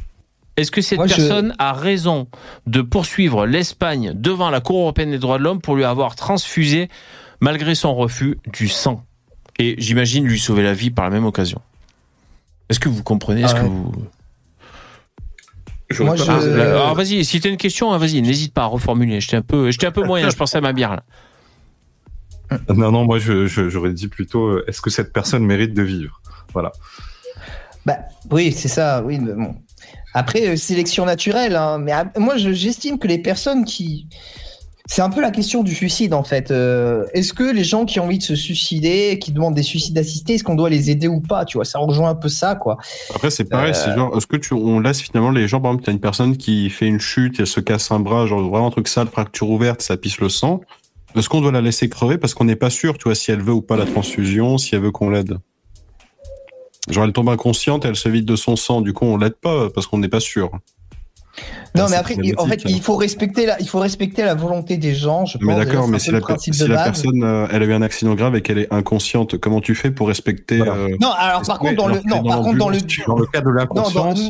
est-ce 0.57 0.71
que 0.71 0.81
cette 0.83 0.99
Moi, 0.99 1.07
je- 1.07 1.15
personne 1.17 1.55
a 1.59 1.73
raison 1.73 2.29
de 2.67 2.83
poursuivre 2.83 3.47
l'Espagne 3.47 4.13
devant 4.15 4.51
la 4.51 4.61
Cour 4.61 4.81
européenne 4.81 5.11
des 5.11 5.19
droits 5.19 5.39
de 5.39 5.43
l'homme 5.45 5.61
pour 5.61 5.77
lui 5.77 5.85
avoir 5.85 6.15
transfusé, 6.17 6.89
malgré 7.41 7.75
son 7.75 7.95
refus, 7.95 8.39
du 8.53 8.69
sang? 8.69 9.05
Et 9.59 9.75
j'imagine 9.79 10.25
lui 10.27 10.39
sauver 10.41 10.63
la 10.63 10.75
vie 10.75 10.91
par 10.91 11.05
la 11.05 11.11
même 11.11 11.25
occasion. 11.27 11.61
Est-ce 12.69 12.81
que 12.81 12.89
vous 12.89 13.03
comprenez 13.03 13.43
Est-ce 13.43 13.55
Ah 13.55 13.61
que 13.61 13.65
ouais. 13.65 13.69
vous... 13.69 13.93
Moi, 16.01 16.17
je- 16.17 16.23
Ah, 16.27 16.37
alors 16.39 16.95
vas-y, 16.95 17.23
si 17.25 17.39
tu 17.41 17.49
as 17.49 17.51
une 17.51 17.59
question, 17.59 17.93
hein, 17.93 17.99
vas-y, 17.99 18.23
n'hésite 18.23 18.55
pas 18.55 18.63
à 18.63 18.67
reformuler. 18.67 19.21
J'étais 19.21 19.37
un 19.37 19.43
peu, 19.43 19.71
j'étais 19.71 19.87
un 19.87 19.91
peu 19.93 20.03
moyen, 20.05 20.31
je 20.31 20.37
pensais 20.37 20.57
à 20.57 20.61
ma 20.63 20.73
bière 20.73 20.97
là. 20.97 21.03
Non, 22.75 22.91
non, 22.93 23.05
moi 23.05 23.19
je- 23.19 23.47
je- 23.47 23.69
j'aurais 23.71 23.93
dit 23.93 24.09
plutôt 24.09 24.47
euh, 24.47 24.65
est-ce 24.69 24.81
que 24.83 24.91
cette 24.91 25.13
personne 25.13 25.45
mérite 25.45 25.73
de 25.75 25.83
vivre? 25.83 26.21
Voilà. 26.53 26.73
Bah, 27.87 27.97
oui, 28.31 28.53
c'est 28.53 28.69
ça, 28.69 29.03
oui. 29.05 29.19
mais 29.19 29.33
bon. 29.33 29.55
Après, 30.15 30.47
euh, 30.49 30.57
sélection 30.57 31.05
naturelle, 31.05 31.57
hein, 31.57 31.79
mais 31.79 31.93
moi, 32.19 32.37
je- 32.37 32.53
j'estime 32.53 32.99
que 32.99 33.09
les 33.09 33.19
personnes 33.19 33.65
qui. 33.65 34.07
C'est 34.87 35.01
un 35.01 35.11
peu 35.11 35.21
la 35.23 35.31
question 35.31 35.63
du 35.63 35.75
suicide, 35.75 36.13
en 36.13 36.25
fait. 36.25 36.51
Euh, 36.51 37.05
est-ce 37.15 37.33
que 37.33 37.45
les 37.45 37.63
gens 37.65 37.85
qui 37.87 38.01
ont 38.01 38.05
envie 38.05 38.19
de 38.19 38.23
se 38.23 38.35
suicider, 38.35 39.19
qui 39.21 39.31
demandent 39.33 39.55
des 39.55 39.63
suicides 39.63 39.97
assistés, 39.97 40.35
est-ce 40.35 40.45
qu'on 40.45 40.57
doit 40.57 40.69
les 40.69 40.91
aider 40.91 41.07
ou 41.07 41.21
pas 41.21 41.45
Tu 41.45 41.57
vois, 41.57 41.65
ça 41.65 41.79
rejoint 41.79 42.11
un 42.11 42.15
peu 42.17 42.29
ça, 42.29 42.57
quoi. 42.57 42.77
Après, 43.15 43.31
c'est 43.31 43.45
pareil, 43.45 43.71
Euh, 43.71 43.75
c'est 43.75 43.93
genre, 43.93 44.15
est-ce 44.17 44.27
que 44.27 44.37
tu, 44.37 44.53
on 44.55 44.81
laisse 44.81 45.01
finalement 45.01 45.31
les 45.31 45.47
gens, 45.49 45.61
par 45.61 45.71
exemple, 45.71 45.85
t'as 45.87 45.93
une 45.93 46.01
personne 46.01 46.37
qui 46.37 46.69
fait 46.69 46.87
une 46.89 46.99
chute, 47.01 47.37
elle 47.39 47.47
se 47.47 47.61
casse 47.61 47.91
un 47.93 48.01
bras, 48.01 48.27
genre 48.27 48.41
vraiment 48.51 48.67
un 48.67 48.71
truc 48.71 48.89
sale, 48.89 49.07
fracture 49.07 49.49
ouverte, 49.49 49.81
ça 49.83 49.97
pisse 49.97 50.19
le 50.19 50.29
sang. 50.29 50.61
Est-ce 51.15 51.29
qu'on 51.29 51.41
doit 51.41 51.53
la 51.53 51.61
laisser 51.61 51.89
crever? 51.89 52.19
Parce 52.19 52.35
qu'on 52.35 52.45
n'est 52.45 52.57
pas 52.57 52.71
sûr, 52.71 52.99
tu 52.99 53.05
vois, 53.05 53.15
si 53.15 53.31
elle 53.31 53.41
veut 53.43 53.53
ou 53.53 53.63
pas 53.63 53.77
la 53.77 53.87
transfusion, 53.87 54.59
si 54.59 54.75
elle 54.75 54.81
veut 54.83 54.91
qu'on 54.91 55.11
l'aide? 55.11 55.39
Genre, 56.89 57.05
elle 57.05 57.13
tombe 57.13 57.29
inconsciente, 57.29 57.85
elle 57.85 57.97
se 57.97 58.09
vide 58.09 58.25
de 58.25 58.37
son 58.37 58.57
sang, 58.57 58.81
du 58.81 58.93
coup, 58.93 59.05
on 59.05 59.17
l'aide 59.17 59.37
pas 59.37 59.71
parce 59.71 59.87
qu'on 59.87 59.99
n'est 59.99 60.09
pas 60.09 60.21
sûr. 60.21 60.51
Non, 61.75 61.85
Ah, 61.85 61.89
mais 61.89 61.97
après, 61.97 62.15
il- 62.15 62.21
en 62.21 62.25
fait, 62.25 62.35
problématique, 62.35 62.67
hein. 62.67 62.75
il 62.77 62.83
faut 62.83 62.97
respecter 62.97 63.47
la, 63.47 63.59
il 63.61 63.67
faut 63.67 63.79
respecter 63.79 64.23
la 64.23 64.35
volonté 64.35 64.77
des 64.77 64.95
gens. 64.95 65.25
Je. 65.25 65.39
Mais 65.41 65.55
d'accord, 65.55 65.89
mais 65.89 65.99
si 65.99 66.11
la, 66.11 66.21
si 66.39 66.51
personne, 66.69 67.23
euh, 67.25 67.47
elle 67.51 67.63
a 67.63 67.67
eu 67.67 67.73
un 67.73 67.81
accident 67.81 68.15
grave 68.15 68.37
et 68.37 68.43
qu'elle 68.43 68.59
est 68.59 68.71
inconsciente, 68.73 69.39
comment 69.39 69.61
tu 69.61 69.75
fais 69.75 69.91
pour 69.91 70.09
respecter, 70.09 70.59
Voilà. 70.59 70.75
euh, 70.75 70.97
Non, 71.01 71.11
alors 71.17 71.41
par 71.47 71.59
contre, 71.59 71.77
dans 71.77 71.87
le, 71.89 72.01
non, 72.05 72.17
dans 72.21 72.23
par 72.25 72.43
contre, 72.43 72.59
dans 72.59 72.69
le, 72.69 72.79
Dans 73.07 73.17
le 73.17 73.27
cas 73.27 73.41
de 73.41 73.49
l'inconscience, 73.51 74.29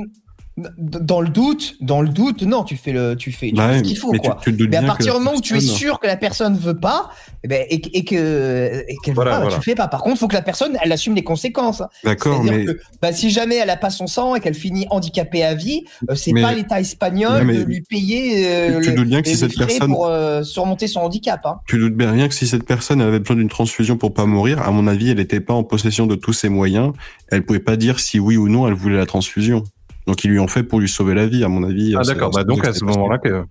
dans 0.58 1.22
le 1.22 1.28
doute, 1.30 1.76
dans 1.80 2.02
le 2.02 2.08
doute, 2.10 2.42
non, 2.42 2.62
tu 2.62 2.76
fais 2.76 2.92
le, 2.92 3.16
tu 3.16 3.32
fais, 3.32 3.48
tu 3.48 3.54
Bah 3.54 3.68
fais 3.68 3.72
ouais, 3.72 3.78
ce 3.78 3.82
qu'il 3.84 3.96
faut, 3.96 4.12
mais 4.12 4.18
quoi. 4.18 4.38
tu 4.42 4.52
Mais 4.68 4.76
à 4.76 4.82
partir 4.82 5.14
du 5.14 5.18
moment 5.20 5.34
où 5.36 5.40
tu 5.40 5.56
es 5.56 5.60
sûr 5.60 5.98
que 5.98 6.06
la 6.06 6.16
personne 6.18 6.56
veut 6.58 6.78
pas, 6.78 7.10
eh 7.42 7.48
ben, 7.48 7.64
et, 7.70 7.76
et 7.98 8.04
que 8.04 8.84
et 8.86 8.96
qu'elle 9.02 9.12
veut 9.12 9.14
Voilà, 9.14 9.30
pas, 9.30 9.36
bah, 9.38 9.42
voilà. 9.44 9.56
tu 9.56 9.62
fais 9.62 9.74
pas. 9.74 9.88
Par 9.88 10.02
contre, 10.02 10.16
il 10.16 10.18
faut 10.18 10.28
que 10.28 10.34
la 10.34 10.42
personne 10.42 10.76
elle 10.84 10.92
assume 10.92 11.14
les 11.14 11.24
conséquences. 11.24 11.80
hein. 11.80 11.88
D'accord, 12.04 12.44
mais 12.44 12.66
que 12.66 12.78
bah, 13.00 13.12
si 13.14 13.30
jamais 13.30 13.56
elle 13.56 13.70
a 13.70 13.78
pas 13.78 13.88
son 13.88 14.06
sang 14.06 14.34
et 14.34 14.40
qu'elle 14.40 14.52
finit 14.54 14.86
handicapée 14.90 15.42
à 15.42 15.54
vie, 15.54 15.84
euh, 16.10 16.14
c'est 16.14 16.32
Mais- 16.32 16.42
pas 16.42 16.52
l'État 16.52 16.80
espagnol 16.80 17.44
mais 17.46 17.56
de 17.58 17.62
lui 17.64 17.80
payer 17.80 18.46
euh, 18.46 18.80
tu 18.82 18.90
le- 18.90 18.96
doutes 18.96 19.08
bien 19.08 19.22
que 19.22 19.28
si 19.28 19.36
cette 19.36 19.56
personne- 19.56 19.90
pour 19.90 20.06
euh, 20.06 20.42
surmonter 20.42 20.86
son 20.86 21.00
handicap. 21.00 21.40
Hein. 21.46 21.60
Tu 21.66 21.78
doutes 21.78 21.96
bien 21.96 22.12
rien 22.12 22.28
que 22.28 22.34
si 22.34 22.46
cette 22.46 22.64
personne 22.66 23.00
avait 23.00 23.20
besoin 23.20 23.36
d'une 23.36 23.48
transfusion 23.48 23.96
pour 23.96 24.12
pas 24.12 24.26
mourir, 24.26 24.60
à 24.60 24.70
mon 24.70 24.86
avis, 24.86 25.08
elle 25.10 25.16
n'était 25.16 25.40
pas 25.40 25.54
en 25.54 25.64
possession 25.64 26.06
de 26.06 26.14
tous 26.14 26.34
ses 26.34 26.50
moyens. 26.50 26.92
Elle 27.30 27.42
pouvait 27.46 27.58
pas 27.58 27.76
dire 27.76 28.00
si 28.00 28.20
oui 28.20 28.36
ou 28.36 28.50
non 28.50 28.68
elle 28.68 28.74
voulait 28.74 28.98
la 28.98 29.06
transfusion. 29.06 29.64
Donc 30.06 30.24
ils 30.24 30.30
lui 30.30 30.38
ont 30.40 30.48
fait 30.48 30.62
pour 30.62 30.80
lui 30.80 30.88
sauver 30.88 31.14
la 31.14 31.26
vie, 31.26 31.44
à 31.44 31.48
mon 31.48 31.62
avis. 31.62 31.94
ah 31.96 32.02
C'est- 32.04 32.14
d'accord, 32.14 32.30
bah 32.30 32.44
donc 32.44 32.66
à 32.66 32.72
ce 32.72 32.84
moment-là 32.84 33.18
que. 33.18 33.44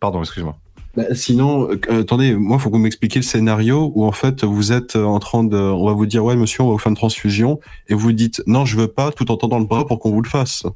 Pardon, 0.00 0.20
excuse-moi. 0.20 0.56
Bah, 0.96 1.04
sinon, 1.14 1.68
euh, 1.70 2.00
attendez, 2.00 2.34
moi, 2.34 2.58
faut 2.58 2.70
que 2.70 2.74
vous 2.76 2.80
m'expliquiez 2.82 3.20
le 3.20 3.26
scénario 3.26 3.92
où 3.94 4.04
en 4.04 4.12
fait 4.12 4.42
vous 4.44 4.72
êtes 4.72 4.96
euh, 4.96 5.04
en 5.04 5.18
train 5.18 5.44
de, 5.44 5.56
on 5.56 5.86
va 5.86 5.92
vous 5.92 6.06
dire 6.06 6.24
ouais 6.24 6.34
monsieur, 6.36 6.62
on 6.62 6.66
va 6.68 6.72
vous 6.72 6.78
faire 6.78 6.90
une 6.90 6.96
transfusion 6.96 7.60
et 7.88 7.94
vous 7.94 8.12
dites 8.12 8.42
non, 8.46 8.64
je 8.64 8.76
veux 8.76 8.88
pas, 8.88 9.10
tout 9.12 9.30
en 9.30 9.36
tendant 9.36 9.58
le 9.58 9.64
bras 9.66 9.86
pour 9.86 9.98
qu'on 9.98 10.10
vous 10.10 10.22
le 10.22 10.28
fasse. 10.28 10.62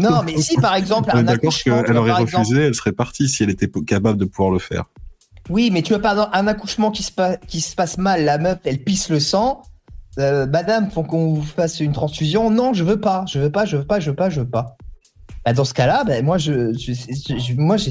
Non, 0.00 0.22
mais 0.24 0.36
si 0.38 0.56
par 0.56 0.74
exemple 0.74 1.10
un 1.12 1.22
d'accord 1.22 1.36
accouchement, 1.50 1.78
tu 1.78 1.84
qu'elle 1.86 1.96
aurait 1.96 2.10
refusé, 2.12 2.38
exemple, 2.40 2.60
elle 2.66 2.74
serait 2.74 2.92
partie 2.92 3.28
si 3.28 3.44
elle 3.44 3.50
était 3.50 3.70
capable 3.86 4.18
de 4.18 4.24
pouvoir 4.24 4.50
le 4.50 4.58
faire. 4.58 4.84
oui, 5.48 5.70
mais 5.72 5.82
tu 5.82 5.92
vois 5.92 6.02
par 6.02 6.12
exemple 6.14 6.30
un 6.32 6.46
accouchement 6.48 6.90
qui 6.90 7.04
se, 7.04 7.12
pa- 7.12 7.36
qui 7.36 7.60
se 7.60 7.76
passe 7.76 7.96
mal, 7.96 8.24
la 8.24 8.38
meuf 8.38 8.58
elle 8.64 8.82
pisse 8.82 9.10
le 9.10 9.20
sang. 9.20 9.62
Euh, 10.18 10.46
Madame, 10.46 10.90
faut 10.90 11.02
qu'on 11.02 11.34
vous 11.34 11.42
fasse 11.42 11.80
une 11.80 11.92
transfusion. 11.92 12.50
Non, 12.50 12.72
je 12.72 12.84
veux 12.84 13.00
pas, 13.00 13.24
je 13.28 13.38
veux 13.38 13.50
pas, 13.50 13.64
je 13.64 13.76
veux 13.78 13.84
pas, 13.86 14.00
je 14.00 14.10
veux 14.10 14.16
pas, 14.16 14.30
je 14.30 14.40
veux 14.40 14.48
pas. 14.48 14.76
Bah, 15.44 15.52
dans 15.52 15.64
ce 15.64 15.74
cas-là, 15.74 16.04
bah, 16.04 16.20
moi, 16.22 16.38
je, 16.38 16.72
je- 16.72 16.92
je- 16.92 17.38
je- 17.38 17.54
moi, 17.54 17.76
j'ai- 17.76 17.90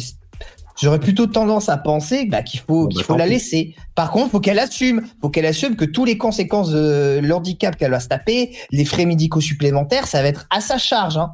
j'aurais 0.82 1.00
plutôt 1.00 1.28
tendance 1.28 1.70
à 1.70 1.78
penser 1.78 2.26
bah, 2.26 2.42
qu'il 2.42 2.62
faut, 2.62 2.88
qu'il 2.88 3.04
la 3.18 3.26
laisser. 3.28 3.76
Par 3.94 4.10
contre, 4.12 4.32
faut 4.32 4.40
qu'elle 4.40 4.60
assume, 4.60 5.04
faut 5.22 5.30
qu'elle 5.30 5.46
assume 5.46 5.76
que 5.76 5.86
tous 5.86 6.06
les 6.06 6.18
conséquences 6.18 6.72
de 6.72 7.20
l'handicap 7.22 7.76
qu'elle 7.76 7.92
va 7.92 8.00
se 8.00 8.08
taper, 8.08 8.56
les 8.72 8.86
frais 8.86 9.06
médicaux 9.06 9.42
supplémentaires, 9.42 10.08
ça 10.08 10.22
va 10.22 10.30
être 10.30 10.48
à 10.50 10.62
sa 10.62 10.78
charge. 10.78 11.18
Hein. 11.18 11.34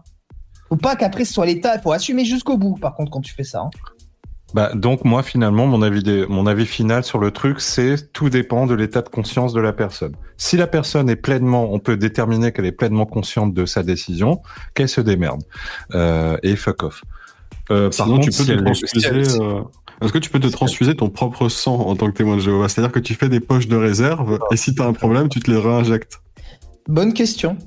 Faut 0.69 0.75
pas 0.75 0.95
qu'après 0.95 1.23
ce 1.25 1.33
soit 1.33 1.45
l'État, 1.45 1.75
il 1.75 1.81
faut 1.81 1.91
assumer 1.91 2.25
jusqu'au 2.25 2.57
bout. 2.57 2.75
Par 2.75 2.95
contre, 2.95 3.11
quand 3.11 3.21
tu 3.21 3.33
fais 3.33 3.43
ça. 3.43 3.61
hein. 3.61 3.69
Bah, 4.55 4.71
donc 4.73 5.05
moi 5.05 5.21
finalement 5.21 5.67
mon 5.67 5.81
avis 5.83 6.01
des- 6.01 6.25
mon 6.27 6.47
avis 6.47 6.65
final 6.65 7.03
sur 7.03 7.19
le 7.19 7.29
truc 7.29 7.61
c'est 7.61 8.11
tout 8.13 8.29
dépend 8.31 8.65
de 8.65 8.73
l'état 8.73 9.01
de 9.03 9.09
conscience 9.09 9.53
de 9.53 9.61
la 9.61 9.73
personne. 9.73 10.13
Si 10.37 10.57
la 10.57 10.65
personne 10.65 11.07
est 11.09 11.15
pleinement, 11.15 11.71
on 11.71 11.77
peut 11.79 11.97
déterminer 11.97 12.51
qu'elle 12.51 12.65
est 12.65 12.71
pleinement 12.71 13.05
consciente 13.05 13.53
de 13.53 13.65
sa 13.67 13.83
décision, 13.83 14.41
qu'elle 14.73 14.89
se 14.89 15.01
démerde 15.01 15.43
euh, 15.93 16.37
et 16.41 16.55
fuck 16.55 16.81
off. 16.83 17.03
Euh, 17.71 17.91
par 17.95 18.07
contre, 18.07 18.21
tu 18.21 18.29
peux 18.31 18.43
si 18.43 18.45
te 18.47 18.51
est- 18.53 18.63
transfuser. 18.63 19.07
elle- 19.07 19.41
euh, 19.41 19.61
Est-ce 20.01 20.13
que 20.13 20.17
tu 20.17 20.29
peux 20.31 20.39
te 20.39 20.47
transfuser 20.47 20.95
ton 20.95 21.09
propre 21.09 21.49
sang 21.49 21.75
en 21.81 21.95
tant 21.95 22.07
que 22.09 22.15
témoin 22.17 22.37
de 22.37 22.41
Jéhovah? 22.41 22.69
C'est-à-dire 22.69 22.91
que 22.93 22.99
tu 22.99 23.13
fais 23.15 23.27
des 23.29 23.41
poches 23.41 23.67
de 23.67 23.75
réserve 23.75 24.39
et 24.51 24.55
si 24.57 24.73
tu 24.73 24.81
as 24.81 24.85
un 24.85 24.93
problème, 24.93 25.27
tu 25.29 25.41
te 25.41 25.51
les 25.51 25.57
réinjectes. 25.59 26.21
Bonne 26.87 27.13
question. 27.13 27.57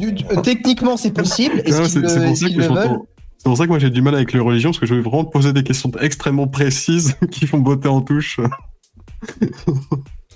Euh, 0.00 0.40
Techniquement, 0.42 0.96
c'est 0.96 1.10
possible. 1.10 1.60
Est-ce 1.64 1.80
qu'ils 1.80 1.90
C'est 1.90 1.98
le, 2.00 2.02
que 2.54 2.60
le 2.60 2.66
veulent 2.68 2.98
pour 3.48 3.56
ça 3.58 3.64
que 3.64 3.70
moi 3.70 3.78
j'ai 3.78 3.90
du 3.90 4.02
mal 4.02 4.14
avec 4.14 4.32
les 4.32 4.40
religions 4.40 4.70
parce 4.70 4.78
que 4.78 4.86
je 4.86 4.94
veux 4.94 5.00
vraiment 5.00 5.24
te 5.24 5.30
poser 5.30 5.52
des 5.52 5.62
questions 5.62 5.90
extrêmement 6.00 6.46
précises 6.48 7.16
qui 7.30 7.46
font 7.46 7.58
botter 7.58 7.88
en 7.88 8.00
touche. 8.00 8.40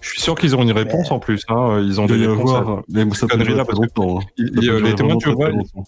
Je 0.00 0.08
suis 0.08 0.20
sûr 0.20 0.34
qu'ils 0.34 0.54
auront 0.54 0.64
une 0.64 0.72
réponse 0.72 1.10
en 1.10 1.18
plus. 1.20 1.42
Hein. 1.48 1.80
Ils 1.84 2.00
ont 2.00 2.06
des 2.06 2.26
réponses. 2.26 2.52
à- 2.54 2.58
avoir, 2.58 2.82
mais 2.88 3.04
ça 3.14 3.26
peut 3.28 3.36
durer 3.38 3.64
très 3.64 3.74
longtemps. 3.74 4.18
hein. 4.18 4.24
Il- 4.36 4.50
il- 4.62 4.70
les 4.82 4.94
témoins 4.94 5.16
de 5.16 5.24
longtemps. 5.26 5.84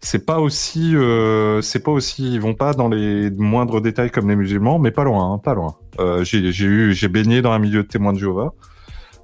c'est 0.00 0.26
pas 0.26 0.40
aussi, 0.40 0.94
euh, 0.96 1.60
c'est 1.62 1.82
pas 1.82 1.90
aussi, 1.92 2.34
ils 2.34 2.40
vont 2.40 2.54
pas 2.54 2.72
dans 2.74 2.88
les 2.88 3.30
moindres 3.30 3.80
détails 3.80 4.10
comme 4.10 4.28
les 4.28 4.36
musulmans, 4.36 4.78
mais 4.78 4.90
pas 4.90 5.04
loin, 5.04 5.32
hein, 5.32 5.38
pas 5.38 5.54
loin. 5.54 5.76
Euh, 6.00 6.22
j'ai, 6.24 6.52
j'ai 6.52 6.66
eu, 6.66 6.92
j'ai 6.92 7.08
baigné 7.08 7.40
dans 7.42 7.52
un 7.52 7.58
milieu 7.58 7.82
de 7.82 7.88
témoins 7.88 8.12
de 8.12 8.18
Jéhovah. 8.18 8.52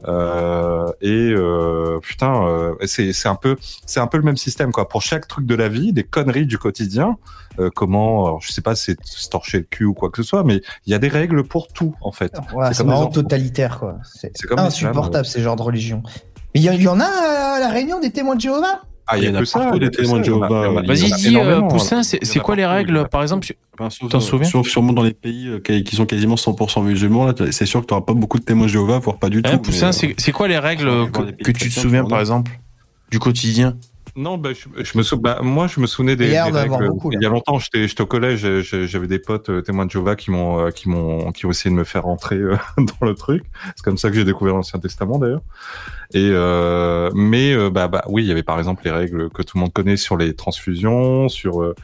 Euh, 0.08 0.90
et 1.00 1.32
euh, 1.32 1.98
putain, 2.02 2.44
euh, 2.46 2.74
c'est 2.86 3.12
c'est 3.12 3.28
un 3.28 3.34
peu 3.34 3.56
c'est 3.86 4.00
un 4.00 4.06
peu 4.06 4.18
le 4.18 4.24
même 4.24 4.36
système 4.36 4.72
quoi. 4.72 4.88
Pour 4.88 5.02
chaque 5.02 5.28
truc 5.28 5.46
de 5.46 5.54
la 5.54 5.68
vie, 5.68 5.92
des 5.92 6.04
conneries 6.04 6.46
du 6.46 6.58
quotidien, 6.58 7.16
euh, 7.58 7.70
comment, 7.74 8.40
je 8.40 8.52
sais 8.52 8.62
pas, 8.62 8.74
c'est 8.74 8.96
se 9.04 9.28
torcher 9.28 9.58
le 9.58 9.64
cul 9.64 9.84
ou 9.84 9.94
quoi 9.94 10.10
que 10.10 10.22
ce 10.22 10.28
soit, 10.28 10.44
mais 10.44 10.60
il 10.86 10.92
y 10.92 10.94
a 10.94 10.98
des 10.98 11.08
règles 11.08 11.44
pour 11.44 11.68
tout 11.68 11.94
en 12.00 12.12
fait. 12.12 12.32
Ouais, 12.54 12.72
C'est 12.72 12.84
vraiment 12.84 13.06
totalitaire, 13.06 13.78
quoi. 13.78 13.98
C'est 14.04 14.32
insupportable, 14.56 15.26
ces 15.26 15.42
genres 15.42 15.56
de 15.56 15.62
religions. 15.62 16.02
Mais 16.54 16.60
il 16.60 16.64
y, 16.64 16.74
il 16.74 16.82
y 16.82 16.88
en 16.88 17.00
a 17.00 17.06
à 17.06 17.60
la 17.60 17.68
réunion 17.68 18.00
des 18.00 18.10
témoins 18.10 18.34
de 18.34 18.40
Jéhovah? 18.40 18.82
Ah, 19.06 19.18
Il 19.18 19.24
y 19.24 19.28
en 19.28 19.34
a 19.34 19.40
que 19.40 19.44
ça, 19.44 19.70
témoins 19.96 20.20
de 20.20 20.24
Jéhovah. 20.24 20.82
Vas-y, 20.86 21.12
dis, 21.12 21.26
euh, 21.26 21.30
énormément, 21.30 21.68
Poussin, 21.68 21.98
hein. 21.98 22.02
c'est 22.02 22.38
quoi 22.38 22.56
les 22.56 22.66
règles, 22.66 23.08
par 23.08 23.22
exemple 23.22 23.46
T'en 23.76 24.20
souviens 24.20 24.48
sauf 24.48 24.68
sûrement 24.68 24.92
dans 24.92 25.02
les 25.02 25.14
pays 25.14 25.48
euh, 25.48 25.58
qui 25.58 25.96
sont 25.96 26.06
quasiment 26.06 26.36
100% 26.36 26.84
musulmans, 26.84 27.26
là, 27.26 27.34
c'est 27.50 27.66
sûr 27.66 27.80
que 27.80 27.86
tu 27.86 27.94
n'auras 27.94 28.04
pas 28.04 28.14
beaucoup 28.14 28.38
de 28.38 28.44
témoins 28.44 28.66
de 28.66 28.70
Jéhovah, 28.70 28.98
voire 28.98 29.18
pas 29.18 29.28
du 29.28 29.42
tout. 29.42 29.50
Hein, 29.50 29.58
Poussin, 29.58 29.86
mais, 29.86 29.92
c'est 29.92 30.14
c'est 30.18 30.32
quoi 30.32 30.46
les 30.48 30.58
règles 30.58 31.10
que, 31.10 31.50
tu 31.50 31.68
te 31.68 31.80
souviens, 31.80 32.04
par 32.04 32.20
exemple, 32.20 32.52
du 33.10 33.18
quotidien? 33.18 33.76
Non, 34.14 34.36
bah, 34.36 34.50
je, 34.52 34.84
je 34.84 34.98
me 34.98 35.02
sou... 35.02 35.16
bah, 35.16 35.38
moi, 35.42 35.66
je 35.68 35.80
me 35.80 35.86
souvenais 35.86 36.16
des, 36.16 36.26
Il 36.26 36.32
y 36.32 36.36
a 36.36 36.44
des 36.46 36.52
l'air 36.52 36.52
d'en 36.52 36.64
avoir 36.64 36.80
règles. 36.80 36.92
beaucoup, 36.92 37.10
là. 37.10 37.18
il 37.18 37.22
y 37.24 37.26
a 37.26 37.30
longtemps, 37.30 37.58
j'étais, 37.58 37.88
j'étais 37.88 38.02
au 38.02 38.06
collège, 38.06 38.46
j'avais 38.60 39.06
des 39.06 39.18
potes 39.18 39.48
euh, 39.48 39.62
témoins 39.62 39.86
de 39.86 39.90
Jéhovah 39.90 40.16
qui 40.16 40.30
m'ont, 40.30 40.66
euh, 40.66 40.70
qui 40.70 40.90
m'ont, 40.90 41.32
qui 41.32 41.46
ont 41.46 41.50
essayé 41.50 41.70
de 41.74 41.78
me 41.78 41.84
faire 41.84 42.02
rentrer 42.02 42.36
euh, 42.36 42.56
dans 42.76 43.06
le 43.06 43.14
truc. 43.14 43.44
C'est 43.74 43.82
comme 43.82 43.96
ça 43.96 44.10
que 44.10 44.16
j'ai 44.16 44.24
découvert 44.24 44.54
l'Ancien 44.54 44.78
Testament, 44.80 45.18
d'ailleurs. 45.18 45.40
Et 46.12 46.28
euh, 46.30 47.10
mais 47.14 47.54
euh, 47.54 47.70
bah, 47.70 47.88
bah 47.88 48.04
oui, 48.08 48.22
il 48.22 48.28
y 48.28 48.32
avait 48.32 48.42
par 48.42 48.58
exemple 48.58 48.82
les 48.84 48.90
règles 48.90 49.30
que 49.30 49.40
tout 49.42 49.56
le 49.56 49.62
monde 49.62 49.72
connaît 49.72 49.96
sur 49.96 50.18
les 50.18 50.34
transfusions, 50.34 51.30
sur 51.30 51.62
euh, 51.62 51.74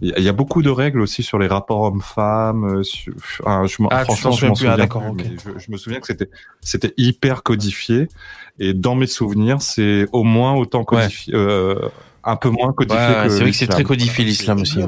Il 0.00 0.08
y 0.18 0.28
a- 0.28 0.32
beaucoup 0.32 0.62
de 0.62 0.70
règles 0.70 1.02
aussi 1.02 1.22
sur 1.22 1.38
les 1.38 1.46
rapports 1.48 1.82
hommes-femmes. 1.82 2.82
sur- 2.82 3.12
ah, 3.44 3.62
je 3.66 3.76
Ah, 3.90 4.04
franchement, 4.04 4.30
m'en 4.30 4.36
souviens 4.36 4.52
plus, 4.54 4.66
ah, 4.66 4.70
souviens 4.72 4.76
d'accord, 4.76 5.02
plus, 5.02 5.10
ok. 5.10 5.26
mais 5.28 5.36
je, 5.60 5.64
je 5.66 5.70
me 5.70 5.76
souviens 5.76 6.00
que 6.00 6.06
c'était 6.06 6.30
c'était 6.62 6.94
hyper 6.96 7.42
codifié. 7.42 8.08
Et 8.58 8.74
dans 8.74 8.94
mes 8.94 9.06
souvenirs, 9.06 9.60
c'est 9.62 10.06
au 10.12 10.22
moins 10.22 10.54
autant 10.54 10.84
codifié, 10.84 11.34
euh, 11.34 11.88
un 12.22 12.36
peu 12.36 12.50
moins 12.50 12.72
codifié 12.72 13.00
Ouais, 13.00 13.22
que 13.24 13.28
c'est 13.30 13.40
vrai 13.40 13.50
que 13.50 13.56
c'est 13.56 13.66
très 13.66 13.82
codifié 13.82 14.24
l'islam 14.24 14.60
aussi. 14.60 14.78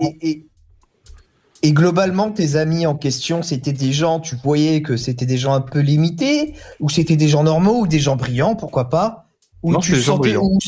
Et, 0.00 0.18
et- 0.30 0.46
et 1.62 1.72
globalement, 1.72 2.30
tes 2.30 2.56
amis 2.56 2.86
en 2.86 2.94
question, 2.94 3.42
c'était 3.42 3.72
des 3.72 3.92
gens, 3.92 4.20
tu 4.20 4.36
voyais 4.44 4.82
que 4.82 4.98
c'était 4.98 5.24
des 5.24 5.38
gens 5.38 5.54
un 5.54 5.62
peu 5.62 5.78
limités, 5.78 6.52
ou 6.78 6.90
c'était 6.90 7.16
des 7.16 7.28
gens 7.28 7.42
normaux, 7.42 7.80
ou 7.80 7.86
des 7.86 8.00
gens 8.00 8.16
brillants, 8.16 8.54
pourquoi 8.54 8.90
pas? 8.90 9.30
Ou 9.62 9.72
Non, 9.72 9.78
tu 9.78 9.92
c'est 9.92 9.96
des 9.96 10.02
gens 10.02 10.16
sentais 10.16 10.34
brillants. 10.34 10.42
où 10.44 10.58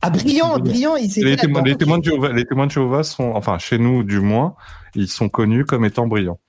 Ah, 0.00 0.10
brillants, 0.10 0.58
brillants, 0.58 0.96
ils 0.96 1.04
étaient 1.04 1.20
Les 1.20 1.30
les, 1.36 1.76
témoins 1.76 1.98
de 1.98 2.04
Jéhovah, 2.04 2.32
les 2.32 2.44
témoins 2.44 2.66
de 2.66 2.72
Jéhovah 2.72 3.04
sont, 3.04 3.30
enfin 3.36 3.58
chez 3.58 3.78
nous 3.78 4.02
du 4.02 4.18
moins, 4.18 4.56
ils 4.96 5.06
sont 5.06 5.28
connus 5.28 5.64
comme 5.64 5.84
étant 5.84 6.08
brillants. 6.08 6.40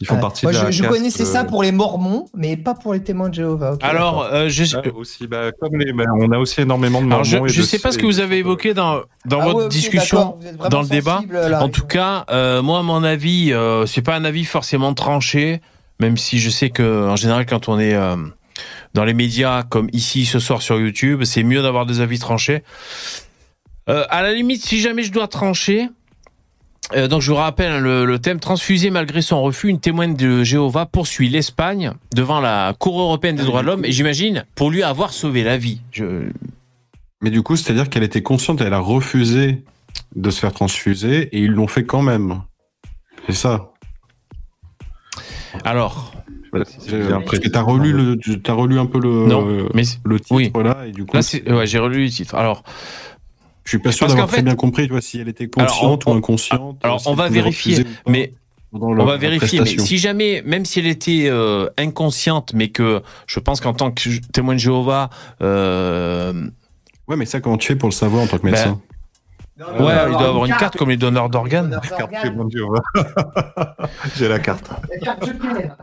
Ils 0.00 0.06
font 0.06 0.14
Ouais. 0.14 0.20
partie 0.20 0.44
Moi, 0.46 0.52
de 0.52 0.58
la 0.58 0.70
je, 0.70 0.84
connaissais 0.84 1.24
ça 1.24 1.40
euh, 1.40 1.44
pour 1.44 1.62
les 1.64 1.72
Mormons, 1.72 2.26
mais 2.34 2.56
pas 2.56 2.74
pour 2.74 2.92
les 2.94 3.02
témoins 3.02 3.28
de 3.30 3.34
Jéhovah. 3.34 3.76
Alors, 3.82 4.22
euh, 4.32 4.48
je, 4.48 4.76
Ah, 4.76 4.82
aussi, 4.94 5.26
bah, 5.26 5.50
comme 5.60 5.76
les, 5.76 5.92
bah, 5.92 6.04
on 6.20 6.30
a 6.30 6.38
aussi 6.38 6.60
énormément 6.60 7.00
de 7.02 7.06
Mormons 7.06 7.24
je 7.48 7.60
de- 7.60 7.66
sais 7.66 7.80
pas 7.80 7.90
ce 7.90 7.98
que 7.98 8.06
vous 8.06 8.20
avez 8.20 8.38
évoqué 8.38 8.74
dans, 8.74 9.00
dans 9.26 9.40
Ah 9.40 9.44
votre 9.44 9.62
ouais, 9.64 9.68
discussion, 9.68 10.38
dans 10.70 10.82
le 10.82 10.88
débat. 10.88 11.22
En 11.60 11.68
tout 11.68 11.84
cas, 11.86 12.24
euh, 12.30 12.62
moi, 12.62 12.78
à 12.78 12.82
mon 12.82 13.02
avis, 13.02 13.52
euh, 13.52 13.86
c'est 13.86 14.02
pas 14.02 14.14
un 14.14 14.24
avis 14.24 14.44
forcément 14.44 14.94
tranché, 14.94 15.60
même 15.98 16.16
si 16.16 16.38
je 16.38 16.48
sais 16.50 16.70
que 16.70 17.08
en 17.08 17.16
général, 17.16 17.44
quand 17.46 17.68
on 17.68 17.80
est 17.80 17.94
euh, 17.94 18.14
dans 18.94 19.04
les 19.04 19.14
médias 19.14 19.64
comme 19.64 19.88
ici 19.92 20.26
ce 20.26 20.38
soir 20.38 20.62
sur 20.62 20.78
YouTube, 20.78 21.24
c'est 21.24 21.42
mieux 21.42 21.60
d'avoir 21.62 21.86
des 21.86 22.00
avis 22.00 22.20
tranchés. 22.20 22.62
Euh, 23.88 24.04
à 24.10 24.22
la 24.22 24.32
limite, 24.32 24.62
si 24.64 24.80
jamais 24.80 25.02
je 25.02 25.10
dois 25.10 25.26
trancher, 25.28 25.88
euh, 26.94 27.08
donc 27.08 27.22
je 27.22 27.30
vous 27.30 27.36
rappelle 27.36 27.70
hein, 27.72 27.80
le, 27.80 28.04
le 28.06 28.18
thème 28.18 28.40
transfusé 28.40 28.90
malgré 28.90 29.20
son 29.22 29.42
refus, 29.42 29.68
une 29.68 29.80
témoigne 29.80 30.16
de 30.16 30.42
Jéhovah 30.42 30.86
poursuit 30.86 31.28
l'Espagne 31.28 31.92
devant 32.14 32.40
la 32.40 32.74
Cour 32.78 33.00
européenne 33.00 33.36
des 33.36 33.44
droits 33.44 33.62
de 33.62 33.66
l'homme 33.66 33.84
et 33.84 33.92
j'imagine 33.92 34.44
pour 34.54 34.70
lui 34.70 34.82
avoir 34.82 35.12
sauvé 35.12 35.44
la 35.44 35.56
vie. 35.58 35.80
Je... 35.92 36.30
Mais 37.20 37.30
du 37.30 37.42
coup, 37.42 37.56
c'est-à-dire 37.56 37.90
qu'elle 37.90 38.04
était 38.04 38.22
consciente, 38.22 38.60
elle 38.60 38.74
a 38.74 38.78
refusé 38.78 39.62
de 40.14 40.30
se 40.30 40.40
faire 40.40 40.52
transfuser 40.52 41.22
et 41.32 41.40
ils 41.40 41.50
l'ont 41.50 41.66
fait 41.66 41.84
quand 41.84 42.02
même. 42.02 42.42
C'est 43.26 43.34
ça. 43.34 43.72
Alors, 45.64 46.12
bien 46.52 47.20
Parce 47.20 47.38
que 47.40 47.48
t'as 47.48 47.60
relu 47.62 47.92
le, 47.92 48.16
tu- 48.16 48.40
t'as 48.40 48.52
relu 48.52 48.78
un 48.78 48.86
peu 48.86 49.00
le, 49.00 49.26
non, 49.26 49.66
mais 49.74 49.82
le 50.04 50.20
titre 50.20 50.34
oui. 50.34 50.52
là 50.62 50.86
et 50.86 50.92
du 50.92 51.04
coup, 51.04 51.14
là 51.16 51.22
c'est 51.22 51.50
ouais, 51.50 51.66
j'ai 51.66 51.78
relu 51.78 52.04
le 52.04 52.10
titre. 52.10 52.34
Alors, 52.34 52.62
je 53.68 53.76
suis 53.76 53.78
pas 53.80 53.92
sûr 53.92 54.06
d'avoir 54.06 54.28
très 54.28 54.38
fait- 54.38 54.42
bien 54.42 54.54
compris, 54.54 54.86
tu 54.86 54.92
vois, 54.92 55.02
si 55.02 55.20
elle 55.20 55.28
était 55.28 55.46
Alors, 55.58 55.68
consciente 55.68 56.06
on- 56.06 56.14
ou 56.14 56.16
inconsciente. 56.16 56.80
alors, 56.82 57.00
si 57.02 57.06
on 57.08 57.12
va 57.12 57.28
vérifier, 57.28 57.84
mais 58.06 58.32
on 58.72 59.04
va 59.04 59.18
vérifier. 59.18 59.60
Mais 59.60 59.76
si 59.76 59.98
jamais, 59.98 60.40
même 60.46 60.64
si 60.64 60.78
elle 60.78 60.86
était 60.86 61.26
euh, 61.28 61.68
inconsciente, 61.76 62.54
mais 62.54 62.68
que 62.68 63.02
je 63.26 63.40
pense 63.40 63.60
qu'en 63.60 63.74
tant 63.74 63.90
que 63.90 64.08
témoin 64.32 64.54
de 64.54 64.58
Jéhovah, 64.60 65.10
euh, 65.42 66.48
Ouais, 67.08 67.16
mais 67.16 67.26
ça, 67.26 67.40
comment 67.40 67.58
tu 67.58 67.66
fais 67.68 67.76
pour 67.76 67.88
le 67.90 67.94
savoir 67.94 68.22
en 68.22 68.26
tant 68.26 68.38
que 68.38 68.42
Ben, 68.50 68.78
ouais, 69.58 69.94
il 70.08 70.12
doit 70.12 70.28
avoir 70.28 70.44
une 70.46 70.54
carte 70.54 70.76
comme 70.76 70.90
les 70.90 70.96
donneurs 70.96 71.28
d'organes. 71.28 71.80
J'ai 74.16 74.28
la 74.28 74.38
carte. 74.38 74.70
La 74.90 74.98
carte 74.98 75.26
de 75.28 75.32
Pierre. 75.32 75.76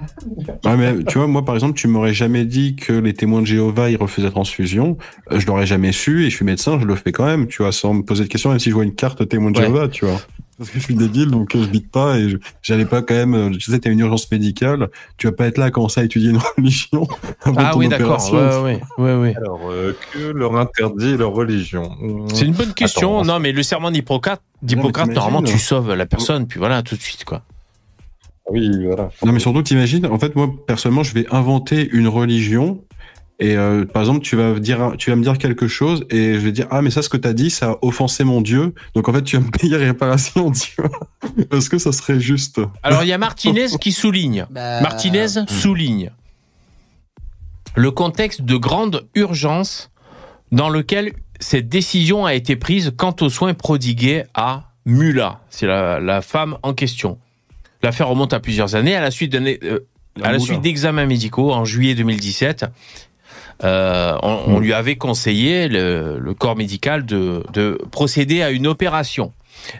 Ouais, 0.65 0.78
mais 0.78 1.03
tu 1.03 1.17
vois, 1.17 1.28
moi, 1.28 1.43
par 1.43 1.55
exemple, 1.55 1.73
tu 1.73 1.88
m'aurais 1.88 2.13
jamais 2.13 2.45
dit 2.45 2.76
que 2.76 2.93
les 2.93 3.13
témoins 3.13 3.41
de 3.41 3.47
Jéhovah, 3.47 3.89
ils 3.89 3.97
refusaient 3.97 4.28
la 4.28 4.32
transfusion. 4.32 4.97
Euh, 5.32 5.39
je 5.39 5.47
l'aurais 5.47 5.65
jamais 5.65 5.91
su 5.91 6.26
et 6.26 6.30
je 6.30 6.36
suis 6.36 6.45
médecin, 6.45 6.80
je 6.80 6.86
le 6.86 6.95
fais 6.95 7.11
quand 7.11 7.26
même, 7.26 7.47
tu 7.47 7.61
vois, 7.61 7.71
sans 7.71 7.93
me 7.93 8.03
poser 8.03 8.23
de 8.23 8.30
questions, 8.30 8.49
même 8.49 8.59
si 8.59 8.69
je 8.69 8.76
vois 8.76 8.84
une 8.84 8.95
carte 8.95 9.28
témoin 9.28 9.51
de 9.51 9.57
Ouais. 9.59 9.65
Jéhovah, 9.65 9.88
tu 9.88 10.05
vois. 10.05 10.19
Parce 10.58 10.70
que 10.70 10.80
je 10.80 10.84
suis 10.86 10.95
débile, 10.95 11.32
donc 11.32 11.53
euh, 11.56 11.62
je 11.64 11.68
bite 11.68 11.91
pas 11.91 12.18
et 12.18 12.30
je- 12.30 12.38
j'allais 12.62 12.86
pas 12.86 13.01
quand 13.01 13.14
même, 13.14 13.34
euh, 13.34 13.49
tu 13.51 13.60
sais, 13.72 13.78
t'as 13.80 13.89
une 13.91 13.99
urgence 13.99 14.32
médicale, 14.32 14.89
tu 15.18 15.28
vas 15.28 15.34
pas 15.34 15.47
être 15.47 15.58
là 15.58 15.66
à 15.66 15.72
commencer 15.72 15.99
à 15.99 16.03
étudier 16.06 16.30
une 16.30 16.38
religion. 16.58 17.08
avant 17.41 17.56
Ah 17.60 17.78
oui, 17.78 17.88
d'accord. 17.89 18.34
Ouais, 18.34 18.58
ouais, 18.62 18.82
ouais, 18.97 19.16
ouais. 19.20 19.36
Alors, 19.36 19.70
euh, 19.70 19.97
que 20.14 20.18
leur 20.20 20.56
interdit 20.56 21.18
leur 21.18 21.32
religion? 21.34 21.91
C'est 22.34 22.45
une 22.45 22.53
bonne 22.53 22.74
question. 22.74 23.20
Attends. 23.20 23.26
non, 23.34 23.39
mais 23.39 23.51
le 23.51 23.64
serment 23.64 23.91
d'Hippocrate, 23.91 24.41
d'Hippocrate, 24.62 25.10
normalement, 25.10 25.41
tu 25.41 25.60
sauves 25.60 25.93
la 25.93 26.06
personne, 26.06 26.47
puis 26.47 26.58
voilà, 26.60 26.82
tout 26.84 26.95
de 26.95 27.01
suite, 27.01 27.26
quoi. 27.26 27.41
Oui, 28.49 28.70
voilà. 28.86 29.10
Non, 29.26 29.32
mais 29.34 29.39
surtout, 29.39 29.64
t'imagines, 29.64 30.06
en 30.06 30.20
fait, 30.20 30.36
moi, 30.36 30.49
personnellement, 30.68 31.03
je 31.03 31.14
vais 31.14 31.26
inventer 31.32 31.89
une 31.91 32.08
religion. 32.08 32.84
Et 33.39 33.57
euh, 33.57 33.86
par 33.86 34.01
exemple, 34.01 34.21
tu 34.21 34.36
vas 34.36 34.57
dire, 34.59 34.93
tu 34.97 35.09
vas 35.09 35.15
me 35.15 35.23
dire 35.23 35.38
quelque 35.38 35.67
chose 35.67 36.05
et 36.09 36.36
je 36.36 36.39
vais 36.39 36.53
dire 36.53 36.67
ah 36.71 36.81
mais 36.81 36.89
ça 36.89 37.01
ce 37.01 37.09
que 37.09 37.17
t'as 37.17 37.33
dit 37.33 37.49
ça 37.49 37.71
a 37.71 37.77
offensé 37.81 38.23
mon 38.23 38.39
Dieu 38.39 38.73
donc 38.93 39.09
en 39.09 39.13
fait 39.13 39.23
tu 39.23 39.36
vas 39.36 39.43
me 39.43 39.51
payer 39.51 39.75
réparation 39.75 40.51
tu 40.53 40.73
vois 40.77 41.09
est-ce 41.51 41.69
que 41.69 41.77
ça 41.77 41.91
serait 41.91 42.19
juste? 42.19 42.61
Alors, 42.83 43.03
il 43.03 43.07
y 43.07 43.13
a 43.13 43.17
Martinez 43.17 43.67
qui 43.79 43.91
souligne. 43.91 44.45
Bah, 44.49 44.81
Martinez 44.81 45.45
souligne 45.47 46.11
le 47.75 47.91
contexte 47.91 48.41
de 48.41 48.55
grande 48.55 49.07
urgence 49.15 49.91
dans 50.51 50.69
lequel 50.69 51.13
cette 51.39 51.67
décision 51.67 52.25
a 52.25 52.33
été 52.33 52.55
prise 52.55 52.93
quant 52.95 53.15
aux 53.19 53.29
soins 53.29 53.53
prodigués 53.53 54.23
à 54.33 54.71
Mula. 54.86 55.41
C'est 55.49 55.67
la, 55.67 55.99
la 55.99 56.21
femme 56.21 56.57
en 56.63 56.73
question. 56.73 57.17
L'affaire 57.83 58.07
remonte 58.07 58.33
à 58.33 58.39
plusieurs 58.39 58.75
années 58.75 58.95
à 58.95 59.01
la 59.01 59.11
suite 59.11 59.31
d'un, 59.31 59.45
euh, 59.45 59.79
à 60.23 60.31
la 60.31 60.39
suite 60.39 60.61
d'examens 60.61 61.05
médicaux 61.05 61.51
en 61.51 61.65
juillet 61.65 61.95
2017. 61.95 62.65
Euh, 63.64 64.18
on, 64.22 64.56
on 64.56 64.60
lui 64.60 64.74
avait 64.74 64.97
conseillé 64.97 65.68
le, 65.68 66.18
le 66.20 66.34
corps 66.34 66.56
médical 66.56 67.06
de, 67.06 67.43
de 67.53 67.80
procéder 67.91 68.41
à 68.41 68.51
une 68.51 68.68
opération. 68.68 69.32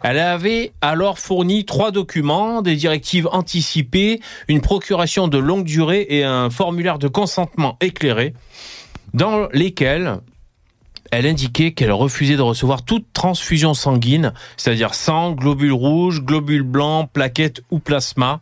Elle 0.04 0.20
avait 0.20 0.72
alors 0.82 1.20
fourni 1.20 1.66
trois 1.66 1.92
documents, 1.92 2.62
des 2.62 2.76
directives 2.76 3.28
anticipées, 3.32 4.22
une 4.48 4.62
procuration 4.62 5.28
de 5.28 5.38
longue 5.38 5.66
durée 5.66 6.06
et 6.10 6.24
un 6.24 6.50
formulaire 6.50 6.98
de 6.98 7.08
consentement 7.08 7.78
éclairé, 7.82 8.34
dans 9.14 9.48
lesquels 9.52 10.20
elle 11.12 11.28
indiquait 11.28 11.74
qu'elle 11.74 11.92
refusait 11.92 12.36
de 12.36 12.42
recevoir 12.42 12.84
toute 12.84 13.06
transfusion 13.14 13.74
sanguine, 13.74 14.34
c'est-à-dire 14.58 14.96
sang, 14.96 15.34
globules 15.34 15.72
rouges, 15.72 16.22
globules 16.22 16.64
blancs, 16.64 17.10
plaquettes 17.14 17.62
ou 17.70 17.80
plasma, 17.80 18.42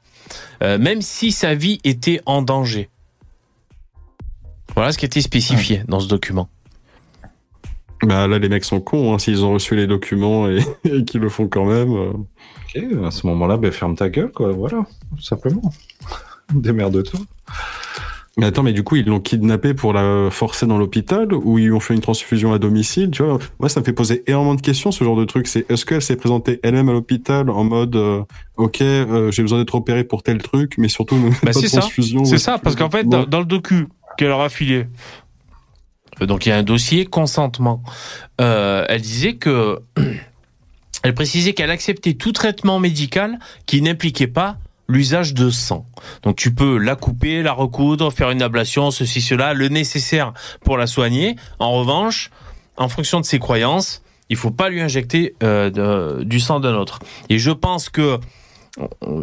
euh, 0.63 0.77
même 0.77 1.01
si 1.01 1.31
sa 1.31 1.55
vie 1.55 1.79
était 1.83 2.21
en 2.25 2.41
danger. 2.41 2.89
Voilà 4.75 4.91
ce 4.91 4.97
qui 4.97 5.05
était 5.05 5.21
spécifié 5.21 5.83
dans 5.87 5.99
ce 5.99 6.07
document. 6.07 6.49
bah 8.05 8.27
là 8.27 8.37
les 8.39 8.49
mecs 8.49 8.63
sont 8.65 8.81
cons 8.81 9.13
hein, 9.13 9.19
s'ils 9.19 9.45
ont 9.45 9.53
reçu 9.53 9.75
les 9.75 9.87
documents 9.87 10.49
et, 10.49 10.59
et 10.85 11.03
qu'ils 11.05 11.21
le 11.21 11.29
font 11.29 11.47
quand 11.47 11.65
même 11.65 11.91
euh. 11.93 12.11
Ok, 12.75 12.83
à 13.05 13.11
ce 13.11 13.27
moment-là, 13.27 13.57
ben, 13.57 13.71
ferme 13.71 13.95
ta 13.95 14.09
gueule, 14.09 14.31
quoi. 14.31 14.51
Voilà, 14.51 14.83
tout 15.15 15.21
simplement. 15.23 15.61
Démerde-toi. 16.53 17.19
mais 18.37 18.47
attends 18.47 18.63
mais 18.63 18.73
du 18.73 18.83
coup 18.83 18.95
ils 18.97 19.05
l'ont 19.05 19.19
kidnappé 19.21 19.73
pour 19.73 19.93
la 19.93 20.29
forcer 20.31 20.65
dans 20.65 20.77
l'hôpital 20.77 21.33
ou 21.33 21.57
ils 21.59 21.65
lui 21.67 21.71
ont 21.71 21.79
fait 21.79 21.93
une 21.93 22.01
transfusion 22.01 22.51
à 22.51 22.59
domicile 22.59 23.11
tu 23.11 23.23
vois? 23.23 23.37
Moi 23.59 23.69
ça 23.69 23.79
me 23.79 23.85
fait 23.85 23.93
poser 23.93 24.23
énormément 24.27 24.55
de 24.55 24.61
questions 24.61 24.91
ce 24.91 25.03
genre 25.03 25.15
de 25.15 25.23
truc 25.25 25.47
c'est 25.47 25.69
est-ce 25.71 25.85
qu'elle 25.85 26.01
s'est 26.01 26.15
présentée 26.17 26.59
elle-même 26.63 26.89
à 26.89 26.93
l'hôpital 26.93 27.49
en 27.49 27.63
mode 27.63 27.95
euh, 27.95 28.23
ok 28.57 28.81
euh, 28.81 29.31
j'ai 29.31 29.41
besoin 29.43 29.59
d'être 29.59 29.73
opéré 29.75 30.03
pour 30.03 30.21
tel 30.23 30.41
truc 30.41 30.75
mais 30.77 30.89
surtout 30.89 31.15
Bah, 31.43 31.51
pas 31.51 31.53
c'est 31.53 31.61
de 31.61 31.67
ça. 31.67 31.79
transfusion 31.79 32.25
C'est 32.25 32.37
ça, 32.39 32.57
parce 32.57 32.75
qu'en 32.75 32.89
fait, 32.89 33.07
dans, 33.07 33.23
dans 33.25 33.39
le 33.39 33.45
docu 33.45 33.87
qu'elle 34.17 34.29
leur 34.29 34.41
a 34.41 34.49
filé, 34.49 34.87
euh, 36.21 36.25
donc 36.25 36.45
il 36.45 36.49
y 36.49 36.51
a 36.51 36.57
un 36.57 36.63
dossier 36.63 37.05
consentement. 37.05 37.83
Euh, 38.41 38.85
elle 38.89 39.01
disait 39.01 39.35
que, 39.35 39.81
elle 41.03 41.13
précisait 41.13 41.53
qu'elle 41.53 41.71
acceptait 41.71 42.13
tout 42.13 42.31
traitement 42.31 42.79
médical 42.79 43.39
qui 43.65 43.81
n'impliquait 43.81 44.27
pas 44.27 44.57
l'usage 44.87 45.33
de 45.33 45.49
sang. 45.49 45.85
Donc 46.23 46.35
tu 46.35 46.53
peux 46.53 46.77
la 46.77 46.95
couper, 46.95 47.41
la 47.41 47.53
recoudre, 47.53 48.11
faire 48.11 48.31
une 48.31 48.41
ablation, 48.41 48.91
ceci, 48.91 49.21
cela, 49.21 49.53
le 49.53 49.69
nécessaire 49.69 50.33
pour 50.63 50.77
la 50.77 50.87
soigner. 50.87 51.35
En 51.59 51.71
revanche, 51.71 52.29
en 52.77 52.89
fonction 52.89 53.19
de 53.19 53.25
ses 53.25 53.39
croyances, 53.39 54.01
il 54.29 54.35
faut 54.35 54.51
pas 54.51 54.69
lui 54.69 54.81
injecter 54.81 55.35
euh, 55.43 56.23
du 56.23 56.39
sang 56.39 56.59
d'un 56.59 56.75
autre. 56.75 56.99
Et 57.29 57.39
je 57.39 57.51
pense 57.51 57.89
que 57.89 58.19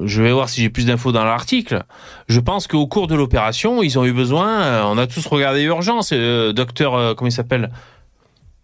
je 0.05 0.23
vais 0.23 0.33
voir 0.33 0.49
si 0.49 0.61
j'ai 0.63 0.71
plus 0.71 0.87
d'infos 0.87 1.13
dans 1.13 1.25
l'article. 1.25 1.83
Je 2.29 2.39
pense 2.41 2.67
qu'au 2.67 2.87
cours 2.87 3.07
de 3.09 3.15
l'opération, 3.15 3.83
ils 3.83 3.99
ont 3.99 4.05
eu 4.05 4.13
besoin. 4.13 4.61
euh, 4.63 4.83
on 4.87 4.97
a 4.99 5.07
tous 5.07 5.27
regardé 5.27 5.63
Urgence. 5.63 6.11
euh, 6.13 6.53
docteur, 6.53 6.95
euh, 6.95 7.15
comment 7.15 7.29
il 7.29 7.33
s'appelle? 7.33 7.71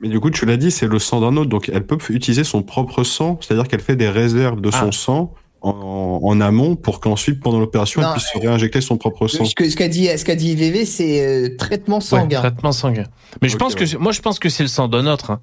Mais 0.01 0.09
du 0.09 0.21
coup, 0.21 0.31
tu 0.31 0.45
l'as 0.47 0.57
dit, 0.59 0.71
c'est 0.71 0.87
le 0.87 0.99
sang 0.99 1.21
d'un 1.21 1.37
autre. 1.37 1.49
Donc, 1.49 1.71
elle 1.73 1.87
peut 1.87 1.99
utiliser 2.11 2.45
son 2.45 2.63
propre 2.63 3.03
sang, 3.03 3.39
c'est-à-dire 3.41 3.67
qu'elle 3.67 3.81
fait 3.81 3.97
des 3.97 4.11
réserves 4.11 4.61
de 4.61 4.71
son 4.71 4.89
Ah. 4.89 4.93
sang 4.93 5.35
en, 5.63 6.21
en 6.23 6.41
amont 6.41 6.77
pour 6.77 7.01
qu'ensuite, 7.01 7.41
pendant 7.41 7.59
l'opération, 7.59 8.03
elle 8.03 8.13
puisse 8.13 8.31
se 8.33 8.39
réinjecter 8.39 8.81
son 8.83 8.99
propre 8.99 9.27
sang. 9.27 9.45
Ce 9.47 9.55
que- 9.55 9.69
ce 9.69 9.75
qu'a 9.75 9.89
dit, 9.89 10.07
ce 10.17 10.25
qu'a 10.25 10.37
dit 10.37 10.55
VV, 10.55 10.85
c'est 10.85 11.27
euh, 11.27 11.57
traitement 11.57 12.01
sanguin. 12.01 12.37
Ouais, 12.43 12.51
Traitement 12.51 12.73
sanguin. 12.73 13.05
Mais 13.43 13.49
je 13.49 13.57
pense 13.57 13.75
ouais. 13.75 13.87
que 13.87 13.97
moi, 13.97 14.13
je 14.13 14.21
pense 14.21 14.39
que 14.39 14.49
c'est 14.51 14.63
le 14.63 14.69
sang 14.69 14.87
d'un 14.87 15.07
autre. 15.07 15.31
hein. 15.31 15.41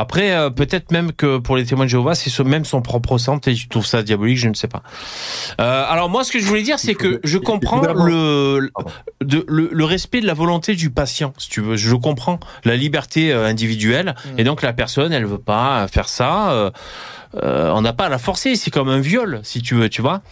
Après, 0.00 0.32
euh, 0.32 0.48
peut-être 0.50 0.92
même 0.92 1.12
que 1.12 1.36
pour 1.38 1.56
les 1.56 1.64
témoins 1.66 1.84
de 1.84 1.90
Jéhovah, 1.90 2.14
c'est 2.14 2.30
ce- 2.30 2.42
même 2.42 2.64
son 2.64 2.80
propre 2.80 3.18
sang. 3.18 3.38
Peut-être 3.38 3.56
tu 3.56 3.68
trouves 3.68 3.84
ça 3.86 4.02
diabolique, 4.02 4.38
je 4.38 4.48
ne 4.48 4.54
sais 4.54 4.66
pas. 4.68 4.82
Euh, 5.60 5.84
alors 5.88 6.08
moi, 6.08 6.24
ce 6.24 6.32
que 6.32 6.38
je 6.40 6.44
voulais 6.46 6.62
dire, 6.62 6.78
c'est 6.78 6.94
que 6.94 7.20
je 7.22 7.36
comprends 7.38 7.82
le, 7.82 8.70
de- 9.22 9.44
le 9.46 9.68
le 9.72 9.84
respect 9.84 10.20
de 10.22 10.26
la 10.26 10.34
volonté 10.34 10.74
du 10.74 10.90
patient, 10.90 11.32
si 11.38 11.48
tu 11.50 11.60
veux. 11.60 11.76
Je 11.76 11.94
comprends 11.94 12.40
la 12.64 12.76
liberté 12.76 13.32
euh, 13.32 13.46
individuelle, 13.46 14.14
et 14.38 14.44
donc 14.44 14.62
la 14.62 14.72
personne, 14.72 15.12
elle 15.12 15.26
veut 15.26 15.38
pas 15.38 15.86
faire 15.88 16.08
ça. 16.08 16.52
euh, 16.52 16.70
euh, 17.42 17.70
on 17.74 17.82
n'a 17.82 17.92
pas 17.92 18.06
à 18.06 18.08
la 18.08 18.18
forcer. 18.18 18.56
C'est 18.56 18.70
comme 18.70 18.88
un 18.88 19.00
viol, 19.00 19.40
si 19.44 19.60
tu 19.62 19.74
veux, 19.74 19.88
tu 19.88 20.02
vois. 20.02 20.22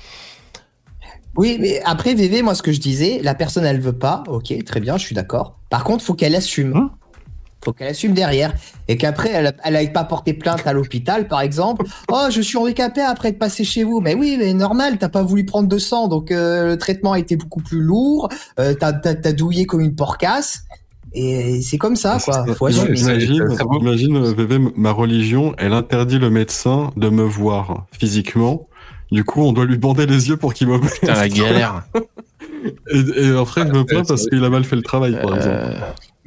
Oui, 1.36 1.58
mais 1.60 1.80
après, 1.84 2.14
VV, 2.14 2.42
moi, 2.42 2.54
ce 2.54 2.62
que 2.62 2.72
je 2.72 2.80
disais, 2.80 3.20
la 3.22 3.34
personne, 3.34 3.64
elle 3.64 3.80
veut 3.80 3.92
pas. 3.96 4.24
Ok, 4.26 4.52
très 4.64 4.80
bien, 4.80 4.96
je 4.96 5.04
suis 5.04 5.14
d'accord. 5.14 5.58
Par 5.70 5.84
contre, 5.84 6.02
faut 6.02 6.14
qu'elle 6.14 6.34
assume. 6.34 6.74
Hein 6.76 6.90
faut 7.64 7.72
qu'elle 7.72 7.88
assume 7.88 8.12
derrière. 8.12 8.54
Et 8.86 8.96
qu'après, 8.96 9.30
elle 9.30 9.54
elle 9.64 9.72
n'aille 9.72 9.92
pas 9.92 10.04
porter 10.04 10.32
plainte 10.32 10.66
à 10.66 10.72
l'hôpital, 10.72 11.28
par 11.28 11.40
exemple. 11.40 11.84
Oh, 12.10 12.26
je 12.30 12.40
suis 12.40 12.56
handicapé 12.56 13.00
après 13.00 13.32
de 13.32 13.36
passer 13.36 13.64
chez 13.64 13.84
vous. 13.84 14.00
Mais 14.00 14.14
oui, 14.14 14.36
mais 14.38 14.52
normal, 14.54 14.98
t'as 14.98 15.08
pas 15.08 15.22
voulu 15.22 15.44
prendre 15.44 15.68
de 15.68 15.78
sang. 15.78 16.08
Donc, 16.08 16.30
euh, 16.30 16.68
le 16.68 16.78
traitement 16.78 17.12
a 17.12 17.18
été 17.18 17.36
beaucoup 17.36 17.60
plus 17.60 17.80
lourd. 17.80 18.28
Euh, 18.58 18.74
t'as, 18.74 18.92
t'as, 18.92 19.14
t'as 19.14 19.32
douillé 19.32 19.66
comme 19.66 19.80
une 19.80 19.94
porcasse. 19.94 20.64
Et 21.14 21.62
c'est 21.62 21.78
comme 21.78 21.96
ça, 21.96 22.18
quoi. 22.22 22.44
Faut. 22.54 22.68
Imagine, 22.68 23.48
imagine, 23.80 24.16
euh, 24.16 24.34
VV, 24.34 24.58
ma 24.76 24.92
religion, 24.92 25.54
elle 25.58 25.72
interdit 25.72 26.18
le 26.18 26.30
médecin 26.30 26.90
de 26.96 27.08
me 27.08 27.22
voir 27.22 27.86
physiquement. 27.98 28.68
Du 29.10 29.24
coup, 29.24 29.42
on 29.42 29.52
doit 29.52 29.64
lui 29.64 29.78
bander 29.78 30.04
les 30.04 30.28
yeux 30.28 30.36
pour 30.36 30.52
qu'il 30.52 30.68
me 30.68 30.78
Putain, 30.78 31.14
la 31.14 31.28
galère. 31.28 31.84
Et, 32.90 32.98
et 32.98 33.36
après, 33.36 33.62
il 33.62 33.72
me 33.72 33.84
plaint 33.84 34.06
parce 34.06 34.26
qu'il 34.26 34.42
a 34.42 34.50
mal 34.50 34.64
fait 34.64 34.74
le 34.74 34.82
travail, 34.82 35.12
par 35.22 35.36
exemple. 35.36 35.76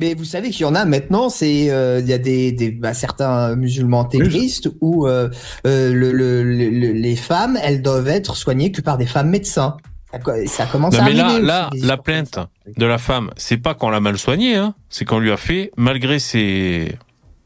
Mais 0.01 0.15
vous 0.15 0.25
savez 0.25 0.49
qu'il 0.49 0.61
y 0.61 0.65
en 0.65 0.73
a 0.73 0.83
maintenant, 0.83 1.29
c'est 1.29 1.69
euh, 1.69 1.99
il 1.99 2.07
y 2.09 2.13
a 2.13 2.17
des, 2.17 2.51
des 2.51 2.71
bah, 2.71 2.95
certains 2.95 3.55
musulmans 3.55 4.01
intégristes 4.01 4.67
où 4.81 5.05
euh, 5.07 5.29
euh, 5.67 5.93
le, 5.93 6.11
le- 6.11 6.41
le- 6.43 6.69
le- 6.71 6.91
les 6.91 7.15
femmes, 7.15 7.55
elles 7.63 7.83
doivent 7.83 8.07
être 8.07 8.35
soignées 8.35 8.71
que 8.71 8.81
par 8.81 8.97
des 8.97 9.05
femmes 9.05 9.29
médecins. 9.29 9.77
Ça, 10.11 10.17
co- 10.17 10.31
ça 10.47 10.65
commence 10.65 10.95
Non 10.95 11.01
à 11.01 11.05
mais 11.05 11.13
là, 11.13 11.69
aussi, 11.71 11.85
la 11.85 11.97
plainte 11.97 12.39
de 12.75 12.85
la 12.87 12.97
femme, 12.97 13.29
c'est 13.37 13.57
pas 13.57 13.75
qu'on 13.75 13.91
l'a 13.91 13.99
mal 13.99 14.17
soignée, 14.17 14.55
hein. 14.55 14.73
C'est 14.89 15.05
qu'on 15.05 15.19
lui 15.19 15.31
a 15.31 15.37
fait 15.37 15.71
malgré 15.77 16.17
ses. 16.17 16.97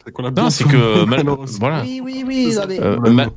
C'est 0.05 0.11
qu'on 0.13 0.23
l'a 0.23 0.31
bien 0.31 0.43
Non, 0.43 0.49
c'est 0.49 0.63
que 0.63 1.03
mal- 1.03 1.25
voilà. 1.59 1.81
Oui, 1.83 1.99
oui, 2.03 2.23
oui. 2.25 2.53
Non, 2.55 2.61
mais, 2.69 2.79
Euh, 2.79 2.97
ma- 3.11 3.27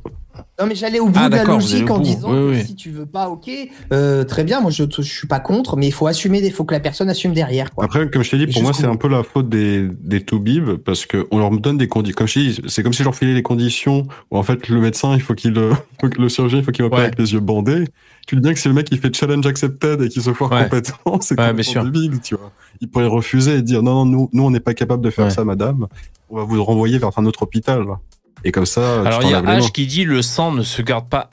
non, 0.59 0.65
mais 0.67 0.75
j'allais 0.75 0.99
au 0.99 1.07
bout 1.07 1.13
Ah, 1.15 1.29
de 1.29 1.35
la 1.35 1.43
logique 1.43 1.89
en 1.89 1.99
disant 1.99 2.29
Oui, 2.29 2.35
que 2.35 2.49
oui. 2.59 2.65
si 2.65 2.75
tu 2.75 2.89
veux 2.91 3.05
pas, 3.05 3.29
ok, 3.29 3.49
euh, 3.93 4.23
très 4.23 4.43
bien. 4.43 4.61
Moi, 4.61 4.71
je, 4.71 4.83
je 4.89 5.01
suis 5.01 5.27
pas 5.27 5.39
contre, 5.39 5.77
mais 5.77 5.87
il 5.87 5.91
faut 5.91 6.07
assumer. 6.07 6.39
Il 6.43 6.51
faut 6.51 6.63
que 6.65 6.73
la 6.73 6.79
personne 6.79 7.09
assume 7.09 7.33
derrière. 7.33 7.71
Quoi. 7.73 7.85
Après, 7.85 8.09
comme 8.09 8.23
je 8.23 8.31
t'ai 8.31 8.37
dit, 8.37 8.43
Et 8.43 8.47
pour 8.53 8.61
moi, 8.63 8.73
c'est 8.73 8.85
un 8.85 8.95
peu 8.95 9.07
la 9.07 9.23
faute 9.23 9.49
des, 9.49 9.87
des 10.01 10.21
toubibs 10.21 10.75
parce 10.77 11.05
que 11.05 11.27
on 11.31 11.39
leur 11.39 11.51
donne 11.51 11.77
des 11.77 11.87
conditions. 11.87 12.15
Comme 12.17 12.27
je 12.27 12.33
t'ai 12.33 12.39
dit, 12.47 12.61
c'est 12.67 12.83
comme 12.83 12.93
si 12.93 12.99
je 12.99 13.03
leur 13.05 13.15
filais 13.15 13.33
les 13.33 13.43
conditions 13.43 14.07
où 14.31 14.37
en 14.37 14.43
fait 14.43 14.67
le 14.69 14.79
médecin, 14.81 15.13
il 15.15 15.21
faut 15.21 15.33
qu'il, 15.35 15.51
le 15.53 15.73
chirurgien, 16.29 16.59
il 16.59 16.63
faut 16.63 16.71
qu'il 16.71 16.83
m'opère 16.83 16.99
Ouais. 16.99 17.05
avec 17.05 17.19
les 17.19 17.33
yeux 17.33 17.39
bandés. 17.39 17.85
Tu 18.27 18.35
dis 18.35 18.41
bien 18.41 18.53
que 18.53 18.59
c'est 18.59 18.69
le 18.69 18.75
mec 18.75 18.85
qui 18.85 18.97
fait 18.97 19.13
challenge 19.15 19.47
accepted 19.47 20.01
et 20.01 20.09
qui 20.09 20.21
se 20.21 20.31
foire 20.33 20.51
Ouais. 20.51 20.63
complètement, 20.63 21.17
c'est 21.21 21.39
Ouais, 21.39 21.47
complètement 21.49 21.83
débile, 21.85 22.19
tu 22.21 22.35
vois. 22.35 22.51
Il 22.81 22.87
pourrait 22.89 23.07
refuser 23.07 23.55
et 23.55 23.61
dire 23.61 23.81
non, 23.81 23.93
non, 23.93 24.05
nous, 24.05 24.29
nous, 24.33 24.43
on 24.43 24.51
n'est 24.51 24.59
pas 24.59 24.73
capable 24.73 25.03
de 25.03 25.09
faire 25.09 25.25
Ouais. 25.25 25.31
ça, 25.31 25.43
madame. 25.43 25.87
On 26.29 26.35
va 26.37 26.43
vous 26.43 26.63
renvoyer 26.63 26.97
vers 26.99 27.17
un 27.17 27.25
autre 27.25 27.41
hôpital. 27.43 27.85
là. 27.87 27.99
Et 28.43 28.51
comme 28.51 28.65
ça, 28.65 29.01
Alors 29.01 29.23
il 29.23 29.29
y 29.29 29.33
a. 29.33 29.41
H 29.41 29.71
qui 29.71 29.85
dit 29.87 30.05
le 30.05 30.21
sang 30.21 30.51
ne 30.51 30.63
se 30.63 30.81
garde 30.81 31.09
pas 31.09 31.27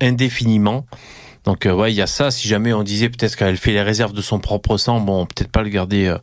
indéfiniment. 0.00 0.86
Donc 1.44 1.66
euh, 1.66 1.72
ouais, 1.72 1.92
il 1.92 1.96
y 1.96 2.02
a 2.02 2.06
ça. 2.06 2.30
Si 2.30 2.48
jamais 2.48 2.72
on 2.72 2.82
disait 2.82 3.08
peut-être 3.08 3.36
qu'elle 3.36 3.56
fait 3.56 3.72
les 3.72 3.82
réserves 3.82 4.12
de 4.12 4.20
son 4.22 4.38
propre 4.38 4.76
sang, 4.76 5.00
bon, 5.00 5.26
peut-être 5.26 5.50
pas 5.50 5.62
le 5.62 5.70
garder. 5.70 6.06
euh. 6.06 6.18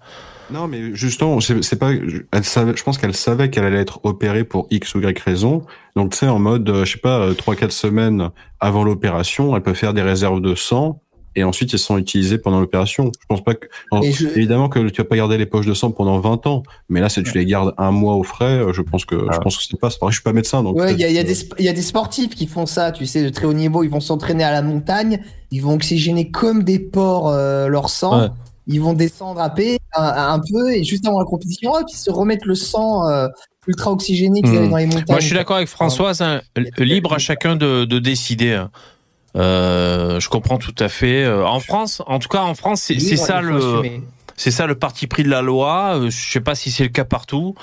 Non, 0.50 0.68
mais 0.68 0.96
justement, 0.96 1.42
c'est 1.42 1.62
c'est 1.64 1.76
pas. 1.76 1.92
Elle 2.32 2.44
savait, 2.46 2.74
je 2.76 2.84
pense 2.84 2.98
qu'elle 2.98 3.16
savait 3.16 3.50
qu'elle 3.50 3.66
allait 3.66 3.82
être 3.82 4.00
opérée 4.04 4.44
pour 4.46 4.68
X 4.72 4.96
ou 4.96 5.02
Y 5.02 5.20
raison. 5.20 5.66
Donc, 5.96 6.12
tu 6.12 6.20
sais, 6.20 6.28
en 6.28 6.40
mode, 6.40 6.70
euh, 6.70 6.86
je 6.86 6.94
sais 6.94 7.00
pas, 7.00 7.20
euh, 7.20 7.34
trois 7.34 7.56
quatre 7.56 7.74
semaines 7.74 8.30
avant 8.62 8.84
l'opération, 8.84 9.56
elle 9.56 9.64
peut 9.64 9.74
faire 9.74 9.94
des 9.94 10.04
réserves 10.04 10.40
de 10.40 10.56
sang 10.56 11.02
et 11.38 11.44
ensuite 11.44 11.72
ils 11.72 11.80
sont 11.80 11.98
utilisés 11.98 12.38
pendant 12.38 12.60
l'opération. 12.60 13.12
Je 13.22 13.26
pense 13.30 13.44
pas 13.44 13.54
que. 13.54 13.68
je- 14.12 14.28
Évidemment 14.36 14.68
que 14.70 14.80
tu 14.90 15.02
vas 15.02 15.08
pas 15.08 15.16
garder 15.16 15.38
les 15.38 15.46
poches 15.46 15.66
de 15.68 15.74
sang 15.74 15.92
pendant 15.92 16.20
20 16.20 16.46
ans, 16.48 16.64
mais 16.90 17.00
là, 17.00 17.08
si 17.10 17.24
tu 17.24 17.38
les 17.38 17.46
gardes 17.46 17.74
un 17.78 17.92
mois 17.92 18.16
au 18.16 18.24
frais, 18.24 18.46
euh, 18.60 18.74
je 18.74 18.82
pense 18.82 19.06
que 19.06 19.16
je 19.32 19.38
pense 19.40 19.56
que 19.58 19.64
c'est 19.64 19.80
pas. 19.80 19.90
c'est 19.90 20.00
pareil, 20.00 20.12
Je 20.12 20.18
suis 20.18 20.24
pas 20.24 20.34
médecin, 20.34 20.64
donc. 20.64 20.76
Ouais, 20.78 20.94
il 20.94 21.00
y, 21.00 21.04
a- 21.06 21.10
y 21.12 21.20
a 21.20 21.24
des 21.24 21.38
y 21.60 21.70
a 21.70 21.74
des 21.74 21.82
sportifs 21.82 22.36
qui 22.36 22.48
font 22.48 22.66
ça, 22.66 22.92
tu 22.92 23.06
sais, 23.06 23.24
de 23.24 23.30
très 23.30 23.46
haut 23.46 23.54
niveau. 23.54 23.84
Ils 23.84 23.90
vont 23.90 24.00
s'entraîner 24.02 24.44
à 24.44 24.52
la 24.52 24.62
montagne, 24.62 25.20
ils 25.52 25.60
vont 25.62 25.74
oxygéner 25.76 26.30
comme 26.32 26.64
des 26.64 26.80
porcs 26.80 27.30
euh, 27.30 27.68
leur 27.68 27.90
sang. 27.90 28.20
Ouais. 28.22 28.28
Ils 28.70 28.82
vont 28.82 28.92
descendre 28.94 29.40
à 29.40 29.50
paix 29.50 29.78
un, 29.96 30.04
un 30.34 30.40
peu 30.52 30.74
et 30.74 30.84
juste 30.84 31.08
avant 31.08 31.20
la 31.20 31.26
compétition, 31.26 31.72
hop, 31.72 31.84
ils 31.90 31.96
se 31.96 32.12
remettent 32.12 32.44
le 32.46 32.54
sang 32.56 33.08
euh, 33.08 33.28
ultra 33.66 33.92
oxygéné 33.94 34.42
qu'ils 34.42 34.52
Hmm. 34.52 34.58
avaient 34.58 34.68
dans 34.68 34.78
les 34.78 34.86
montagnes. 34.88 35.06
Moi, 35.10 35.20
je 35.22 35.26
suis 35.28 35.36
d'accord 35.36 35.56
avec 35.56 35.70
Françoise. 35.70 36.22
hein, 36.22 36.42
libre 36.78 37.14
à 37.14 37.18
chacun 37.18 37.56
de, 37.56 37.86
de 37.86 38.00
décider. 38.00 38.54
hein. 38.54 38.70
Euh, 39.38 40.20
je 40.20 40.30
comprends 40.30 40.58
tout 40.58 40.76
à 40.80 40.90
fait. 40.90 41.24
Euh, 41.24 41.46
En 41.46 41.60
France, 41.60 42.02
en 42.08 42.20
tout 42.20 42.30
cas, 42.30 42.42
en 42.42 42.56
France, 42.56 42.82
c'est 42.82 43.00
ça 43.18 43.42
le. 43.42 43.56
assumer. 43.58 44.02
C'est 44.40 44.52
ça 44.52 44.68
le 44.68 44.76
parti 44.76 45.08
pris 45.08 45.24
de 45.24 45.30
la 45.30 45.42
loi. 45.42 45.96
Euh, 45.98 46.10
Je 46.12 46.32
sais 46.32 46.42
pas 46.42 46.54
si 46.54 46.70
c'est 46.70 46.84
le 46.84 46.90
cas 46.90 47.06
partout. 47.06 47.56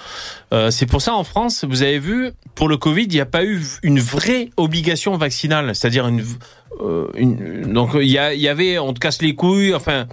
Euh, 0.52 0.70
c'est 0.72 0.86
pour 0.86 1.02
ça 1.02 1.14
en 1.14 1.22
France, 1.22 1.64
vous 1.68 1.82
avez 1.82 2.00
vu, 2.00 2.32
pour 2.56 2.68
le 2.68 2.76
Covid, 2.76 3.02
il 3.04 3.08
n'y 3.14 3.20
a 3.20 3.26
pas 3.26 3.44
eu 3.44 3.62
une 3.84 4.00
vraie 4.00 4.50
obligation 4.56 5.16
vaccinale, 5.16 5.74
c'est-à-dire 5.76 6.08
une, 6.08 6.24
euh, 6.80 7.06
une- 7.14 7.72
donc 7.72 7.90
il 7.94 8.08
y, 8.08 8.18
a- 8.18 8.34
il 8.34 8.40
y 8.40 8.48
avait, 8.48 8.78
on 8.80 8.92
te 8.92 8.98
casse 8.98 9.22
les 9.22 9.36
couilles, 9.36 9.72
enfin, 9.72 10.06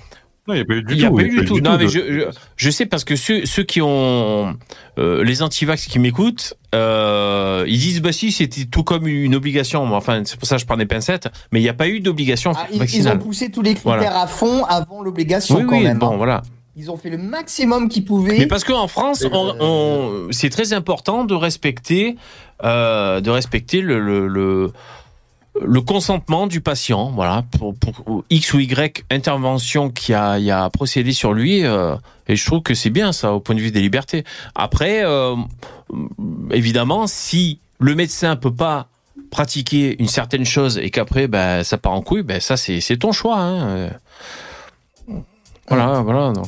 Non, 0.48 0.56
il 0.56 0.58
n'y 0.58 0.62
a 0.62 0.66
pas 0.66 0.74
eu 0.74 0.84
du 0.84 0.94
il 0.94 0.98
n'y 1.00 1.06
a 1.06 1.10
tout. 1.10 1.16
pas 1.16 1.22
y 1.22 1.26
eu 1.26 1.40
du 1.42 1.46
tout. 1.46 1.60
Non, 1.60 1.78
mais 1.78 1.88
je, 1.88 2.00
je, 2.00 2.22
je 2.56 2.70
sais 2.72 2.88
parce 2.88 3.04
que 3.04 3.16
ceux, 3.16 3.46
ceux 3.46 3.62
qui 3.64 3.80
ont 3.82 4.58
euh, 4.98 5.24
les 5.24 5.44
antivax 5.44 5.86
qui 5.86 6.00
m'écoutent, 6.00 6.56
euh, 6.74 7.64
ils 7.68 7.78
disent 7.78 8.02
bah 8.02 8.12
si 8.12 8.32
c'était 8.32 8.66
tout 8.66 8.84
comme 8.84 9.08
une 9.08 9.36
obligation. 9.36 9.84
Enfin, 9.94 10.24
c'est 10.26 10.38
pour 10.40 10.48
ça 10.48 10.56
que 10.56 10.62
je 10.62 10.66
prends 10.66 10.78
des 10.78 10.88
pincettes. 10.88 11.30
Mais 11.52 11.60
il 11.60 11.64
n'y 11.64 11.70
a 11.70 11.74
pas 11.76 11.88
eu 11.88 12.00
d'obligation 12.00 12.54
Ah, 12.56 12.66
ils, 12.74 12.84
ils 12.96 13.08
ont 13.08 13.18
poussé 13.20 13.52
tous 13.52 13.62
les 13.62 13.76
critères 13.76 13.98
Voilà. 13.98 14.22
à 14.22 14.26
fond 14.28 14.64
avant 14.66 15.04
l'obligation 15.04 15.58
Oui, 15.58 15.66
quand 15.68 15.78
oui, 15.78 15.84
même. 15.84 16.00
bon, 16.00 16.14
hein. 16.14 16.18
voilà. 16.18 16.42
Ils 16.76 16.90
ont 16.90 16.98
fait 16.98 17.10
le 17.10 17.18
maximum 17.18 17.90
qu'ils 17.90 18.06
pouvaient. 18.06 18.38
Mais 18.40 18.48
parce 18.48 18.64
qu'en 18.64 18.88
France, 18.88 19.26
on, 19.32 19.56
on- 19.60 20.28
c'est 20.32 20.50
très 20.50 20.72
important 20.74 21.26
de 21.26 21.34
respecter, 21.36 22.16
euh, 22.64 23.20
de 23.22 23.30
respecter 23.30 23.82
le, 23.82 24.00
le, 24.00 24.28
le, 24.28 24.72
le 25.60 25.82
consentement 25.82 26.48
du 26.48 26.62
patient. 26.62 27.12
Voilà, 27.12 27.44
pour, 27.58 27.76
X 28.30 28.54
ou 28.54 28.60
Y 28.60 29.04
intervention 29.10 29.90
qui 29.90 30.14
a, 30.14 30.70
procédé 30.72 31.12
sur 31.12 31.34
lui. 31.34 31.66
euh, 31.66 31.96
et 32.28 32.36
je 32.36 32.46
trouve 32.46 32.62
que 32.62 32.74
c'est 32.74 32.90
bien 32.90 33.12
ça 33.12 33.34
au 33.34 33.40
point 33.40 33.56
de 33.56 33.60
vue 33.60 33.72
des 33.72 33.82
libertés. 33.82 34.24
Après, 34.56 35.04
euh, 35.04 35.36
évidemment, 36.52 37.08
si 37.08 37.60
le 37.80 37.96
médecin 37.96 38.36
peut 38.36 38.54
pas 38.54 38.88
pratiquer 39.32 39.96
une 40.00 40.08
certaine 40.08 40.46
chose 40.46 40.78
et 40.78 40.90
qu'après 40.90 41.28
ben 41.28 41.64
ça 41.64 41.78
part 41.78 41.94
en 41.94 42.02
couille, 42.02 42.24
ben 42.24 42.40
ça 42.40 42.58
c'est 42.58 42.98
ton 42.98 43.12
choix. 43.12 43.40
Hein. 43.40 43.90
Voilà, 45.68 46.02
voilà. 46.02 46.32
non. 46.32 46.44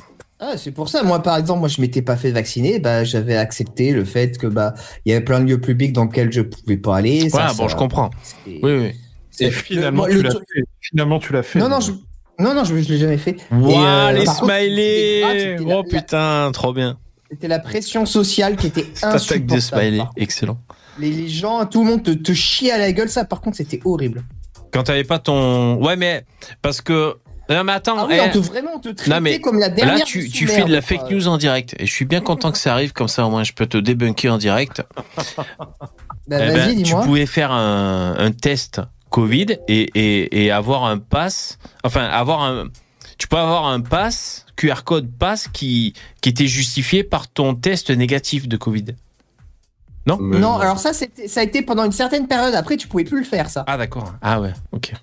Ah, 0.46 0.58
c'est 0.58 0.72
pour 0.72 0.90
ça. 0.90 1.04
Moi, 1.04 1.24
par 1.24 1.38
exemple, 1.38 1.60
moi, 1.62 1.70
je 1.70 1.80
m'étais 1.80 2.02
pas 2.02 2.18
fait 2.18 2.32
vacciner. 2.32 2.80
Bah, 2.80 3.04
j'avais 3.06 3.38
accepté 3.38 3.92
le 3.94 4.04
fait 4.04 4.38
que 4.38 4.48
bah, 4.48 4.74
il 5.06 5.12
y 5.12 5.16
avait 5.16 5.24
plein 5.24 5.40
de 5.40 5.46
lieux 5.46 5.62
publics 5.62 5.94
dans 5.94 6.04
lesquels 6.04 6.34
je 6.34 6.42
pouvais 6.42 6.76
pas 6.78 6.98
aller. 6.98 7.22
Ça, 7.22 7.28
Voilà, 7.38 7.48
ça- 7.50 7.54
bon, 7.56 7.68
je 7.70 7.76
comprends. 7.78 8.10
Oui, 8.46 8.60
oui. 8.64 8.92
c'est- 9.32 9.46
Et 9.46 9.52
finalement, 9.52 10.06
le- 10.06 10.12
tu 10.12 10.18
le 10.18 10.24
l'as 10.24 10.30
truc- 10.32 10.44
fait. 10.54 10.64
Finalement, 10.82 11.20
tu 11.20 11.32
l'as 11.32 11.44
fait. 11.44 11.60
Non, 11.60 11.70
non, 11.70 11.80
je... 11.80 11.94
non, 12.40 12.54
non, 12.54 12.66
je, 12.66 12.76
je 12.78 12.90
l'ai 12.94 12.98
jamais 12.98 13.18
fait. 13.18 13.38
Waouh, 13.52 13.86
euh, 13.86 14.12
les 14.12 14.26
smileys 14.26 15.58
Oh 15.74 15.84
putain, 15.84 16.50
trop 16.54 16.74
bien. 16.74 16.98
C'était 17.32 17.48
la 17.48 17.60
pression 17.60 18.06
sociale 18.06 18.58
qui 18.58 18.68
était 18.68 18.82
attaque 19.02 19.12
des 19.46 19.56
insupportable. 19.56 19.62
smileys, 19.62 20.04
excellent. 20.18 20.60
Les, 21.00 21.10
les 21.10 21.28
gens, 21.30 21.66
tout 21.66 21.84
le 21.84 21.90
monde 21.90 22.04
te, 22.04 22.12
te 22.12 22.34
chie 22.34 22.70
à 22.70 22.78
la 22.78 22.92
gueule. 22.92 23.10
Ça, 23.10 23.26
par 23.26 23.42
contre, 23.42 23.58
c'était 23.58 23.80
horrible. 23.86 24.24
Quand 24.72 24.84
t'avais 24.84 25.04
pas 25.04 25.20
ton... 25.20 25.76
Ouais, 25.84 25.96
mais... 25.96 26.26
Parce 26.62 26.82
que... 26.82 27.16
Non, 27.50 27.64
mais 27.66 27.74
attends, 27.74 27.98
Ah 28.00 28.06
oui, 28.08 28.16
eh, 28.18 28.22
on 28.22 28.30
te 28.32 28.38
vraiment 28.38 28.72
on 28.76 28.80
te 28.80 28.90
traitait 28.90 29.12
non, 29.12 29.22
mais 29.22 29.40
comme 29.42 29.60
la 29.60 29.70
dernière. 29.70 29.98
là, 29.98 30.04
tu, 30.06 30.22
fais 30.48 30.64
de 30.64 30.72
la 30.72 30.82
fake 30.82 31.12
news 31.12 31.28
en 31.28 31.38
direct. 31.38 31.76
Et 31.80 31.86
je 31.86 31.92
suis 31.92 32.06
bien 32.06 32.22
content 32.22 32.52
que 32.52 32.58
ça 32.58 32.72
arrive, 32.74 32.94
comme 32.94 33.08
ça, 33.10 33.26
au 33.26 33.30
moins, 33.30 33.44
je 33.44 33.52
peux 33.54 33.66
te 33.66 33.78
débunker 33.78 34.30
en 34.34 34.38
direct. 34.38 34.82
Bah, 36.26 36.38
Eh 36.40 36.54
ben, 36.54 36.84
tu 36.84 36.94
pouvais 36.96 37.26
faire 37.26 37.52
un, 37.52 38.16
un 38.18 38.32
test 38.32 38.80
Covid 39.10 39.58
et, 39.68 39.82
et, 39.94 40.46
et 40.46 40.52
avoir 40.52 40.86
un 40.86 40.98
pass... 40.98 41.58
Enfin, 41.84 42.06
avoir 42.06 42.44
un... 42.44 42.68
Tu 43.18 43.28
peux 43.28 43.36
avoir 43.38 43.66
un 43.68 43.82
pass, 43.82 44.46
QR 44.56 44.84
code 44.86 45.12
pass, 45.12 45.50
qui, 45.50 45.94
qui 46.22 46.30
était 46.30 46.48
justifié 46.48 47.04
par 47.04 47.28
ton 47.28 47.56
test 47.56 47.90
négatif 47.90 48.48
de 48.48 48.56
Covid. 48.56 48.86
Non? 50.08 50.18
Mais- 50.20 50.40
Non, 50.40 50.58
alors 50.58 50.80
ça, 50.80 50.94
c'était- 50.94 51.28
ça 51.28 51.42
a 51.42 51.44
été 51.44 51.62
pendant 51.62 51.84
une 51.84 51.92
certaine 51.92 52.28
période. 52.28 52.56
Après, 52.56 52.78
tu 52.78 52.88
pouvais 52.88 53.04
plus 53.04 53.20
le 53.20 53.26
faire, 53.26 53.50
ça. 53.50 53.64
Ah, 53.68 53.78
d'accord. 53.78 54.14
Ah 54.22 54.40
ouais, 54.42 54.54
ok. 54.72 54.94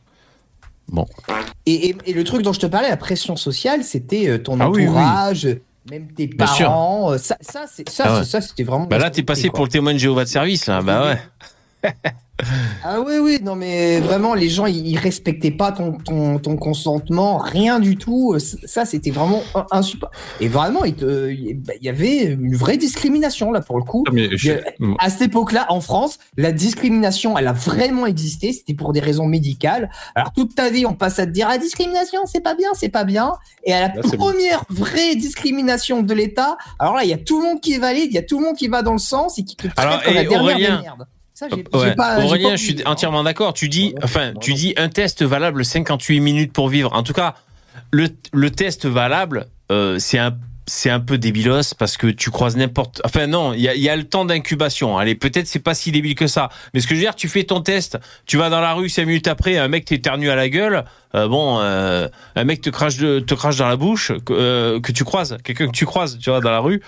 Et, 1.67 1.89
et- 1.91 1.97
et 2.07 2.13
le 2.13 2.25
truc 2.25 2.43
dont 2.43 2.53
je 2.53 2.61
te 2.61 2.67
parlais, 2.67 2.89
la 2.89 2.97
pression 2.97 3.37
sociale, 3.37 3.85
c'était 3.85 4.29
euh, 4.29 4.39
ton 4.39 4.59
Ah 4.61 4.69
oui, 4.69 4.83
oui. 4.83 4.89
entourage, 4.89 5.49
même 5.91 6.09
tes 6.13 6.27
Bien 6.27 6.47
sûr. 6.47 6.67
parents. 6.67 7.13
euh, 7.13 7.19
Ça, 7.19 7.37
ça, 7.41 7.65
c'est- 7.73 7.89
ça, 7.89 8.05
Ah 8.07 8.19
ouais. 8.21 8.25
ça, 8.25 8.41
c'était 8.41 8.63
vraiment. 8.65 8.87
Bah 8.87 8.99
là, 8.99 9.11
t'es 9.11 9.23
passé 9.23 9.51
pour 9.51 9.65
le 9.65 9.71
témoin 9.71 9.93
de 9.93 9.99
Jéhovah 9.99 10.25
de 10.25 10.29
service, 10.29 10.67
là. 10.67 10.81
Bah 10.83 11.07
ouais. 11.85 11.91
Ah 12.85 13.01
oui, 13.01 13.15
oui, 13.21 13.39
non 13.43 13.57
mais 13.57 14.01
vraiment, 14.01 14.35
les 14.35 14.49
gens, 14.49 14.67
ils 14.67 14.97
respectaient 14.99 15.51
pas 15.51 15.73
ton, 15.73 15.93
ton, 15.93 16.39
ton 16.39 16.57
consentement, 16.57 17.39
rien 17.39 17.79
du 17.81 17.97
tout. 17.97 18.37
Ça, 18.39 18.85
c'était 18.85 19.11
vraiment 19.11 19.43
insupportable. 19.71 20.23
Et 20.41 20.49
vraiment, 20.49 20.85
il 20.85 20.95
te- 20.95 21.31
il 21.31 21.55
bah, 21.55 21.73
il 21.81 21.85
y 21.85 21.89
avait 21.89 22.25
une 22.25 22.55
vraie 22.57 22.77
discrimination, 22.77 23.53
là, 23.53 23.61
pour 23.61 23.77
le 23.79 23.85
coup. 23.85 24.05
Ah, 24.09 24.11
mais 24.13 24.29
je- 24.37 24.53
À 24.99 25.11
cette 25.11 25.23
époque-là, 25.23 25.67
en 25.69 25.81
France, 25.81 26.19
la 26.37 26.53
discrimination, 26.53 27.37
elle 27.39 27.47
a 27.49 27.53
vraiment 27.53 28.07
existé. 28.07 28.53
C'était 28.53 28.75
pour 28.75 28.93
des 28.93 29.01
raisons 29.01 29.27
médicales. 29.27 29.91
Alors, 30.15 30.33
toute 30.33 30.55
ta 30.55 30.71
vie, 30.71 30.87
on 30.87 30.95
passe 30.95 31.19
à 31.19 31.27
te 31.27 31.31
dire, 31.31 31.49
la 31.49 31.59
discrimination, 31.59 32.21
c'est 32.27 32.41
pas 32.43 32.55
bien, 32.55 32.71
c'est 32.75 32.89
pas 32.89 33.05
bien. 33.05 33.33
Et 33.65 33.73
à 33.73 33.81
la 33.81 33.87
Là, 33.95 34.03
c'est 34.05 34.17
bon. 34.17 34.27
première 34.31 34.65
vraie 34.71 35.15
discrimination 35.17 36.03
de 36.03 36.15
l'État, 36.15 36.57
alors 36.79 36.95
là, 36.95 37.05
il 37.05 37.11
y 37.11 37.13
a 37.13 37.19
tout 37.19 37.41
le 37.41 37.49
monde 37.49 37.61
qui 37.61 37.75
est 37.75 37.79
valide, 37.79 38.07
il 38.11 38.15
y 38.15 38.19
a 38.19 38.23
tout 38.23 38.39
le 38.39 38.45
monde 38.47 38.57
qui 38.57 38.69
va 38.69 38.83
dans 38.83 38.93
le 38.93 38.99
sens 38.99 39.39
et 39.39 39.45
qui 39.45 39.57
te 39.57 39.67
traite 39.67 39.79
Alors, 39.79 40.03
comme 40.03 40.15
la 40.15 40.23
dernière 40.25 40.43
Aurélien, 40.43 40.77
des 40.79 40.83
merdes. 40.83 41.07
Ça, 41.41 41.47
j'ai- 41.49 41.57
Ouais. 41.79 41.89
j'ai 41.89 41.95
pas- 41.95 42.23
Aurélien, 42.23 42.51
pas 42.51 42.57
je 42.57 42.63
suis 42.63 42.73
oublié. 42.73 42.87
entièrement 42.87 43.23
d'accord. 43.23 43.55
Tu 43.55 43.71
dis, 43.71 43.95
enfin, 44.03 44.35
tu 44.43 44.53
dis 44.53 44.75
un 44.77 44.91
test 44.91 45.23
valable 45.23 45.65
58 45.65 46.21
minutes 46.21 46.53
pour 46.53 46.69
vivre. 46.69 46.93
En 46.93 47.03
tout 47.03 47.15
cas, 47.15 47.35
le, 47.93 48.09
le 48.35 48.51
test 48.51 48.85
valable, 48.85 49.47
euh, 49.73 49.99
c'est 49.99 50.19
un 50.19 50.37
c'est 50.67 50.91
un 50.91 51.01
peu 51.01 51.19
débilos 51.19 51.75
parce 51.77 51.97
que 51.97 52.07
tu 52.07 52.31
croises 52.31 52.57
n'importe. 52.57 53.01
Enfin 53.05 53.27
non, 53.27 53.55
il 53.55 53.61
y 53.61 53.69
a, 53.69 53.75
il 53.75 53.81
y 53.81 53.89
a 53.89 53.97
le 53.97 54.05
temps 54.05 54.25
d'incubation. 54.25 54.99
Allez, 54.99 55.17
peut-être 55.17 55.49
c'est 55.49 55.59
pas 55.59 55.75
si 55.75 55.91
débile 55.91 56.15
que 56.15 56.29
ça. 56.29 56.49
Mais 56.75 56.81
ce 56.81 56.87
que 56.87 56.95
je 56.95 57.01
veux 57.01 57.05
dire, 57.07 57.17
tu 57.17 57.27
fais 57.27 57.43
ton 57.43 57.61
test, 57.61 57.99
tu 58.25 58.37
vas 58.37 58.51
dans 58.51 58.61
la 58.61 58.75
rue 58.75 58.89
cinq 58.89 59.07
minutes 59.07 59.27
après, 59.27 59.57
un 59.59 59.67
mec 59.67 59.87
t'éternue 59.87 60.29
à 60.31 60.37
la 60.37 60.49
gueule. 60.49 60.85
euh, 61.17 61.27
bon, 61.27 61.59
euh, 61.61 62.07
un 62.37 62.45
mec 62.45 62.61
te 62.61 62.71
crache 62.71 62.99
de, 62.99 63.19
te 63.19 63.35
crache 63.35 63.57
dans 63.57 63.67
la 63.67 63.75
bouche 63.75 64.13
que, 64.25 64.33
euh, 64.33 64.81
que 64.81 64.93
tu 64.93 65.03
croises, 65.03 65.39
quelqu'un 65.43 65.67
que 65.67 65.73
tu 65.73 65.87
croises, 65.87 66.19
tu 66.21 66.31
vois, 66.31 66.41
dans 66.41 66.53
la 66.53 66.61
rue. 66.61 66.81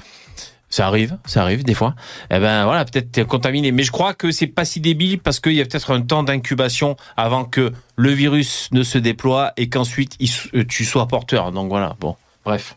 Ça 0.75 0.87
arrive, 0.87 1.19
ça 1.27 1.43
arrive 1.43 1.65
des 1.65 1.75
fois. 1.75 1.95
Eh 2.31 2.39
ben 2.39 2.65
voilà, 2.65 2.87
peut-être 2.87 3.13
t'es 3.13 3.27
contaminé. 3.27 3.73
Mais 3.73 3.83
je 3.83 3.91
crois 3.93 4.15
que 4.15 4.31
c'est 4.31 4.47
pas 4.47 4.65
si 4.65 4.81
débile 4.81 5.19
parce 5.19 5.39
qu'il 5.39 5.53
y 5.53 5.61
a 5.61 5.67
peut-être 5.67 5.91
un 5.93 6.01
temps 6.01 6.23
d'incubation 6.23 6.97
avant 7.19 7.45
que 7.45 7.73
le 7.97 8.11
virus 8.11 8.71
ne 8.73 8.83
se 8.83 8.97
déploie 8.97 9.53
et 9.59 9.69
qu'ensuite 9.69 10.17
euh, 10.55 10.65
tu 10.67 10.87
sois 10.87 11.07
porteur. 11.09 11.53
Donc 11.53 11.69
voilà, 11.69 11.95
bon, 12.01 12.17
bref. 12.47 12.77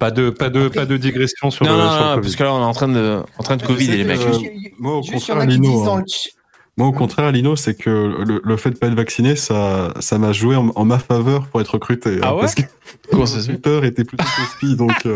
Pas 0.00 0.10
de, 0.10 0.30
pas 0.30 0.48
de, 0.50 0.66
pas 0.68 0.86
de 0.86 0.96
digression 0.96 1.50
sur 1.52 1.66
non, 1.66 1.72
le, 1.72 1.78
non, 1.78 1.90
sur 1.90 1.98
le 2.00 2.04
non, 2.04 2.14
Covid. 2.14 2.22
parce 2.22 2.36
que 2.36 2.42
là 2.42 2.52
on 2.54 2.60
est 2.60 2.64
en 2.64 2.72
train 2.72 2.88
de, 2.88 3.22
en 3.38 3.42
train 3.44 3.56
de 3.56 3.62
Covid 3.62 3.90
et 3.92 3.96
les 3.98 4.04
mecs. 4.04 4.18
Euh, 4.20 4.26
Juste, 4.32 4.40
il 4.42 4.62
y- 4.66 4.72
moi, 4.78 4.96
au 4.98 5.02
juste, 5.02 5.28
il 5.28 5.30
y 5.30 5.32
en 5.32 5.36
contraire, 5.36 5.42
a 5.42 5.46
qui 5.46 5.52
Lino, 5.52 5.70
disent 5.76 5.84
dans 5.84 5.96
le 5.98 6.04
ch- 6.06 6.30
Moi, 6.76 6.88
au 6.88 6.92
contraire, 6.92 7.30
Lino, 7.30 7.54
c'est 7.54 7.74
que 7.76 7.90
le, 8.26 8.40
le 8.44 8.56
fait 8.56 8.70
de 8.70 8.76
pas 8.76 8.88
être 8.88 8.94
vacciné, 8.94 9.36
ça, 9.36 9.94
ça 10.00 10.18
m'a 10.18 10.32
joué 10.32 10.56
en, 10.56 10.70
en 10.74 10.84
ma 10.84 10.98
faveur 10.98 11.46
pour 11.46 11.60
être 11.60 11.68
recruté. 11.74 12.18
Ah 12.22 12.30
hein, 12.30 12.34
ouais 12.34 12.40
Parce 12.40 12.54
que 12.56 12.62
fait 13.12 13.46
Twitter 13.46 13.80
était 13.86 14.04
plutôt 14.04 14.24
spi, 14.56 14.74
donc, 14.74 15.06
euh, 15.06 15.14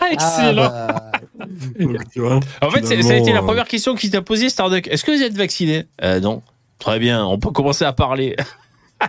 Ah, 0.00 0.06
excellent. 0.10 0.70
Ah, 0.72 1.10
bah, 1.38 1.46
donc, 1.78 1.96
tu 2.10 2.20
vois. 2.20 2.40
en 2.62 2.70
fait, 2.70 2.84
ça 2.86 2.94
a 2.94 2.96
été 2.96 3.02
la 3.12 3.20
finalement, 3.24 3.46
première 3.46 3.68
question 3.68 3.94
qui 3.94 4.10
t'a 4.10 4.22
posée, 4.22 4.48
Starduck. 4.48 4.88
Est-ce 4.88 5.04
que 5.04 5.10
vous 5.14 5.22
êtes 5.22 5.36
vacciné? 5.36 5.84
Euh, 6.02 6.20
Non. 6.20 6.42
Très 6.78 6.98
bien, 6.98 7.24
on 7.24 7.38
peut 7.38 7.50
commencer 7.50 7.84
à 7.84 7.92
parler. 7.92 8.34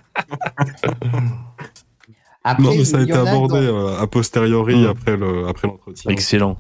Après, 2.44 2.64
Non, 2.64 2.76
mais 2.76 2.86
ça 2.86 2.98
a 3.00 3.02
été 3.02 3.12
a 3.14 3.22
abordé 3.22 3.66
dans- 3.66 3.88
euh, 3.88 3.98
a 4.00 4.08
posteriori 4.08 4.84
Mm. 4.84 4.88
après 4.88 5.18
le 5.18 5.48
après 5.48 5.68
l'entretien. 5.68 6.12
Excellent. 6.12 6.58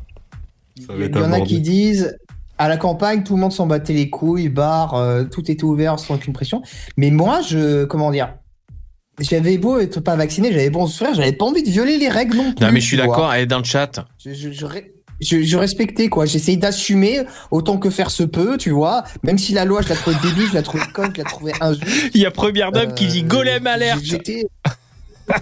Il 0.78 0.86
y, 1.16 1.18
en 1.20 1.32
a 1.32 1.42
qui 1.42 1.62
disent 1.62 2.18
à 2.58 2.68
la 2.70 2.78
campagne, 2.78 3.24
tout 3.24 3.36
le 3.36 3.42
monde 3.42 3.52
s'en 3.54 3.68
battait 3.68 3.94
les 3.94 4.10
couilles, 4.10 4.50
bar, 4.50 4.94
euh, 4.96 5.24
tout 5.26 5.50
était 5.52 5.64
ouvert 5.64 6.00
sans 6.00 6.16
aucune 6.16 6.34
pression. 6.34 6.62
Mais 6.98 7.12
moi, 7.12 7.42
je, 7.42 7.86
comment 7.86 8.12
dire, 8.12 8.34
j'avais 9.20 9.58
beau 9.58 9.80
être 9.80 10.00
pas 10.00 10.16
vacciné, 10.16 10.52
j'avais 10.52 10.70
bon 10.70 10.88
souffrir, 10.88 11.14
j'avais 11.16 11.32
pas 11.34 11.46
envie 11.46 11.64
de 11.64 11.70
violer 11.70 11.98
les 11.98 12.10
règles 12.10 12.38
non 12.38 12.54
plus. 12.54 12.66
Non, 12.66 12.72
mais 12.72 12.82
je 12.82 12.86
suis 12.88 12.98
d'accord. 12.98 13.34
Elle 13.34 13.44
est 13.44 13.46
dans 13.48 13.60
le 13.60 13.64
chat. 13.64 14.06
Je, 14.24 14.34
je, 14.34 14.52
je, 14.52 14.66
ré- 14.66 14.92
je- 15.22 15.42
je 15.44 15.58
respectais 15.58 16.10
quoi. 16.10 16.26
J'essayais 16.26 16.58
d'assumer 16.58 17.22
autant 17.52 17.78
que 17.78 17.90
faire 17.90 18.12
se 18.12 18.24
peut, 18.24 18.58
tu 18.58 18.72
vois. 18.72 19.04
Même 19.24 19.38
si 19.38 19.54
la 19.54 19.64
loi, 19.66 19.82
je 19.82 19.90
la 19.90 19.96
trouvais 19.96 20.18
débile, 20.22 20.48
je 20.50 20.54
la 20.54 20.62
trouvais 20.64 20.84
conne, 20.94 21.12
je 21.16 21.22
la 21.22 21.30
trouvais 21.30 21.54
injuste. 21.62 22.12
Il 22.14 22.22
y 22.22 22.26
a 22.26 22.32
première 22.32 22.72
dame 22.72 22.94
qui 22.94 23.08
dit 23.08 23.22
Euh, 23.24 23.28
golem 23.28 23.68
alerte. 23.68 24.02
J'étais. 24.04 24.46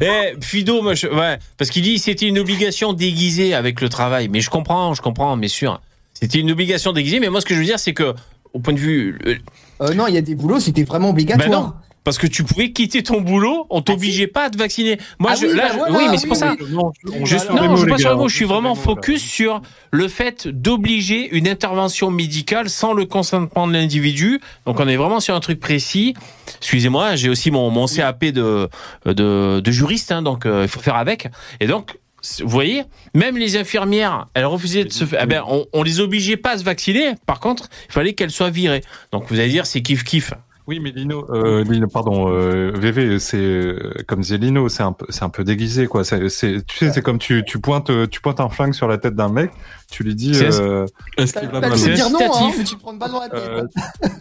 Eh, 0.00 0.34
Fido, 0.40 0.80
moi, 0.82 0.94
je- 0.94 1.06
ouais, 1.06 1.38
parce 1.58 1.70
qu'il 1.70 1.82
dit 1.82 1.98
c'était 1.98 2.26
une 2.26 2.38
obligation 2.38 2.92
déguisée 2.94 3.52
avec 3.54 3.80
le 3.82 3.88
travail. 3.90 4.28
Mais 4.28 4.40
je 4.40 4.48
comprends, 4.50 4.94
je 4.94 5.02
comprends, 5.02 5.36
mais 5.36 5.48
sûr. 5.48 5.80
C'était 6.20 6.38
une 6.38 6.50
obligation 6.50 6.92
déguisée, 6.92 7.20
mais 7.20 7.28
moi, 7.30 7.40
ce 7.40 7.46
que 7.46 7.54
je 7.54 7.60
veux 7.60 7.64
dire, 7.66 7.78
c'est 7.78 7.94
que, 7.94 8.14
au 8.52 8.58
point 8.60 8.74
de 8.74 8.78
vue, 8.78 9.18
euh, 9.26 9.34
Euh, 9.82 9.94
non, 9.94 10.06
il 10.06 10.14
y 10.14 10.18
a 10.18 10.22
des 10.22 10.34
boulots, 10.34 10.60
c'était 10.60 10.84
vraiment 10.84 11.10
obligatoire. 11.10 11.48
Ben 11.48 11.56
non. 11.56 11.72
parce 12.04 12.18
que 12.18 12.26
tu 12.26 12.44
pouvais 12.44 12.72
quitter 12.72 13.02
ton 13.02 13.20
boulot, 13.20 13.66
on 13.70 13.80
t'obligeait 13.82 14.26
pas 14.26 14.44
à 14.46 14.50
te 14.50 14.56
vacciner. 14.58 14.98
Moi, 15.18 15.30
Ah 15.32 15.36
je, 15.36 15.46
oui, 15.46 15.54
là, 15.56 15.62
bah 15.64 15.68
je- 15.72 15.78
voilà, 15.78 15.96
oui, 15.98 16.04
mais 16.10 16.16
c'est 16.18 16.22
oui, 16.24 16.28
pour 16.28 16.36
ça. 16.36 16.56
oui. 16.58 16.66
Non, 16.70 16.92
on 17.06 17.24
Je, 17.24 17.36
non, 17.36 17.76
suis 17.76 17.86
pas 17.86 17.96
sur 17.98 18.04
gars, 18.08 18.10
le 18.10 18.16
mot, 18.16 18.24
on 18.24 18.28
je 18.28 18.34
suis 18.36 18.44
vraiment 18.46 18.74
focus 18.74 19.22
sur 19.22 19.62
le 19.90 20.08
fait 20.08 20.48
d'obliger 20.48 21.28
une 21.34 21.46
intervention 21.48 22.10
médicale 22.10 22.68
sans 22.68 22.92
le 22.94 23.04
consentement 23.06 23.66
de 23.66 23.72
l'individu. 23.74 24.40
Donc 24.66 24.80
on 24.80 24.88
est 24.88 24.96
vraiment 24.96 25.20
sur 25.20 25.34
un 25.34 25.40
truc 25.40 25.60
précis. 25.60 26.14
Excusez-moi, 26.58 27.16
j'ai 27.16 27.28
aussi 27.30 27.50
mon, 27.50 27.70
mon 27.70 27.86
CAP 27.86 28.24
de, 28.26 28.68
de, 29.06 29.60
de 29.60 29.70
juriste, 29.70 30.10
hein, 30.12 30.22
donc 30.22 30.44
euh, 30.46 30.62
il 30.64 30.68
faut 30.68 30.80
faire 30.80 30.96
avec. 30.96 31.28
Et 31.60 31.66
donc, 31.66 31.96
vous 32.40 32.48
voyez, 32.48 32.84
même 33.14 33.36
les 33.36 33.56
infirmières, 33.56 34.26
elles 34.34 34.44
refusaient 34.46 34.84
de 34.84 34.92
se 34.92 35.04
faire. 35.04 35.20
eh 35.22 35.26
ben, 35.26 35.42
on, 35.46 35.66
on 35.72 35.82
les 35.82 36.00
obligeait 36.00 36.36
pas 36.36 36.52
à 36.52 36.58
se 36.58 36.64
vacciner. 36.64 37.14
Par 37.26 37.40
contre, 37.40 37.68
il 37.88 37.92
fallait 37.92 38.12
qu'elles 38.12 38.30
soient 38.30 38.50
virées. 38.50 38.82
Donc 39.12 39.24
vous 39.28 39.38
allez 39.38 39.48
dire, 39.48 39.66
c'est 39.66 39.82
kiff 39.82 40.04
kiff. 40.04 40.32
Oui, 40.70 40.78
mais 40.78 40.92
Lino, 40.92 41.26
euh, 41.30 41.64
Lino, 41.64 41.88
pardon, 41.88 42.28
euh, 42.32 42.70
VV, 42.72 43.18
c'est 43.18 43.36
euh, 43.38 43.92
comme 44.06 44.20
disait 44.20 44.38
Lino, 44.38 44.68
c'est 44.68 44.84
un 44.84 44.92
peu, 44.92 45.04
c'est 45.08 45.24
un 45.24 45.28
peu 45.28 45.42
déguisé, 45.42 45.88
quoi. 45.88 46.04
C'est, 46.04 46.28
c'est- 46.28 46.64
tu 46.64 46.76
sais, 46.78 46.92
c'est 46.92 47.02
comme 47.02 47.18
tu, 47.18 47.42
tu 47.44 47.58
pointes, 47.58 47.90
euh, 47.90 48.06
tu 48.06 48.20
pointes 48.20 48.38
un 48.38 48.48
flingue 48.48 48.72
sur 48.72 48.86
la 48.86 48.96
tête 48.96 49.16
d'un 49.16 49.28
mec, 49.30 49.50
tu 49.90 50.04
lui 50.04 50.14
dis, 50.14 50.32
C'est- 50.32 50.60
euh, 50.60 50.86
Est-ce 51.18 51.32
qu'il 51.36 51.48
va 51.48 51.60
C'est 51.76 51.94
dire 51.94 52.08
non, 52.10 52.20
hein, 52.20 52.24
incitatif. 52.28 52.54
mais 52.58 52.62
tu 52.64 52.76
prends 52.76 52.92
une 52.92 52.98
balle 53.00 53.10
dans 53.10 53.18
la 53.20 53.28
tête. 53.30 53.40
euh, 53.40 53.62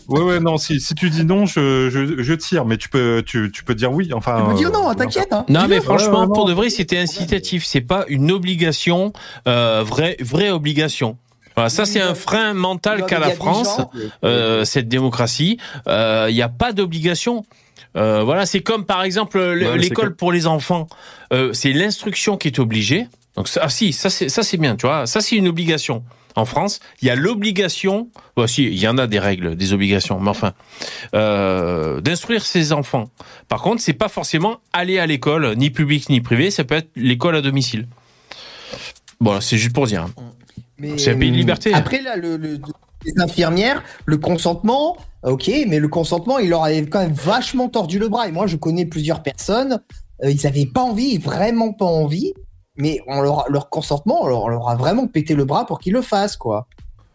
ouais, 0.07 0.21
ouais, 0.23 0.39
non, 0.39 0.57
si, 0.57 0.79
si 0.79 0.95
tu 0.95 1.11
dis 1.11 1.23
non, 1.23 1.45
je, 1.45 1.91
je, 1.91 2.23
je 2.23 2.33
tire, 2.33 2.65
mais 2.65 2.77
tu 2.77 2.89
peux, 2.89 3.21
tu, 3.23 3.51
tu 3.53 3.63
peux 3.63 3.75
dire 3.75 3.91
oui, 3.91 4.09
enfin. 4.15 4.41
tu 4.43 4.49
peux 4.51 4.57
dire 4.57 4.71
non, 4.71 4.89
euh, 4.89 4.95
t'inquiète. 4.95 5.31
Hein. 5.31 5.45
Non, 5.49 5.67
mais 5.69 5.81
franchement, 5.81 6.21
ouais, 6.21 6.33
pour 6.33 6.45
de 6.47 6.53
vrai, 6.53 6.71
c'était 6.71 6.97
incitatif. 6.97 7.63
C'est 7.63 7.81
pas 7.81 8.05
une 8.07 8.31
obligation, 8.31 9.13
euh, 9.47 9.83
vraie, 9.85 10.17
vraie 10.19 10.49
obligation. 10.49 11.15
Voilà, 11.59 11.69
ça, 11.69 11.85
c'est 11.85 11.99
un 11.99 12.15
frein 12.15 12.53
mental 12.53 13.05
qu'a 13.05 13.19
la 13.19 13.31
France, 13.31 13.67
gens- 13.77 13.91
euh, 14.23 14.63
cette 14.63 14.87
démocratie. 14.87 15.57
Euh, 15.87 16.27
Il 16.29 16.33
n'y 16.35 16.41
a 16.41 16.47
pas 16.47 16.71
d'obligation. 16.71 17.45
Euh, 17.97 18.23
voilà, 18.23 18.45
c'est 18.45 18.61
comme 18.61 18.85
par 18.85 19.03
exemple 19.03 19.39
l'école 19.89 20.15
pour 20.15 20.31
les 20.31 20.47
enfants. 20.47 20.87
Euh, 21.33 21.51
c'est 21.51 21.73
l'instruction 21.73 22.37
qui 22.37 22.47
est 22.47 22.59
obligée. 22.59 23.07
Donc 23.35 23.49
ça, 23.49 23.59
ah, 23.63 23.69
si, 23.69 23.91
ça 23.91 24.09
c'est 24.09 24.57
bien, 24.57 24.77
tu 24.77 24.85
vois. 24.87 25.05
Ça 25.05 25.19
c'est 25.19 25.35
une 25.35 25.49
obligation. 25.49 26.03
En 26.37 26.45
France, 26.45 26.79
il 27.01 27.09
y 27.09 27.11
a 27.11 27.15
l'obligation. 27.15 28.07
Bon, 28.37 28.47
si, 28.47 28.63
il 28.63 28.77
y 28.79 28.87
en 28.87 28.97
a 28.97 29.07
des 29.07 29.19
règles, 29.19 29.57
des 29.57 29.73
obligations, 29.73 30.17
mais 30.21 30.29
enfin, 30.29 30.53
euh, 31.13 31.99
d'instruire 31.99 32.45
ses 32.45 32.71
enfants. 32.71 33.09
Par 33.49 33.61
contre, 33.61 33.81
c'est 33.81 33.91
pas 33.91 34.07
forcément 34.07 34.59
aller 34.71 34.97
à 34.97 35.05
l'école, 35.07 35.55
ni 35.57 35.71
public 35.71 36.07
ni 36.09 36.21
privé. 36.21 36.51
Ça 36.51 36.63
peut 36.63 36.75
être 36.75 36.89
l'école 36.95 37.35
à 37.35 37.41
domicile. 37.41 37.87
Bon, 39.19 39.41
c'est 39.41 39.57
juste 39.57 39.73
pour 39.73 39.87
dire. 39.87 40.05
Mais, 40.79 40.97
C'est 40.97 41.11
un 41.11 41.17
pays 41.17 41.31
de 41.31 41.35
liberté. 41.37 41.73
Après, 41.73 42.01
là, 42.01 42.15
le, 42.15 42.37
le- 42.37 42.59
les 43.05 43.13
infirmières, 43.21 43.81
le 44.05 44.17
consentement, 44.17 44.97
ok, 45.23 45.49
mais 45.67 45.79
le 45.79 45.87
consentement, 45.87 46.37
il 46.37 46.49
leur 46.49 46.63
avait 46.65 46.85
quand 46.85 46.99
même 46.99 47.13
vachement 47.13 47.69
tordu 47.69 47.97
le 47.97 48.09
bras. 48.09 48.27
Et 48.27 48.31
moi, 48.31 48.45
je 48.47 48.57
connais 48.57 48.85
plusieurs 48.85 49.23
personnes, 49.23 49.79
euh, 50.23 50.29
ils 50.31 50.45
avaient 50.45 50.65
pas 50.65 50.81
envie, 50.81 51.17
vraiment 51.17 51.71
pas 51.71 51.85
envie, 51.85 52.33
mais 52.77 52.99
on 53.07 53.21
leur, 53.21 53.45
leur 53.49 53.69
consentement, 53.69 54.23
on 54.23 54.27
leur, 54.27 54.43
on 54.43 54.47
leur 54.49 54.69
a 54.69 54.75
vraiment 54.75 55.07
pété 55.07 55.33
le 55.33 55.45
bras 55.45 55.65
pour 55.65 55.79
qu'ils 55.79 55.93
le 55.93 56.01
fassent, 56.01 56.35
quoi. 56.37 56.67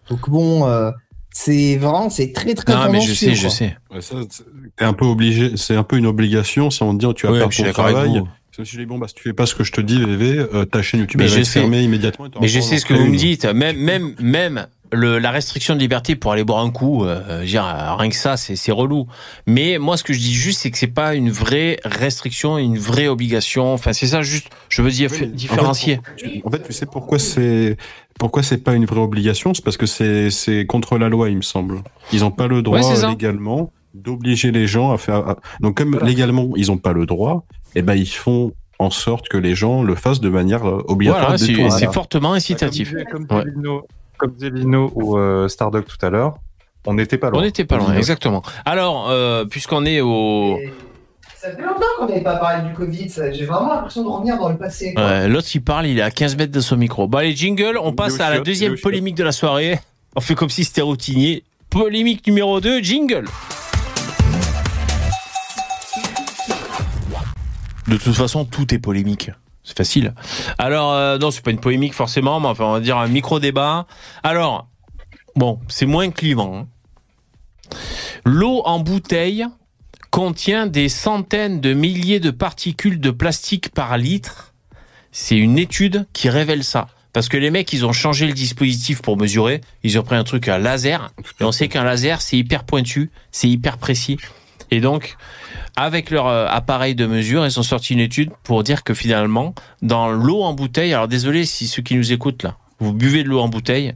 Donc 0.09 0.29
bon, 0.31 0.67
euh, 0.67 0.91
c'est 1.31 1.77
vraiment, 1.77 2.09
c'est 2.09 2.33
très 2.33 2.55
très 2.55 2.73
Non, 2.73 2.91
mais 2.91 3.01
je 3.03 3.13
sais, 3.15 3.35
je 3.35 3.49
sais. 3.49 3.77
Ouais, 3.91 4.01
ça, 4.01 4.17
c'est- 4.31 4.45
un 4.79 4.93
peu 4.95 5.05
obligé, 5.05 5.57
c'est 5.57 5.77
un 5.77 5.83
peu 5.83 5.97
une 5.99 6.07
obligation 6.07 6.71
si 6.71 6.83
on 6.83 6.97
te 6.97 7.05
dit 7.07 7.15
tu 7.15 7.27
vas 7.27 7.33
ton 7.41 7.49
d'accord 7.65 7.87
avec 7.87 8.11
travail. 8.55 8.59
vous. 8.59 8.65
Si 8.65 8.73
je 8.77 8.81
dis 8.81 8.87
bon 8.87 8.99
bah 8.99 9.09
si 9.09 9.15
tu 9.15 9.23
fais 9.23 9.33
pas 9.33 9.47
ce 9.47 9.55
que 9.55 9.65
je 9.65 9.73
te 9.73 9.81
dis 9.81 10.03
VV, 10.03 10.39
euh, 10.55 10.65
ta 10.65 10.83
chaîne 10.83 11.01
YouTube 11.01 11.21
Mais 11.21 11.25
elle 11.27 11.31
va 11.31 11.37
je 11.37 11.41
être 11.43 11.47
sais. 11.47 11.61
fermée 11.61 11.83
immédiatement. 11.83 12.27
Mais 12.41 12.49
je 12.49 12.61
sais 12.61 12.79
ce 12.79 12.87
que 12.87 12.95
vous 12.95 13.07
me 13.07 13.17
dites. 13.17 13.45
Même, 13.47 13.77
même, 13.77 14.15
même 14.21 14.67
le, 14.93 15.19
la 15.19 15.33
restriction 15.33 15.75
de 15.75 15.81
liberté 15.81 16.15
pour 16.15 16.31
aller 16.33 16.45
boire 16.45 16.61
un 16.61 16.71
coup, 16.71 17.05
euh, 17.05 17.21
je 17.39 17.41
veux 17.41 17.47
dire, 17.47 17.67
euh, 17.67 17.95
rien 17.97 18.11
que 18.11 18.15
ça, 18.17 18.37
c'est 18.37 18.55
c'est 18.55 18.71
relou. 18.71 19.09
Mais 19.47 19.79
moi, 19.79 19.97
ce 19.97 20.05
que 20.05 20.13
je 20.13 20.19
dis 20.21 20.33
juste, 20.35 20.61
c'est 20.61 20.71
que 20.71 20.79
c'est 20.79 20.87
pas 20.87 21.15
une 21.17 21.31
vraie 21.31 21.79
restriction, 21.85 22.59
une 22.59 22.79
vraie 22.79 23.09
obligation. 23.09 23.73
Enfin, 23.73 23.93
c'est 23.93 24.07
ça 24.07 24.23
juste. 24.23 24.49
Je 24.69 24.83
veux 24.83 24.91
dire 24.91 25.11
Oui, 25.13 25.27
différencier. 25.29 25.99
En 25.99 26.03
fait, 26.05 26.15
tu- 26.31 26.43
en 26.45 26.51
fait, 26.51 26.63
tu 26.63 26.73
sais 26.73 26.87
pourquoi 26.87 27.19
c'est 27.19 27.77
pourquoi 28.21 28.45
c'est 28.45 28.59
pas 28.59 28.75
une 28.75 28.85
vraie 28.85 29.01
obligation, 29.01 29.53
c'est 29.55 29.65
parce 29.65 29.77
que 29.77 29.87
c'est 29.87 30.31
c'est 30.31 30.65
contre 30.67 30.97
la 30.99 31.09
loi, 31.09 31.29
il 31.31 31.37
me 31.39 31.43
semble. 31.43 31.83
Ils 32.13 32.25
ont 32.25 32.31
pas 32.31 32.47
le 32.47 32.63
droit 32.63 32.79
Ouais, 32.81 33.09
légalement 33.09 33.73
d'obliger 33.95 34.53
les 34.53 34.67
gens 34.69 34.93
à 34.93 34.99
faire. 34.99 35.17
à- 35.29 35.37
Donc 35.61 35.77
comme 35.77 35.99
légalement 36.05 36.51
ils 36.57 36.71
ont 36.71 36.79
pas 36.79 36.93
le 36.93 37.07
droit, 37.07 37.45
et 37.75 37.83
ben 37.83 37.95
ils 37.95 38.07
font 38.07 38.53
en 38.79 38.91
sorte 38.91 39.29
que 39.29 39.37
les 39.37 39.55
gens 39.55 39.83
le 39.83 39.95
fassent 39.95 40.21
de 40.21 40.29
manière 40.29 40.69
euh, 40.69 40.83
obligatoire. 40.89 41.37
Voilà, 41.37 41.71
c'est 41.79 41.93
fortement 41.93 42.33
incitatif. 42.33 42.93
Comme 43.11 43.27
Ouais. 43.31 43.45
disait 43.45 43.57
Lino, 43.57 43.87
comme 44.19 44.33
disait 44.33 44.51
Lino 44.51 44.91
ou 44.95 45.17
euh, 45.17 45.49
Starduck 45.49 45.87
tout 45.87 46.05
à 46.05 46.11
l'heure, 46.11 46.35
on 46.87 46.95
n'était 46.95 47.19
pas 47.19 47.31
loin. 47.31 47.41
On 47.41 47.43
n'était 47.43 47.65
pas 47.65 47.77
loin, 47.79 47.95
exactement. 47.95 48.43
Alors, 48.65 49.09
euh, 49.11 49.45
puisqu'on 49.45 49.85
est 49.87 50.01
au, 50.01 50.59
Et 50.59 50.73
Ça 51.37 51.51
fait 51.53 51.63
longtemps 51.63 51.81
qu'on 51.99 52.07
n'avait 52.09 52.23
pas 52.23 52.37
parlé 52.37 52.69
du 52.69 52.75
Covid, 52.75 53.09
ça. 53.09 53.33
j'ai 53.33 53.45
vraiment 53.47 53.73
l'impression 53.75 54.03
de 54.03 54.09
revenir 54.09 54.39
dans 54.39 54.49
le 54.49 54.57
passé. 54.57 54.93
quoi. 54.95 55.05
Ouais, 55.05 55.29
L'autre, 55.29 55.49
il 55.55 55.61
parle, 55.63 55.87
il 55.87 55.99
est 55.99 56.03
à 56.03 56.11
15 56.11 56.37
mètres 56.37 56.53
de 56.53 56.61
son 56.61 56.77
micro. 56.77 57.07
Bon, 57.07 57.19
allez, 57.19 57.35
jingle, 57.35 57.79
on 57.81 57.93
passe 57.93 58.21
à 58.21 58.31
la 58.31 58.41
deuxième 58.41 58.77
polémique 58.77 59.15
de 59.15 59.25
la 59.25 59.33
soirée. 59.33 59.79
On 60.17 60.21
fait 60.21 60.35
comme 60.35 60.51
si 60.51 60.65
c'était 60.65 60.83
routinier. 60.83 61.43
Polémique 61.71 62.27
numéro 62.27 62.61
2, 62.61 62.81
jingle. 62.81 63.25
De 67.89 67.97
toute 67.97 68.15
façon, 68.15 68.45
tout 68.45 68.73
est 68.75 68.79
polémique. 68.79 69.31
C'est 69.63 69.77
facile. 69.77 70.15
Alors, 70.59 70.93
euh, 70.93 71.19
non, 71.19 71.31
c'est 71.31 71.43
pas 71.43 71.51
une 71.51 71.61
polémique 71.61 71.95
forcément, 71.95 72.39
mais 72.41 72.49
enfin, 72.49 72.65
on 72.65 72.73
va 72.73 72.81
dire 72.81 72.99
un 72.99 73.09
micro-débat. 73.09 73.87
Alors, 74.23 74.69
bon, 75.37 75.59
c'est 75.69 75.87
moins 75.87 76.11
clivant. 76.11 76.55
hein. 76.57 76.67
L'eau 78.25 78.63
en 78.65 78.79
bouteille 78.79 79.47
contient 80.11 80.67
des 80.67 80.89
centaines 80.89 81.61
de 81.61 81.73
milliers 81.73 82.21
de 82.21 82.31
particules 82.31 83.01
de 83.01 83.11
plastique 83.11 83.71
par 83.71 83.97
litre. 83.99 84.55
C'est 85.13 85.37
une 85.37 85.59
étude 85.59 86.07
qui 86.13 86.29
révèle 86.29 86.63
ça. 86.63 86.89
Parce 87.13 87.29
que 87.29 87.37
les 87.37 87.51
mecs, 87.51 87.73
ils 87.73 87.87
ont 87.87 87.93
changé 87.93 88.27
le 88.27 88.33
dispositif 88.33 89.01
pour 89.01 89.17
mesurer. 89.17 89.61
Ils 89.83 89.99
ont 89.99 90.03
pris 90.03 90.17
un 90.17 90.25
truc 90.25 90.49
à 90.49 90.59
laser. 90.59 91.11
Et 91.41 91.45
on 91.45 91.53
sait 91.53 91.69
qu'un 91.69 91.85
laser, 91.85 92.21
c'est 92.21 92.37
hyper 92.37 92.65
pointu, 92.65 93.11
c'est 93.31 93.49
hyper 93.49 93.79
précis. 93.79 94.19
Et 94.71 94.81
donc, 94.81 95.17
avec 95.77 96.11
leur 96.11 96.27
euh, 96.27 96.47
appareil 96.49 96.95
de 96.95 97.07
mesure, 97.07 97.45
ils 97.47 97.59
ont 97.59 97.65
sorti 97.65 97.95
une 97.95 98.01
étude 98.01 98.31
pour 98.43 98.63
dire 98.63 98.85
que 98.85 98.95
finalement, 98.95 99.55
dans 99.83 100.11
l'eau 100.11 100.43
en 100.43 100.53
bouteille, 100.53 100.93
alors 100.95 101.09
désolé 101.09 101.45
si 101.45 101.67
ceux 101.67 101.83
qui 101.83 101.97
nous 101.97 102.13
écoutent 102.13 102.43
là, 102.43 102.57
vous 102.79 102.93
buvez 102.93 103.23
de 103.25 103.29
l'eau 103.29 103.41
en 103.41 103.49
bouteille. 103.49 103.95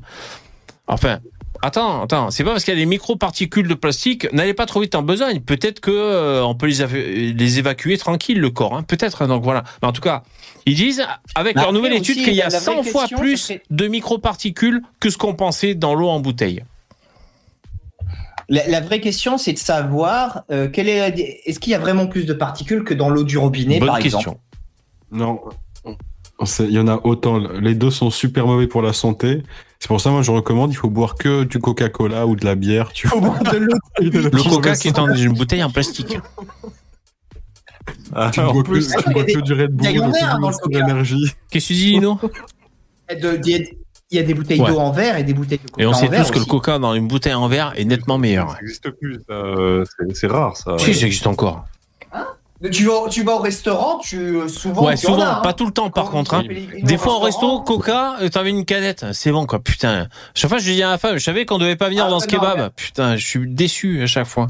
Enfin, 0.86 1.18
attends, 1.62 2.02
attends, 2.02 2.30
c'est 2.30 2.44
pas 2.44 2.52
parce 2.52 2.64
qu'il 2.64 2.74
y 2.74 2.76
a 2.76 2.80
des 2.80 2.86
micro-particules 2.86 3.68
de 3.68 3.74
plastique, 3.74 4.32
n'allez 4.32 4.54
pas 4.54 4.66
trop 4.66 4.80
vite 4.80 4.94
en 4.94 5.02
besogne. 5.02 5.40
Peut-être 5.40 5.80
que 5.80 5.90
euh, 5.90 6.44
on 6.44 6.54
peut 6.54 6.66
les, 6.66 7.58
évacuer 7.58 7.98
tranquille 7.98 8.40
le 8.40 8.50
corps, 8.50 8.76
hein. 8.76 8.82
peut-être. 8.82 9.26
Donc 9.26 9.42
voilà. 9.42 9.64
Mais 9.82 9.88
en 9.88 9.92
tout 9.92 10.00
cas, 10.00 10.22
ils 10.66 10.74
disent 10.74 11.04
avec 11.34 11.56
leur 11.56 11.72
nouvelle 11.72 11.94
étude 11.94 12.16
qu'il 12.16 12.34
y 12.34 12.42
a 12.42 12.48
la 12.48 12.58
vraie 12.58 12.82
100 12.82 12.82
fois 12.84 13.02
question, 13.02 13.18
plus 13.18 13.36
serait- 13.36 13.62
de 13.70 13.88
micro-particules 13.88 14.82
que 15.00 15.10
ce 15.10 15.18
qu'on 15.18 15.34
pensait 15.34 15.74
dans 15.74 15.94
l'eau 15.94 16.08
en 16.08 16.20
bouteille. 16.20 16.64
La, 18.48 18.66
la 18.66 18.80
vraie 18.80 19.00
question, 19.00 19.36
c'est 19.36 19.52
de 19.52 19.58
savoir 19.58 20.42
euh, 20.50 20.68
quelle 20.68 20.88
est, 20.88 20.98
la- 21.10 21.14
est-ce 21.44 21.58
qu'il 21.60 21.72
y 21.72 21.74
a 21.74 21.78
vraiment 21.78 22.06
plus 22.06 22.24
de 22.24 22.32
particules 22.32 22.82
que 22.84 22.94
dans 22.94 23.10
l'eau 23.10 23.22
du 23.24 23.36
robinet, 23.38 23.78
Bonne 23.78 23.88
par 23.88 23.98
question. 23.98 24.18
exemple? 24.20 24.40
Non. 25.12 25.40
Il 26.60 26.70
y 26.70 26.78
en 26.78 26.86
a 26.86 27.00
autant. 27.04 27.38
Les 27.38 27.74
deux 27.74 27.90
sont 27.90 28.10
super 28.10 28.46
mauvais 28.46 28.68
pour 28.68 28.80
la 28.80 28.92
santé. 28.92 29.42
C'est 29.80 29.88
pour 29.88 30.00
ça, 30.00 30.10
moi, 30.10 30.22
je 30.22 30.30
recommande, 30.30 30.70
il 30.72 30.76
faut 30.76 30.88
boire 30.88 31.16
que 31.16 31.42
du 31.44 31.58
Coca-Cola 31.58 32.26
ou 32.28 32.36
de 32.36 32.44
la 32.44 32.54
bière. 32.54 32.92
Tu 32.92 33.08
Faut 33.08 33.20
boire 33.20 33.42
de 33.42 33.56
l'eau. 33.56 33.76
Le 34.00 34.48
coca 34.48 34.74
qui 34.76 34.88
est 34.88 34.92
dans 34.96 35.12
une 35.14 35.32
bouteille 35.32 35.64
en 35.64 35.70
plastique. 35.70 36.16
Ah, 38.14 38.30
Tu 38.32 38.40
bois 38.40 38.62
plus, 38.64 38.86
que- 38.88 39.02
tu 39.02 39.10
bois 39.12 39.24
que 39.24 39.40
du 39.40 39.52
Red 39.52 39.80
il 39.82 39.90
y 39.90 39.98
a 39.98 40.06
Bull, 40.06 40.40
Monster 40.40 40.62
Coca. 40.62 40.78
Energy. 40.84 41.32
Qu'est-ce 41.50 41.68
que 41.68 41.72
tu 41.74 41.78
dis, 41.78 41.90
Lino? 41.92 42.18
De- 43.10 43.36
Il 44.10 44.16
y, 44.16 44.20
a- 44.20 44.22
des 44.22 44.32
bouteilles 44.34 44.60
Ouais. 44.60 44.70
d'eau 44.70 44.78
en 44.78 44.90
verre 44.90 45.16
et 45.18 45.22
des 45.22 45.34
bouteilles 45.34 45.58
de 45.58 45.70
coca 45.70 45.82
Et 45.82 45.86
on 45.86 45.90
en 45.90 45.94
sait 45.94 46.08
verre 46.08 46.24
tous 46.26 46.32
que 46.32 46.38
le 46.38 46.44
coca 46.46 46.78
dans 46.78 46.94
une 46.94 47.08
bouteille 47.08 47.34
en 47.34 47.46
verre 47.48 47.72
est 47.76 47.84
nettement 47.84 48.16
meilleur. 48.18 48.52
Ça 48.52 48.58
n'existe 48.62 48.90
plus. 48.90 49.20
euh, 49.30 49.84
c'est- 50.14 50.26
rare, 50.26 50.56
ça. 50.56 50.76
Si, 50.78 50.94
ça 50.94 51.06
existe 51.06 51.26
encore. 51.26 51.64
Tu 52.72 52.86
vas, 52.86 53.08
tu 53.08 53.22
vas 53.22 53.34
au 53.34 53.38
restaurant, 53.38 53.98
tu 54.00 54.16
euh, 54.18 54.48
souvent. 54.48 54.84
Ouais, 54.86 54.96
tu 54.96 55.06
en 55.06 55.10
souvent, 55.14 55.24
hein. 55.26 55.40
pas 55.44 55.52
tout 55.52 55.64
le 55.66 55.70
temps 55.70 55.90
par 55.90 56.06
Quand 56.06 56.10
contre. 56.10 56.34
hein. 56.34 56.42
Des 56.82 56.98
fois 56.98 57.14
au 57.14 57.20
resto, 57.20 57.46
restaurant, 57.58 57.60
coca, 57.60 58.16
euh, 58.20 58.28
t'avais 58.30 58.50
une 58.50 58.64
canette. 58.64 59.06
C'est 59.12 59.30
bon 59.30 59.46
quoi, 59.46 59.60
putain. 59.60 60.08
Chaque 60.34 60.48
fois 60.50 60.58
je 60.58 60.72
dis 60.72 60.82
à 60.82 60.90
la 60.90 60.98
femme, 60.98 61.14
je 61.18 61.22
savais 61.22 61.46
qu'on 61.46 61.58
devait 61.58 61.76
pas 61.76 61.88
venir 61.88 62.06
Ah, 62.06 62.10
dans 62.10 62.18
ce 62.18 62.26
non, 62.26 62.32
kebab. 62.32 62.58
mais- 62.58 62.70
Putain, 62.74 63.14
je 63.16 63.24
suis 63.24 63.48
déçu 63.48 64.02
à 64.02 64.06
chaque 64.08 64.26
fois. 64.26 64.48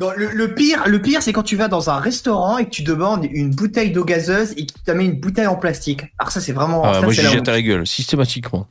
Non, 0.00 0.08
le, 0.14 0.28
le 0.32 0.54
pire, 0.54 0.82
le 0.86 1.00
pire, 1.00 1.22
c'est 1.22 1.32
quand 1.32 1.44
tu 1.44 1.56
vas 1.56 1.68
dans 1.68 1.88
un 1.88 1.96
restaurant 1.98 2.58
et 2.58 2.66
que 2.66 2.70
tu 2.70 2.82
demandes 2.82 3.24
une 3.30 3.50
bouteille 3.52 3.90
d'eau 3.90 4.04
gazeuse 4.04 4.50
et 4.58 4.66
qu'il 4.66 4.82
te 4.82 4.90
met 4.90 5.06
une 5.06 5.18
bouteille 5.18 5.46
en 5.46 5.56
plastique. 5.56 6.02
Alors 6.18 6.32
ça, 6.32 6.42
c'est 6.42 6.52
vraiment. 6.52 6.82
Ah, 6.84 6.92
ça, 6.94 7.00
moi 7.00 7.14
la 7.16 7.30
jette 7.30 7.48
à 7.48 7.52
la 7.52 7.62
gueule, 7.62 7.86
systématiquement. 7.86 8.66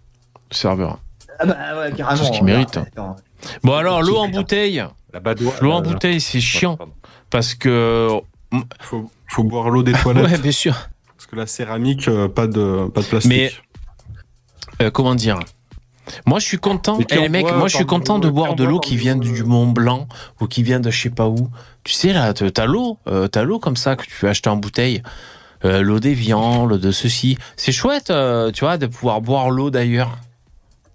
Serveur. 0.55 0.99
Ah 1.39 1.45
bah 1.45 1.55
ouais, 1.79 1.91
carrément. 1.93 2.17
C'est 2.17 2.25
ce 2.27 2.31
qu'il 2.31 2.43
mérite. 2.45 2.77
Attends. 2.77 3.15
Bon 3.63 3.73
alors, 3.73 4.01
l'eau 4.01 4.17
en 4.17 4.29
bouteille. 4.29 4.83
L'eau 5.61 5.71
en 5.71 5.81
la- 5.81 5.87
bouteille, 5.89 6.19
c'est 6.21 6.39
chiant. 6.41 6.77
Parce 7.29 7.53
que. 7.55 8.09
Faut, 8.79 9.09
faut 9.27 9.43
boire 9.43 9.69
l'eau 9.69 9.83
des 9.83 9.91
toilettes. 10.01 10.29
Ouais, 10.31 10.37
bien 10.37 10.51
sûr. 10.51 10.75
Parce 11.17 11.25
que 11.27 11.35
la 11.35 11.47
céramique, 11.47 12.07
euh, 12.07 12.27
pas 12.27 12.47
de, 12.47 12.87
pas 12.93 13.01
de 13.01 13.05
plastique. 13.07 13.29
Mais- 13.31 13.51
Euh, 14.81 14.91
comment 14.91 15.15
dire? 15.15 15.39
Moi, 16.27 16.39
je 16.39 16.45
suis 16.45 16.57
content, 16.59 16.99
eh, 16.99 17.15
les 17.15 17.27
en 17.27 17.29
mecs, 17.29 17.51
moi, 17.55 17.67
je 17.67 17.77
suis 17.77 17.85
content 17.85 18.19
de 18.19 18.29
boire 18.29 18.55
de 18.55 18.63
l'eau 18.63 18.79
qui 18.79 18.95
vient 18.95 19.15
du 19.15 19.41
euh, 19.41 19.45
Mont 19.45 19.67
Blanc 19.67 20.07
ou 20.39 20.47
qui 20.47 20.61
vient 20.63 20.79
de 20.79 20.91
je 20.91 21.01
sais 21.01 21.09
pas 21.09 21.27
où. 21.27 21.49
Tu 21.83 21.93
sais, 21.93 22.13
là, 22.13 22.33
t'as 22.33 22.65
l'eau, 22.65 22.99
euh, 23.07 23.27
t'as 23.27 23.43
l'eau 23.43 23.57
comme 23.59 23.75
ça 23.75 23.95
que 23.95 24.03
tu 24.05 24.11
peux 24.19 24.27
acheter 24.29 24.49
en 24.49 24.57
bouteille. 24.57 25.01
Euh, 25.63 25.81
l'eau 25.81 25.99
d'Evian, 25.99 26.65
l'eau 26.67 26.77
de 26.77 26.91
ceci. 26.91 27.37
C'est 27.55 27.71
chouette, 27.71 28.11
euh, 28.11 28.51
tu 28.51 28.63
vois, 28.65 28.77
de 28.77 28.85
pouvoir 28.85 29.21
boire 29.21 29.49
l'eau 29.49 29.71
d'ailleurs. 29.71 30.17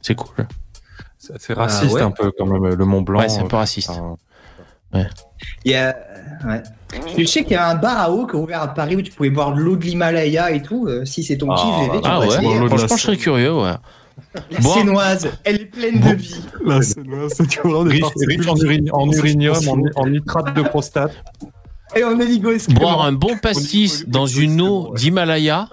C'est 0.03 0.15
cool. 0.15 0.47
C'est 1.19 1.53
raciste 1.53 1.91
Ah 1.91 1.95
ouais. 1.95 2.03
un 2.03 2.11
peu 2.11 2.33
quand 2.37 2.47
même, 2.47 2.67
le 2.75 2.85
Mont 2.85 3.03
Blanc. 3.03 3.21
Ouais, 3.21 3.29
c'est 3.29 3.41
un 3.41 3.47
peu 3.47 3.57
raciste. 3.57 3.91
enfin, 3.91 4.17
Il 5.65 5.73
y 5.73 5.75
a... 5.75 5.95
ouais. 6.47 6.63
Je 7.19 7.25
sais 7.25 7.43
qu'il 7.45 7.53
y 7.53 7.57
a 7.57 7.69
un 7.69 7.75
bar 7.77 7.99
à 8.01 8.11
eau 8.11 8.27
qui 8.27 8.37
est 8.37 8.39
ouvert 8.41 8.63
à 8.63 8.69
Paris 8.75 8.97
où 8.97 9.03
tu 9.03 9.13
pouvais 9.13 9.31
boire 9.31 9.55
de 9.55 9.61
l'eau 9.61 9.77
de 9.77 9.85
l'Himalaya 9.85 10.51
et 10.51 10.63
tout. 10.63 10.87
euh, 10.89 11.05
si 11.05 11.23
c'est 11.23 11.37
ton 11.37 11.51
Ah, 11.51 11.57
kiff, 11.57 11.89
VV, 11.89 12.01
tu 12.03 12.09
Ah 12.09 12.21
ouais, 12.21 12.27
la 12.27 12.33
franchement, 12.69 12.97
je 12.97 13.03
serais 13.03 13.17
curieux, 13.17 13.55
ouais. 13.55 13.73
La 14.51 14.61
Bon. 14.61 14.75
Sénoise, 14.75 15.31
elle 15.45 15.61
est 15.61 15.65
pleine 15.67 16.01
Bon. 16.01 16.11
de 16.11 16.15
vie. 16.15 16.43
La 16.65 16.83
Sénoise, 16.83 17.33
c'est 17.37 17.47
tu 17.47 17.61
vois, 17.65 17.85
des 17.85 17.91
riche, 17.91 18.05
riche 18.27 18.49
en, 18.49 18.57
uri- 18.57 18.91
en 18.93 19.11
urinium, 19.11 19.57
en, 19.69 20.01
en 20.01 20.07
nitrate 20.09 20.55
de 20.55 20.63
prostate. 20.63 21.13
Et 21.95 22.03
on 22.05 22.19
est 22.21 22.71
Boire 22.73 23.03
un 23.03 23.13
bon 23.13 23.37
pastis 23.39 24.09
dans 24.09 24.27
une 24.27 24.61
eau 24.61 24.95
d'Himalaya, 24.95 25.69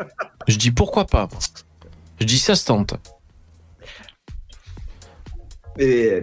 je 0.48 0.58
dis 0.58 0.72
pourquoi 0.72 1.06
pas. 1.06 1.28
Je 2.20 2.26
dis 2.26 2.40
ça 2.40 2.56
se 2.56 2.66
tente. 2.66 2.94
Et, 5.80 6.22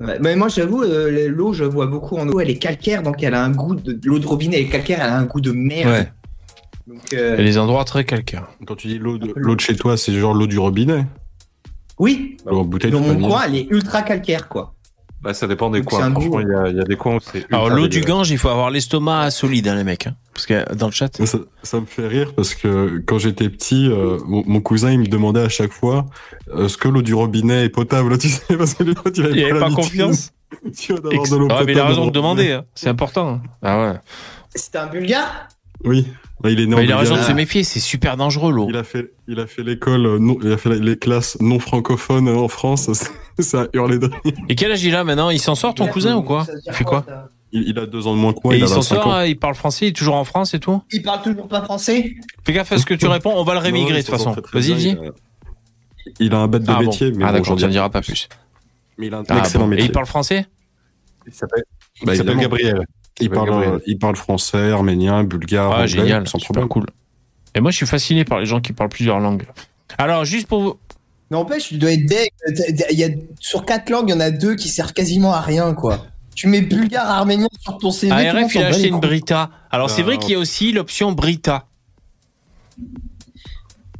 ouais, 0.00 0.18
Mais 0.20 0.36
moi, 0.36 0.48
j'avoue, 0.48 0.82
euh, 0.82 1.28
l'eau, 1.28 1.52
je 1.52 1.64
vois 1.64 1.86
beaucoup 1.86 2.16
en 2.16 2.28
eau. 2.28 2.40
Elle 2.40 2.50
est 2.50 2.56
calcaire, 2.58 3.02
donc 3.02 3.22
elle 3.22 3.34
a 3.34 3.44
un 3.44 3.50
goût 3.50 3.74
de. 3.74 3.98
L'eau 4.04 4.18
de 4.18 4.26
robinet 4.26 4.56
elle 4.60 4.66
est 4.66 4.68
calcaire, 4.68 4.98
elle 5.02 5.10
a 5.10 5.16
un 5.18 5.24
goût 5.24 5.40
de 5.40 5.52
merde. 5.52 5.90
Ouais. 5.90 6.12
Donc, 6.86 7.00
Il 7.12 7.18
euh, 7.18 7.34
a 7.34 7.36
des 7.36 7.58
endroits 7.58 7.84
très 7.84 8.04
calcaires. 8.04 8.48
Quand 8.66 8.74
tu 8.76 8.88
dis 8.88 8.98
l'eau 8.98 9.16
de, 9.18 9.32
l'eau 9.36 9.54
de 9.54 9.60
chez 9.60 9.76
toi, 9.76 9.96
c'est 9.96 10.12
genre 10.12 10.34
l'eau 10.34 10.46
du 10.48 10.58
robinet. 10.58 11.06
Oui, 11.98 12.36
L'eau 12.46 12.60
en 12.60 12.64
bouteille, 12.64 12.90
dans 12.90 13.00
mon 13.00 13.20
coin, 13.28 13.42
elle 13.46 13.54
est 13.56 13.66
ultra 13.70 14.02
calcaire, 14.02 14.48
quoi. 14.48 14.74
Bah, 15.20 15.32
ça 15.34 15.46
dépend 15.46 15.70
des 15.70 15.80
Donc, 15.80 15.90
coins. 15.90 16.10
Franchement, 16.10 16.40
il 16.40 16.48
y, 16.48 16.52
a- 16.54 16.68
il 16.68 16.76
y 16.76 16.80
a 16.80 16.84
des 16.84 16.96
coins 16.96 17.16
où 17.16 17.20
c'est. 17.20 17.44
Alors 17.52 17.70
l'eau 17.70 17.86
du. 17.86 18.00
Gange, 18.00 18.30
il 18.30 18.38
faut 18.38 18.48
avoir 18.48 18.70
l'estomac 18.70 19.30
solide, 19.30 19.68
hein, 19.68 19.76
les 19.76 19.84
mecs. 19.84 20.08
hein. 20.08 20.16
Parce 20.34 20.46
que 20.46 20.74
dans 20.74 20.86
le 20.86 20.92
chat, 20.92 21.14
Ça, 21.24 21.38
ça 21.62 21.80
me 21.80 21.86
fait 21.86 22.06
rire 22.06 22.32
parce 22.34 22.54
que 22.54 23.02
quand 23.06 23.18
j'étais 23.18 23.48
petit, 23.50 23.86
euh, 23.86 24.18
mon, 24.26 24.42
mon 24.46 24.60
cousin 24.60 24.90
il 24.90 25.00
me 25.00 25.06
demandait 25.06 25.42
à 25.42 25.48
chaque 25.48 25.72
fois 25.72 26.06
euh, 26.54 26.66
est-ce 26.66 26.78
que 26.78 26.88
l'eau 26.88 27.02
du 27.02 27.14
robinet 27.14 27.64
est 27.64 27.68
potable, 27.68 28.16
tu 28.18 28.28
sais, 28.28 28.56
parce 28.58 28.74
que 28.74 28.84
lui, 28.84 28.94
il 29.14 29.24
avait, 29.24 29.38
il 29.40 29.44
avait 29.44 29.60
pas 29.60 29.70
confiance. 29.70 30.32
tu 30.78 30.92
vois, 30.92 31.00
d'avoir 31.02 31.28
de 31.28 31.36
l'eau 31.36 31.48
Ah, 31.50 31.62
mais 31.66 31.72
il 31.72 31.78
a 31.78 31.86
raison 31.86 32.06
de 32.06 32.12
demander, 32.12 32.52
hein. 32.52 32.64
c'est 32.74 32.88
important. 32.88 33.40
Ah 33.62 33.80
ouais. 33.80 33.98
C'était 34.54 34.78
un 34.78 34.86
bulgare? 34.86 35.48
Oui, 35.84 36.06
il 36.44 36.60
est 36.60 36.66
né 36.66 36.74
en 36.74 36.78
il 36.78 36.92
a 36.92 36.96
raison 36.96 37.16
de 37.16 37.22
se 37.22 37.32
méfier, 37.32 37.62
c'est 37.64 37.80
super 37.80 38.16
dangereux 38.16 38.52
l'eau. 38.52 38.66
Il 38.68 38.76
a 38.76 38.84
fait, 38.84 39.12
il 39.28 39.38
a 39.38 39.46
fait 39.46 39.62
l'école, 39.62 40.06
euh, 40.06 40.18
non, 40.18 40.38
il 40.42 40.52
a 40.52 40.56
fait 40.56 40.70
les 40.70 40.96
classes 40.96 41.36
non 41.40 41.58
francophones 41.58 42.28
en 42.28 42.48
France. 42.48 42.90
Ça 43.38 43.62
a 43.62 43.66
hurlé 43.72 43.98
de 43.98 44.06
rire. 44.06 44.34
Et 44.48 44.54
quel 44.54 44.72
âge 44.72 44.84
il 44.84 44.94
a 44.94 45.04
maintenant? 45.04 45.30
Il 45.30 45.40
s'en 45.40 45.54
sort 45.54 45.74
ton 45.74 45.86
cousin 45.86 46.16
ou 46.16 46.22
quoi? 46.22 46.46
Il 46.66 46.72
fait 46.72 46.84
quoi? 46.84 47.04
Il, 47.52 47.68
il 47.68 47.78
a 47.78 47.86
deux 47.86 48.06
ans 48.06 48.14
de 48.14 48.18
moins 48.20 48.32
que 48.32 48.38
moi. 48.42 48.54
Et 48.54 48.58
il, 48.58 48.68
s'en 48.68 48.76
25 48.76 48.94
sort, 48.94 49.12
hein, 49.14 49.24
il 49.26 49.38
parle 49.38 49.54
français, 49.54 49.86
il 49.86 49.88
est 49.90 49.92
toujours 49.92 50.14
en 50.14 50.24
France 50.24 50.54
et 50.54 50.58
tout 50.60 50.82
Il 50.90 51.02
parle 51.02 51.22
toujours 51.22 51.48
pas 51.48 51.62
français 51.62 52.14
Fais 52.44 52.52
gaffe 52.52 52.72
à 52.72 52.78
ce 52.78 52.86
que 52.86 52.94
tu 52.94 53.06
réponds, 53.06 53.32
on 53.34 53.44
va 53.44 53.52
le 53.54 53.60
rémigrer 53.60 53.98
de 53.98 54.06
toute 54.06 54.10
façon. 54.10 54.34
Vas-y, 54.52 54.74
dis. 54.74 54.96
Il 56.18 56.34
a, 56.34 56.38
un 56.38 56.48
bête 56.48 56.64
de 56.64 56.70
Ah 56.70 56.78
bon, 56.78 56.86
métier, 56.86 57.12
mais 57.12 57.24
ah 57.24 57.28
bon, 57.28 57.38
d'accord, 57.38 57.58
j'en 57.58 57.66
on 57.66 57.70
dira 57.70 57.88
pas 57.90 58.00
plus. 58.00 58.28
Mais 58.98 59.06
il 59.06 59.14
a 59.14 59.18
un 59.18 59.24
Ah, 59.28 59.38
excellent 59.38 59.66
bon. 59.66 59.72
Et 59.72 59.76
métier. 59.76 59.86
il 59.86 59.92
parle 59.92 60.06
français 60.06 60.46
Il 61.26 61.32
s'appelle 61.32 61.62
Bah, 62.02 62.12
il 62.12 62.16
s'appelle 62.16 62.32
évidemment. 62.34 62.40
Gabriel. 62.42 62.84
Il 63.20 63.30
parle, 63.30 63.50
Gabriel. 63.50 63.80
il 63.86 63.98
parle 63.98 64.16
français, 64.16 64.70
arménien, 64.72 65.22
bulgare, 65.22 65.70
Ah, 65.70 65.74
anglais, 65.76 65.88
génial, 65.88 66.26
sans 66.26 66.38
problème. 66.38 66.68
cool. 66.68 66.86
Et 67.54 67.60
moi, 67.60 67.70
je 67.70 67.76
suis 67.76 67.86
fasciné 67.86 68.24
par 68.24 68.40
les 68.40 68.46
gens 68.46 68.60
qui 68.60 68.72
parlent 68.72 68.88
plusieurs 68.88 69.20
langues. 69.20 69.46
Alors, 69.98 70.24
juste 70.24 70.48
pour 70.48 70.60
vous. 70.62 70.78
N'empêche, 71.30 71.68
tu 71.68 71.76
dois 71.78 71.92
être 71.92 72.06
deg. 72.06 72.28
Il 72.90 72.98
y 72.98 73.04
a, 73.04 73.08
sur 73.38 73.64
quatre 73.64 73.90
langues, 73.90 74.08
il 74.08 74.12
y 74.12 74.14
en 74.14 74.20
a 74.20 74.30
deux 74.30 74.54
qui 74.56 74.68
servent 74.68 74.92
quasiment 74.92 75.32
à 75.32 75.40
rien, 75.40 75.74
quoi. 75.74 76.04
Tu 76.34 76.48
mets 76.48 76.60
bulgare, 76.62 77.08
arménien 77.10 77.48
sur 77.60 77.78
ton 77.78 77.90
CV. 77.90 78.12
ARF, 78.12 78.52
s'en 78.52 78.60
il 78.60 78.64
a 78.64 78.68
acheté 78.68 78.88
une. 78.88 79.00
Brita. 79.00 79.50
Alors, 79.70 79.90
c'est 79.90 80.02
Ah, 80.02 80.04
vrai 80.04 80.18
qu'il 80.18 80.30
y 80.30 80.34
a 80.34 80.38
aussi 80.38 80.72
l'option 80.72 81.12
Brita. 81.12 81.66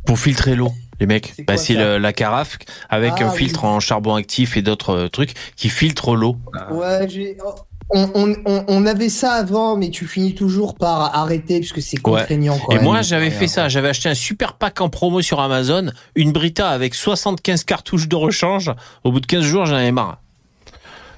Pour 0.06 0.18
filtrer 0.18 0.56
l'eau, 0.56 0.72
les 1.00 1.06
mecs. 1.06 1.32
C'est 1.36 1.42
Bah, 1.44 1.54
quoi 1.54 1.62
c'est 1.62 1.74
ça 1.74 1.80
le- 1.80 1.98
la 1.98 2.12
carafe 2.12 2.58
avec 2.90 3.12
Ah, 3.18 3.26
un 3.26 3.30
oui. 3.30 3.36
filtre 3.38 3.64
en 3.64 3.78
charbon 3.80 4.14
actif 4.16 4.56
et 4.56 4.62
d'autres 4.62 4.90
euh, 4.90 5.08
trucs 5.08 5.34
qui 5.56 5.68
filtrent 5.68 6.16
l'eau. 6.16 6.36
Ouais, 6.72 7.06
j'ai. 7.08 7.36
oh, 7.44 7.54
On, 7.94 8.10
on, 8.14 8.34
on, 8.46 8.64
on 8.68 8.86
avait 8.86 9.10
ça 9.10 9.32
avant, 9.34 9.76
mais 9.76 9.90
tu 9.90 10.06
finis 10.06 10.34
toujours 10.34 10.74
par 10.76 11.14
arrêter 11.14 11.60
parce 11.60 11.72
que 11.72 11.82
c'est 11.82 11.98
contraignant. 11.98 12.58
quand 12.58 12.72
Et 12.72 12.76
même. 12.76 12.84
moi, 12.84 13.02
j'avais 13.02 13.26
Ouais, 13.26 13.30
fait 13.30 13.46
ça. 13.48 13.68
J'avais 13.68 13.90
acheté 13.90 14.08
un 14.08 14.14
super 14.14 14.54
pack 14.54 14.80
en 14.80 14.88
promo 14.88 15.20
sur 15.20 15.40
Amazon, 15.40 15.90
une 16.14 16.32
Brita 16.32 16.70
avec 16.70 16.94
75 16.94 17.64
cartouches 17.64 18.08
de 18.08 18.16
rechange. 18.16 18.72
Au 19.04 19.12
bout 19.12 19.20
de 19.20 19.26
15 19.26 19.44
jours, 19.44 19.66
j'en 19.66 19.74
avais 19.76 19.92
marre. 19.92 20.18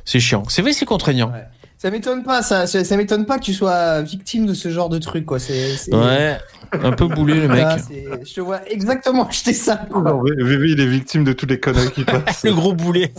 C'est 0.05 0.21
chiant. 0.21 0.43
C'est 0.49 0.63
vrai, 0.63 0.73
c'est 0.73 0.85
contraignant. 0.85 1.31
Ouais. 1.33 1.45
Ça 1.79 1.91
m'étonne 1.91 2.23
pas, 2.23 2.43
ça, 2.43 2.67
ça, 2.67 2.83
ça 2.83 2.97
m'étonne 2.97 3.27
pas 3.27 3.39
que 3.39 3.45
tu 3.45 3.53
sois 3.53 4.01
victime 4.01 4.47
de 4.47 4.55
ce 4.55 4.71
genre 4.71 4.89
de 4.89 4.99
truc, 4.99 5.27
quoi. 5.27 5.39
C'est, 5.39 5.77
c'est- 5.77 5.95
Ouais, 5.95 6.39
un 6.73 6.93
peu 6.93 7.07
boulé 7.07 7.35
le 7.35 7.49
mec. 7.49 7.67
Ah, 7.69 7.77
c'est- 7.79 8.05
je 8.25 8.35
te 8.35 8.41
vois 8.41 8.61
exactement 8.71 9.29
acheter 9.29 9.53
ça. 9.53 9.77
quoi. 9.91 10.01
Non, 10.03 10.23
il 10.27 10.81
est 10.81 10.87
victime 10.87 11.25
de 11.25 11.33
toutes 11.35 11.51
les 11.51 11.61
conneries 11.61 11.91
qui 11.91 12.05
passent. 12.05 12.43
Le 12.45 12.55
gros 12.55 12.73
boulet. 12.73 13.13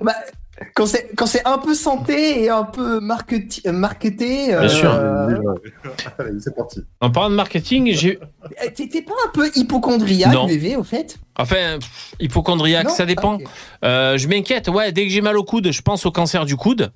Bah, 0.00 0.14
Quand 0.74 0.84
c'est 0.86 1.10
quand 1.16 1.24
c'est 1.26 1.46
un 1.46 1.56
peu 1.58 1.74
santé 1.74 2.42
et 2.44 2.50
un 2.50 2.64
peu 2.64 3.00
marketi- 3.00 3.66
euh, 3.66 3.72
marketé. 3.72 4.48
Bien 4.48 4.68
sûr. 4.68 4.90
Allez, 6.18 6.38
c'est 6.40 6.54
parti. 6.54 6.80
En 7.00 7.10
parlant 7.10 7.30
de 7.30 7.34
marketing, 7.34 7.92
j'ai. 7.94 8.18
eh, 8.64 8.70
T'étais 8.72 9.02
pas 9.02 9.14
un 9.26 9.30
peu 9.30 9.50
hypochondriaque, 9.54 10.46
bébé, 10.46 10.76
au 10.76 10.82
fait? 10.84 11.18
Enfin, 11.36 11.78
pff, 11.78 12.14
hypochondriaque, 12.20 12.88
Non 12.88 12.94
ça 12.94 13.06
dépend. 13.06 13.38
Euh, 13.84 14.18
je 14.18 14.28
m'inquiète, 14.28 14.68
ouais, 14.68 14.92
dès 14.92 15.06
que 15.06 15.12
j'ai 15.12 15.22
mal 15.22 15.38
au 15.38 15.44
coude, 15.44 15.72
je 15.72 15.82
pense 15.82 16.04
au 16.04 16.12
cancer 16.12 16.44
du 16.44 16.56
coude. 16.56 16.92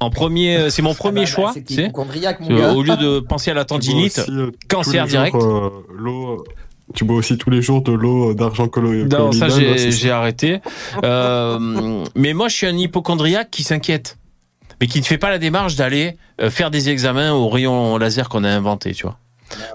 En 0.00 0.10
premier, 0.10 0.56
euh, 0.56 0.70
c'est 0.70 0.82
mon 0.82 0.94
premier 0.94 1.20
Ah 1.20 1.24
bah, 1.24 1.30
choix, 1.30 1.54
tu 1.54 1.74
sais. 1.74 1.92
mon 1.94 2.04
Euh, 2.50 2.58
gars. 2.58 2.72
Au 2.74 2.82
lieu 2.82 2.96
de 2.96 3.20
penser 3.20 3.52
à 3.52 3.54
la 3.54 3.64
tendinite, 3.64 4.18
aussi, 4.18 4.30
euh, 4.32 4.50
cancer 4.68 5.06
direct. 5.06 5.36
euh, 5.36 5.70
l'eau. 5.94 6.44
Tu 6.92 7.04
bois 7.04 7.16
aussi 7.16 7.38
tous 7.38 7.48
les 7.50 7.62
jours 7.62 7.80
de 7.82 7.92
l'eau 7.92 8.34
d'argent 8.34 8.68
collo- 8.68 9.06
Non, 9.06 9.32
ça 9.32 9.48
j'ai 9.90 10.10
arrêté. 10.10 10.60
Euh, 11.02 12.04
mais 12.14 12.34
moi, 12.34 12.48
je 12.48 12.56
suis 12.56 12.66
un 12.66 12.76
hypochondriaque 12.76 13.50
qui 13.50 13.62
s'inquiète, 13.62 14.18
mais 14.80 14.86
qui 14.86 15.00
ne 15.00 15.04
fait 15.04 15.16
pas 15.18 15.30
la 15.30 15.38
démarche 15.38 15.76
d'aller 15.76 16.16
euh, 16.40 16.50
faire 16.50 16.70
des 16.70 16.90
examens 16.90 17.32
au 17.32 17.48
rayon 17.48 17.96
laser 17.96 18.28
qu'on 18.28 18.44
a 18.44 18.50
inventé, 18.50 18.92
tu 18.92 19.04
vois. 19.04 19.18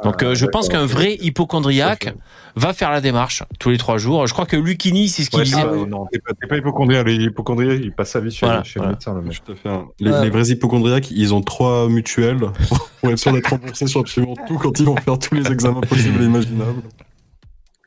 Donc, 0.03 0.23
euh, 0.23 0.35
je 0.35 0.45
pense 0.45 0.69
qu'un 0.69 0.85
vrai 0.85 1.17
hypochondriaque 1.21 2.13
va 2.55 2.73
faire 2.73 2.91
la 2.91 3.01
démarche 3.01 3.43
tous 3.59 3.69
les 3.69 3.77
trois 3.77 3.97
jours. 3.97 4.27
Je 4.27 4.33
crois 4.33 4.45
que 4.45 4.55
Lucini, 4.57 5.07
c'est 5.09 5.23
ce 5.23 5.29
qu'il 5.29 5.39
Ouais, 5.39 5.45
disait. 5.45 5.57
ah, 5.61 5.85
non, 5.87 6.05
t'es 6.11 6.19
pas, 6.19 6.31
pas 6.47 6.57
hypochondriaque. 6.57 7.07
Les 7.07 7.15
hypochondriaques, 7.25 7.79
ils 7.81 7.91
passent 7.93 8.11
sa 8.11 8.19
vie 8.19 8.31
chez, 8.31 8.45
Voilà, 8.45 8.63
chez 8.63 8.79
voilà. 8.79 8.91
le 8.91 8.95
médecin, 8.95 9.13
le 9.15 9.21
mec. 9.21 9.43
Tout 9.45 9.51
à 9.51 9.55
fait. 9.55 9.69
hein. 9.69 9.85
Les, 9.99 10.11
Ouais. 10.11 10.23
les 10.23 10.29
vrais 10.29 10.47
hypochondriaques, 10.49 11.11
ils 11.11 11.33
ont 11.33 11.41
trois 11.41 11.87
mutuelles 11.89 12.39
pour 13.01 13.11
être 13.11 13.17
sûr 13.19 13.31
d'être 13.33 13.49
remboursés 13.49 13.87
sur 13.87 14.01
absolument 14.01 14.35
tout 14.47 14.57
quand 14.57 14.77
ils 14.79 14.85
vont 14.85 14.95
faire 14.97 15.19
tous 15.19 15.35
les 15.35 15.51
examens 15.51 15.81
possibles 15.81 16.21
et 16.21 16.25
imaginables. 16.25 16.81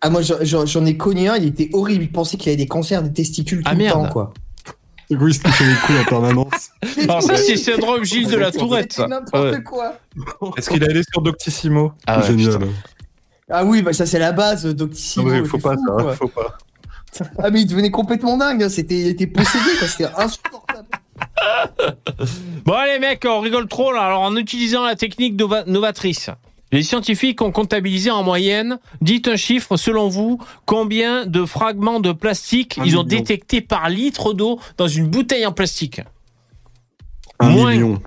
Ah, 0.01 0.11
moi, 0.11 0.21
j'en 0.23 0.85
ai 0.85 0.97
connu 0.97 1.29
un, 1.29 1.37
il 1.37 1.47
était 1.47 1.71
horrible. 1.73 2.03
Il 2.05 2.11
pensait 2.13 2.37
qu'il 2.37 2.49
avait 2.51 2.57
des 2.57 2.67
cancers 2.67 3.03
des 3.03 3.13
testicules 3.13 3.59
tout 3.63 3.69
Ah, 3.71 3.73
le 3.75 3.79
merde. 3.79 4.03
temps, 4.05 4.09
quoi. 4.09 4.33
Égoïste 5.13 5.43
qui 5.45 5.53
fait 5.53 5.65
les 5.67 5.75
couilles 5.77 5.99
en 6.01 6.05
permanence. 6.05 6.71
Alors 7.03 7.23
ça, 7.23 7.37
c'est 7.37 7.57
syndrome 7.57 8.05
Gilles 8.05 8.29
de 8.29 8.37
la 8.37 8.51
Tourette. 8.53 8.93
ça. 8.93 9.07
N'importe 9.07 9.53
Ouais. 9.55 9.63
quoi. 9.63 9.97
Est-ce 10.57 10.71
qu'il 10.71 10.83
est 10.83 10.89
allé 10.91 11.03
sur 11.11 11.23
Doctissimo 11.23 11.93
Ah 12.07 12.21
ouais, 12.21 12.27
Génial. 12.27 12.59
Ah 13.51 13.65
oui, 13.65 13.83
bah 13.83 13.93
ça 13.93 14.07
c'est 14.07 14.19
la 14.19 14.33
base, 14.33 14.65
Non, 14.65 14.73
Doctissimo. 14.73 15.29
mais 15.31 15.41
c'est 15.43 15.45
faut 15.49 15.59
pas 15.59 15.75
fou, 15.75 15.85
ça, 15.87 16.03
quoi. 16.03 16.17
faut 16.17 16.29
pas. 16.29 16.57
Ah 17.39 17.51
mais 17.51 17.61
il 17.61 17.67
devenait 17.67 17.91
complètement 17.91 18.39
dingue, 18.39 18.63
hein. 18.63 18.69
c'était, 18.71 18.99
il 19.01 19.09
était 19.09 19.27
possédé, 19.27 19.65
quoi. 19.79 19.87
c'était 19.89 20.09
insupportable. 20.17 20.89
Bon 22.65 22.73
allez 22.75 22.99
mecs, 22.99 23.25
on 23.29 23.41
rigole 23.41 23.69
trop 23.69 23.93
là. 23.93 24.03
Alors 24.03 24.23
en 24.23 24.37
utilisant 24.37 24.85
la 24.85 24.95
technique 24.97 25.37
nova- 25.39 25.65
novatrice, 25.67 26.31
les 26.73 26.83
scientifiques 26.83 27.41
ont 27.43 27.53
comptabilisé 27.53 28.11
en 28.11 28.23
moyenne, 28.23 28.79
dites 29.01 29.29
un 29.29 29.37
chiffre 29.37 29.77
selon 29.77 30.09
vous, 30.09 30.39
combien 30.67 31.27
de 31.27 31.45
fragments 31.45 32.01
de 32.01 32.13
plastique 32.13 32.79
Un 32.79 32.85
ils 32.85 32.97
ont 32.97 33.05
million. 33.05 33.19
détecté 33.21 33.61
par 33.61 33.89
litre 33.89 34.33
d'eau 34.33 34.59
dans 34.79 34.89
une 34.89 35.07
bouteille 35.09 35.45
en 35.47 35.53
plastique 35.53 36.01
Un 37.39 37.51
Moins. 37.51 37.73
million. 37.73 38.01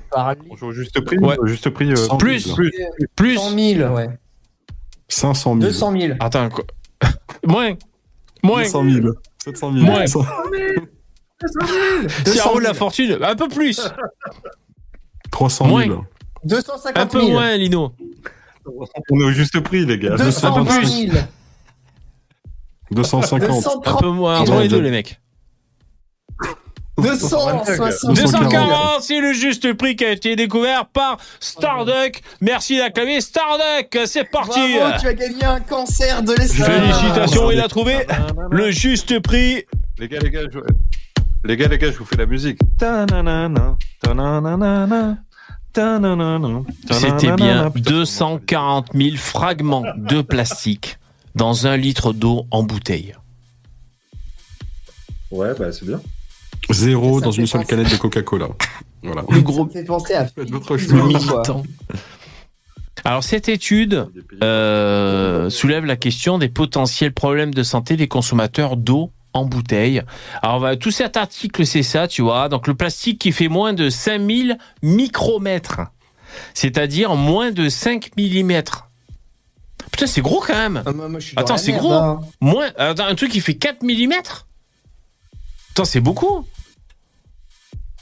Au 0.61 0.71
juste 0.71 0.99
prix, 1.01 1.17
Ouais. 1.19 1.37
juste 1.45 1.69
prix. 1.69 1.91
euh, 1.91 1.95
Cent 1.95 2.17
Plus. 2.17 2.45
mille. 2.47 2.55
plus. 2.55 2.71
Plus 3.15 3.35
100 3.37 3.49
000, 3.51 3.93
ouais. 3.95 4.09
500 5.07 5.51
000. 5.53 5.59
200 5.59 5.91
000. 5.99 6.13
Attends, 6.19 6.49
quoi 6.49 6.63
Moins 7.45 7.73
Moins 8.43 8.63
200 8.63 8.83
000. 8.89 9.07
700 9.43 9.73
000. 9.73 9.85
Moins. 9.85 10.07
100 10.07 10.25
Si 12.25 12.39
on 12.45 12.49
roule 12.49 12.63
la 12.63 12.69
000. 12.69 12.75
fortune, 12.75 13.17
un 13.21 13.35
peu 13.35 13.47
plus 13.47 13.79
300 15.31 15.65
000. 15.65 15.77
Moins. 15.77 16.05
250 16.45 16.97
Un 16.97 17.05
peu 17.07 17.19
000. 17.19 17.31
moins 17.31 17.55
Lino 17.57 17.91
On 18.65 19.19
est 19.19 19.23
au 19.23 19.31
juste 19.31 19.59
prix, 19.59 19.85
les 19.85 19.99
gars. 19.99 20.15
220 20.15 20.85
000. 20.85 21.17
250. 22.91 23.43
Un 23.43 23.47
230 23.47 24.01
peu 24.01 24.09
moins, 24.09 24.39
entre 24.39 24.59
les 24.59 24.67
deux 24.67 24.79
les 24.79 24.91
mecs 24.91 25.19
260 26.97 27.65
000. 27.65 28.13
240, 28.13 29.01
c'est 29.01 29.19
le 29.19 29.33
juste 29.33 29.73
prix 29.73 29.95
qui 29.97 30.05
a 30.05 30.11
été 30.11 30.35
découvert 30.35 30.85
par 30.85 31.17
Starduck. 31.41 32.21
Merci 32.39 32.77
d'acclamer 32.77 33.19
Starduck. 33.19 33.97
C'est 34.05 34.23
parti. 34.23 34.77
Bravo, 34.77 34.97
tu 35.01 35.07
as 35.07 35.13
gagné 35.13 35.43
un 35.43 35.59
cancer 35.59 36.23
de 36.23 36.33
l'estomac. 36.33 36.65
Félicitations, 36.65 37.51
il 37.51 37.59
a 37.59 37.67
trouvé 37.67 38.05
le 38.49 38.71
juste 38.71 39.19
prix. 39.19 39.65
Les 39.97 40.07
gars, 40.07 40.19
les 40.19 40.29
gars, 40.29 40.41
je... 40.51 40.59
les 41.43 41.57
gars, 41.57 41.67
les 41.67 41.77
gars, 41.77 41.91
je 41.91 41.97
vous 41.97 42.05
fais 42.05 42.15
la 42.15 42.25
musique. 42.25 42.59
Ta-na-na-na, 42.77 43.75
ta-na-na-na-na, 44.01 44.85
ta-na-na-na, 44.87 45.17
C'était 45.75 47.31
bien 47.35 47.69
ta-na-na-na. 47.69 47.69
Putain, 47.69 47.91
240 47.91 48.87
000 48.93 49.15
fragments 49.17 49.83
de 49.97 50.21
plastique 50.21 50.97
dans 51.35 51.67
un 51.67 51.75
litre 51.77 52.13
d'eau 52.13 52.45
en 52.51 52.63
bouteille. 52.63 53.13
Ouais, 55.31 55.53
bah 55.59 55.71
c'est 55.71 55.85
bien. 55.85 55.99
Zéro 56.71 57.19
Ça 57.19 57.25
dans 57.25 57.31
une 57.31 57.45
seule 57.45 57.61
penser- 57.61 57.69
canette 57.75 57.91
de 57.91 57.97
Coca-Cola. 57.97 58.47
Voilà. 59.03 59.23
Le 59.29 59.41
gros 59.41 59.57
Ça 59.59 59.63
me 59.65 59.69
fait 59.69 59.83
penser 59.83 60.13
à 60.13 60.27
militant. 61.05 61.63
Alors 63.03 63.23
cette 63.23 63.49
étude 63.49 64.07
euh, 64.43 65.49
soulève 65.49 65.85
la 65.85 65.95
question 65.95 66.37
des 66.39 66.49
potentiels 66.49 67.13
problèmes 67.13 67.53
de 67.53 67.61
santé 67.63 67.97
des 67.97 68.07
consommateurs 68.07 68.77
d'eau 68.77 69.11
en 69.35 69.45
bouteille. 69.45 70.01
Alors 70.41 70.77
tout 70.79 70.91
cet 70.91 71.17
article 71.17 71.65
c'est 71.65 71.83
ça, 71.83 72.07
tu 72.07 72.21
vois. 72.21 72.49
Donc 72.49 72.67
le 72.67 72.73
plastique 72.73 73.19
qui 73.19 73.31
fait 73.31 73.49
moins 73.49 73.73
de 73.73 73.89
5000 73.89 74.57
micromètres, 74.81 75.81
c'est-à-dire 76.53 77.15
moins 77.15 77.51
de 77.51 77.69
5 77.69 78.11
mm. 78.17 78.61
Putain, 79.91 80.07
c'est 80.07 80.21
gros 80.21 80.41
quand 80.41 80.55
même. 80.55 80.83
Ah, 80.85 80.91
moi, 80.91 81.07
moi, 81.07 81.19
Attends, 81.35 81.57
c'est 81.57 81.73
gros. 81.73 81.93
hein. 81.93 82.21
Moins 82.41 82.69
attends, 82.77 83.05
un 83.05 83.15
truc 83.15 83.31
qui 83.31 83.41
fait 83.41 83.55
4 83.55 83.83
mm 83.83 84.13
Attends, 85.71 85.85
c'est 85.85 86.01
beaucoup. 86.01 86.47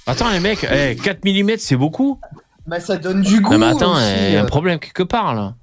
Attends 0.06 0.30
les 0.30 0.40
mecs, 0.40 0.66
eh, 0.72 0.96
4 0.96 1.26
mm 1.26 1.58
c'est 1.58 1.76
beaucoup. 1.78 2.20
Bah, 2.68 2.80
ça 2.80 2.98
donne 2.98 3.22
du 3.22 3.42
goût. 3.42 3.52
Non 3.54 3.58
mais 3.58 3.66
attends, 3.68 3.98
il 4.00 4.34
y 4.34 4.36
a 4.36 4.42
un 4.42 4.44
euh. 4.44 4.48
problème 4.48 4.80
quelque 4.80 5.04
part 5.04 5.34
là. 5.34 5.56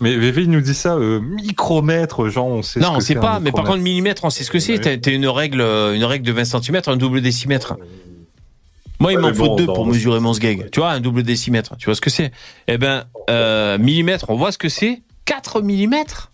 Mais 0.00 0.14
VV, 0.16 0.42
il 0.42 0.50
nous 0.50 0.60
dit 0.60 0.74
ça, 0.74 0.94
euh, 0.96 1.20
micromètre, 1.20 2.28
genre, 2.28 2.46
on 2.46 2.62
sait 2.62 2.80
ce 2.80 2.84
Non, 2.84 2.92
on 2.92 2.98
que 2.98 3.00
sait 3.02 3.14
c'est, 3.14 3.20
pas, 3.20 3.40
mais 3.40 3.50
par 3.50 3.64
contre, 3.64 3.78
millimètre, 3.78 4.24
on 4.24 4.30
sait 4.30 4.44
ce 4.44 4.50
que 4.50 4.58
c'est. 4.58 4.84
Ouais. 4.84 4.98
T'as 4.98 5.10
une 5.10 5.26
règle, 5.26 5.60
euh, 5.62 5.94
une 5.94 6.04
règle 6.04 6.26
de 6.26 6.32
20 6.32 6.44
cm, 6.44 6.82
un 6.86 6.96
double 6.98 7.22
décimètre. 7.22 7.76
Moi, 9.00 9.12
il 9.12 9.16
Ouais, 9.16 9.22
m'en 9.22 9.34
faut 9.34 9.46
bon, 9.46 9.56
deux 9.56 9.66
pour 9.66 9.86
mesurer 9.86 10.20
mon 10.20 10.32
sgeg. 10.34 10.70
Tu 10.70 10.80
vois, 10.80 10.90
un 10.90 11.00
double 11.00 11.22
décimètre. 11.22 11.76
Tu 11.78 11.86
vois 11.86 11.94
ce 11.94 12.00
que 12.02 12.10
c'est? 12.10 12.30
Eh 12.68 12.76
ben, 12.78 13.04
euh, 13.30 13.78
millimètre, 13.78 14.26
on 14.28 14.36
voit 14.36 14.52
ce 14.52 14.58
que 14.58 14.68
c'est 14.68 15.02
4 15.24 15.60
millimètres? 15.62 16.30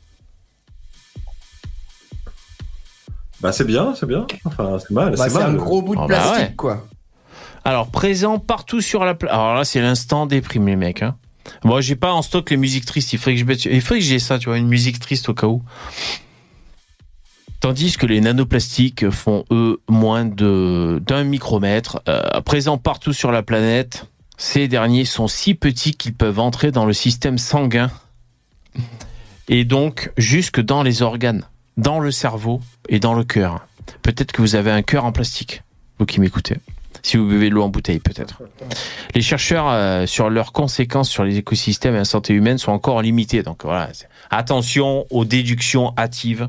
Bah 3.40 3.50
c'est 3.52 3.64
bien, 3.64 3.94
c'est 3.98 4.06
bien. 4.06 4.26
Enfin, 4.44 4.76
c'est 4.78 4.90
mal, 4.92 5.14
Bah, 5.16 5.24
c'est 5.28 5.30
c'est 5.30 5.42
un 5.42 5.54
gros 5.54 5.82
bout 5.82 5.96
de 5.96 6.00
Ah, 6.00 6.06
bah, 6.08 6.14
plastique, 6.20 6.48
ouais. 6.50 6.54
quoi. 6.56 6.86
Alors, 7.64 7.88
présent 7.90 8.38
partout 8.38 8.80
sur 8.80 9.04
la 9.04 9.14
plage. 9.14 9.32
Alors 9.32 9.54
là, 9.54 9.64
c'est 9.64 9.80
l'instant 9.80 10.26
déprime, 10.26 10.66
les 10.66 10.76
mecs. 10.76 11.02
Hein. 11.02 11.16
Moi, 11.64 11.80
j'ai 11.80 11.96
pas 11.96 12.12
en 12.12 12.22
stock 12.22 12.50
les 12.50 12.56
musiques 12.56 12.86
tristes. 12.86 13.12
Il 13.12 13.18
faudrait 13.18 13.36
que 13.36 13.56
je 13.60 14.00
j'ai 14.00 14.18
ça, 14.18 14.38
tu 14.38 14.48
vois, 14.48 14.58
une 14.58 14.68
musique 14.68 14.98
triste 14.98 15.28
au 15.28 15.34
cas 15.34 15.46
où. 15.46 15.62
Tandis 17.60 17.96
que 17.96 18.06
les 18.06 18.20
nanoplastiques 18.20 19.08
font, 19.10 19.44
eux, 19.52 19.80
moins 19.88 20.24
de 20.24 21.00
d'un 21.06 21.22
micromètre. 21.22 22.02
Euh, 22.08 22.40
présents 22.40 22.76
partout 22.76 23.12
sur 23.12 23.30
la 23.30 23.44
planète, 23.44 24.06
ces 24.36 24.66
derniers 24.66 25.04
sont 25.04 25.28
si 25.28 25.54
petits 25.54 25.94
qu'ils 25.94 26.14
peuvent 26.14 26.40
entrer 26.40 26.72
dans 26.72 26.86
le 26.86 26.92
système 26.92 27.38
sanguin 27.38 27.90
et 29.48 29.64
donc 29.64 30.10
jusque 30.16 30.60
dans 30.60 30.82
les 30.82 31.02
organes, 31.02 31.44
dans 31.76 32.00
le 32.00 32.10
cerveau 32.10 32.60
et 32.88 32.98
dans 32.98 33.14
le 33.14 33.22
cœur. 33.22 33.66
Peut-être 34.02 34.32
que 34.32 34.42
vous 34.42 34.56
avez 34.56 34.72
un 34.72 34.82
cœur 34.82 35.04
en 35.04 35.12
plastique, 35.12 35.62
vous 36.00 36.06
qui 36.06 36.20
m'écoutez. 36.20 36.56
Si 37.02 37.16
vous 37.16 37.26
buvez 37.26 37.50
de 37.50 37.54
l'eau 37.54 37.64
en 37.64 37.68
bouteille, 37.68 37.98
peut-être. 37.98 38.42
Les 39.14 39.22
chercheurs 39.22 39.68
euh, 39.68 40.06
sur 40.06 40.30
leurs 40.30 40.52
conséquences 40.52 41.10
sur 41.10 41.24
les 41.24 41.36
écosystèmes 41.36 41.94
et 41.94 41.98
la 41.98 42.04
santé 42.04 42.32
humaine 42.32 42.58
sont 42.58 42.72
encore 42.72 43.02
limités. 43.02 43.42
Donc 43.42 43.64
voilà, 43.64 43.88
attention 44.30 45.06
aux 45.10 45.24
déductions 45.24 45.92
hâtives. 45.98 46.48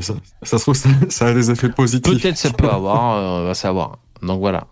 Ça, 0.00 0.14
ça 0.42 0.58
se 0.58 0.62
trouve, 0.62 0.74
ça, 0.74 0.88
ça 1.10 1.26
a 1.26 1.34
des 1.34 1.50
effets 1.50 1.68
positifs. 1.68 2.02
Peut-être 2.02 2.38
ça 2.38 2.50
peut 2.50 2.68
avoir, 2.68 3.16
euh, 3.16 3.42
on 3.42 3.44
va 3.44 3.54
savoir. 3.54 3.98
Donc 4.22 4.40
voilà. 4.40 4.66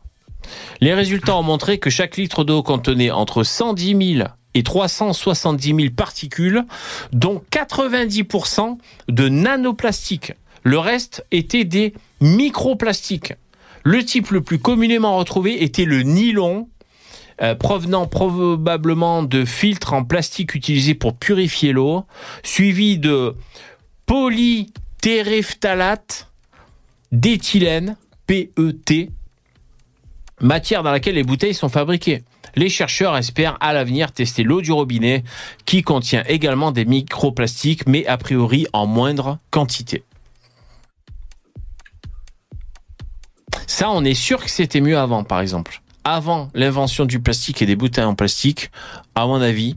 Les 0.81 0.95
résultats 0.95 1.37
ont 1.37 1.43
montré 1.43 1.79
que 1.79 1.91
chaque 1.91 2.17
litre 2.17 2.45
d'eau 2.45 2.63
contenait 2.63 3.11
entre 3.11 3.43
110 3.43 4.17
000 4.17 4.29
et 4.55 4.63
370 4.63 5.75
000 5.75 5.95
particules, 5.95 6.65
dont 7.13 7.43
90% 7.53 8.79
de 9.09 9.29
nanoplastiques. 9.29 10.33
Le 10.63 10.79
reste 10.79 11.25
était 11.31 11.65
des 11.65 11.95
microplastiques. 12.21 13.35
Le 13.83 14.05
type 14.05 14.31
le 14.31 14.43
plus 14.43 14.59
communément 14.59 15.17
retrouvé 15.17 15.65
était 15.65 15.85
le 15.85 16.03
nylon, 16.03 16.69
euh, 17.41 17.55
provenant 17.55 18.07
probablement 18.07 19.23
de 19.23 19.47
filtres 19.47 19.95
en 19.95 20.05
plastique 20.05 20.55
utilisés 20.55 20.95
pour 20.95 21.17
purifier 21.17 21.73
l'eau, 21.73 22.05
suivi 22.43 22.99
de 22.99 23.35
polytéréphtalate 24.05 26.29
d'éthylène, 27.13 27.97
PET, 28.27 29.09
matière 30.41 30.83
dans 30.83 30.91
laquelle 30.91 31.15
les 31.15 31.25
bouteilles 31.25 31.55
sont 31.55 31.71
fabriquées. 31.71 32.23
Les 32.57 32.69
chercheurs 32.69 33.17
espèrent 33.17 33.57
à 33.61 33.73
l'avenir 33.73 34.11
tester 34.13 34.43
l'eau 34.43 34.61
du 34.61 34.73
robinet 34.73 35.25
qui 35.65 35.81
contient 35.83 36.25
également 36.27 36.73
des 36.73 36.85
microplastiques 36.85 37.87
mais 37.87 38.05
a 38.07 38.19
priori 38.19 38.67
en 38.73 38.87
moindre 38.87 39.39
quantité. 39.51 40.03
Ça, 43.71 43.89
on 43.93 44.05
est 44.05 44.15
sûr 44.15 44.43
que 44.43 44.51
c'était 44.51 44.81
mieux 44.81 44.99
avant, 44.99 45.23
par 45.23 45.41
exemple. 45.41 45.81
Avant 46.03 46.49
l'invention 46.55 47.05
du 47.05 47.21
plastique 47.21 47.63
et 47.63 47.67
des 47.67 47.77
bouteilles 47.77 48.03
en 48.05 48.17
plastique, 48.17 48.73
à 49.15 49.27
mon 49.29 49.41
avis, 49.41 49.77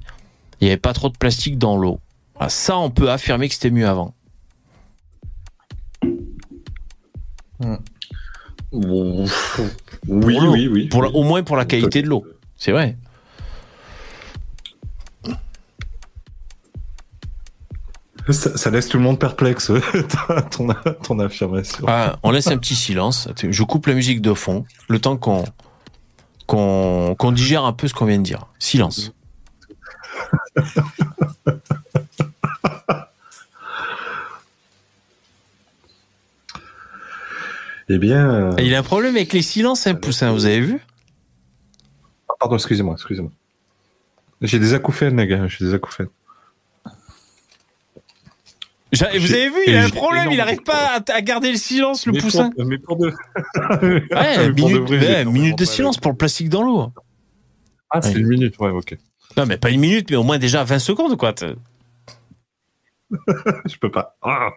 il 0.59 0.63
n'y 0.65 0.71
avait 0.71 0.77
pas 0.77 0.93
trop 0.93 1.09
de 1.09 1.15
plastique 1.15 1.59
dans 1.59 1.77
l'eau. 1.77 1.99
Voilà, 2.33 2.49
Ça, 2.49 2.75
on 2.79 2.89
peut 2.89 3.11
affirmer 3.11 3.47
que 3.49 3.53
c'était 3.53 3.69
mieux 3.69 3.87
avant. 3.87 4.15
Oui, 8.71 9.27
l'eau. 10.07 10.53
oui, 10.53 10.67
oui. 10.67 10.87
Pour 10.87 11.03
la- 11.03 11.09
au 11.09 11.21
moins 11.21 11.43
pour 11.43 11.55
la 11.55 11.65
qualité 11.65 12.01
de 12.01 12.07
l'eau. 12.07 12.25
C'est 12.57 12.71
vrai. 12.71 12.97
Ça, 18.29 18.55
ça 18.57 18.69
laisse 18.69 18.87
tout 18.87 18.97
le 18.97 19.03
monde 19.03 19.19
perplexe, 19.19 19.69
ton, 20.51 20.67
ton 21.03 21.19
affirmation. 21.19 21.85
Ah, 21.87 22.17
on 22.23 22.31
laisse 22.31 22.47
un 22.47 22.57
petit 22.57 22.75
silence. 22.75 23.27
Je 23.41 23.63
coupe 23.63 23.87
la 23.87 23.93
musique 23.95 24.21
de 24.21 24.33
fond, 24.33 24.65
le 24.87 24.99
temps 24.99 25.17
qu'on 25.17 25.43
qu'on 26.45 27.31
digère 27.31 27.65
un 27.65 27.73
peu 27.73 27.87
ce 27.87 27.93
qu'on 27.93 28.05
vient 28.05 28.17
de 28.19 28.23
dire. 28.23 28.45
Silence. 28.59 29.11
Eh 37.89 37.97
bien. 37.97 38.29
euh, 38.29 38.55
il 38.59 38.73
a 38.75 38.79
un 38.79 38.83
problème 38.83 39.15
avec 39.15 39.33
les 39.33 39.41
silences, 39.41 39.87
hein, 39.87 39.95
Poussin, 39.95 40.31
vous 40.31 40.45
avez 40.45 40.61
vu? 40.61 40.79
Pardon, 42.39 42.55
excusez-moi, 42.55 42.93
excusez-moi. 42.95 43.31
J'ai 44.41 44.59
des 44.59 44.73
acouphènes, 44.73 45.17
les 45.17 45.27
gars, 45.27 45.47
j'ai 45.47 45.65
des 45.65 45.73
acouphènes. 45.73 46.07
Vous 48.93 49.03
avez 49.33 49.49
vu, 49.49 49.55
il 49.67 49.75
a 49.75 49.85
un 49.85 49.89
problème, 49.89 50.27
il 50.31 50.37
n'arrive 50.37 50.61
pas 50.61 50.97
à, 50.97 51.13
à 51.13 51.21
garder 51.21 51.51
le 51.51 51.57
silence, 51.57 52.05
le 52.05 52.13
mais 52.13 52.19
Poussin. 52.19 52.51
Pour, 52.51 52.65
mais 52.65 52.77
pour 52.77 52.97
de. 52.97 53.07
Ouais, 53.81 53.97
Mais 54.11 54.53
pour 54.53 54.67
minute, 54.69 54.81
de 54.81 54.95
vrai, 54.95 54.97
ouais, 54.99 55.17
j'ai 55.17 55.25
minute 55.25 55.57
de 55.57 55.65
silence 55.65 55.97
pour 55.97 56.11
le 56.11 56.17
plastique 56.17 56.49
dans 56.49 56.61
l'eau. 56.63 56.91
Ah, 57.89 58.01
c'est 58.01 58.13
Ouais. 58.13 58.19
une 58.19 58.27
minute, 58.27 58.57
ouais, 58.59 58.69
ok. 58.69 58.97
Non, 59.37 59.45
mais 59.47 59.57
pas 59.57 59.71
une 59.71 59.79
minute, 59.79 60.09
mais 60.11 60.15
au 60.15 60.23
moins 60.23 60.37
déjà 60.37 60.63
20 60.63 60.79
secondes, 60.79 61.17
quoi. 61.17 61.33
Je 63.65 63.77
peux 63.77 63.91
pas. 63.91 64.15
Ah. 64.21 64.49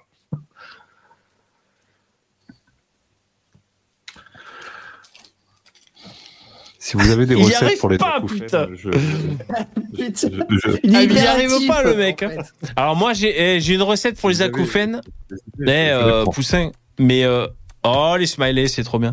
Si 6.86 6.96
vous 6.96 7.10
avez 7.10 7.26
des 7.26 7.34
recettes 7.34 7.62
arrive 7.62 7.78
pour 7.78 7.88
les 7.88 7.98
pas, 7.98 8.18
acouphènes, 8.18 8.40
putain. 8.42 8.68
je, 8.74 8.90
je- 9.98 10.04
je- 10.04 10.28
je- 10.28 10.78
Il 10.84 10.94
est 10.94 10.96
Ah, 10.96 11.00
mais 11.00 11.04
il 11.04 11.10
y 11.10 11.14
hyper 11.14 11.30
arrive 11.30 11.66
pas, 11.66 11.82
le 11.82 11.94
mec, 11.96 12.22
hein. 12.22 12.28
fait. 12.30 12.68
Alors 12.76 12.94
moi, 12.94 13.12
j'ai 13.12 13.56
eh, 13.56 13.60
j'ai 13.60 13.74
une 13.74 13.82
recette 13.82 14.20
pour 14.20 14.28
les 14.28 14.40
acouphènes. 14.42 15.00
je- 15.30 15.36
Eh, 15.66 15.88
euh, 15.90 16.24
Poussin, 16.26 16.70
mais 17.00 17.24
euh, 17.24 17.48
oh 17.82 18.14
les 18.16 18.26
smileys, 18.26 18.68
c'est 18.68 18.84
trop 18.84 19.00
bien. 19.00 19.10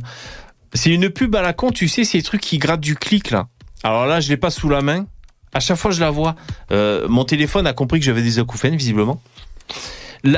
C'est 0.76 0.91
une 0.91 1.10
pub 1.10 1.36
à 1.36 1.41
la 1.41 1.54
con, 1.54 1.72
tu 1.72 1.88
sais, 1.88 2.04
ces 2.04 2.22
trucs 2.22 2.41
qui 2.41 2.60
grattent 2.60 2.80
du 2.82 2.95
clic 2.95 3.32
là. 3.32 3.48
Alors 3.84 4.06
là, 4.06 4.20
je 4.20 4.30
l'ai 4.30 4.38
pas 4.38 4.52
sous 4.52 4.70
la 4.70 4.82
main. 4.82 5.08
À 5.56 5.60
chaque 5.60 5.78
fois, 5.78 5.90
je 5.91 6.00
la 6.00 6.12
vois. 6.12 6.36
Euh, 6.72 7.08
mon 7.08 7.26
téléphone 7.26 7.66
a 7.66 7.74
compris 7.74 8.00
que 8.00 8.06
j'avais 8.06 8.22
des 8.22 8.38
acouphènes, 8.38 8.76
visiblement. 8.76 9.20
Tu 10.24 10.32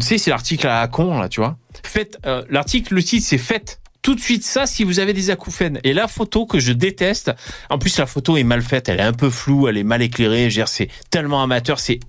sais, 0.00 0.18
c'est 0.18 0.30
l'article 0.30 0.66
à 0.68 0.80
la 0.80 0.88
con 0.88 1.18
là, 1.20 1.28
tu 1.28 1.40
vois. 1.40 1.56
Faites 1.84 2.16
euh, 2.26 2.44
l'article, 2.48 2.94
le 2.94 3.02
titre, 3.02 3.26
c'est 3.26 3.38
faites 3.38 3.80
tout 4.02 4.14
de 4.14 4.20
suite 4.20 4.44
ça 4.44 4.66
si 4.66 4.84
vous 4.84 4.98
avez 4.98 5.12
des 5.12 5.30
acouphènes. 5.30 5.78
Et 5.84 5.92
la 5.92 6.08
photo 6.08 6.46
que 6.46 6.58
je 6.58 6.72
déteste. 6.72 7.30
En 7.68 7.78
plus, 7.78 7.98
la 7.98 8.06
photo 8.06 8.36
est 8.36 8.44
mal 8.44 8.62
faite, 8.62 8.88
elle 8.88 9.00
est 9.00 9.04
un 9.04 9.12
peu 9.12 9.30
floue, 9.30 9.68
elle 9.68 9.76
est 9.76 9.84
mal 9.84 10.02
éclairée. 10.02 10.42
Je 10.50 10.56
veux 10.56 10.64
dire, 10.64 10.68
c'est 10.68 10.88
tellement 11.10 11.42
amateur, 11.42 11.78
c'est 11.78 12.00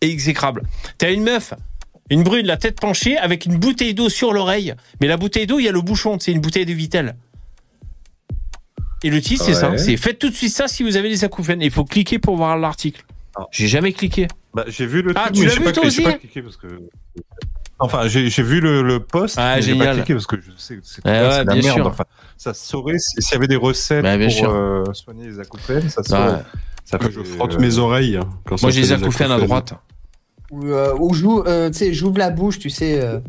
exécrable. 0.00 0.62
T'as 0.98 1.12
une 1.12 1.22
meuf 1.22 1.54
une 2.12 2.24
brune, 2.24 2.44
la 2.44 2.56
tête 2.56 2.80
penchée, 2.80 3.16
avec 3.16 3.46
une 3.46 3.56
bouteille 3.56 3.94
d'eau 3.94 4.08
sur 4.08 4.32
l'oreille. 4.32 4.74
Mais 5.00 5.06
la 5.06 5.16
bouteille 5.16 5.46
d'eau, 5.46 5.60
il 5.60 5.64
y 5.66 5.68
a 5.68 5.72
le 5.72 5.80
bouchon, 5.80 6.18
c'est 6.18 6.32
une 6.32 6.40
bouteille 6.40 6.66
de 6.66 6.72
Vitel. 6.72 7.14
Et 9.04 9.10
le 9.10 9.20
titre, 9.20 9.44
c'est 9.44 9.54
ça. 9.54 9.78
C'est 9.78 9.96
faites 9.96 10.18
tout 10.18 10.28
de 10.28 10.34
suite 10.34 10.52
ça 10.52 10.66
si 10.66 10.82
vous 10.82 10.96
avez 10.96 11.08
des 11.08 11.22
acouphènes. 11.24 11.62
Il 11.62 11.70
faut 11.70 11.84
cliquer 11.84 12.18
pour 12.18 12.36
voir 12.36 12.58
l'article. 12.58 13.04
Ah. 13.36 13.44
J'ai 13.52 13.68
jamais 13.68 13.92
cliqué. 13.92 14.26
Bah, 14.52 14.64
j'ai 14.66 14.86
vu 14.86 15.02
le 15.02 15.12
Ah, 15.16 15.26
truc, 15.26 15.34
tu 15.36 15.40
mais 15.42 15.46
l'as 15.46 15.52
j'ai 15.52 15.58
vu, 15.60 15.64
pas 15.64 15.72
toi 15.72 15.82
cli- 15.84 15.90
j'ai 15.90 16.00
aussi 16.00 16.02
pas 16.02 16.12
cliqué 16.14 16.42
parce 16.42 16.56
que. 16.56 16.66
Enfin, 17.80 18.06
j'ai 18.08 18.42
vu 18.42 18.60
le, 18.60 18.82
le 18.82 19.00
post, 19.00 19.36
Ah, 19.38 19.54
mais 19.56 19.62
j'ai 19.62 19.72
génial. 19.72 19.88
pas 19.88 19.94
cliqué 19.94 20.12
parce 20.14 20.26
que 20.26 20.36
je 20.40 20.50
sais 20.56 20.76
que 20.76 20.82
c'est 20.84 21.04
Ouais, 21.06 21.12
c'est 21.30 21.38
ouais, 21.38 21.44
de 21.44 21.48
la 21.48 21.54
merde. 21.54 21.64
sûr. 21.76 21.86
Enfin, 21.86 22.04
ça 22.36 22.52
saurait 22.54 22.98
si- 22.98 23.20
s'il 23.22 23.32
y 23.34 23.36
avait 23.38 23.48
des 23.48 23.56
recettes 23.56 24.02
Bah, 24.02 24.16
pour 24.18 24.50
euh, 24.54 24.84
soigner 24.92 25.26
les 25.26 25.40
acouphènes, 25.40 25.88
ça 25.88 26.02
se 26.02 26.10
saurait. 26.10 26.30
Ouais. 26.32 26.42
Ça 26.84 26.98
fait 26.98 27.10
Je 27.10 27.20
euh, 27.20 27.24
frotte 27.24 27.58
mes 27.58 27.78
oreilles. 27.78 28.20
Quand 28.46 28.56
ça 28.56 28.66
Moi, 28.66 28.70
j'ai 28.70 28.82
les 28.82 28.88
des 28.88 28.92
acouphènes 28.92 29.30
à 29.32 29.38
droite. 29.38 29.74
Ou, 30.50 30.66
euh, 30.66 30.94
ou 30.98 31.14
j'ouvre, 31.14 31.44
euh, 31.46 31.70
j'ouvre 31.92 32.18
la 32.18 32.30
bouche, 32.30 32.58
tu 32.58 32.68
sais. 32.70 33.00
euh. 33.00 33.20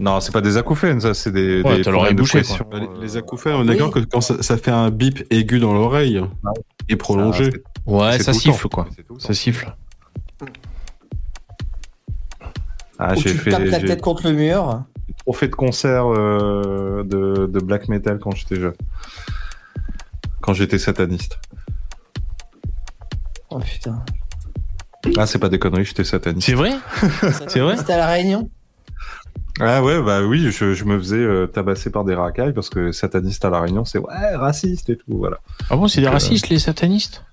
Non, 0.00 0.20
c'est 0.20 0.30
pas 0.32 0.40
des 0.42 0.56
acouphènes, 0.56 1.00
ça, 1.00 1.12
c'est 1.14 1.32
des, 1.32 1.60
Ouais, 1.62 1.82
des 1.82 1.90
l'oreille 1.90 2.14
bouchée. 2.14 2.42
Bah, 2.70 2.78
les, 2.78 3.00
les 3.02 3.16
acouphènes, 3.16 3.54
on 3.54 3.62
est 3.64 3.66
d'accord 3.66 3.90
que 3.90 3.98
quand 3.98 4.20
ça, 4.20 4.40
ça 4.44 4.56
fait 4.56 4.70
un 4.70 4.90
bip 4.90 5.24
aigu 5.30 5.58
dans 5.58 5.72
l'oreille 5.72 6.20
et 6.88 6.94
prolongé. 6.94 7.50
Ouais, 7.84 8.18
ça 8.20 8.32
siffle, 8.32 8.68
quoi. 8.68 8.86
Ça 9.18 9.34
siffle. 9.34 9.74
Ah, 12.98 13.14
Ou 13.16 13.20
j'ai 13.20 13.30
tu 13.30 13.38
fait, 13.38 13.50
tapes 13.50 13.64
la 13.64 13.78
j'ai 13.78 13.86
tête 13.86 14.00
contre 14.00 14.26
le 14.26 14.32
mur. 14.32 14.84
trop 15.18 15.32
fait 15.32 15.48
de 15.48 15.54
concerts 15.54 16.06
euh, 16.12 17.04
de, 17.04 17.46
de 17.46 17.60
black 17.60 17.88
metal 17.88 18.18
quand 18.18 18.32
j'étais 18.32 18.56
jeune. 18.56 18.74
Quand 20.40 20.52
j'étais 20.54 20.78
sataniste. 20.78 21.38
Oh 23.50 23.58
putain. 23.60 24.02
Ah, 25.16 25.26
c'est 25.26 25.38
pas 25.38 25.48
des 25.48 25.58
conneries, 25.58 25.84
j'étais 25.84 26.04
sataniste. 26.04 26.46
C'est 26.46 26.54
vrai? 26.54 26.72
C'est 27.48 27.60
vrai? 27.60 27.76
C'était 27.76 27.92
à 27.94 27.98
la 27.98 28.06
Réunion? 28.08 28.50
Ah 29.60 29.82
ouais, 29.82 30.00
bah 30.02 30.22
oui, 30.22 30.50
je, 30.52 30.74
je 30.74 30.84
me 30.84 30.98
faisais 30.98 31.16
euh, 31.16 31.46
tabasser 31.46 31.90
par 31.90 32.04
des 32.04 32.14
racailles 32.14 32.52
parce 32.52 32.68
que 32.70 32.92
sataniste 32.92 33.44
à 33.44 33.50
la 33.50 33.60
Réunion, 33.60 33.84
c'est 33.84 33.98
ouais, 33.98 34.34
raciste 34.36 34.88
et 34.90 34.96
tout, 34.96 35.18
voilà. 35.18 35.38
Ah 35.70 35.76
bon, 35.76 35.88
c'est 35.88 36.00
des 36.00 36.06
Euh, 36.06 36.10
racistes, 36.10 36.48
les 36.48 36.58
satanistes? 36.60 37.24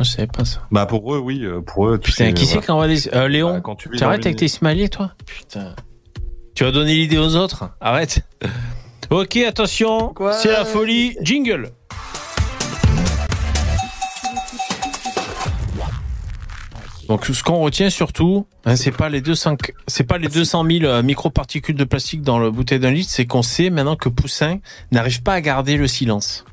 Je 0.00 0.04
savais 0.10 0.26
pas 0.26 0.44
ça. 0.44 0.62
Bah 0.70 0.86
pour 0.86 1.14
eux, 1.14 1.18
oui, 1.18 1.44
euh, 1.44 1.60
pour 1.60 1.88
eux. 1.88 1.98
tu 1.98 2.10
Putain, 2.10 2.26
sais, 2.28 2.32
qui 2.34 2.44
c'est 2.46 2.52
voilà. 2.54 2.64
qui 2.66 2.70
envoie 2.72 2.88
des... 2.88 3.08
Euh, 3.14 3.28
Léon 3.28 3.54
Bah, 3.54 3.60
quand 3.62 3.74
tu 3.76 3.88
vis 3.88 3.96
Tu 3.96 4.00
dans 4.00 4.06
arrêtes 4.08 4.24
avec 4.26 4.38
tes 4.38 4.48
smileys, 4.48 4.88
toi 4.88 5.12
Putain. 5.26 5.74
Tu 6.54 6.64
vas 6.64 6.70
donner 6.72 6.94
l'idée 6.94 7.18
aux 7.18 7.36
autres 7.36 7.70
Arrête. 7.80 8.20
ok, 9.10 9.36
attention. 9.38 10.08
Quoi 10.14 10.32
C'est 10.32 10.52
la 10.52 10.64
folie. 10.64 11.16
Jingle. 11.22 11.70
Donc 17.08 17.26
ce 17.26 17.42
qu'on 17.42 17.58
retient 17.58 17.90
surtout, 17.90 18.46
hein, 18.64 18.76
c'est 18.76 18.92
pas 18.92 19.08
les 19.08 19.20
200, 19.20 19.56
c'est 19.88 20.04
pas 20.04 20.16
les 20.16 20.28
200 20.28 20.64
000 20.64 20.84
euh, 20.84 21.02
microparticules 21.02 21.74
de 21.74 21.82
plastique 21.82 22.22
dans 22.22 22.38
le 22.38 22.52
bouteille 22.52 22.78
d'un 22.78 22.92
litre, 22.92 23.10
c'est 23.10 23.26
qu'on 23.26 23.42
sait 23.42 23.68
maintenant 23.68 23.96
que 23.96 24.08
Poussin 24.08 24.58
n'arrive 24.92 25.20
pas 25.22 25.32
à 25.34 25.40
garder 25.40 25.76
le 25.76 25.88
silence. 25.88 26.44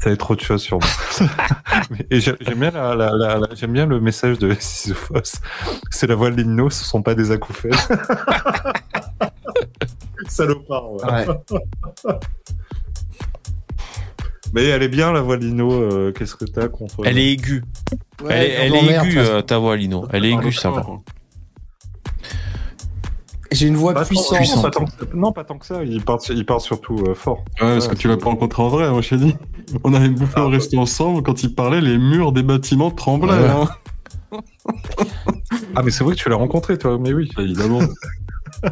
Ça 0.00 0.10
va 0.10 0.12
être 0.12 0.30
autre 0.30 0.44
chose 0.44 0.62
sur 0.62 0.78
moi. 0.78 1.28
Et 2.10 2.20
j'ai- 2.20 2.36
j'aime 2.40 2.60
bien, 2.60 2.70
la, 2.70 2.94
la- 2.94 3.10
la- 3.16 3.38
la- 3.38 3.48
j'aime 3.54 3.72
bien 3.72 3.84
le 3.86 3.98
message 4.00 4.38
de 4.38 4.54
Sisyphos. 4.58 5.40
C'est 5.90 6.06
la 6.06 6.14
voix 6.14 6.30
de 6.30 6.36
l'hymno, 6.36 6.70
ce 6.70 6.84
sont 6.84 7.02
pas 7.02 7.14
des 7.16 7.30
acouphènes. 7.32 7.72
Salopard, 10.28 10.92
ouais. 10.92 11.26
Ouais. 11.28 12.14
Mais 14.54 14.64
elle 14.66 14.82
est 14.82 14.88
bien 14.88 15.12
la 15.12 15.20
voix 15.20 15.36
de 15.36 15.44
l'hymno. 15.44 15.72
euh, 15.72 16.12
Qu'est-ce 16.12 16.34
que 16.36 16.44
t'as 16.44 16.68
contre 16.68 17.04
Elle 17.04 17.18
est 17.18 17.32
aiguë. 17.32 17.62
Ouais, 18.22 18.34
elle 18.34 18.74
est, 18.74 18.78
elle 18.78 19.06
aiguë, 19.06 19.18
euh, 19.18 19.42
ta 19.42 19.58
voix, 19.58 19.76
Lino. 19.76 20.06
Elle 20.12 20.24
est 20.24 20.30
aiguë, 20.30 20.52
ça 20.52 20.70
va. 20.70 20.86
J'ai 23.50 23.66
une 23.66 23.76
voix 23.76 23.94
Pas 23.94 24.04
puissante. 24.04 24.62
pas 24.62 24.70
tant 24.70 24.84
que- 24.84 25.14
non, 25.16 25.32
pas 25.32 25.44
tant 25.44 25.56
que 25.58 25.64
ça. 25.66 25.82
Il 25.84 26.02
parle, 26.04 26.18
il 26.30 26.44
parle 26.44 26.60
surtout 26.60 27.02
euh, 27.08 27.14
fort. 27.14 27.38
Ouais, 27.60 27.74
parce 27.74 27.88
que 27.88 27.94
tu 27.94 28.06
l'as 28.08 28.16
pas 28.18 28.26
rencontré 28.26 28.62
en 28.62 28.68
vrai, 28.68 28.90
moi 28.90 29.00
je 29.00 29.08
t'ai 29.10 29.16
dit. 29.16 29.36
On 29.84 29.94
avait 29.94 30.08
bouffé 30.10 30.40
au 30.40 30.48
resto 30.48 30.78
ensemble, 30.78 31.22
quand 31.22 31.42
il 31.42 31.54
parlait, 31.54 31.80
les 31.80 31.96
murs 31.98 32.32
des 32.32 32.42
bâtiments 32.42 32.90
tremblaient. 32.90 33.32
Ouais. 33.32 33.48
hein. 33.48 33.68
Ah, 35.74 35.82
mais 35.82 35.90
c'est 35.90 36.04
vrai 36.04 36.14
que 36.14 36.20
tu 36.20 36.28
l'as 36.28 36.36
rencontré, 36.36 36.76
toi. 36.76 36.98
Mais 37.00 37.12
oui. 37.12 37.30
Évidemment. 37.38 37.80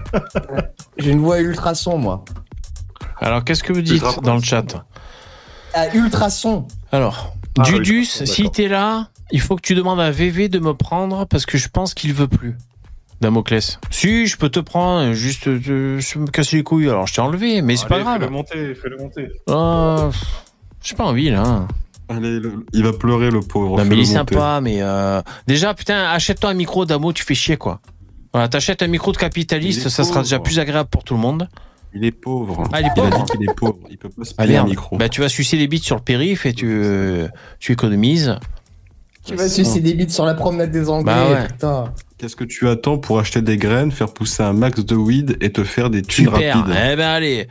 J'ai 0.99 1.11
une 1.13 1.21
voix 1.21 1.41
ultrason, 1.41 1.99
moi. 1.99 2.25
Alors, 3.19 3.45
qu'est-ce 3.45 3.63
que 3.63 3.73
vous 3.73 3.81
dites 3.83 4.03
dans 4.23 4.35
le 4.35 4.43
chat 4.43 4.85
Ah, 5.75 5.95
ultrason. 5.95 6.67
Alors, 6.93 7.35
Ah, 7.59 7.63
Dudus, 7.63 8.01
oui, 8.21 8.27
si 8.27 8.51
t'es 8.51 8.69
là, 8.69 9.09
il 9.31 9.41
faut 9.41 9.57
que 9.57 9.63
tu 9.63 9.75
demandes 9.75 10.01
à 10.01 10.11
VV 10.11 10.49
de 10.49 10.59
me 10.59 10.75
prendre 10.75 11.25
parce 11.27 11.47
que 11.47 11.57
je 11.57 11.69
pense 11.69 11.95
qu'il 11.95 12.13
veut 12.13 12.29
plus. 12.29 12.57
Damoclès. 13.21 13.79
Si, 13.91 14.27
je 14.27 14.37
peux 14.37 14.51
te 14.51 14.61
prendre, 14.61 15.13
juste 15.13 15.49
euh, 15.49 15.99
je 15.99 16.19
me 16.19 16.27
casser 16.27 16.57
les 16.59 16.63
couilles. 16.63 16.89
Alors, 16.89 17.07
je 17.07 17.15
t'ai 17.15 17.21
enlevé, 17.21 17.63
mais 17.63 17.77
c'est 17.77 17.89
pas 17.89 18.01
grave. 18.01 18.21
Fais-le 18.21 18.31
monter, 18.31 18.75
fais-le 18.75 18.99
monter. 18.99 19.29
Ah, 19.49 20.11
j'ai 20.83 20.95
pas 20.97 21.05
envie 21.05 21.31
là. 21.31 21.67
Allez, 22.09 22.39
le- 22.39 22.65
il 22.73 22.85
va 22.85 22.93
pleurer, 22.93 23.31
le 23.31 23.41
pauvre. 23.41 23.79
Non, 23.79 23.85
mais 23.85 23.97
il 23.97 24.03
est 24.03 24.05
sympa, 24.05 24.61
mais 24.63 24.77
euh, 24.81 25.23
déjà, 25.47 25.75
putain, 25.75 26.05
achète-toi 26.11 26.51
un 26.51 26.55
micro 26.55 26.85
d'amo, 26.85 27.13
tu 27.13 27.25
fais 27.25 27.35
chier 27.35 27.57
quoi. 27.57 27.81
Voilà, 28.33 28.49
t'achètes 28.49 28.83
un 28.83 28.87
micro 28.87 29.13
de 29.13 29.17
Il 29.17 29.21
capitaliste, 29.21 29.89
ça 29.89 30.05
sera 30.05 30.23
déjà 30.23 30.39
plus 30.39 30.59
agréable 30.59 30.89
pour 30.91 31.03
tout 31.03 31.15
le 31.15 31.21
monde. 31.21 31.49
Il 31.95 32.05
est 32.05 32.13
pauvre. 32.13 32.65
Ah, 32.73 32.81
il 32.83 32.87
est 32.87 32.91
a 32.91 32.93
pauvre. 32.95 33.25
dit 33.25 33.33
qu'il 33.33 33.43
est 33.51 33.55
pauvre. 33.55 33.79
Il 33.89 33.97
peut 33.97 34.11
pas 34.11 34.25
se 34.25 34.35
Ah 34.37 34.43
payer 34.43 34.59
un 34.59 34.65
micro. 34.65 34.99
Bah, 34.99 35.09
tu 35.09 35.23
vas 35.23 35.31
sucer 35.31 35.57
les 35.57 35.67
bites 35.67 35.85
sur 35.85 35.97
le 35.97 36.03
périph 36.03 36.45
et 36.45 36.53
tu, 36.53 36.67
euh, 36.69 37.27
tu 37.59 37.73
économises. 37.73 38.37
Tu 39.27 39.35
vas 39.35 39.49
sucer 39.49 39.81
des 39.81 39.95
bites 39.95 40.11
sur 40.13 40.25
la 40.25 40.35
promenade 40.35 40.71
des 40.71 40.89
Anglais. 40.89 41.13
Bah 41.13 41.31
ouais. 41.31 41.47
Putain. 41.49 41.93
Qu'est-ce 42.19 42.37
que 42.37 42.45
tu 42.45 42.69
attends 42.69 42.99
pour 42.99 43.19
acheter 43.19 43.43
des 43.43 43.57
graines, 43.59 43.93
faire 43.93 44.13
pousser 44.13 44.43
un 44.43 44.53
max 44.53 44.85
de 44.85 44.95
weed 44.95 45.37
et 45.41 45.53
te 45.53 45.65
faire 45.65 45.91
des 45.91 46.03
thunes 46.03 46.27
Super. 46.27 46.57
rapides 46.57 46.75
Eh 46.75 46.97
ben 46.97 47.09
allez. 47.09 47.49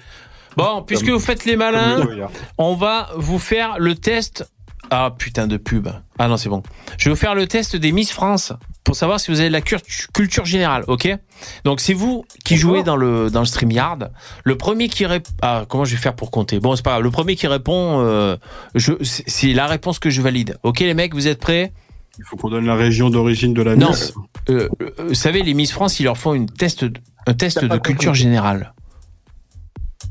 Bon, 0.57 0.83
puisque 0.83 1.09
vous 1.09 1.19
faites 1.19 1.45
les 1.45 1.55
malins, 1.57 2.01
on 2.57 2.75
va 2.75 3.09
vous 3.17 3.39
faire 3.39 3.75
le 3.77 3.95
test. 3.95 4.49
Ah 4.89 5.13
putain 5.17 5.47
de 5.47 5.57
pub. 5.57 5.87
Ah 6.17 6.27
non, 6.27 6.37
c'est 6.37 6.49
bon. 6.49 6.63
Je 6.97 7.05
vais 7.05 7.09
vous 7.11 7.19
faire 7.19 7.35
le 7.35 7.47
test 7.47 7.75
des 7.75 7.91
Miss 7.91 8.11
France 8.11 8.53
pour 8.85 8.95
savoir 8.95 9.19
si 9.19 9.31
vous 9.31 9.39
avez 9.41 9.49
de 9.49 9.53
la 9.53 9.61
culture 9.61 10.45
générale, 10.45 10.85
ok? 10.87 11.09
Donc 11.65 11.81
c'est 11.81 11.93
vous 11.93 12.23
qui 12.45 12.55
jouez 12.55 12.83
dans 12.83 12.95
le 12.95 13.29
dans 13.29 13.41
le 13.41 13.45
StreamYard. 13.45 14.11
Le 14.45 14.55
premier 14.57 14.87
qui 14.87 15.05
répond. 15.05 15.29
Ah 15.41 15.65
comment 15.67 15.83
je 15.83 15.95
vais 15.95 16.01
faire 16.01 16.15
pour 16.15 16.31
compter? 16.31 16.59
Bon, 16.59 16.75
c'est 16.77 16.83
pas 16.83 16.91
grave. 16.91 17.01
Le 17.03 17.11
premier 17.11 17.35
qui 17.35 17.47
répond, 17.47 17.99
euh, 18.01 18.37
je 18.75 18.93
c'est 19.01 19.51
la 19.53 19.67
réponse 19.67 19.99
que 19.99 20.09
je 20.09 20.21
valide. 20.21 20.57
Ok 20.63 20.79
les 20.79 20.93
mecs, 20.93 21.13
vous 21.13 21.27
êtes 21.27 21.39
prêts? 21.41 21.73
Il 22.17 22.23
faut 22.23 22.37
qu'on 22.37 22.49
donne 22.49 22.65
la 22.65 22.75
région 22.75 23.09
d'origine 23.09 23.53
de 23.53 23.61
la 23.61 23.75
Non. 23.75 23.89
Miss. 23.89 24.13
Euh, 24.49 24.69
euh, 24.81 24.89
Vous 25.09 25.15
savez, 25.15 25.41
les 25.43 25.53
Miss 25.53 25.73
France, 25.73 25.99
ils 25.99 26.03
leur 26.03 26.17
font 26.17 26.33
une 26.33 26.45
test, 26.45 26.85
un 27.27 27.33
test 27.33 27.65
de 27.65 27.77
culture 27.79 28.11
compris. 28.11 28.21
générale. 28.21 28.73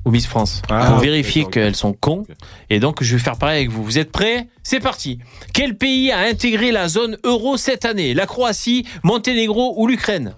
Aux 0.05 0.11
Miss 0.11 0.27
France. 0.27 0.61
Ah, 0.69 0.91
pour 0.91 0.99
vérifier 0.99 1.47
qu'elles 1.47 1.77
sont 1.77 1.95
cons. 1.95 2.25
Et 2.69 2.79
donc, 2.79 3.03
je 3.03 3.17
vais 3.17 3.23
faire 3.23 3.37
pareil 3.39 3.59
avec 3.59 3.71
vous. 3.71 3.83
Vous 3.83 3.99
êtes 3.99 4.13
prêts? 4.13 4.49
C'est 4.63 4.81
parti. 4.81 5.19
Quel 5.55 5.77
pays 5.79 6.13
a 6.13 6.21
intégré 6.21 6.73
la 6.73 6.89
zone 6.89 7.17
euro 7.25 7.57
cette 7.57 7.87
année? 7.87 8.13
La 8.13 8.27
Croatie, 8.27 8.87
Monténégro 9.03 9.75
ou 9.79 9.87
l'Ukraine? 9.87 10.35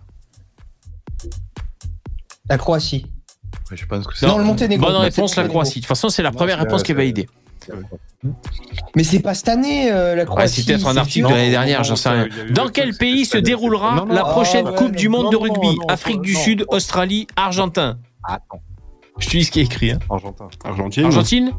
La 2.49 2.59
Croatie. 2.59 3.07
Je 3.73 3.77
sais 3.77 3.87
pas 3.87 4.01
ce 4.01 4.07
que 4.07 4.17
c'est. 4.17 4.27
Non, 4.27 4.39
le 4.39 4.45
Monténégro. 4.45 4.87
Bonne 4.87 4.97
réponse, 4.97 5.35
la. 5.35 5.49
Croatie. 5.49 5.81
De 5.81 5.81
toute 5.81 5.87
façon, 5.89 6.09
c'est 6.09 6.23
la 6.23 6.31
Non, 6.31 6.37
première 6.37 6.59
c'est 6.59 6.63
réponse 6.65 6.83
qui 6.85 6.93
est 6.93 6.95
validée. 6.95 7.29
Mais 8.95 9.03
c'est 9.03 9.19
pas 9.19 9.35
cette 9.35 9.49
année, 9.49 9.91
euh, 9.91 10.15
la 10.15 10.23
Ah, 10.23 10.27
Croatie. 10.27 10.63
c'est 10.63 10.67
peut-être 10.73 10.87
un 10.87 10.97
article 10.97 11.29
de 11.29 11.33
l'année 11.35 11.51
dernière, 11.51 11.83
j'en 11.83 11.97
sais 11.97 12.09
rien. 12.09 12.29
Dans 12.51 12.69
quel 12.69 12.95
pays 12.97 13.25
se 13.27 13.37
déroulera 13.37 13.97
Non, 13.97 14.07
non, 14.07 14.15
la 14.15 14.23
ah, 14.25 14.31
prochaine 14.31 14.73
Coupe 14.75 14.95
du 14.95 15.09
Monde 15.09 15.25
non, 15.25 15.31
de 15.31 15.37
rugby? 15.37 15.77
non, 15.77 15.87
Afrique 15.89 16.17
non, 16.19 16.23
du 16.23 16.35
non. 16.35 16.41
Sud, 16.41 16.65
Australie, 16.69 17.27
Argentin. 17.35 17.99
Attends. 18.23 18.61
Je 19.19 19.27
te 19.29 19.37
dis 19.37 19.45
ce 19.45 19.51
qui 19.51 19.61
est 19.61 19.65
écrit. 19.65 19.91
Hein. 19.93 19.99
Argentin. 20.11 20.49
Argentine. 20.65 21.05
Argentine 21.05 21.53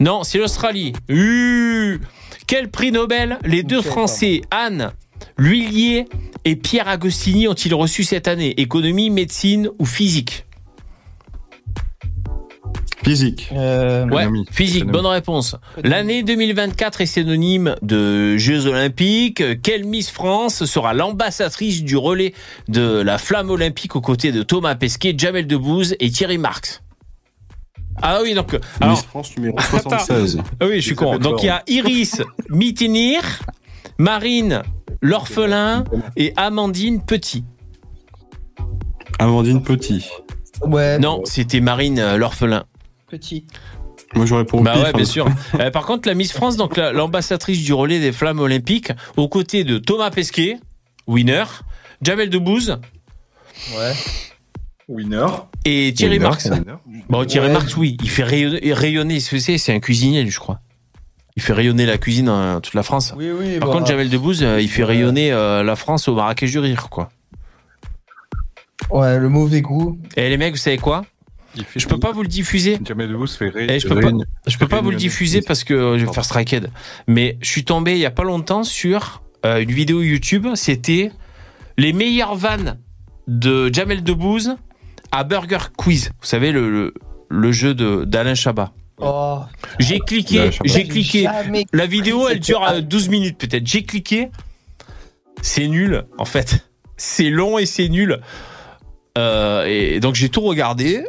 Non, 0.00 0.22
c'est 0.24 0.38
l'Australie. 0.38 0.92
Uh 1.08 2.00
Quel 2.46 2.70
prix 2.70 2.92
Nobel 2.92 3.38
les 3.44 3.62
deux 3.62 3.78
Michel, 3.78 3.92
Français, 3.92 4.40
Anne 4.50 4.92
L'Huillier 5.36 6.06
et 6.44 6.56
Pierre 6.56 6.88
Agostini 6.88 7.46
ont-ils 7.48 7.74
reçu 7.74 8.04
cette 8.04 8.28
année? 8.28 8.60
Économie, 8.60 9.10
médecine 9.10 9.70
ou 9.78 9.84
physique? 9.84 10.46
Physique. 13.02 13.48
Euh, 13.52 14.06
Ouais, 14.08 14.26
physique, 14.50 14.86
bonne 14.86 15.06
réponse. 15.06 15.56
L'année 15.82 16.22
2024 16.22 17.00
est 17.00 17.06
synonyme 17.06 17.74
de 17.82 18.36
Jeux 18.36 18.66
Olympiques. 18.66 19.42
Quelle 19.62 19.84
Miss 19.84 20.10
France 20.10 20.64
sera 20.66 20.92
l'ambassadrice 20.94 21.82
du 21.82 21.96
relais 21.96 22.34
de 22.68 23.00
la 23.00 23.18
flamme 23.18 23.50
olympique 23.50 23.96
aux 23.96 24.00
côtés 24.00 24.32
de 24.32 24.42
Thomas 24.42 24.74
Pesquet, 24.74 25.14
Jamel 25.16 25.46
Debbouze 25.46 25.94
et 25.98 26.10
Thierry 26.10 26.38
Marx? 26.38 26.82
Ah 28.02 28.20
oui, 28.22 28.34
donc... 28.34 28.56
Alors, 28.80 28.94
Miss 28.96 29.04
France 29.04 29.36
numéro 29.36 29.58
76. 29.60 30.38
Ah 30.60 30.66
oui, 30.66 30.76
je 30.76 30.80
suis 30.86 30.94
con. 30.94 31.18
Donc 31.18 31.42
il 31.42 31.46
y 31.46 31.50
a 31.50 31.62
Iris 31.68 32.22
Mitinir, 32.48 33.20
Marine 33.98 34.62
l'orphelin 35.02 35.84
et 36.16 36.32
Amandine 36.36 37.02
Petit. 37.02 37.44
Amandine 39.18 39.62
Petit. 39.62 40.06
ouais, 40.62 40.98
Non, 40.98 41.22
c'était 41.24 41.60
Marine 41.60 42.16
l'orphelin. 42.16 42.64
Petit. 43.10 43.44
Moi 44.14 44.26
j'aurais 44.26 44.44
pour 44.44 44.62
Bah 44.62 44.72
pif, 44.72 44.82
ouais, 44.82 44.88
hein. 44.88 44.92
bien 44.96 45.04
sûr. 45.04 45.26
Euh, 45.60 45.70
par 45.70 45.84
contre, 45.86 46.08
la 46.08 46.14
Miss 46.14 46.32
France, 46.32 46.56
donc 46.56 46.76
la- 46.76 46.92
l'ambassadrice 46.92 47.62
du 47.62 47.72
relais 47.72 48.00
des 48.00 48.12
flammes 48.12 48.40
olympiques, 48.40 48.92
aux 49.16 49.28
côtés 49.28 49.62
de 49.64 49.78
Thomas 49.78 50.10
Pesquet, 50.10 50.56
winner, 51.06 51.44
Jamel 52.02 52.30
Debbouze 52.30 52.78
Ouais. 53.76 53.92
Winner. 54.88 55.26
et 55.64 55.92
Thierry 55.94 56.14
Winner, 56.16 56.24
Marx. 56.28 56.50
Bon, 57.08 57.24
Thierry 57.24 57.46
Ouais. 57.48 57.52
Marx, 57.52 57.76
oui, 57.76 57.96
il 58.02 58.10
fait 58.10 58.24
rayonner, 58.24 58.72
rayonner 58.72 59.20
ce 59.20 59.30
que 59.32 59.38
c'est, 59.38 59.58
c'est 59.58 59.72
un 59.74 59.80
cuisinier, 59.80 60.26
je 60.28 60.38
crois. 60.40 60.60
Il 61.36 61.42
fait 61.42 61.52
rayonner 61.52 61.86
la 61.86 61.96
cuisine 61.96 62.26
dans 62.26 62.60
toute 62.60 62.74
la 62.74 62.82
France. 62.82 63.14
Oui, 63.16 63.30
oui. 63.30 63.58
Par 63.60 63.68
bah, 63.68 63.74
contre, 63.76 63.86
Jamel 63.86 64.10
Debbouze, 64.10 64.42
euh, 64.42 64.60
il 64.60 64.68
fait 64.68 64.82
rayonner 64.82 65.30
euh, 65.32 65.62
la 65.62 65.76
France 65.76 66.08
au 66.08 66.14
Marrakech 66.14 66.50
du 66.50 66.58
rire, 66.58 66.88
quoi. 66.90 67.08
Ouais, 68.90 69.18
le 69.18 69.28
mauvais 69.28 69.60
goût. 69.60 69.98
Et 70.16 70.28
les 70.28 70.36
mecs, 70.36 70.52
vous 70.54 70.58
savez 70.58 70.78
quoi? 70.78 71.04
Je 71.76 71.86
peux 71.88 71.98
pas 71.98 72.12
vous 72.12 72.22
le 72.22 72.28
diffuser. 72.28 72.78
Jamel 72.84 73.08
Debbouze 73.10 73.34
fait 73.36 73.48
ré... 73.48 73.66
Eh, 73.68 73.80
je 73.80 73.88
peux 73.88 73.98
pas- 74.00 74.10
Je 74.46 74.56
peux 74.58 74.68
pas 74.68 74.80
vous 74.80 74.90
le 74.90 74.96
diffuser 74.96 75.42
parce 75.42 75.64
que 75.64 75.74
euh, 75.74 75.98
je 75.98 76.06
vais 76.06 76.12
faire 76.12 76.24
strikehead. 76.24 76.70
Mais 77.08 77.36
je 77.40 77.48
suis 77.48 77.64
tombé 77.64 77.92
il 77.92 77.98
y 77.98 78.06
a 78.06 78.10
pas 78.10 78.22
longtemps 78.24 78.62
sur 78.64 79.22
euh, 79.44 79.60
une 79.60 79.70
vidéo 79.72 80.02
YouTube. 80.02 80.46
C'était 80.54 81.10
les 81.76 81.92
meilleures 81.92 82.36
vannes 82.36 82.78
de 83.26 83.72
Jamel 83.72 84.02
Debbouze 84.04 84.56
à 85.12 85.24
Burger 85.24 85.58
Quiz. 85.76 86.10
Vous 86.20 86.26
savez 86.26 86.52
le, 86.52 86.70
le, 86.70 86.94
le 87.28 87.52
jeu 87.52 87.74
de 87.74 88.04
d'Alain 88.04 88.34
Chabat. 88.34 88.72
Oh, 88.98 89.40
J'ai 89.78 89.98
cliqué, 89.98 90.52
Chabat. 90.52 90.64
j'ai 90.64 90.84
cliqué. 90.86 91.26
La 91.72 91.86
vidéo, 91.86 92.28
elle 92.28 92.38
dure 92.40 92.62
C'était- 92.66 92.78
euh, 92.78 92.82
12 92.82 93.08
minutes 93.08 93.38
peut-être. 93.38 93.66
J'ai 93.66 93.82
cliqué. 93.82 94.28
C'est 95.42 95.66
nul, 95.68 96.04
en 96.18 96.24
fait. 96.26 96.66
C'est 96.96 97.30
long 97.30 97.58
et 97.58 97.64
c'est 97.66 97.88
nul. 97.88 98.20
Euh, 99.18 99.64
et 99.66 100.00
donc 100.00 100.14
j'ai 100.14 100.28
tout 100.28 100.42
regardé. 100.42 101.04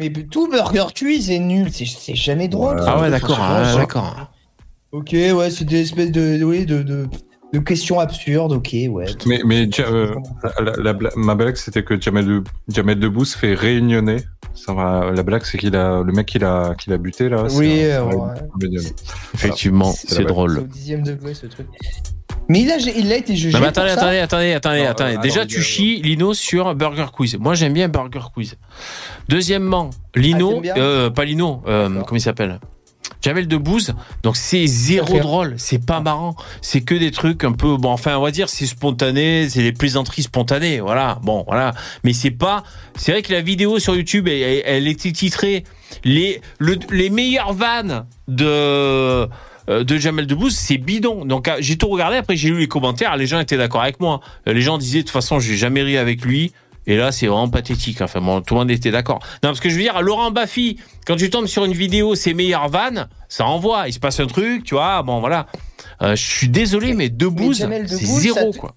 Mais 0.00 0.10
tout 0.10 0.48
Burger 0.48 0.86
Quiz 0.96 1.30
est 1.30 1.38
nul. 1.38 1.70
C'est- 1.72 2.14
jamais 2.14 2.48
drôle. 2.48 2.80
Ah 2.86 3.00
ouais, 3.00 3.10
d'accord, 3.10 3.38
ah, 3.40 3.64
ça. 3.72 3.76
d'accord. 3.76 4.32
Ok, 4.92 5.10
ouais, 5.12 5.50
c'est 5.50 5.64
des 5.64 5.82
espèces 5.82 6.10
de, 6.10 6.42
oui, 6.42 6.64
de, 6.66 6.82
de, 6.82 7.06
de 7.52 7.58
questions 7.60 8.00
absurdes. 8.00 8.52
Ok, 8.52 8.74
ouais. 8.88 9.04
Mais, 9.26 9.40
mais 9.44 9.68
euh, 9.78 10.14
la, 10.42 10.64
la- 10.64 10.76
la 10.82 10.92
bla- 10.94 11.12
ma 11.16 11.34
blague, 11.36 11.56
c'était 11.56 11.84
que 11.84 12.00
Jamel, 12.00 12.26
de, 12.26 12.44
Jamel 12.68 12.98
Debbouze 12.98 13.34
fait 13.34 13.54
réunionner. 13.54 14.16
Ça 14.54 14.72
va, 14.72 15.12
la 15.14 15.22
blague, 15.22 15.44
c'est 15.44 15.58
qu'il 15.58 15.76
a 15.76 16.02
le 16.02 16.12
mec 16.12 16.26
qu'il 16.26 16.44
a, 16.44 16.74
qu'il 16.74 16.92
a 16.92 16.98
buté 16.98 17.28
là. 17.28 17.44
c'est 17.48 17.56
Oui, 17.58 17.84
un- 17.84 18.08
euh, 18.10 18.14
ouais. 18.16 18.80
Effectivement. 19.34 19.92
C'est 19.92 20.24
drôle. 20.24 20.58
au 20.58 20.62
dixième 20.62 21.02
degré 21.02 21.34
ce 21.34 21.46
truc. 21.46 21.66
Mais 22.50 22.62
il 22.62 22.70
a, 22.70 22.76
il 22.78 23.12
a 23.12 23.16
été 23.16 23.36
jugé. 23.36 23.52
Non, 23.56 23.60
mais 23.60 23.70
pour 23.72 23.82
attendez, 23.84 23.90
ça. 23.94 24.00
attendez, 24.00 24.18
attendez, 24.18 24.52
attendez, 24.54 24.82
Non, 24.82 24.88
attendez. 24.90 25.16
euh, 25.16 25.20
Déjà, 25.20 25.34
alors, 25.42 25.46
tu 25.46 25.60
a- 25.60 25.62
chies 25.62 26.02
Lino 26.02 26.34
sur 26.34 26.74
Burger 26.74 27.06
Quiz. 27.12 27.36
Moi, 27.38 27.54
j'aime 27.54 27.72
bien 27.74 27.88
Burger 27.88 28.26
Quiz. 28.34 28.56
Deuxièmement, 29.28 29.90
Lino, 30.16 30.60
Ah, 30.74 30.78
euh, 30.78 31.10
pas 31.10 31.24
Lino, 31.24 31.62
euh, 31.68 31.88
comment 32.02 32.16
il 32.18 32.20
s'appelle? 32.20 32.58
Jamel 33.22 33.46
Debbouze. 33.46 33.94
Donc, 34.22 34.36
c'est 34.36 34.66
zéro 34.66 35.18
drôle. 35.18 35.54
C'est 35.58 35.84
pas 35.84 36.00
marrant. 36.00 36.34
C'est 36.62 36.80
que 36.80 36.94
des 36.94 37.10
trucs 37.10 37.44
un 37.44 37.52
peu, 37.52 37.76
bon, 37.76 37.90
enfin, 37.90 38.16
on 38.16 38.22
va 38.22 38.30
dire, 38.30 38.48
c'est 38.48 38.66
spontané. 38.66 39.48
C'est 39.48 39.62
les 39.62 39.72
plaisanteries 39.72 40.22
spontanées. 40.22 40.80
Voilà. 40.80 41.18
Bon, 41.22 41.44
voilà. 41.46 41.72
Mais 42.02 42.12
c'est 42.14 42.30
pas, 42.30 42.62
c'est 42.96 43.12
vrai 43.12 43.22
que 43.22 43.32
la 43.32 43.42
vidéo 43.42 43.78
sur 43.78 43.94
YouTube, 43.94 44.26
elle, 44.26 44.42
elle- 44.42 44.62
elle 44.64 44.88
était 44.88 45.12
titrée 45.12 45.64
les, 46.02 46.40
le- 46.58 46.78
les 46.90 47.10
meilleures 47.10 47.52
vannes 47.52 48.06
de, 48.26 48.44
euh, 48.46 49.26
de 49.68 49.96
Jamel 49.98 50.26
Debbouze, 50.26 50.54
c'est 50.56 50.78
bidon. 50.78 51.24
Donc 51.24 51.48
euh, 51.48 51.56
j'ai 51.60 51.76
tout 51.76 51.88
regardé, 51.88 52.16
après 52.16 52.36
j'ai 52.36 52.50
lu 52.50 52.58
les 52.58 52.68
commentaires, 52.68 53.16
les 53.16 53.26
gens 53.26 53.38
étaient 53.40 53.56
d'accord 53.56 53.82
avec 53.82 54.00
moi. 54.00 54.20
Euh, 54.48 54.52
Les 54.52 54.62
gens 54.62 54.78
disaient 54.78 54.98
de 55.00 55.04
toute 55.04 55.10
façon, 55.12 55.38
j'ai 55.40 55.56
jamais 55.56 55.82
ri 55.82 55.96
avec 55.96 56.22
lui. 56.24 56.52
Et 56.86 56.96
là, 56.96 57.12
c'est 57.12 57.26
vraiment 57.26 57.48
pathétique. 57.48 58.00
Enfin, 58.00 58.20
bon, 58.20 58.40
tout 58.40 58.54
le 58.54 58.60
monde 58.60 58.70
était 58.70 58.90
d'accord. 58.90 59.18
Non, 59.44 59.50
parce 59.50 59.60
que 59.60 59.68
je 59.68 59.76
veux 59.76 59.82
dire, 59.82 60.00
Laurent 60.00 60.30
Baffy, 60.30 60.78
quand 61.06 61.14
tu 61.14 61.28
tombes 61.28 61.46
sur 61.46 61.64
une 61.66 61.74
vidéo, 61.74 62.14
ses 62.14 62.32
meilleures 62.32 62.68
vannes, 62.70 63.06
ça 63.28 63.44
envoie. 63.46 63.86
Il 63.86 63.92
se 63.92 64.00
passe 64.00 64.18
un 64.18 64.26
truc, 64.26 64.64
tu 64.64 64.74
vois. 64.74 65.02
Bon, 65.02 65.20
voilà. 65.20 65.46
Euh, 66.02 66.16
je 66.16 66.22
suis 66.24 66.48
désolé, 66.48 66.94
mais 66.94 67.10
Debbouze, 67.10 67.58
Jamel 67.58 67.86
c'est 67.88 68.06
zéro, 68.06 68.52
ça- 68.52 68.58
quoi. 68.58 68.74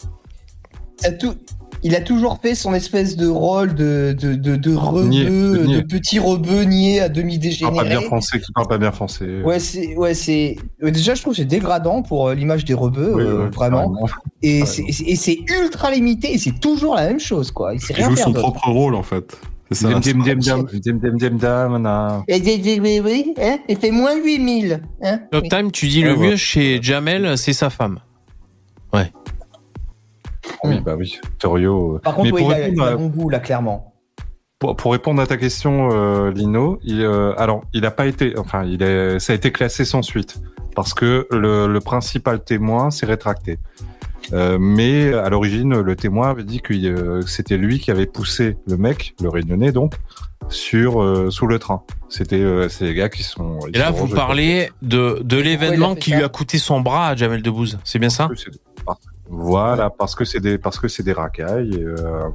a 1.04 1.12
tout- 1.12 1.36
il 1.84 1.96
a 1.96 2.02
toujours 2.02 2.40
fait 2.42 2.56
son 2.56 2.74
espèce 2.74 3.16
de 3.16 3.28
rôle 3.28 3.76
de, 3.76 4.16
de, 4.20 4.34
de, 4.36 4.56
de 4.56 4.76
rebeu, 4.76 5.08
Niais, 5.08 5.26
de 5.26 5.58
de, 5.58 5.66
niais. 5.66 5.84
petit 5.84 6.20
rebeu 6.20 6.64
niais 6.64 7.00
à 7.02 7.10
demi 7.10 7.40
Qui 7.40 7.62
parle 7.62 7.76
pas 7.76 7.82
bien 7.84 7.90
dégénéré. 7.92 8.06
français, 8.08 8.40
qui 8.40 8.52
parle 8.54 8.68
pas 8.68 8.78
bien 8.78 8.92
français. 8.92 9.42
Ouais, 9.44 9.60
c'est, 9.60 9.96
ouais, 9.96 10.14
c'est. 10.14 10.56
ouais, 10.82 10.92
Déjà, 10.92 11.16
je 11.16 11.22
trouve 11.22 11.34
que 11.34 11.38
c'est 11.38 11.46
dégradant 11.46 12.02
pour 12.02 12.28
euh, 12.30 12.36
l'image 12.36 12.66
des 12.66 12.74
rebeux, 12.74 13.14
Oui, 13.16 13.24
euh, 13.24 13.44
ouais, 13.46 13.50
vraiment. 13.50 13.78
carrément. 13.90 14.08
Et 14.42 14.62
Ouais. 14.62 15.16
c'est, 15.16 15.38
ultra 15.64 15.92
limité 15.92 16.34
et 16.34 16.38
c'est 16.38 16.60
toujours 16.60 16.96
la 16.96 17.08
même 17.08 17.20
chose, 17.20 17.52
quoi. 17.52 17.74
Il 17.74 17.80
sait 17.82 17.94
Il 17.94 17.98
rien 17.98 18.10
joue 18.10 18.16
faire 18.16 18.26
son 18.26 18.34
propre 18.34 18.68
rôle 18.70 18.96
en 18.96 19.04
fait. 19.04 19.38
C'est. 19.72 19.86
Et 23.38 23.42
hein, 23.42 23.58
il 23.68 23.78
fait 23.78 23.90
moins 23.92 24.16
8000. 24.16 24.82
Hein 25.02 25.20
Top 25.32 25.44
Oui. 25.44 25.50
Time, 25.50 25.72
tu 25.72 25.88
dis 25.88 26.02
Ouais, 26.04 26.10
le 26.10 26.18
ouais. 26.18 26.28
mieux 26.32 26.36
chez 26.36 26.80
Jamel, 26.82 27.38
c'est 27.38 27.54
sa 27.54 27.70
femme. 27.70 28.00
Oui, 30.64 30.80
bah 30.82 30.96
oui. 30.98 31.20
Torio. 31.40 31.96
euh. 31.96 32.00
Par 32.00 32.16
contre, 32.16 32.26
Mais 32.26 32.30
pour 32.32 32.52
il, 32.52 32.54
a, 32.54 32.60
il 32.60 32.64
répondre 32.66 32.84
a 32.84 32.88
à- 32.92 32.96
bon 32.96 33.08
goût, 33.08 33.30
là, 33.30 33.40
clairement. 33.40 33.94
Pour, 34.60 34.76
pour 34.78 34.92
répondre 34.94 35.22
à 35.22 35.28
ta 35.28 35.36
question, 35.38 35.90
euh, 35.92 36.32
Lino, 36.32 36.80
il, 36.84 37.02
euh, 37.02 37.34
alors 37.38 37.64
il 37.74 37.82
n'a 37.82 37.92
pas 37.92 38.06
été, 38.08 38.38
enfin, 38.38 38.64
il 38.64 38.82
est, 38.82 39.20
ça 39.20 39.34
a 39.34 39.36
été 39.36 39.52
classé 39.52 39.84
sans 39.84 40.02
suite 40.02 40.42
parce 40.74 40.94
que 40.94 41.28
le, 41.32 41.68
le 41.68 41.80
principal 41.82 42.42
témoin 42.44 42.90
s'est 42.90 43.06
rétracté. 43.06 43.60
Euh, 44.32 44.58
mais 44.58 45.14
à 45.14 45.30
l'origine, 45.30 45.82
le 45.82 45.96
témoin 45.98 46.30
avait 46.30 46.46
dit 46.46 46.62
que 46.62 46.74
euh, 46.74 47.22
c'était 47.24 47.58
lui 47.58 47.78
qui 47.80 47.92
avait 47.92 48.06
poussé 48.06 48.56
le 48.66 48.78
mec, 48.78 49.16
le 49.22 49.28
réunionnais 49.28 49.74
donc, 49.74 49.96
sur 50.48 51.02
euh, 51.04 51.30
sous 51.30 51.46
le 51.46 51.60
train. 51.60 51.84
C'était 52.08 52.40
euh, 52.40 52.70
c'est 52.70 52.86
les 52.86 52.94
gars 52.94 53.10
qui 53.10 53.24
sont. 53.24 53.60
ils 53.68 53.76
Et 53.76 53.80
là, 53.80 53.88
sont 53.88 54.06
vous 54.06 54.16
parlez 54.16 54.72
de, 54.82 55.20
de 55.26 55.38
l'événement 55.38 55.94
qui 55.96 56.12
lui 56.14 56.24
a 56.24 56.30
coûté 56.30 56.58
son 56.58 56.80
bras 56.80 57.10
à 57.10 57.16
Jamel 57.18 57.42
Debbouze. 57.42 57.80
C'est 57.84 58.00
bien 58.00 58.10
ça? 58.10 58.30
Parce- 59.36 59.48
Voilà, 59.48 59.90
parce 59.90 60.16
que 60.16 60.26
c'est 60.26 60.40
des 60.40 60.58
parce 60.58 60.80
que 60.80 60.88
c'est 60.88 61.04
des 61.04 61.14
racailles. 61.14 61.72
et, 61.76 61.84
euh, 61.84 62.30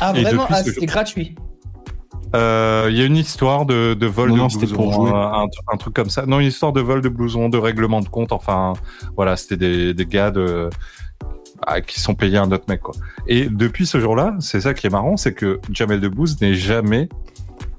Ah, 0.00 0.12
Et 0.14 0.22
vraiment 0.22 0.46
Ah, 0.48 0.62
c'était 0.62 0.86
gratuit. 0.86 1.34
Euh, 2.34 2.86
Il 2.90 2.96
y 2.96 3.02
a 3.02 3.04
une 3.04 3.16
histoire 3.16 3.66
de, 3.66 3.94
de 3.94 4.06
vol 4.06 4.28
Non, 4.30 4.34
de 4.34 4.40
non, 4.40 4.46
blouson, 4.46 4.74
pour 4.74 4.92
jouer. 4.92 5.10
un, 5.10 5.44
un 5.72 5.76
truc 5.76 5.94
comme 5.94 6.08
ça. 6.08 6.24
Non, 6.26 6.40
une 6.40 6.46
histoire 6.46 6.72
de 6.72 6.80
vol 6.80 7.00
de 7.02 7.08
blouson, 7.08 7.48
de 7.48 7.58
règlement 7.58 8.00
de 8.00 8.08
compte. 8.08 8.32
Enfin, 8.32 8.72
voilà, 9.16 9.36
c'était 9.36 9.56
des, 9.56 9.92
des 9.94 10.06
gars 10.06 10.30
de 10.30 10.70
ah, 11.66 11.80
qui 11.80 12.00
sont 12.00 12.14
payés 12.14 12.38
un 12.38 12.50
autre 12.50 12.64
mec 12.68 12.80
quoi. 12.80 12.94
Et 13.26 13.46
depuis 13.50 13.86
ce 13.86 14.00
jour-là, 14.00 14.34
c'est 14.40 14.60
ça 14.60 14.72
qui 14.74 14.86
est 14.86 14.90
marrant, 14.90 15.16
c'est 15.16 15.34
que 15.34 15.60
Jamel 15.70 16.00
Debbouze 16.00 16.40
n'est 16.40 16.54
jamais 16.54 17.08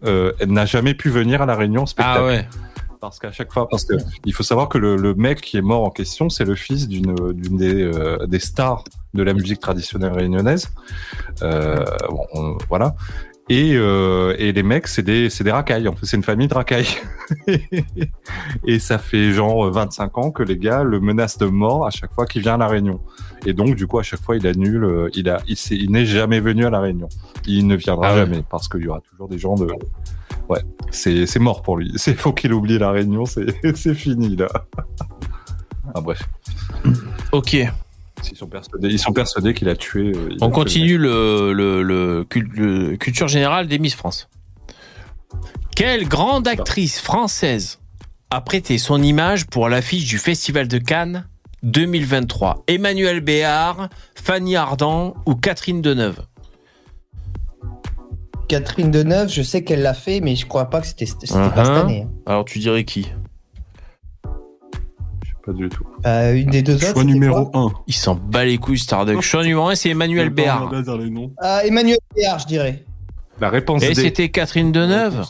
euh, 0.05 0.31
n'a 0.45 0.65
jamais 0.65 0.93
pu 0.93 1.09
venir 1.09 1.41
à 1.41 1.45
la 1.45 1.55
réunion 1.55 1.85
spectacle. 1.85 2.19
Ah 2.21 2.25
ouais. 2.25 2.47
Parce 3.03 3.19
qu'à 3.19 3.34
chaque 3.34 3.51
fois, 3.51 3.67
parce 3.67 3.84
que 3.84 3.95
il 4.23 4.34
faut 4.34 4.43
savoir 4.43 4.69
que 4.69 4.77
le, 4.77 4.95
le 4.95 5.13
mec 5.13 5.41
qui 5.41 5.57
est 5.57 5.61
mort 5.61 5.84
en 5.84 5.89
question, 5.89 6.30
c'est 6.30 6.45
le 6.45 6.55
fils 6.55 6.88
d'une 6.88 7.13
d'une 7.34 7.57
des, 7.57 7.81
euh, 7.84 8.25
des 8.27 8.39
stars 8.39 8.85
de 9.13 9.23
la 9.23 9.34
musique 9.34 9.59
traditionnelle 9.59 10.13
réunionnaise. 10.13 10.69
Euh, 11.41 11.84
bon, 12.09 12.25
on- 12.34 12.57
voilà. 12.69 12.95
Et, 13.49 13.73
euh, 13.75 14.34
et 14.39 14.53
les 14.53 14.63
mecs, 14.63 14.88
c'est 14.88 15.01
des 15.01 15.30
c'est 15.30 15.43
des 15.43 15.51
racailles. 15.51 15.89
En 15.89 15.93
fait, 15.97 16.05
c'est 16.05 16.15
une 16.15 16.23
famille 16.23 16.47
de 16.47 16.53
racailles. 16.53 16.88
et 18.65 18.80
ça 18.80 18.97
fait 18.97 19.31
genre 19.34 19.69
25 19.69 20.17
ans 20.17 20.31
que 20.31 20.43
les 20.43 20.57
gars 20.57 20.84
le 20.84 21.01
menacent 21.01 21.38
de 21.39 21.47
mort 21.47 21.85
à 21.85 21.89
chaque 21.89 22.13
fois 22.13 22.25
qu'il 22.25 22.41
vient 22.41 22.53
à 22.53 22.57
la 22.57 22.67
réunion. 22.67 23.01
Et 23.45 23.51
donc, 23.53 23.75
du 23.75 23.85
coup, 23.85 23.99
à 23.99 24.03
chaque 24.03 24.21
fois, 24.21 24.38
il 24.38 24.47
annule. 24.47 25.09
Il 25.13 25.27
a, 25.30 25.41
il, 25.47 25.57
il 25.71 25.91
n'est 25.91 26.05
jamais 26.05 26.39
venu 26.39 26.65
à 26.65 26.69
la 26.69 26.80
réunion. 26.80 27.09
Il 27.45 27.67
ne 27.67 27.75
viendra 27.75 28.07
Ah 28.07 28.13
ouais. 28.13 28.19
jamais 28.19 28.43
parce 28.49 28.69
qu'il 28.69 28.81
y 28.81 28.88
aura 28.88 29.01
toujours 29.01 29.27
des 29.27 29.38
gens 29.38 29.55
de. 29.55 29.67
Ouais, 30.49 30.61
c'est 30.91 31.40
mort 31.40 31.61
pour 31.61 31.78
lui. 31.78 31.91
C'est 31.95 32.14
faut 32.15 32.34
qu'il 32.34 32.53
oublie 32.53 32.78
la 32.78 32.91
réunion. 32.91 33.24
C'est 33.76 33.94
fini 33.95 34.36
là. 34.36 34.48
Ah 35.95 36.02
bref, 36.02 36.22
Ok. 37.32 37.53
ils 37.53 38.38
sont 38.38 38.48
persuadés, 38.48 38.88
ils 38.90 38.99
sont 38.99 39.11
persuadés 39.14 39.53
qu'il 39.53 39.70
a 39.70 39.76
tué. 39.76 40.11
euh, 40.15 40.30
il 40.32 40.41
a 40.41 40.45
On 40.45 40.49
tué 40.49 40.53
continue 40.56 40.98
le, 40.98 41.53
le, 41.53 41.84
le, 41.84 42.24
cul- 42.30 42.49
le 42.53 42.95
culture 42.98 43.28
générale 43.28 43.68
des 43.68 43.80
Miss 43.80 43.95
France. 43.95 44.28
Quelle 45.76 46.07
grande 46.07 46.48
actrice 46.48 46.99
française 46.99 47.80
a 48.30 48.41
prêté 48.41 48.78
son 48.78 49.02
image 49.02 49.45
pour 49.48 49.70
l'affiche 49.70 50.06
du 50.06 50.18
Festival 50.18 50.68
de 50.68 50.78
Cannes 50.78 51.28
2023 51.64 52.64
Emmanuel 52.68 53.20
Béard, 53.22 53.90
Fanny 54.15 54.56
Ardant 54.56 55.15
ou 55.26 55.36
Catherine 55.36 55.82
Deneuve? 55.82 56.22
Catherine 58.48 58.91
Deneuve, 58.91 59.30
je 59.30 59.41
sais 59.41 59.64
qu'elle 59.64 59.82
l'a 59.82 59.94
fait, 59.94 60.20
mais 60.20 60.36
je 60.36 60.45
crois 60.45 60.70
pas 60.70 60.82
que 60.82 60.88
c'était 60.88 61.06
pas 61.06 61.11
cette 61.26 61.30
Uh-huh. 61.38 61.82
année. 61.82 62.06
hein. 62.07 62.11
Alors 62.26 62.45
tu 62.45 62.60
dirais 62.60 62.84
qui? 62.84 63.10
Je 64.24 64.30
sais 65.30 65.36
pas 65.45 65.53
du 65.53 65.70
tout. 65.70 65.86
Euh, 66.06 66.34
une 66.36 66.49
des 66.49 66.61
deux 66.61 66.76
autres. 66.76 66.94
Choix 66.94 67.03
numéro 67.03 67.45
quoi? 67.48 67.61
1. 67.61 67.72
Il 67.88 67.94
s'en 67.94 68.15
bat 68.15 68.45
les 68.45 68.57
couilles 68.57 68.78
Starduck. 68.80 69.22
Choix 69.22 69.44
numéro 69.44 69.68
1 69.68 69.76
c'est 69.76 69.90
Emmanuel 69.90 70.30
Béard. 70.30 70.72
Ah, 71.40 71.61
Emmanuel 71.65 71.98
Béard, 72.15 72.40
je 72.40 72.48
dirais. 72.48 72.84
La 73.40 73.49
réponse 73.49 73.82
Et 73.84 73.95
c'était 73.95 74.30
Catherine 74.30 74.72
Deneuve? 74.72 75.24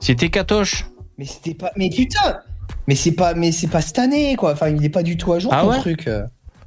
C'était 0.00 0.28
Catoche 0.30 0.86
Mais 1.18 1.24
c'était 1.24 1.54
pas. 1.54 1.72
Mais 1.76 1.88
putain 1.90 2.40
Mais 2.86 2.94
c'est 2.94 3.12
pas, 3.12 3.34
mais 3.34 3.52
c'est 3.52 3.66
pas 3.68 3.80
cette 3.80 3.98
année, 3.98 4.36
quoi. 4.36 4.52
Enfin, 4.52 4.68
il 4.68 4.84
est 4.84 4.88
pas 4.90 5.02
du 5.02 5.16
tout 5.16 5.32
à 5.32 5.38
jour, 5.38 5.52
Ah 5.52 5.62
ton 5.62 5.70
ouais? 5.70 5.78
truc. 5.80 6.08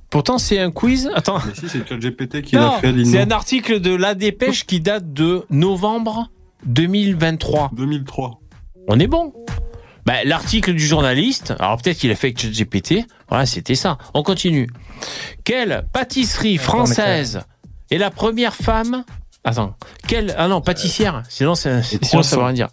Euh. 0.08 0.10
Pourtant 0.10 0.38
c'est 0.38 0.60
un 0.60 0.72
quiz. 0.72 1.10
Attends. 1.16 1.40
Mais 1.46 1.54
si, 1.56 1.70
c'est 1.70 1.88
ChatGPT 1.88 2.42
qui 2.42 2.56
l'a 2.56 2.72
fait, 2.82 2.94
c'est 3.06 3.20
un 3.22 3.32
article 3.32 3.80
de 3.80 3.94
La 3.96 4.16
Dépêche 4.16 4.66
qui 4.66 4.80
date 4.80 5.14
de 5.14 5.46
novembre 5.50 6.30
2023. 6.66 7.72
2003. 7.74 8.40
On 8.88 9.00
est 9.00 9.08
bon. 9.08 9.34
Bah, 10.06 10.24
L'article 10.24 10.74
du 10.74 10.86
journaliste, 10.88 11.54
alors 11.60 11.82
peut-être 11.82 11.98
qu'il 11.98 12.10
a 12.12 12.16
fait 12.16 12.28
avec 12.28 12.40
ChatGPT, 12.40 13.06
voilà, 13.28 13.46
c'était 13.46 13.76
ça. 13.76 13.98
On 14.14 14.24
continue. 14.24 14.70
Quelle 15.44 15.86
pâtisserie 15.92 16.58
française 16.58 17.42
est 17.92 17.98
la 17.98 18.10
première 18.10 18.56
femme 18.56 19.04
Attends, 19.44 19.76
quelle 20.08 20.34
Ah 20.38 20.48
non, 20.48 20.62
pâtissière, 20.62 21.24
sinon, 21.30 21.56
ça- 21.56 21.84
sinon 21.84 22.24
ça 22.24 22.38
veut 22.38 22.44
rien 22.44 22.54
dire. 22.54 22.70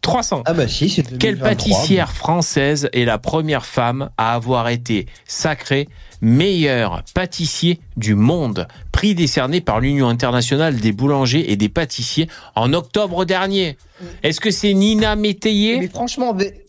300. 0.00 0.42
Ah 0.46 0.54
bah 0.54 0.68
si, 0.68 0.88
c'est 0.88 1.02
Quelle 1.02 1.36
2023. 1.38 1.48
pâtissière 1.48 2.12
française 2.12 2.88
est 2.92 3.04
la 3.04 3.18
première 3.18 3.66
femme 3.66 4.10
à 4.16 4.34
avoir 4.34 4.68
été 4.68 5.06
sacrée 5.26 5.88
meilleur 6.20 7.02
pâtissier 7.14 7.80
du 7.96 8.14
monde 8.14 8.66
Prix 8.92 9.14
décerné 9.14 9.60
par 9.60 9.80
l'Union 9.80 10.08
internationale 10.08 10.76
des 10.76 10.92
boulangers 10.92 11.52
et 11.52 11.56
des 11.56 11.68
pâtissiers 11.68 12.28
en 12.54 12.72
octobre 12.72 13.24
dernier. 13.24 13.76
Est-ce 14.22 14.40
que 14.40 14.50
c'est 14.50 14.74
Nina 14.74 15.16
Métayer 15.16 15.78
Mais 15.80 15.88
franchement, 15.88 16.34
mais- 16.34 16.64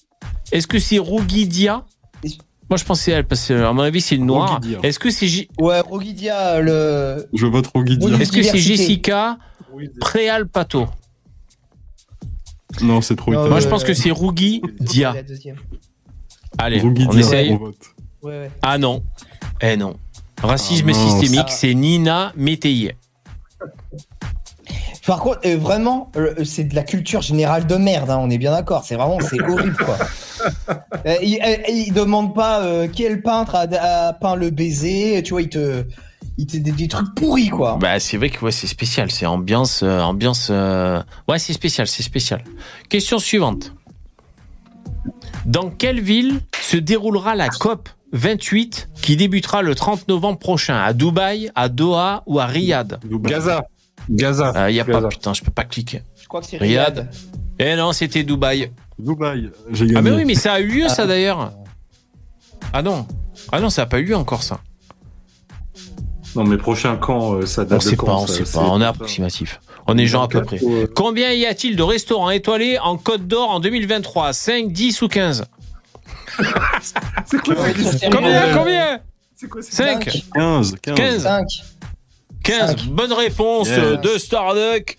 Est-ce 0.52 0.68
que 0.68 0.80
c'est 0.80 0.98
Rougidia 1.00 1.86
Moi 2.70 2.78
je 2.78 2.84
pensais 2.86 3.12
elle, 3.12 3.26
parce 3.26 3.48
que 3.48 3.54
à 3.64 3.74
mon 3.74 3.82
avis 3.82 4.02
c'est 4.02 4.16
une 4.16 4.26
noire. 4.28 4.58
Rougidia. 4.58 4.80
Est-ce 4.84 5.00
que 5.00 5.10
c'est 5.10 5.28
J- 5.28 5.48
ouais, 5.60 5.80
Rogidia, 5.80 6.60
le. 6.62 7.28
Je 7.34 7.46
vote 7.48 7.68
Roguidia. 7.68 8.18
Est-ce 8.20 8.32
que 8.32 8.44
c'est. 8.44 8.58
Jessica 8.58 9.38
Préalpato 10.00 10.88
Non, 12.82 13.02
c'est 13.02 13.16
trop 13.16 13.32
Non, 13.32 13.38
italien. 13.40 13.50
Moi 13.50 13.60
je 13.60 13.68
pense 13.68 13.84
que 13.84 13.94
c'est 13.94 14.12
Rougi 14.12 14.62
Dia. 14.80 15.16
Allez, 16.58 16.80
Rougidia, 16.80 17.08
on 17.12 17.18
essaye. 17.18 17.52
on 17.52 17.58
vote. 17.58 17.78
Ouais, 18.22 18.32
ouais. 18.40 18.52
Ah 18.62 18.78
non. 18.78 19.02
Eh 19.62 19.78
non. 19.78 19.96
Racisme 20.42 20.90
Ah, 20.90 20.94
systémique, 20.94 21.50
c'est 21.50 21.74
Nina 21.74 22.32
Métayer. 22.36 22.96
Par 25.06 25.20
contre, 25.20 25.40
euh, 25.46 25.58
vraiment, 25.58 26.12
euh, 26.16 26.44
c'est 26.46 26.66
de 26.66 26.76
la 26.76 26.84
culture 26.84 27.22
générale 27.22 27.66
de 27.66 27.76
merde, 27.76 28.12
hein, 28.12 28.20
on 28.22 28.30
est 28.30 28.38
bien 28.38 28.52
d'accord. 28.52 28.84
C'est 28.86 28.96
vraiment, 28.96 29.18
c'est 29.22 29.42
horrible, 29.42 29.78
quoi. 29.78 29.98
Euh, 31.06 31.16
il, 31.22 31.38
il 31.68 31.92
demande 31.92 32.34
pas 32.34 32.62
euh, 32.62 32.88
quel 32.94 33.22
peintre 33.22 33.56
a, 33.56 33.64
a 34.08 34.14
peint 34.14 34.36
le 34.36 34.50
baiser, 34.52 35.22
tu 35.22 35.32
vois, 35.32 35.42
il 35.42 35.50
te. 35.50 35.84
Il 36.38 36.46
te 36.48 36.56
des, 36.56 36.72
des 36.72 36.88
trucs 36.88 37.14
pourris, 37.14 37.50
quoi. 37.50 37.78
Bah 37.78 38.00
c'est 38.00 38.16
vrai 38.16 38.30
que 38.30 38.44
ouais, 38.46 38.52
c'est 38.54 38.68
spécial, 38.68 39.12
c'est 39.12 39.26
ambiance 39.26 39.84
euh, 39.84 40.00
ambiance 40.00 40.48
euh, 40.50 41.02
Ouais, 41.28 41.40
c'est 41.40 41.52
spécial, 41.52 41.88
c'est 41.88 42.04
spécial. 42.04 42.42
Question 42.88 43.20
suivante. 43.20 43.74
Dans 45.46 45.70
quelle 45.70 46.00
ville 46.00 46.40
se 46.62 46.78
déroulera 46.78 47.36
la 47.36 47.50
COP? 47.50 47.90
28 48.14 48.90
qui 49.02 49.16
débutera 49.16 49.62
le 49.62 49.76
30 49.76 50.08
novembre 50.08 50.40
prochain 50.40 50.78
à 50.78 50.94
Dubaï, 50.94 51.52
à 51.56 51.70
Doha 51.70 52.24
ou 52.26 52.40
à 52.40 52.46
Riyad. 52.46 53.00
Gaza. 53.06 53.66
Gaza. 54.10 54.70
Il 54.72 54.76
y 54.76 54.80
a 54.80 54.86
pas 54.86 55.08
putain, 55.08 55.34
je 55.34 55.44
peux 55.44 55.52
pas 55.52 55.66
cliquer. 55.66 56.02
Je 56.22 56.28
crois 56.28 56.42
que 56.42 56.48
c'est 56.48 56.58
Riyad. 56.58 56.98
Riyad. 56.98 57.10
Eh 57.60 57.76
non, 57.76 57.92
c'était 57.92 58.24
Dubaï. 58.24 58.72
Dubaï. 58.98 59.52
J'ai 59.72 59.86
gagné. 59.86 59.98
Ah 59.98 60.02
mais 60.02 60.12
oui, 60.12 60.26
mais 60.26 60.36
ça 60.36 60.54
a 60.54 60.60
eu 60.60 60.68
lieu 60.68 60.88
ça 60.88 61.04
Ah. 61.04 61.08
d'ailleurs. 61.08 61.52
Ah 62.74 62.82
non. 62.82 63.06
Ah 63.52 63.60
non, 63.60 63.70
ça 63.70 63.84
a 63.84 63.86
pas 63.86 64.00
eu 64.00 64.06
lieu 64.06 64.16
encore 64.16 64.44
ça. 64.44 64.60
Non, 66.36 66.44
mais 66.44 66.58
prochain 66.58 66.96
camp, 66.98 67.34
euh, 67.36 67.46
ça 67.46 67.64
On 67.64 67.66
date 67.66 67.80
de 67.80 67.84
sait 67.90 67.96
quand 67.96 68.06
pas, 68.06 68.14
on 68.16 68.28
ça 68.28 68.46
sait 68.46 68.58
pas, 68.58 68.64
on 68.70 68.82
est 68.82 68.86
approximatif. 68.86 69.60
On 69.88 69.98
est 69.98 70.06
gens 70.06 70.22
à 70.22 70.28
peu 70.28 70.44
près. 70.44 70.60
Euh, 70.64 70.86
Combien 70.96 71.32
y 71.32 71.46
a-t-il 71.48 71.76
de 71.76 71.82
restaurants 71.82 72.30
étoilés 72.30 72.78
en 72.80 72.98
Côte 72.98 73.28
d'Or 73.28 73.50
en 73.50 73.60
2023 73.60 74.34
5, 74.34 74.72
10 74.72 75.02
ou 75.02 75.08
15 75.08 75.46
C'est 77.26 77.42
quoi 77.42 77.56
Combien. 78.12 78.58
Combien 78.58 79.00
C'est 79.36 79.48
quoi 79.50 79.62
ces- 79.62 79.72
5 79.76 80.04
15. 80.34 80.76
15. 80.84 80.96
15 80.96 81.24
5. 81.24 81.46
15 82.44 82.70
Cinq. 82.78 82.86
Bonne 82.88 83.14
réponse 83.14 83.68
Yeah. 83.68 83.80
euh, 83.80 83.98
de 83.98 84.18
Starduck. 84.18 84.98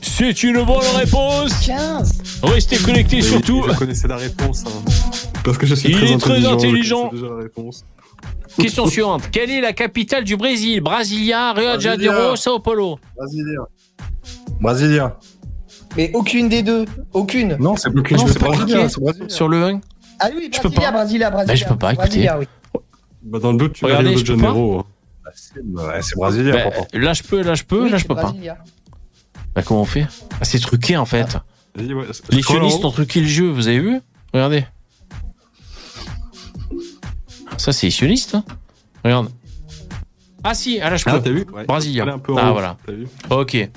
C'est 0.00 0.42
une 0.42 0.62
bonne 0.64 0.84
réponse. 0.96 1.52
15 1.66 2.40
Restez 2.42 2.76
connectés 2.78 3.16
Oui, 3.16 3.22
surtout. 3.22 3.64
Je 3.68 3.74
connaissais 3.74 4.08
la 4.08 4.16
réponse. 4.16 4.64
hein. 4.66 5.30
Parce 5.44 5.58
que 5.58 5.66
je 5.66 5.74
suis 5.74 5.90
Il 5.90 5.96
très 5.96 6.12
est 6.12 6.18
très 6.18 6.32
intelligent. 6.46 6.50
je 6.50 6.54
intelligent. 6.66 7.10
déjà 7.12 7.26
la 7.26 7.36
réponse. 7.42 7.84
Question 8.58 8.86
suivante. 8.88 9.30
Quelle 9.30 9.50
est 9.50 9.60
la 9.60 9.72
capitale 9.72 10.24
du 10.24 10.36
Brésil? 10.36 10.80
Brasilia, 10.80 11.52
Rio 11.52 11.76
de 11.76 11.80
Janeiro, 11.80 12.14
Brasilia. 12.14 12.36
Sao 12.36 12.58
Paulo? 12.60 12.98
Brésilien. 13.16 13.62
Brésilien. 14.60 15.14
Mais 15.96 16.10
aucune 16.14 16.48
des 16.48 16.62
deux. 16.62 16.84
Aucune. 17.12 17.56
Non, 17.60 17.76
c'est 17.76 17.90
brésilien. 17.90 18.88
Sur 19.28 19.48
le 19.48 19.64
1 19.64 19.80
Ah 20.22 20.28
oui, 20.34 20.50
Je 20.52 20.60
peux 20.60 20.68
Brasilia, 20.68 20.90
pas. 20.90 20.92
Brasilia, 20.98 21.30
Brasilia. 21.30 21.54
Bah, 21.54 21.54
je 21.54 21.64
peux 21.72 21.78
pas, 21.78 21.92
écoutez. 21.92 22.06
Brasilia, 22.08 22.38
oui. 22.38 22.46
Bah, 23.22 23.38
dans 23.38 23.52
le 23.52 23.58
doute, 23.58 23.72
tu 23.74 23.84
Regardez, 23.84 24.08
Rio 24.10 24.20
de. 24.20 24.24
Janeiro. 24.26 24.78
hein. 24.80 24.84
Bah, 25.24 25.30
c'est 25.34 25.60
ouais, 25.62 26.02
c'est 26.02 26.16
brésilien, 26.16 26.52
Bah, 26.52 26.62
pourtant. 26.74 26.98
Là 26.98 27.12
je 27.12 27.22
peux, 27.22 27.42
là 27.42 27.54
je 27.54 27.62
peux, 27.64 27.82
Oui, 27.84 27.90
là 27.90 27.96
je 27.98 28.04
peux 28.04 28.14
pas. 28.14 28.22
Brasilia. 28.22 28.58
Bah 29.54 29.62
comment 29.62 29.82
on 29.82 29.84
fait? 29.86 30.06
Ah, 30.40 30.44
C'est 30.44 30.58
truqué 30.58 30.96
en 30.96 31.04
fait. 31.04 31.36
Les 31.76 32.42
sionistes 32.42 32.84
ont 32.84 32.90
truqué 32.90 33.20
le 33.20 33.26
jeu, 33.28 33.48
vous 33.50 33.68
avez 33.68 33.78
vu? 33.80 34.00
Regardez. 34.32 34.64
Ça 37.56 37.72
c'est 37.72 37.86
les 37.86 37.90
sionistes 37.90 38.34
hein 38.34 38.44
Regarde. 39.04 39.30
Ah 40.44 40.54
si, 40.54 40.80
ah 40.80 40.90
là 40.90 40.96
je 40.96 41.04
peux. 41.04 41.10
Ah, 41.12 41.20
t'as 41.22 41.30
vu? 41.30 41.46
Ouais. 41.52 41.64
Brasilia. 41.64 42.02
Allez 42.02 42.12
un 42.12 42.18
peu 42.18 42.32
en 42.32 42.36
Ah 42.38 42.50
haut, 42.50 42.54
voilà. 42.54 42.76
vu? 42.88 43.06
Ok. 43.30 43.68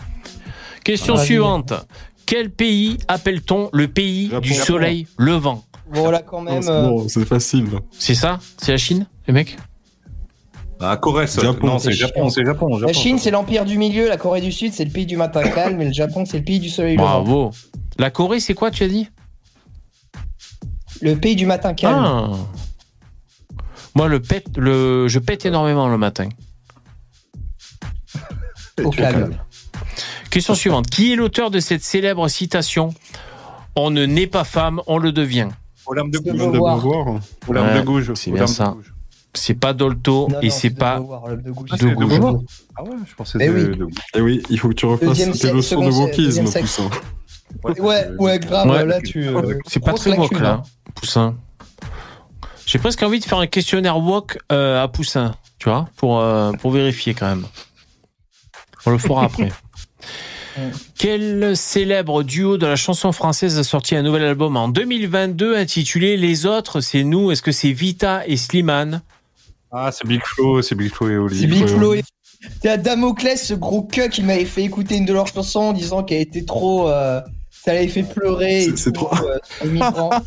Question 0.84 1.14
Brasilia. 1.16 1.26
suivante. 1.42 1.74
Quel 2.26 2.50
pays 2.50 2.98
appelle-t-on 3.08 3.70
le 3.72 3.88
pays 3.88 4.30
Japon. 4.30 4.42
du 4.42 4.54
soleil 4.54 5.08
levant? 5.20 5.64
Bon, 5.92 6.10
là, 6.10 6.22
quand 6.22 6.42
Non, 6.42 6.52
même. 6.52 6.62
c'est 6.64 6.70
euh, 6.70 6.88
bon, 6.88 7.08
c'est 7.08 7.26
facile. 7.26 7.68
C'est 7.98 8.16
ça? 8.16 8.40
C'est 8.58 8.72
la 8.72 8.78
Chine, 8.78 9.08
les 9.28 9.34
mecs? 9.34 9.58
Ah, 10.80 10.98
Corée, 10.98 11.28
ça. 11.28 11.42
Japon. 11.42 11.68
Non, 11.68 11.80
c'est 11.80 11.94
Japon, 11.94 12.30
c'est 12.30 12.44
Japon. 12.44 12.78
La 12.80 12.92
Chine, 12.92 13.18
c'est 13.18 13.32
l'empire 13.32 13.66
du 13.66 13.78
milieu. 13.78 14.10
La 14.10 14.18
Corée 14.18 14.42
du 14.42 14.52
Sud, 14.52 14.74
c'est 14.74 14.84
le 14.84 14.92
pays 14.92 15.06
du 15.06 15.16
matin 15.16 15.42
calme. 15.44 15.80
Et 15.82 15.86
le 15.86 15.94
Japon, 15.94 16.26
c'est 16.26 16.40
le 16.40 16.44
pays 16.44 16.60
du 16.60 16.70
soleil 16.70 16.98
levant. 16.98 17.22
Bravo. 17.22 17.52
La 17.98 18.12
Corée, 18.12 18.40
c'est 18.40 18.54
quoi, 18.54 18.72
tu 18.72 18.84
as 18.84 18.88
dit? 18.88 19.08
Le 21.02 21.16
pays 21.16 21.36
du 21.36 21.46
matin 21.46 21.74
calme. 21.74 22.04
Ah. 22.04 22.30
Moi, 23.96 24.08
le 24.10 24.22
pète, 24.22 24.58
le, 24.58 25.08
je 25.08 25.20
pète 25.20 25.46
énormément 25.46 25.88
le 25.88 25.98
matin. 25.98 26.28
Au 28.84 28.90
calme. 28.90 29.38
Question 30.30 30.56
suivante. 30.56 30.90
Qui 30.90 31.14
est 31.14 31.16
l'auteur 31.16 31.52
de 31.52 31.62
cette 31.62 31.84
célèbre 31.84 32.28
citation? 32.28 32.94
On 33.78 33.92
ne 33.92 34.06
naît 34.06 34.28
pas 34.28 34.44
femme, 34.44 34.82
on 34.88 34.98
le 34.98 35.14
devient. 35.14 35.50
Olympe 35.88 36.12
de 36.12 36.18
De 36.20 36.24
Gouges. 36.32 36.34
de 36.42 36.46
Beauvoir. 36.52 36.78
Beauvoir. 36.80 37.20
Olympe 37.48 37.68
Ouais, 37.74 37.80
de 37.82 37.86
Gouges. 37.86 38.14
c'est 38.16 38.32
bien 38.32 38.48
ça. 38.48 38.76
C'est 39.34 39.54
pas 39.54 39.74
Dolto 39.74 40.30
Non, 40.32 40.40
et 40.42 40.50
c'est 40.50 40.70
pas. 40.70 41.00
De 41.00 41.52
Gouges. 41.52 41.70
Ah, 41.72 41.78
de 41.78 41.88
Ah 42.78 42.84
ouais, 42.84 42.90
je 43.06 43.16
pensais 43.16 43.38
Eh 43.42 43.48
de, 43.48 43.54
oui. 43.54 43.78
de. 43.78 43.88
Eh 44.16 44.22
oui, 44.22 44.42
il 44.50 44.58
faut 44.60 44.70
que 44.70 44.74
tu 44.76 44.86
refasses 44.86 45.08
Deuxième 45.10 45.32
tes 45.34 45.52
leçons 45.52 45.86
de 45.86 45.92
wokisme. 45.92 46.44
Poussin. 46.46 46.90
Ouais, 47.64 48.08
ouais, 48.20 48.40
grave. 48.40 48.70
Ouais. 48.70 48.86
Là, 48.86 49.02
tu. 49.02 49.28
euh, 49.28 49.60
C'est 49.66 49.80
pas 49.84 49.94
très 49.94 50.12
woke 50.12 50.32
lacune, 50.32 50.42
là, 50.44 50.52
hein. 50.52 50.64
Poussin. 50.96 51.36
J'ai 52.66 52.80
presque 52.80 53.04
envie 53.04 53.20
de 53.20 53.26
faire 53.26 53.38
un 53.38 53.48
questionnaire 53.48 53.98
woke 54.00 54.40
euh, 54.52 54.82
à 54.84 54.88
Poussin, 54.88 55.36
tu 55.60 55.70
vois, 55.70 55.88
pour, 55.98 56.20
euh, 56.20 56.52
pour 56.54 56.72
vérifier 56.72 57.14
quand 57.14 57.28
même. 57.28 57.46
On 58.86 58.92
le 58.92 58.98
fera 58.98 59.26
après. 59.26 59.52
Quel 60.98 61.56
célèbre 61.58 62.24
duo 62.24 62.58
de 62.58 62.66
la 62.66 62.76
chanson 62.76 63.12
française 63.12 63.58
a 63.58 63.64
sorti 63.64 63.96
un 63.96 64.02
nouvel 64.04 64.24
album 64.24 64.56
en 64.58 64.68
2022 64.70 65.56
intitulé 65.56 66.18
Les 66.18 66.46
autres, 66.46 66.82
c'est 66.82 67.04
nous 67.04 67.32
Est-ce 67.32 67.42
que 67.42 67.52
c'est 67.52 67.72
Vita 67.72 68.24
et 68.28 68.38
Slimane? 68.38 69.02
Ah, 69.72 69.92
c'est 69.92 70.08
Big 70.08 70.22
Flo, 70.24 70.62
c'est 70.62 70.76
Big 70.76 70.92
Flo 70.94 71.10
et 71.10 71.18
Oli. 71.18 71.40
C'est 71.40 71.48
Big 71.48 71.68
Flo. 71.68 71.94
et- 71.94 72.04
C'est 72.62 72.70
à 72.70 72.78
Damoclès, 72.78 73.44
ce 73.44 73.54
gros 73.56 73.82
cuck 73.82 74.10
qui 74.12 74.22
m'avait 74.24 74.46
fait 74.46 74.64
écouter 74.64 74.96
une 74.98 75.06
de 75.06 75.14
leurs 75.14 75.28
chansons 75.28 75.60
en 75.62 75.74
disant 75.74 76.04
qu'elle 76.04 76.22
était 76.22 76.46
trop. 76.46 76.88
euh, 76.88 77.20
ça 77.66 77.74
l'avait 77.74 77.88
fait 77.88 78.04
pleurer. 78.04 78.66
et 78.66 78.78
C'est- 78.78 78.92
trop- 78.92 79.10
euh, 79.14 79.40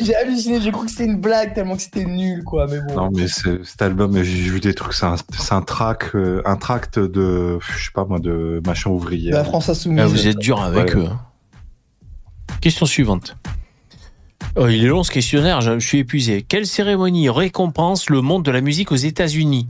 J'ai 0.00 0.14
halluciné, 0.16 0.60
j'ai 0.60 0.72
cru 0.72 0.86
que 0.86 0.90
c'était 0.90 1.04
une 1.04 1.20
blague 1.20 1.54
tellement 1.54 1.76
que 1.76 1.82
c'était 1.82 2.04
nul, 2.04 2.42
quoi. 2.44 2.66
Mais 2.66 2.80
bon. 2.80 2.94
Non, 2.94 3.10
mais 3.14 3.28
c'est- 3.28 3.64
cet 3.64 3.82
album, 3.82 4.14
j'ai 4.16 4.22
vu 4.22 4.60
des 4.60 4.74
trucs, 4.74 4.94
c'est 4.94 5.06
un, 5.06 5.16
un 5.50 5.62
track, 5.62 6.14
euh, 6.14 6.42
un 6.44 6.56
tract 6.56 6.98
de, 6.98 7.58
je 7.60 7.84
sais 7.84 7.90
pas 7.94 8.04
moi, 8.04 8.18
de 8.18 8.60
machin 8.66 8.90
ouvrier. 8.90 9.30
La 9.30 9.44
France 9.44 9.68
Insoumise. 9.68 10.00
Ah, 10.02 10.06
Vous 10.06 10.26
êtes 10.26 10.38
dur 10.38 10.60
avec 10.60 10.94
Ouais. 10.94 11.02
eux. 11.02 11.06
hein. 11.06 11.20
Question 12.60 12.86
suivante. 12.86 13.36
Oh, 14.56 14.66
il 14.68 14.84
est 14.84 14.88
long 14.88 15.02
ce 15.02 15.10
questionnaire, 15.10 15.60
je, 15.60 15.78
je 15.78 15.86
suis 15.86 15.98
épuisé. 15.98 16.42
Quelle 16.42 16.66
cérémonie 16.66 17.28
récompense 17.28 18.08
le 18.10 18.22
monde 18.22 18.42
de 18.44 18.50
la 18.50 18.60
musique 18.62 18.90
aux 18.90 18.96
États-Unis? 18.96 19.68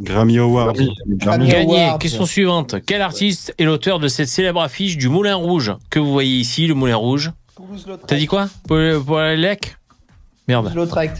Grammy 0.00 0.38
Award. 0.38 0.78
Gagné. 1.06 1.92
Question 2.00 2.26
suivante. 2.26 2.76
Quel 2.86 3.02
artiste 3.02 3.54
est 3.58 3.64
l'auteur 3.64 3.98
de 3.98 4.08
cette 4.08 4.28
célèbre 4.28 4.60
affiche 4.62 4.96
du 4.96 5.08
Moulin 5.08 5.34
Rouge 5.36 5.72
que 5.90 5.98
vous 5.98 6.12
voyez 6.12 6.38
ici, 6.38 6.66
le 6.66 6.74
Moulin 6.74 6.96
Rouge 6.96 7.30
T'as 8.06 8.16
dit 8.16 8.26
quoi? 8.26 8.48
Paul 8.66 9.02
Paul 9.04 9.34
Lec 9.36 9.76
Merde. 10.48 10.72
Lautrec. 10.74 11.10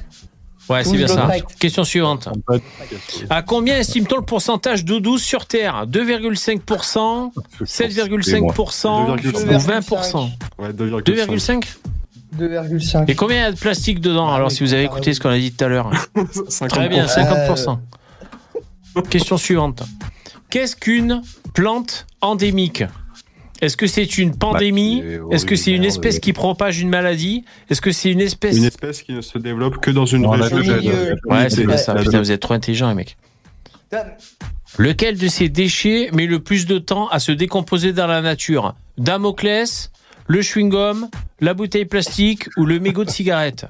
Ouais, 0.68 0.84
c'est 0.84 0.96
bien 0.96 1.08
ça. 1.08 1.28
Question 1.58 1.84
suivante. 1.84 2.28
À 3.28 3.42
combien 3.42 3.78
estime-t-on 3.78 4.16
le 4.16 4.24
pourcentage 4.24 4.84
d'eau 4.84 5.00
douce 5.00 5.22
sur 5.22 5.46
Terre? 5.46 5.86
2,5%, 5.88 7.32
7,5% 7.62 9.10
ou 9.10 9.16
20% 9.16 10.30
Ouais, 10.58 10.70
2,5. 10.72 11.02
2,5 11.02 11.64
2,5. 12.38 13.04
Et 13.10 13.14
combien 13.14 13.36
il 13.36 13.40
y 13.40 13.44
a 13.44 13.52
de 13.52 13.58
plastique 13.58 14.00
dedans? 14.00 14.28
Ah, 14.30 14.36
Alors, 14.36 14.48
mais 14.48 14.54
si 14.54 14.62
vous 14.64 14.72
avez 14.72 14.84
écouté 14.84 15.12
ce 15.12 15.20
qu'on 15.20 15.28
a 15.28 15.38
dit 15.38 15.52
tout 15.52 15.64
à 15.64 15.68
l'heure. 15.68 15.90
50%. 16.16 16.68
Très 16.68 16.88
bien, 16.88 17.04
Euh, 17.04 17.06
50%. 17.54 17.78
Question 19.10 19.36
suivante. 19.36 19.82
Qu'est-ce 20.50 20.76
qu'une 20.76 21.22
plante 21.54 22.06
endémique 22.20 22.84
Est-ce 23.60 23.76
que 23.76 23.86
c'est 23.86 24.18
une 24.18 24.36
pandémie 24.36 25.02
Bah, 25.02 25.34
Est-ce 25.34 25.46
que 25.46 25.56
c'est 25.56 25.72
une 25.72 25.84
espèce 25.84 26.16
de- 26.16 26.20
qui 26.20 26.32
propage 26.32 26.80
une 26.80 26.88
maladie 26.90 27.44
Est-ce 27.70 27.80
que 27.80 27.92
c'est 27.92 28.10
une 28.12 28.20
espèce 28.20 28.56
Une 28.56 28.64
espèce 28.64 29.02
qui 29.02 29.12
ne 29.12 29.20
se 29.20 29.38
développe 29.38 29.78
que 29.78 29.90
dans 29.90 30.04
une 30.06 30.26
région. 30.26 30.58
Milieu. 30.58 31.14
Ouais, 31.24 31.48
c'est 31.48 31.64
bien 31.66 31.76
ça. 31.76 31.94
La- 31.94 32.02
Putain, 32.02 32.18
vous 32.18 32.30
êtes 32.32 32.40
trop 32.40 32.54
intelligent, 32.54 32.88
les 32.88 32.94
mecs. 32.94 33.16
Lequel 34.78 35.18
de 35.18 35.28
ces 35.28 35.48
déchets 35.48 36.10
met 36.12 36.26
le 36.26 36.40
plus 36.40 36.66
de 36.66 36.78
temps 36.78 37.08
à 37.08 37.18
se 37.18 37.32
décomposer 37.32 37.92
dans 37.92 38.06
la 38.06 38.22
nature 38.22 38.74
Damoclès, 38.98 39.90
le 40.26 40.40
chewing-gum, 40.40 41.08
la 41.40 41.54
bouteille 41.54 41.84
plastique 41.84 42.48
ou 42.56 42.64
le 42.64 42.78
mégot 42.80 43.04
de 43.04 43.10
cigarette? 43.10 43.66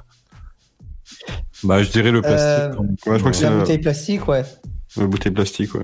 Bah, 1.63 1.81
je 1.83 1.89
dirais 1.89 2.11
le 2.11 2.21
plastique. 2.21 2.79
Euh. 2.79 3.09
Ouais, 3.09 3.15
je 3.15 3.19
crois 3.19 3.31
que 3.31 3.41
la, 3.41 3.49
bouteille 3.51 3.77
plastique, 3.79 4.27
ouais. 4.27 4.43
La 4.97 5.07
bouteille 5.07 5.31
plastique, 5.31 5.73
ouais. 5.75 5.83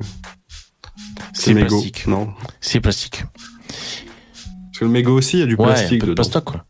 C'est 1.34 1.53
plastique. 1.53 2.07
Non. 2.07 2.34
C'est 2.61 2.80
plastique. 2.80 3.23
Parce 3.68 4.80
que 4.80 4.86
le 4.86 4.91
mégot 4.91 5.18
aussi, 5.18 5.38
il 5.38 5.40
y 5.40 5.44
a 5.44 5.45
du 5.45 5.56
Ouais, 5.56 5.65
plastique 5.68 6.03
un 6.03 6.14
peu 6.14 6.15
de 6.15 6.40
quoi. 6.40 6.65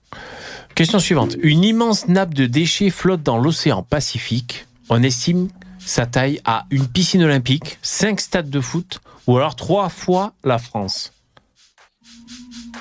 Question 0.75 0.99
suivante. 0.99 1.35
Une 1.41 1.63
immense 1.63 2.07
nappe 2.07 2.33
de 2.33 2.45
déchets 2.45 2.89
flotte 2.89 3.21
dans 3.23 3.37
l'océan 3.37 3.83
Pacifique. 3.83 4.65
On 4.89 5.03
estime 5.03 5.49
sa 5.79 6.05
taille 6.05 6.39
à 6.45 6.65
une 6.71 6.87
piscine 6.87 7.23
olympique, 7.23 7.79
5 7.81 8.19
stades 8.19 8.49
de 8.49 8.61
foot 8.61 9.01
ou 9.27 9.37
alors 9.37 9.55
trois 9.55 9.89
fois 9.89 10.33
la 10.43 10.57
France. 10.57 11.13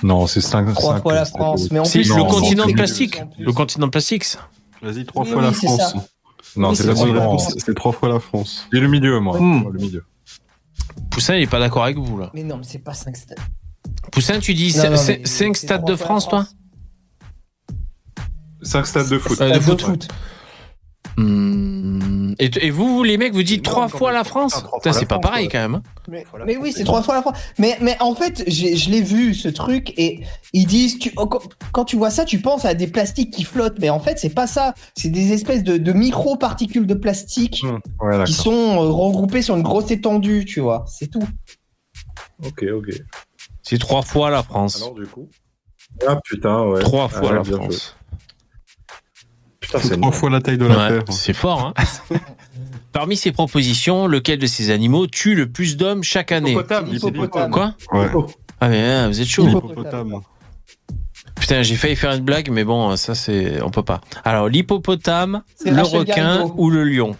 Non, 0.03 0.27
c'est 0.27 0.41
5 0.41 0.73
Trois 0.75 1.01
fois 1.01 1.15
la 1.15 1.25
France. 1.25 1.71
Mais 1.71 1.79
en 1.81 1.85
C'est 1.85 2.01
plus, 2.01 2.15
le 2.15 2.23
continent 2.25 2.67
de 2.67 2.73
plastique. 2.73 3.21
Le 3.39 3.53
continent 3.53 3.87
de 3.87 3.91
plastique, 3.91 4.25
ça. 4.25 4.49
Vas-y, 4.81 5.05
trois 5.05 5.25
Oui, 5.25 5.31
fois 5.33 5.41
oui, 5.41 5.47
la 5.47 5.53
France. 5.53 5.95
Non, 6.57 6.75
c'est 6.75 6.85
trois 6.85 7.07
fois 7.07 7.15
la 7.15 7.21
France. 7.21 7.43
France. 7.43 7.55
C'est 7.65 7.75
trois 7.75 7.93
fois 7.93 8.09
la 8.09 8.21
France. 8.21 8.69
Dis 8.73 8.81
le 8.81 8.89
milieu, 8.89 9.21
moi. 9.21 9.39
Hmm. 9.39 9.71
Le 9.73 9.79
milieu. 9.79 10.05
Poussin, 11.11 11.37
il 11.37 11.43
est 11.43 11.47
pas 11.51 11.61
d'accord 11.61 11.85
avec 11.85 11.99
vous, 11.99 12.19
là. 12.19 12.31
Mais 12.35 12.43
non, 12.43 12.57
mais 12.59 12.65
c'est 12.65 12.79
pas 12.79 12.95
5 12.95 13.17
stades. 13.17 13.39
Poussin, 14.13 14.39
tu 14.41 14.55
dis 14.55 14.77
Non, 14.77 14.91
non, 14.91 14.97
5 14.97 15.19
mais 15.19 15.27
c'est 15.27 15.55
stades 15.55 15.85
de 15.85 15.97
France, 15.97 16.29
toi 16.29 16.47
5 18.63 18.87
stades 18.87 19.09
de 19.09 19.19
foot. 19.19 19.41
Euh, 19.41 19.51
de 19.51 19.61
Stade 19.61 19.81
foot. 19.81 20.09
Hmm. 21.19 22.35
Et, 22.39 22.51
et 22.67 22.71
vous, 22.71 23.03
les 23.03 23.17
mecs, 23.19 23.33
vous 23.33 23.43
dites 23.43 23.65
Non, 23.67 23.73
trois 23.73 23.89
fois 23.89 24.13
la 24.13 24.23
France 24.23 24.55
fois 24.55 24.79
C'est 24.85 25.01
la 25.01 25.07
pas 25.07 25.15
France, 25.17 25.23
pareil, 25.23 25.47
ouais. 25.47 25.53
quand 25.53 25.59
même. 25.59 25.75
hein. 25.75 25.83
Mais, 26.47 26.57
oui, 26.57 26.73
c'est 26.73 26.85
trois 26.85 27.03
fois 27.03 27.15
la 27.17 27.23
fois. 27.23 27.33
Mais, 27.59 27.77
mais 27.81 27.97
en 28.01 28.15
fait, 28.15 28.45
je 28.49 28.91
l'ai 28.91 29.03
vu 29.03 29.35
ce 29.35 29.49
truc 29.49 29.93
et 29.99 30.21
ils 30.53 30.67
disent 30.67 30.99
tu- 31.01 31.13
oh, 31.17 31.29
quand, 31.73 31.85
tu 31.85 31.97
vois 31.97 32.11
ça, 32.11 32.25
tu 32.25 32.39
penses 32.41 32.65
à 32.65 32.75
des 32.75 32.87
plastiques 32.87 33.33
qui 33.33 33.43
flottent, 33.43 33.79
mais 33.81 33.91
en 33.91 33.99
fait, 33.99 34.19
c'est 34.19 34.31
pas 34.35 34.47
ça. 34.47 34.75
C'est 34.97 35.09
des 35.11 35.33
espèces 35.33 35.65
de, 35.65 35.77
de 35.77 35.93
micro-particules 35.93 36.87
de 36.87 36.95
plastique. 36.95 37.65
Ouais, 38.01 38.23
qui 38.25 38.33
sont 38.33 38.53
euh, 38.53 38.89
regroupées 38.89 39.43
sur 39.43 39.57
une 39.57 39.63
grosse 39.63 39.91
étendue, 39.91 40.45
tu 40.45 40.61
vois. 40.61 40.85
C'est 40.87 41.09
tout. 41.09 41.27
Ok, 42.47 42.65
ok. 42.73 42.91
C'est 43.63 43.79
trois 43.79 44.03
fois 44.03 44.31
la 44.31 44.43
France. 44.45 44.77
Alors, 44.77 44.95
du 44.95 45.07
coup. 45.07 45.29
Ah 46.07 46.21
putain, 46.25 46.63
ouais. 46.67 46.81
Trois 46.81 47.09
fois 47.09 47.31
Ah, 47.33 47.35
la 47.35 47.43
bien 47.43 47.57
France. 47.57 47.97
Putain, 49.69 49.79
C'est 49.83 50.01
trois 50.01 50.13
fois 50.13 50.31
la 50.31 50.41
taille 50.41 50.59
de 50.59 50.67
la 50.67 50.77
Ouais, 50.77 50.89
Terre. 51.05 51.13
c'est 51.15 51.33
fort, 51.35 51.73
hein 51.77 52.17
Parmi 52.93 53.17
ces 53.17 53.33
propositions, 53.33 54.07
lequel 54.07 54.39
de 54.39 54.47
ces 54.47 54.71
animaux 54.71 55.07
tue 55.07 55.35
le 55.35 55.51
plus 55.51 55.77
d'hommes 55.77 56.03
chaque 56.03 56.33
année? 56.33 56.53
Hippopotame, 56.53 56.89
Hippopotame. 56.95 57.51
Quoi? 57.51 57.75
Ouais. 57.93 58.09
Ah 58.61 58.69
mais 58.69 58.81
hein, 58.83 59.09
vous 59.09 59.21
êtes 59.21 59.27
chaud. 59.29 59.47
L'hippopotame. 59.47 60.21
Putain, 61.39 61.63
j'ai 61.63 61.77
failli 61.77 61.95
faire 61.97 62.13
une 62.13 62.25
blague, 62.25 62.51
mais 62.51 62.65
bon, 62.65 62.97
ça 62.97 63.15
c'est, 63.15 63.63
on 63.63 63.71
peut 63.71 63.83
pas. 63.85 64.01
Alors 64.25 64.49
l'hippopotame, 64.49 65.43
le 65.65 65.73
Rachel 65.77 65.99
requin 66.01 66.15
Garrido. 66.39 66.55
ou 66.57 66.71
le 66.71 66.85
lion? 66.85 67.15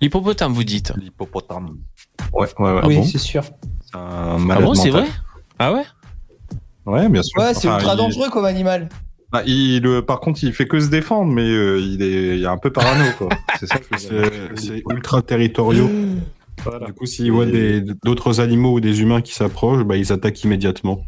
L'hippopotame, 0.00 0.52
vous 0.52 0.64
dites 0.64 0.92
L'hippopotame. 0.96 1.78
Ouais, 2.32 2.48
ouais, 2.58 2.72
ouais. 2.72 2.80
oui, 2.84 2.94
Ah 2.96 3.00
bon? 3.00 3.04
c'est 3.06 3.18
sûr. 3.18 3.44
C'est 3.44 3.96
un 3.96 4.50
Ah 4.50 4.60
bon, 4.60 4.74
c'est 4.74 4.90
vrai? 4.90 5.06
Ah 5.58 5.72
ouais? 5.72 5.84
Ouais, 6.84 7.08
bien 7.08 7.22
sûr. 7.22 7.40
Ouais, 7.40 7.54
c'est 7.54 7.68
Enfin, 7.68 7.78
ultra 7.78 7.94
il- 7.94 7.96
dangereux 7.96 8.28
comme 8.30 8.44
animal. 8.44 8.88
Bah, 9.32 9.42
il, 9.46 9.82
par 10.06 10.20
contre, 10.20 10.44
il 10.44 10.52
fait 10.52 10.66
que 10.66 10.78
se 10.78 10.88
défendre, 10.88 11.32
mais 11.32 11.42
euh, 11.42 11.80
il, 11.80 12.00
est, 12.02 12.36
il 12.38 12.42
est 12.44 12.46
un 12.46 12.58
peu 12.58 12.70
parano, 12.70 13.04
quoi. 13.18 13.28
C'est 13.60 13.66
ça 13.66 13.78
que 13.78 13.84
je 13.98 14.08
veux 14.08 14.20
dire. 14.22 14.30
C'est 14.54 14.66
c'est 14.66 14.82
ultra 14.90 15.20
territoriaux. 15.22 15.90
Voilà. 16.64 16.86
Du 16.86 16.92
coup, 16.94 17.06
s'ils 17.06 17.32
voient 17.32 17.44
des- 17.46 17.82
d'autres 18.04 18.40
animaux 18.40 18.74
ou 18.74 18.80
des 18.80 19.00
humains 19.02 19.20
qui 19.20 19.34
s'approchent, 19.34 19.82
bah, 19.84 19.96
ils 19.96 20.12
attaquent 20.12 20.42
immédiatement. 20.44 21.00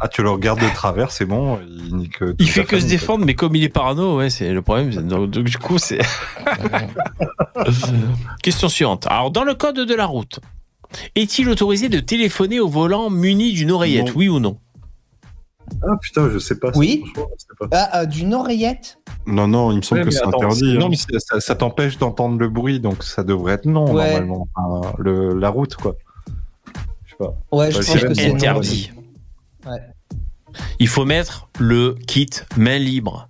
Ah, 0.00 0.08
tu 0.08 0.22
le 0.22 0.30
regardes 0.30 0.60
de 0.60 0.68
travers, 0.74 1.10
c'est 1.10 1.26
bon, 1.26 1.58
il 1.68 1.96
nique. 1.96 2.16
Il 2.38 2.48
fait 2.48 2.64
que 2.64 2.80
se 2.80 2.86
défendre, 2.86 3.26
mais 3.26 3.34
comme 3.34 3.54
il 3.54 3.62
est 3.64 3.68
parano, 3.68 4.16
ouais, 4.16 4.30
c'est 4.30 4.50
le 4.50 4.62
problème. 4.62 4.90
Donc, 5.06 5.30
donc, 5.30 5.44
du 5.44 5.58
coup, 5.58 5.76
c'est. 5.76 5.98
Question 8.42 8.68
suivante. 8.68 9.06
Alors, 9.10 9.30
dans 9.30 9.44
le 9.44 9.54
code 9.54 9.76
de 9.80 9.94
la 9.94 10.06
route, 10.06 10.40
est-il 11.14 11.48
autorisé 11.48 11.88
de 11.88 12.00
téléphoner 12.00 12.60
au 12.60 12.68
volant 12.68 13.10
muni 13.10 13.52
d'une 13.52 13.70
oreillette, 13.72 14.06
Non. 14.08 14.12
oui 14.16 14.28
ou 14.28 14.40
non? 14.40 14.58
Ah 15.82 15.96
putain, 16.00 16.30
je 16.30 16.38
sais 16.38 16.58
pas. 16.58 16.70
Oui. 16.74 17.02
franchement, 17.14 17.30
je 17.36 17.42
sais 17.42 17.68
pas. 17.68 17.68
Ah, 17.72 18.00
euh, 18.00 18.06
d'une 18.06 18.34
oreillette 18.34 18.98
Non, 19.26 19.48
non, 19.48 19.70
il 19.72 19.78
me 19.78 19.82
semble 19.82 20.00
Ouais, 20.02 20.06
que 20.06 20.10
c'est 20.12 20.24
interdit. 20.24 20.78
Non, 20.78 20.86
hein. 20.86 20.90
mais 20.90 21.40
ça, 21.40 21.54
t'empêche 21.54 21.98
d'entendre 21.98 22.38
le 22.38 22.48
bruit, 22.48 22.80
donc 22.80 23.02
ça 23.02 23.22
devrait 23.24 23.54
être 23.54 23.66
non, 23.66 23.92
Ouais. 23.92 24.20
normalement. 24.20 24.48
Enfin, 24.54 24.94
le, 24.98 25.34
la 25.34 25.48
route, 25.50 25.74
quoi. 25.76 25.94
Je 27.04 27.10
sais 27.10 27.16
pas. 27.18 27.34
Ouais, 27.52 27.70
je 27.70 27.78
Ouais, 27.78 27.84
pense 27.84 28.00
que 28.00 28.14
c'est 28.14 28.28
non. 28.28 28.34
Interdit. 28.34 28.92
Ouais. 29.66 29.80
Il 30.78 30.88
faut 30.88 31.04
mettre 31.04 31.48
le 31.58 31.94
kit 32.06 32.30
main 32.56 32.78
libre. 32.78 33.28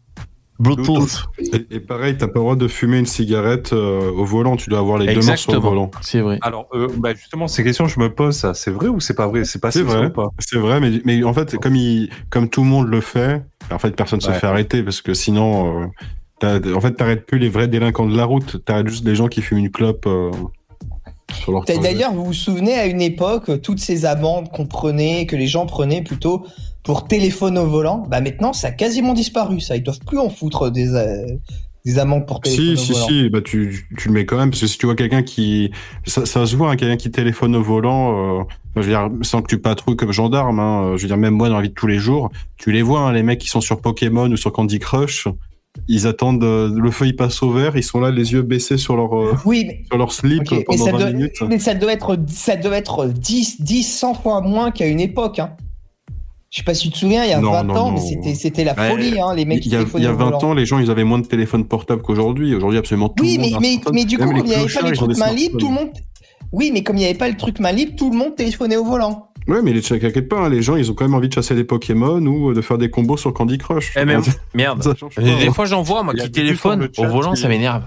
Bluetooth. 0.61 1.25
Et, 1.39 1.77
et 1.77 1.81
pareil, 1.81 2.17
t'as 2.17 2.29
pas 2.29 2.35
le 2.35 2.41
droit 2.41 2.57
de 2.57 2.69
fumer 2.69 2.99
une 2.99 3.07
cigarette 3.07 3.73
euh, 3.73 4.11
au 4.13 4.25
volant. 4.25 4.57
Tu 4.57 4.71
dois 4.71 4.79
avoir 4.79 4.99
les 4.99 5.13
deux 5.13 5.21
mains 5.23 5.37
sur 5.37 5.53
le 5.53 5.59
volant. 5.59 5.91
C'est 6.01 6.21
vrai. 6.21 6.39
Alors, 6.43 6.69
euh, 6.75 6.87
bah, 6.97 7.13
justement, 7.15 7.49
ces 7.49 7.65
questions, 7.65 7.89
je 7.89 7.99
me 7.99 8.09
pose 8.15 8.37
ça. 8.37 8.55
C'est 8.55 8.71
vrai 8.71 8.87
ou 8.89 9.01
c'est 9.01 9.15
pas 9.15 9.27
vrai? 9.27 9.45
C'est 9.45 9.61
pas 9.61 9.71
C'est 9.73 9.83
vrai. 9.83 10.07
ou 10.07 10.11
pas? 10.11 10.29
C'est 10.39 10.59
vrai, 10.59 10.79
mais, 10.81 10.93
mais 11.05 11.25
en 11.25 11.33
fait, 11.35 11.57
comme, 11.57 11.75
il, 11.75 12.09
comme 12.31 12.49
tout 12.49 12.63
le 12.63 12.69
monde 12.69 12.87
le 12.89 13.01
fait, 13.01 13.43
en 13.73 13.79
fait, 13.81 13.97
personne 13.97 14.21
se 14.21 14.29
Ouais. 14.31 14.39
fait 14.39 14.47
arrêter 14.47 14.83
parce 14.85 15.01
que 15.03 15.13
sinon, 15.13 15.83
euh, 16.45 16.75
en 16.75 16.81
fait, 16.81 16.93
t'arrêtes 16.93 17.27
plus 17.27 17.39
les 17.39 17.49
vrais 17.49 17.67
délinquants 17.69 18.07
de 18.07 18.17
la 18.17 18.25
route. 18.25 18.65
T'arrêtes 18.65 18.89
juste 18.89 19.05
des 19.05 19.15
gens 19.17 19.27
qui 19.29 19.43
fument 19.43 19.59
une 19.59 19.71
clope 19.71 20.07
euh, 20.07 20.31
sur 21.33 21.51
leur 21.53 21.65
trajet. 21.65 21.81
D'ailleurs, 21.81 22.13
vous 22.13 22.27
vous 22.27 22.33
souvenez 22.33 22.75
à 22.75 22.87
une 22.87 23.03
époque, 23.03 23.61
toutes 23.63 23.81
ces 23.81 24.05
amendes 24.05 24.51
qu'on 24.53 24.67
prenait, 24.67 25.27
que 25.27 25.35
les 25.35 25.47
gens 25.49 25.67
prenaient 25.67 26.03
plutôt 26.03 26.47
pour 26.85 27.09
téléphone 27.09 27.59
au 27.59 27.67
volant, 27.67 28.05
bah 28.09 28.21
maintenant 28.21 28.53
ça 28.53 28.69
a 28.69 28.71
quasiment 28.71 29.15
disparu. 29.15 29.61
Ça, 29.61 29.77
ils 29.77 29.83
doivent 29.83 30.01
plus 30.07 30.19
en 30.19 30.29
foutre 30.29 30.71
des, 30.71 30.95
euh, 30.95 31.27
des 31.85 31.99
amendes 31.99 32.27
pour 32.27 32.41
téléphone 32.41 32.67
Si, 32.67 32.73
au 32.73 32.77
si, 32.77 32.93
volant. 32.93 33.07
si, 33.07 33.29
bah 33.31 33.41
tu, 33.43 33.89
tu 33.99 34.09
le 34.09 34.15
mets 34.15 34.27
quand 34.27 34.37
même, 34.37 34.51
parce 34.51 34.61
que 34.61 34.67
si 34.67 34.79
tu 34.79 34.87
vois 34.87 34.95
quelqu'un 34.95 35.23
qui. 35.23 35.71
Ça, 36.07 36.27
ça 36.27 36.47
se 36.47 36.55
voit, 36.55 36.71
hein, 36.71 36.77
quelqu'un 36.77 36.97
qui 36.97 37.11
téléphone 37.11 37.57
au 37.57 37.63
volant, 37.63 38.41
euh, 38.41 38.43
je 38.77 38.83
veux 38.83 38.89
dire, 38.89 39.09
sans 39.23 39.41
que 39.43 39.49
tu 39.49 39.59
patrouilles 39.59 39.97
comme 39.97 40.13
gendarme, 40.13 40.61
hein, 40.61 40.85
euh, 40.85 40.97
je 40.97 41.03
veux 41.03 41.09
dire, 41.09 41.17
même 41.17 41.35
moi 41.35 41.49
dans 41.49 41.57
la 41.57 41.63
vie 41.63 41.71
de 41.71 41.75
tous 41.75 41.87
les 41.87 41.99
jours, 41.99 42.31
tu 42.59 42.71
les 42.71 42.83
vois, 42.83 43.01
hein, 43.01 43.13
les 43.13 43.23
mecs 43.23 43.41
qui 43.41 43.49
sont 43.49 43.63
sur 43.63 43.81
Pokémon 43.81 44.31
ou 44.31 44.37
sur 44.37 44.53
Candy 44.53 44.79
Crush, 44.79 45.27
ils 45.89 46.07
attendent, 46.07 46.45
euh, 46.45 46.71
le 46.75 46.91
feu 46.91 47.07
il 47.07 47.17
passe 47.17 47.43
au 47.43 47.51
vert, 47.51 47.77
ils 47.77 47.83
sont 47.83 48.01
là, 48.01 48.11
les 48.11 48.33
yeux 48.33 48.43
baissés 48.43 48.79
sur 48.79 48.97
leur, 48.97 49.19
euh, 49.19 49.35
Oui, 49.45 49.65
mais, 49.67 49.83
sur 49.87 49.99
leur 49.99 50.13
slip 50.13 50.43
euh, 50.53 50.57
mais 50.59 50.65
pendant 50.65 50.85
ça, 50.85 50.93
20 50.93 50.99
doit, 50.99 51.11
minutes. 51.11 51.43
mais 51.49 51.59
ça 51.59 51.75
doit 51.75 51.93
être, 51.93 52.17
ça 52.29 52.57
doit 52.57 52.77
être 52.77 53.07
10, 53.07 53.61
10, 53.61 53.83
100 53.83 54.15
fois 54.15 54.41
moins 54.41 54.71
qu'à 54.71 54.87
une 54.87 55.01
époque. 55.01 55.41
Hein. 55.41 55.51
Je 56.55 56.61
sais 56.61 56.65
pas 56.65 56.73
si 56.73 56.87
tu 56.87 56.93
te 56.93 56.99
souviens, 56.99 57.25
il 57.25 57.31
y 57.31 57.33
a 57.33 57.41
Non, 57.41 57.51
20 57.51 57.65
non, 57.65 57.75
ans, 57.75 57.91
mais 57.91 57.99
non. 57.99 58.07
c'était, 58.07 58.35
c'était 58.37 58.63
la 58.63 58.75
Ouais, 58.77 58.89
folie, 58.89 59.19
hein, 59.21 59.35
les 59.35 59.45
mecs 59.45 59.67
Il 59.67 59.73
y 59.73 59.75
a, 59.75 59.81
il 59.81 59.83
y 59.83 59.85
a 59.85 59.89
téléphonaient 59.91 60.07
au 60.07 60.17
20 60.17 60.25
volant. 60.27 60.39
ans, 60.51 60.55
les 60.55 60.67
gens, 60.67 60.79
ils 60.79 60.89
avaient 60.89 61.03
moins 61.03 61.19
de 61.19 61.27
téléphones 61.27 61.65
portables 61.67 62.01
qu'aujourd'hui. 62.01 62.55
Aujourd'hui, 62.55 62.79
absolument 62.79 63.09
tout 63.09 63.25
Oui, 63.25 63.39
le 63.39 63.43
monde 63.43 63.51
mais, 63.51 63.57
un 63.57 63.61
mais, 63.61 63.93
mais 63.93 64.05
du 64.05 64.19
coup, 64.19 64.25
comme 64.29 64.37
il 64.37 64.45
n'y 64.45 64.55
avait 64.55 64.73
pas 64.73 64.83
les 64.89 64.93
trucs 64.97 65.19
main 65.19 65.33
libre, 65.33 65.59
tout 65.59 65.67
le 65.67 65.75
monde. 65.75 65.89
Oui, 66.53 66.71
mais 66.73 66.85
comme 66.85 66.95
il 66.95 67.01
n'y 67.01 67.07
avait 67.07 67.19
pas 67.19 67.29
le 67.29 67.37
truc 67.37 67.59
main 67.59 67.73
libre, 67.73 67.95
tout 67.97 68.09
le 68.09 68.17
monde 68.17 68.37
téléphonait 68.37 68.77
au 68.77 68.85
volant. 68.85 69.31
Ouais, 69.49 69.63
mais 69.63 69.73
les 69.73 69.83
t'inquiète 69.83 70.29
pas, 70.29 70.43
hein, 70.43 70.49
les 70.49 70.63
gens, 70.63 70.77
ils 70.77 70.93
ont 70.93 70.95
quand 70.95 71.05
même 71.05 71.15
envie 71.15 71.29
de 71.29 71.35
chasser 71.35 71.57
des 71.57 71.65
Pokémon 71.65 72.25
ou 72.25 72.55
de 72.55 72.61
faire 72.61 72.79
des 72.79 72.89
combos 72.89 73.17
sur 73.17 73.35
Candy 73.35 73.59
Crush. 73.59 73.93
Eh, 73.97 74.05
merde. 74.05 74.25
Ça 74.81 74.95
change 74.95 75.17
pas, 75.17 75.23
Des 75.23 75.51
fois, 75.51 75.65
j'en 75.65 75.83
vois, 75.83 76.05
moi, 76.05 76.15
qui 76.15 76.31
téléphone 76.31 76.89
au 76.99 77.07
volant, 77.09 77.35
ça 77.35 77.49
m'énerve. 77.49 77.83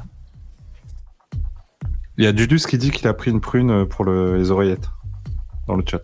Il 2.18 2.26
y 2.26 2.28
a 2.28 2.34
Dudus 2.34 2.60
qui 2.68 2.78
dit 2.78 2.92
qu'il 2.92 3.08
a 3.08 3.14
pris 3.14 3.32
une 3.32 3.40
prune 3.40 3.86
pour 3.86 4.04
le- 4.04 4.36
les 4.38 4.52
oreillettes 4.52 4.90
dans 5.70 5.76
le 5.76 5.84
chat. 5.90 6.02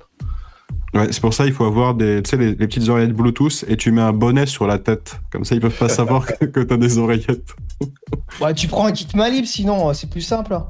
Ouais, 0.94 1.08
c'est 1.12 1.22
pour 1.22 1.34
ça 1.34 1.46
il 1.48 1.54
faut 1.54 1.66
avoir 1.66 1.96
des, 1.96 2.22
tu 2.22 2.30
sais, 2.30 2.38
les, 2.38 2.50
les 2.54 2.68
petites 2.68 2.88
oreillettes 2.88 3.14
Bluetooth 3.14 3.66
et 3.68 3.78
tu 3.78 3.92
mets 3.92 4.02
un 4.02 4.14
bonnet 4.14 4.46
sur 4.46 4.68
la 4.68 4.78
tête. 4.78 5.20
Comme 5.32 5.44
ça, 5.44 5.56
ils 5.56 5.62
peuvent 5.62 5.76
pas 5.78 5.90
savoir 6.02 6.26
que, 6.28 6.46
que 6.46 6.60
t'as 6.60 6.78
des 6.78 6.98
oreillettes. 7.00 7.56
Ouais, 8.40 8.54
tu 8.54 8.68
prends 8.68 8.86
un 8.86 8.92
kit 8.92 9.08
main 9.16 9.30
libre, 9.30 9.48
sinon 9.48 9.90
euh, 9.90 9.94
c'est 9.94 10.10
plus 10.10 10.22
simple. 10.22 10.54
hein. 10.54 10.68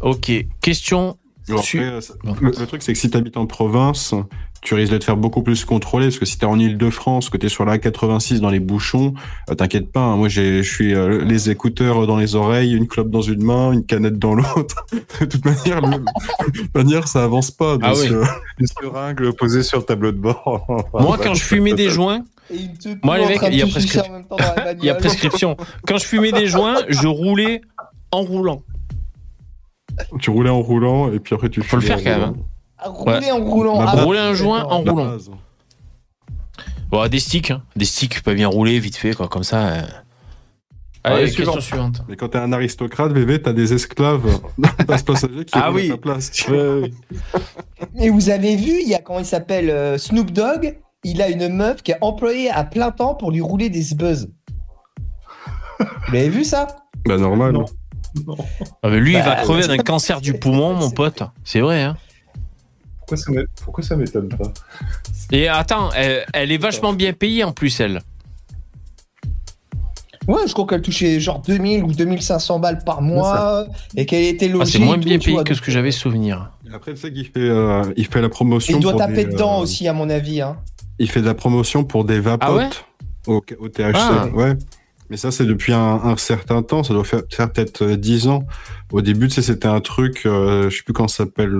Ok, 0.00 0.30
question. 0.60 1.18
Après, 1.50 1.78
euh, 1.80 2.00
le, 2.40 2.50
le 2.58 2.66
truc, 2.66 2.82
c'est 2.82 2.92
que 2.92 2.98
si 2.98 3.10
t'habites 3.10 3.36
en 3.36 3.46
province, 3.46 4.14
tu 4.62 4.74
risques 4.74 4.92
de 4.92 4.98
te 4.98 5.04
faire 5.04 5.16
beaucoup 5.16 5.42
plus 5.42 5.64
contrôler. 5.64 6.06
Parce 6.06 6.18
que 6.18 6.24
si 6.24 6.38
t'es 6.38 6.46
en 6.46 6.58
Ile-de-France, 6.58 7.28
que 7.30 7.36
t'es 7.36 7.48
sur 7.48 7.64
la 7.64 7.78
86 7.78 8.40
dans 8.40 8.48
les 8.48 8.60
bouchons, 8.60 9.12
euh, 9.50 9.54
t'inquiète 9.54 9.90
pas. 9.90 10.00
hein, 10.00 10.16
moi, 10.16 10.28
j'ai, 10.28 10.62
je 10.62 10.72
suis 10.72 10.94
euh, 10.94 11.24
les 11.24 11.50
écouteurs 11.50 12.06
dans 12.06 12.16
les 12.16 12.36
oreilles, 12.36 12.72
une 12.74 12.86
clope 12.86 13.10
dans 13.10 13.22
une 13.22 13.42
main, 13.42 13.72
une 13.72 13.84
canette 13.84 14.18
dans 14.20 14.34
l'autre. 14.34 14.86
de 15.20 15.24
toute 15.26 15.44
manière, 15.44 15.80
le- 15.80 15.98
de 15.98 16.58
toute 16.58 16.74
manière, 16.74 17.08
ça 17.08 17.24
avance 17.24 17.50
pas. 17.50 17.76
Ah 17.82 17.92
oui. 17.96 18.08
euh, 18.12 18.24
Une 18.58 18.66
seringue 18.66 19.30
posée 19.32 19.62
sur 19.64 19.78
le 19.78 19.84
tableau 19.84 20.12
de 20.12 20.18
bord. 20.18 20.64
Moi, 20.94 21.18
quand 21.22 21.34
je 21.34 21.42
fumais 21.42 21.74
des 21.74 21.88
joints, 21.90 22.22
Moi, 23.02 23.18
les 23.18 23.26
mecs, 23.26 23.40
il 23.48 23.54
y 23.54 23.62
il 24.78 24.84
y 24.84 24.90
a 24.90 24.94
prescription. 24.94 25.56
Quand 25.86 25.98
je 25.98 26.04
fumais 26.06 26.30
des 26.32 26.46
joints, 26.46 26.76
je 26.88 27.08
roulais 27.08 27.62
en 28.12 28.22
roulant. 28.22 28.62
tu 30.20 30.30
roulais 30.30 30.50
en 30.50 30.60
roulant 30.62 31.12
et 31.12 31.18
puis 31.18 31.34
après 31.34 31.48
tu 31.48 31.62
Faut 31.62 31.76
le 31.76 31.82
faire 31.82 32.02
quand 32.02 32.18
même. 32.18 32.34
Rouler 32.86 33.30
en 33.32 33.44
roulant. 33.44 33.78
Ma 33.82 33.90
Ah, 33.90 33.96
base. 33.96 34.04
Rouler 34.04 34.18
un 34.18 34.34
joint 34.34 34.64
en 34.64 34.82
La 34.84 34.90
roulant. 34.90 35.04
base. 35.06 35.30
Bon, 36.90 37.08
des 37.08 37.18
sticks, 37.20 37.50
hein. 37.50 37.62
des 37.76 37.84
sticks 37.86 38.22
pas 38.22 38.34
bien 38.34 38.48
roulés, 38.48 38.78
vite 38.78 38.96
fait, 38.96 39.14
quoi, 39.14 39.28
comme 39.28 39.44
ça. 39.44 39.66
euh. 39.68 39.82
Allez, 41.04 41.16
Allez, 41.16 41.24
question 41.26 41.44
suivant. 41.52 41.60
suivante. 41.60 42.02
Mais 42.08 42.14
quand 42.16 42.28
t'es 42.28 42.38
un 42.38 42.52
aristocrate, 42.52 43.10
VV, 43.12 43.42
t'as 43.42 43.52
des 43.52 43.72
esclaves 43.74 44.40
dans 44.58 44.68
passe 44.86 45.02
passager 45.02 45.44
qui 45.44 45.52
Ah 45.54 45.72
oui. 45.72 45.88
ta 45.88 45.96
place. 45.96 46.30
Et 47.98 48.08
vous 48.10 48.28
avez 48.30 48.54
vu, 48.56 48.80
il 48.82 48.88
y 48.88 48.94
a 48.94 48.98
comment 49.00 49.18
il 49.18 49.24
s'appelle 49.26 49.68
euh, 49.70 49.98
Snoop 49.98 50.30
Dogg, 50.30 50.78
il 51.02 51.20
a 51.20 51.28
une 51.28 51.48
meuf 51.48 51.82
qui 51.82 51.90
est 51.90 51.98
employée 52.02 52.50
à 52.50 52.62
plein 52.62 52.92
temps 52.92 53.14
pour 53.16 53.32
lui 53.32 53.40
rouler 53.40 53.68
des 53.68 53.94
buzz. 53.96 54.30
Vous 55.80 55.86
avez 56.16 56.28
vu 56.28 56.44
ça? 56.44 56.68
Bah 57.04 57.16
normal. 57.18 57.52
Non. 57.52 57.64
Ah, 58.82 58.88
mais 58.90 59.00
lui, 59.00 59.14
il 59.14 59.18
Bah, 59.18 59.24
va 59.24 59.34
crever 59.36 59.66
d'un 59.66 59.78
cancer 59.78 60.20
du 60.20 60.34
poumon, 60.34 60.74
mon 60.74 60.90
pote. 60.90 61.22
C'est 61.42 61.60
vrai, 61.60 61.82
hein. 61.82 61.96
Pourquoi 63.64 63.84
ça 63.84 63.96
m'étonne 63.96 64.28
pas 64.28 64.52
Et 65.30 65.48
attends, 65.48 65.90
elle, 65.94 66.24
elle 66.32 66.52
est 66.52 66.58
vachement 66.58 66.92
bien 66.92 67.12
payée 67.12 67.44
en 67.44 67.52
plus, 67.52 67.80
elle. 67.80 68.00
Ouais, 70.28 70.42
je 70.46 70.52
crois 70.52 70.66
qu'elle 70.66 70.82
touchait 70.82 71.18
genre 71.18 71.42
2000 71.42 71.82
ou 71.82 71.92
2500 71.92 72.60
balles 72.60 72.84
par 72.84 73.02
mois 73.02 73.66
et 73.96 74.06
qu'elle 74.06 74.22
était 74.24 74.46
Ah, 74.48 74.52
logée. 74.52 74.72
c'est 74.72 74.78
moins 74.78 74.96
bien 74.98 75.18
payé 75.18 75.42
que 75.44 75.54
ce 75.54 75.60
que 75.60 75.72
j'avais 75.72 75.90
souvenir. 75.90 76.52
Après, 76.72 76.94
tu 76.94 77.00
sais 77.00 77.12
qu'il 77.12 77.26
fait, 77.26 77.32
euh, 77.40 77.82
il 77.96 78.06
fait 78.06 78.22
la 78.22 78.28
promotion. 78.28 78.78
Il 78.78 78.80
doit 78.80 78.92
pour 78.92 79.00
taper 79.00 79.24
des, 79.24 79.32
dedans 79.32 79.58
euh, 79.58 79.62
aussi, 79.64 79.88
à 79.88 79.92
mon 79.92 80.08
avis. 80.08 80.40
Hein. 80.40 80.56
Il 80.98 81.10
fait 81.10 81.20
de 81.20 81.26
la 81.26 81.34
promotion 81.34 81.84
pour 81.84 82.04
des 82.04 82.20
vapotes 82.20 82.48
Ah 82.48 82.54
ouais 82.54 82.68
au, 83.26 83.42
au 83.58 83.68
THC. 83.68 83.94
Ah. 83.94 84.28
Ouais. 84.32 84.54
Mais 85.10 85.16
ça, 85.16 85.30
c'est 85.30 85.44
depuis 85.44 85.72
un, 85.74 86.00
un 86.04 86.16
certain 86.16 86.62
temps. 86.62 86.82
Ça 86.82 86.94
doit 86.94 87.04
faire, 87.04 87.22
faire 87.30 87.52
peut-être 87.52 87.82
euh, 87.82 87.96
10 87.96 88.28
ans. 88.28 88.44
Au 88.92 89.02
début, 89.02 89.28
tu 89.28 89.34
sais, 89.34 89.42
c'était 89.42 89.68
un 89.68 89.80
truc, 89.80 90.22
euh, 90.24 90.70
je 90.70 90.76
sais 90.76 90.82
plus 90.82 90.94
comment 90.94 91.08
ça 91.08 91.24
s'appelle, 91.24 91.58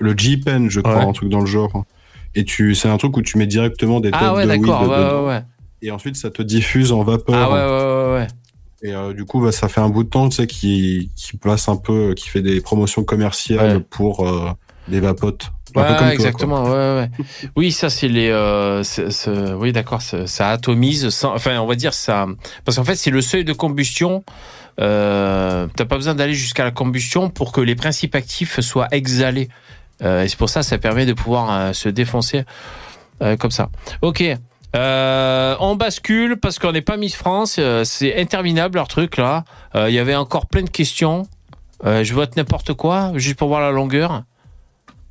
le, 0.00 0.10
le 0.12 0.14
G-Pen, 0.18 0.70
je 0.70 0.80
crois, 0.80 0.96
Ouais. 0.98 1.04
un 1.04 1.12
truc 1.12 1.28
dans 1.28 1.40
le 1.40 1.46
genre. 1.46 1.84
Et 2.34 2.44
tu, 2.44 2.74
c'est 2.74 2.88
un 2.88 2.96
truc 2.98 3.16
où 3.16 3.22
tu 3.22 3.38
mets 3.38 3.46
directement 3.46 4.00
des 4.00 4.10
têtes 4.10 4.20
Ah 4.22 4.34
ouais, 4.34 4.44
de 4.46 4.50
weed 4.50 4.60
d'accord, 4.60 4.82
ouais, 4.88 4.96
dedans. 4.98 5.26
ouais. 5.26 5.42
Et 5.82 5.90
ensuite, 5.90 6.16
ça 6.16 6.30
te 6.30 6.42
diffuse 6.42 6.92
en 6.92 7.02
vapeur. 7.02 7.34
Ah 7.34 7.48
ouais, 7.50 8.14
ouais, 8.14 8.18
ouais. 8.20 8.26
Et 8.82 8.94
euh, 8.94 9.14
du 9.14 9.24
coup, 9.24 9.40
bah, 9.40 9.52
ça 9.52 9.68
fait 9.68 9.80
un 9.80 9.88
bout 9.88 10.04
de 10.04 10.08
temps, 10.10 10.28
tu 10.28 10.36
sais, 10.36 10.46
qui 10.46 11.10
qui 11.16 11.36
passe 11.38 11.68
un 11.68 11.76
peu, 11.76 12.12
qui 12.14 12.28
fait 12.28 12.42
des 12.42 12.60
promotions 12.60 13.04
commerciales 13.04 13.80
pour 13.82 14.26
euh, 14.28 14.50
des 14.88 15.00
vapotes. 15.00 15.50
Un 15.74 15.80
Ouais, 15.80 15.86
peu 15.88 15.94
comme 15.94 16.04
toi, 16.04 16.12
exactement. 16.14 16.64
ouais, 16.64 16.70
ouais. 16.70 17.10
Oui, 17.56 17.72
ça 17.72 17.88
c'est 17.90 18.08
les. 18.08 18.28
euh, 18.30 18.82
c'est- 18.82 19.10
c'est- 19.10 19.52
oui, 19.54 19.72
d'accord. 19.72 20.00
Ça, 20.02 20.26
ça 20.26 20.50
atomise. 20.50 21.08
sans- 21.10 21.34
enfin, 21.34 21.58
on 21.60 21.66
va 21.66 21.74
dire 21.74 21.94
ça. 21.94 22.26
Parce 22.64 22.76
qu'en 22.76 22.84
fait, 22.84 22.96
c'est 22.96 23.10
le 23.10 23.20
seuil 23.22 23.44
de 23.44 23.52
combustion. 23.54 24.24
Euh, 24.80 25.66
T'as 25.76 25.84
pas 25.86 25.96
besoin 25.96 26.14
d'aller 26.14 26.34
jusqu'à 26.34 26.64
la 26.64 26.70
combustion 26.70 27.30
pour 27.30 27.52
que 27.52 27.60
les 27.60 27.74
principes 27.74 28.14
actifs 28.14 28.60
soient 28.60 28.88
exhalés. 28.90 29.48
Euh, 30.02 30.24
et 30.24 30.28
c'est 30.28 30.36
pour 30.36 30.50
ça, 30.50 30.62
ça 30.62 30.78
permet 30.78 31.06
de 31.06 31.12
pouvoir 31.12 31.50
euh, 31.50 31.72
se 31.72 31.88
défoncer 31.88 32.44
euh, 33.22 33.36
comme 33.36 33.50
ça. 33.50 33.70
Ok. 34.02 34.22
On 34.74 35.76
bascule 35.76 36.36
parce 36.36 36.58
qu'on 36.58 36.72
n'est 36.72 36.82
pas 36.82 36.98
Miss 36.98 37.16
France. 37.16 37.58
c'est 37.84 38.20
interminable 38.20 38.76
leur 38.76 38.88
truc 38.88 39.16
là. 39.16 39.44
Il 39.74 39.88
y 39.88 39.98
avait 39.98 40.14
encore 40.14 40.44
plein 40.46 40.62
de 40.62 40.68
questions. 40.68 41.26
Je 41.82 42.12
vote 42.12 42.36
n'importe 42.36 42.74
quoi 42.74 43.12
juste 43.14 43.38
pour 43.38 43.48
voir 43.48 43.62
la 43.62 43.70
longueur. 43.70 44.24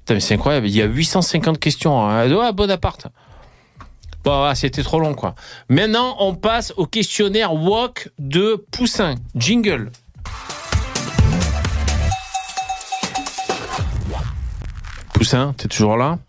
C'est 0.07 0.35
incroyable. 0.35 0.67
Il 0.67 0.75
y 0.75 0.83
a 0.83 0.85
850 0.85 1.59
questions. 1.59 1.99
Hein. 1.99 2.31
Ouais, 2.31 2.53
Bonaparte. 2.53 3.07
Bon, 4.23 4.47
ouais, 4.47 4.53
c'était 4.53 4.83
trop 4.83 4.99
long, 4.99 5.15
quoi. 5.15 5.33
Maintenant, 5.67 6.15
on 6.19 6.35
passe 6.35 6.71
au 6.77 6.85
questionnaire 6.85 7.55
Walk 7.55 8.09
de 8.19 8.63
Poussin. 8.71 9.15
Jingle. 9.35 9.91
Poussin, 15.25 15.55
t'es 15.57 15.67
toujours 15.67 15.97
là? 15.97 16.19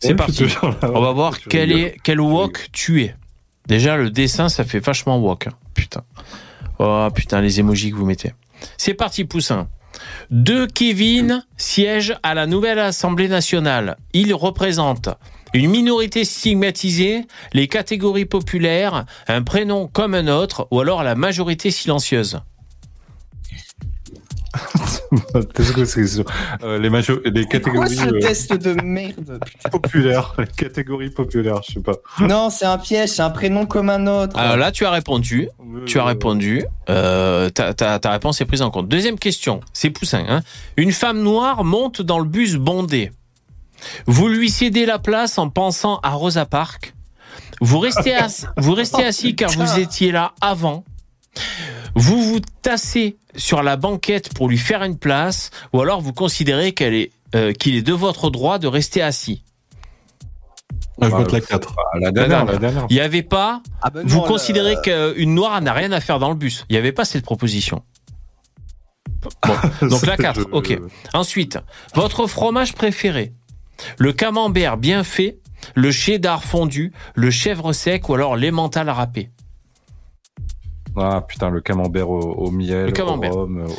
C'est 0.00 0.14
parti. 0.14 0.46
On 0.82 1.00
va 1.02 1.12
voir 1.12 1.34
Je 1.34 1.46
quel, 1.50 1.72
est, 1.72 1.98
quel 2.02 2.18
wok 2.18 2.70
tu 2.72 3.02
es. 3.02 3.14
Déjà, 3.66 3.98
le 3.98 4.08
dessin, 4.08 4.48
ça 4.48 4.64
fait 4.64 4.78
vachement 4.78 5.18
wok. 5.18 5.48
hein. 5.48 5.52
Putain. 5.74 6.04
Oh 6.78 7.06
putain, 7.14 7.42
les 7.42 7.60
émojis 7.60 7.90
que 7.90 7.96
vous 7.96 8.06
mettez. 8.06 8.32
C'est 8.78 8.94
parti, 8.94 9.26
Poussin. 9.26 9.68
Deux 10.30 10.66
Kevin 10.66 11.44
siègent 11.58 12.16
à 12.22 12.32
la 12.32 12.46
nouvelle 12.46 12.78
Assemblée 12.78 13.28
nationale. 13.28 13.98
Ils 14.14 14.32
représentent 14.32 15.10
une 15.52 15.68
minorité 15.68 16.24
stigmatisée, 16.24 17.26
les 17.52 17.68
catégories 17.68 18.24
populaires, 18.24 19.04
un 19.28 19.42
prénom 19.42 19.86
comme 19.86 20.14
un 20.14 20.28
autre, 20.28 20.66
ou 20.70 20.80
alors 20.80 21.02
la 21.02 21.14
majorité 21.14 21.70
silencieuse. 21.70 22.40
Euh, 26.62 26.78
les, 26.78 26.90
majo- 26.90 27.20
les 27.24 27.42
C'est 27.42 27.48
quoi 27.48 27.58
catégories 27.60 27.96
ce 27.96 28.06
euh, 28.06 28.18
test 28.20 28.52
de 28.52 28.72
merde 28.82 29.38
les 30.38 30.46
catégories 30.46 31.10
populaires, 31.10 31.60
je 31.66 31.74
sais 31.74 31.80
pas. 31.80 31.94
Non, 32.20 32.50
c'est 32.50 32.64
un 32.66 32.78
piège, 32.78 33.10
c'est 33.10 33.22
un 33.22 33.30
prénom 33.30 33.66
comme 33.66 33.90
un 33.90 34.06
autre. 34.06 34.36
Alors 34.38 34.56
là, 34.56 34.72
tu 34.72 34.84
as 34.84 34.90
répondu. 34.90 35.48
Tu 35.86 35.98
as 35.98 36.04
répondu. 36.04 36.64
Euh, 36.90 37.50
ta, 37.50 37.74
ta- 37.74 37.98
ta 37.98 38.10
réponse 38.12 38.40
est 38.40 38.44
prise 38.44 38.62
en 38.62 38.70
compte. 38.70 38.88
Deuxième 38.88 39.18
question. 39.18 39.60
C'est 39.72 39.90
Poussin. 39.90 40.24
Hein 40.28 40.42
Une 40.76 40.92
femme 40.92 41.20
noire 41.20 41.64
monte 41.64 42.02
dans 42.02 42.18
le 42.18 42.24
bus 42.28 42.56
bondé. 42.56 43.10
Vous 44.06 44.28
lui 44.28 44.50
cédez 44.50 44.86
la 44.86 44.98
place 44.98 45.38
en 45.38 45.50
pensant 45.50 45.98
à 46.02 46.10
Rosa 46.10 46.46
Parks. 46.46 46.94
Vous 47.60 47.78
restez, 47.78 48.14
vous 48.56 48.74
restez 48.74 49.04
assis 49.04 49.36
car 49.36 49.50
vous 49.50 49.78
étiez 49.78 50.10
là 50.12 50.32
avant. 50.40 50.84
Vous 51.94 52.22
vous 52.22 52.40
tassez 52.62 53.16
sur 53.36 53.62
la 53.62 53.76
banquette 53.76 54.32
pour 54.34 54.48
lui 54.48 54.58
faire 54.58 54.82
une 54.82 54.98
place, 54.98 55.50
ou 55.72 55.80
alors 55.80 56.00
vous 56.00 56.12
considérez 56.12 56.72
qu'elle 56.72 56.94
est, 56.94 57.12
euh, 57.34 57.52
qu'il 57.52 57.74
est 57.76 57.82
de 57.82 57.92
votre 57.92 58.30
droit 58.30 58.58
de 58.58 58.66
rester 58.66 59.02
assis. 59.02 59.42
Ah, 61.00 61.06
je 61.06 61.10
vote 61.10 61.32
la 61.32 61.40
4. 61.40 61.74
Ah, 61.76 61.98
la 61.98 62.10
dernière, 62.12 62.44
la 62.44 62.56
dernière. 62.58 62.86
Il 62.88 62.94
n'y 62.94 63.00
avait 63.00 63.22
pas. 63.22 63.60
Ah 63.82 63.90
ben 63.90 64.02
Vous 64.06 64.18
non, 64.20 64.24
considérez 64.26 64.76
le- 64.86 65.12
qu'une 65.14 65.34
noire 65.34 65.60
n'a 65.60 65.72
rien 65.72 65.90
à 65.92 66.00
faire 66.00 66.18
dans 66.20 66.28
le 66.30 66.36
bus. 66.36 66.64
Il 66.68 66.74
n'y 66.74 66.78
avait 66.78 66.92
pas 66.92 67.04
cette 67.04 67.24
proposition. 67.24 67.82
Bon, 69.46 69.54
donc 69.88 70.06
la 70.06 70.16
4, 70.16 70.40
Je- 70.40 70.44
ok. 70.52 70.78
Ensuite, 71.12 71.58
votre 71.94 72.26
fromage 72.26 72.74
préféré 72.74 73.32
Le 73.98 74.12
camembert 74.12 74.76
bien 74.76 75.02
fait, 75.02 75.38
le 75.74 75.90
cheddar 75.90 76.44
fondu, 76.44 76.92
le 77.14 77.30
chèvre 77.30 77.72
sec 77.72 78.08
ou 78.08 78.14
alors 78.14 78.36
l'emmental 78.36 78.88
râpé. 78.88 79.30
Ah 80.96 81.20
putain, 81.26 81.50
le 81.50 81.60
camembert 81.60 82.08
au, 82.10 82.20
au 82.20 82.50
miel. 82.50 82.86
Le 82.86 82.92
camembert. 82.92 83.34
Au 83.36 83.40
rhum, 83.42 83.64
au- 83.66 83.70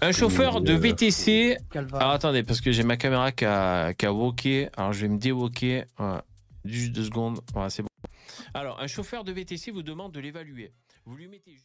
Un 0.00 0.12
chauffeur 0.12 0.60
de 0.60 0.72
euh, 0.72 0.76
VTC. 0.78 1.56
Alors 1.92 2.10
attendez, 2.10 2.42
parce 2.42 2.60
que 2.60 2.72
j'ai 2.72 2.82
ma 2.82 2.96
caméra 2.96 3.30
qui 3.32 3.44
a, 3.44 3.94
qui 3.94 4.06
a 4.06 4.12
woké. 4.12 4.68
Alors 4.76 4.92
je 4.92 5.02
vais 5.02 5.08
me 5.08 5.18
déwoker. 5.18 5.84
Voilà. 5.98 6.24
Juste 6.64 6.92
deux 6.92 7.04
secondes. 7.04 7.40
Voilà, 7.52 7.70
c'est 7.70 7.82
bon. 7.82 7.88
Alors, 8.54 8.80
un 8.80 8.86
chauffeur 8.86 9.22
de 9.24 9.32
VTC 9.32 9.70
vous 9.70 9.82
demande 9.82 10.12
de 10.12 10.20
l'évaluer. 10.20 10.72
Vous 11.06 11.14
lui 11.16 11.28
mettez 11.28 11.50
juste. 11.52 11.62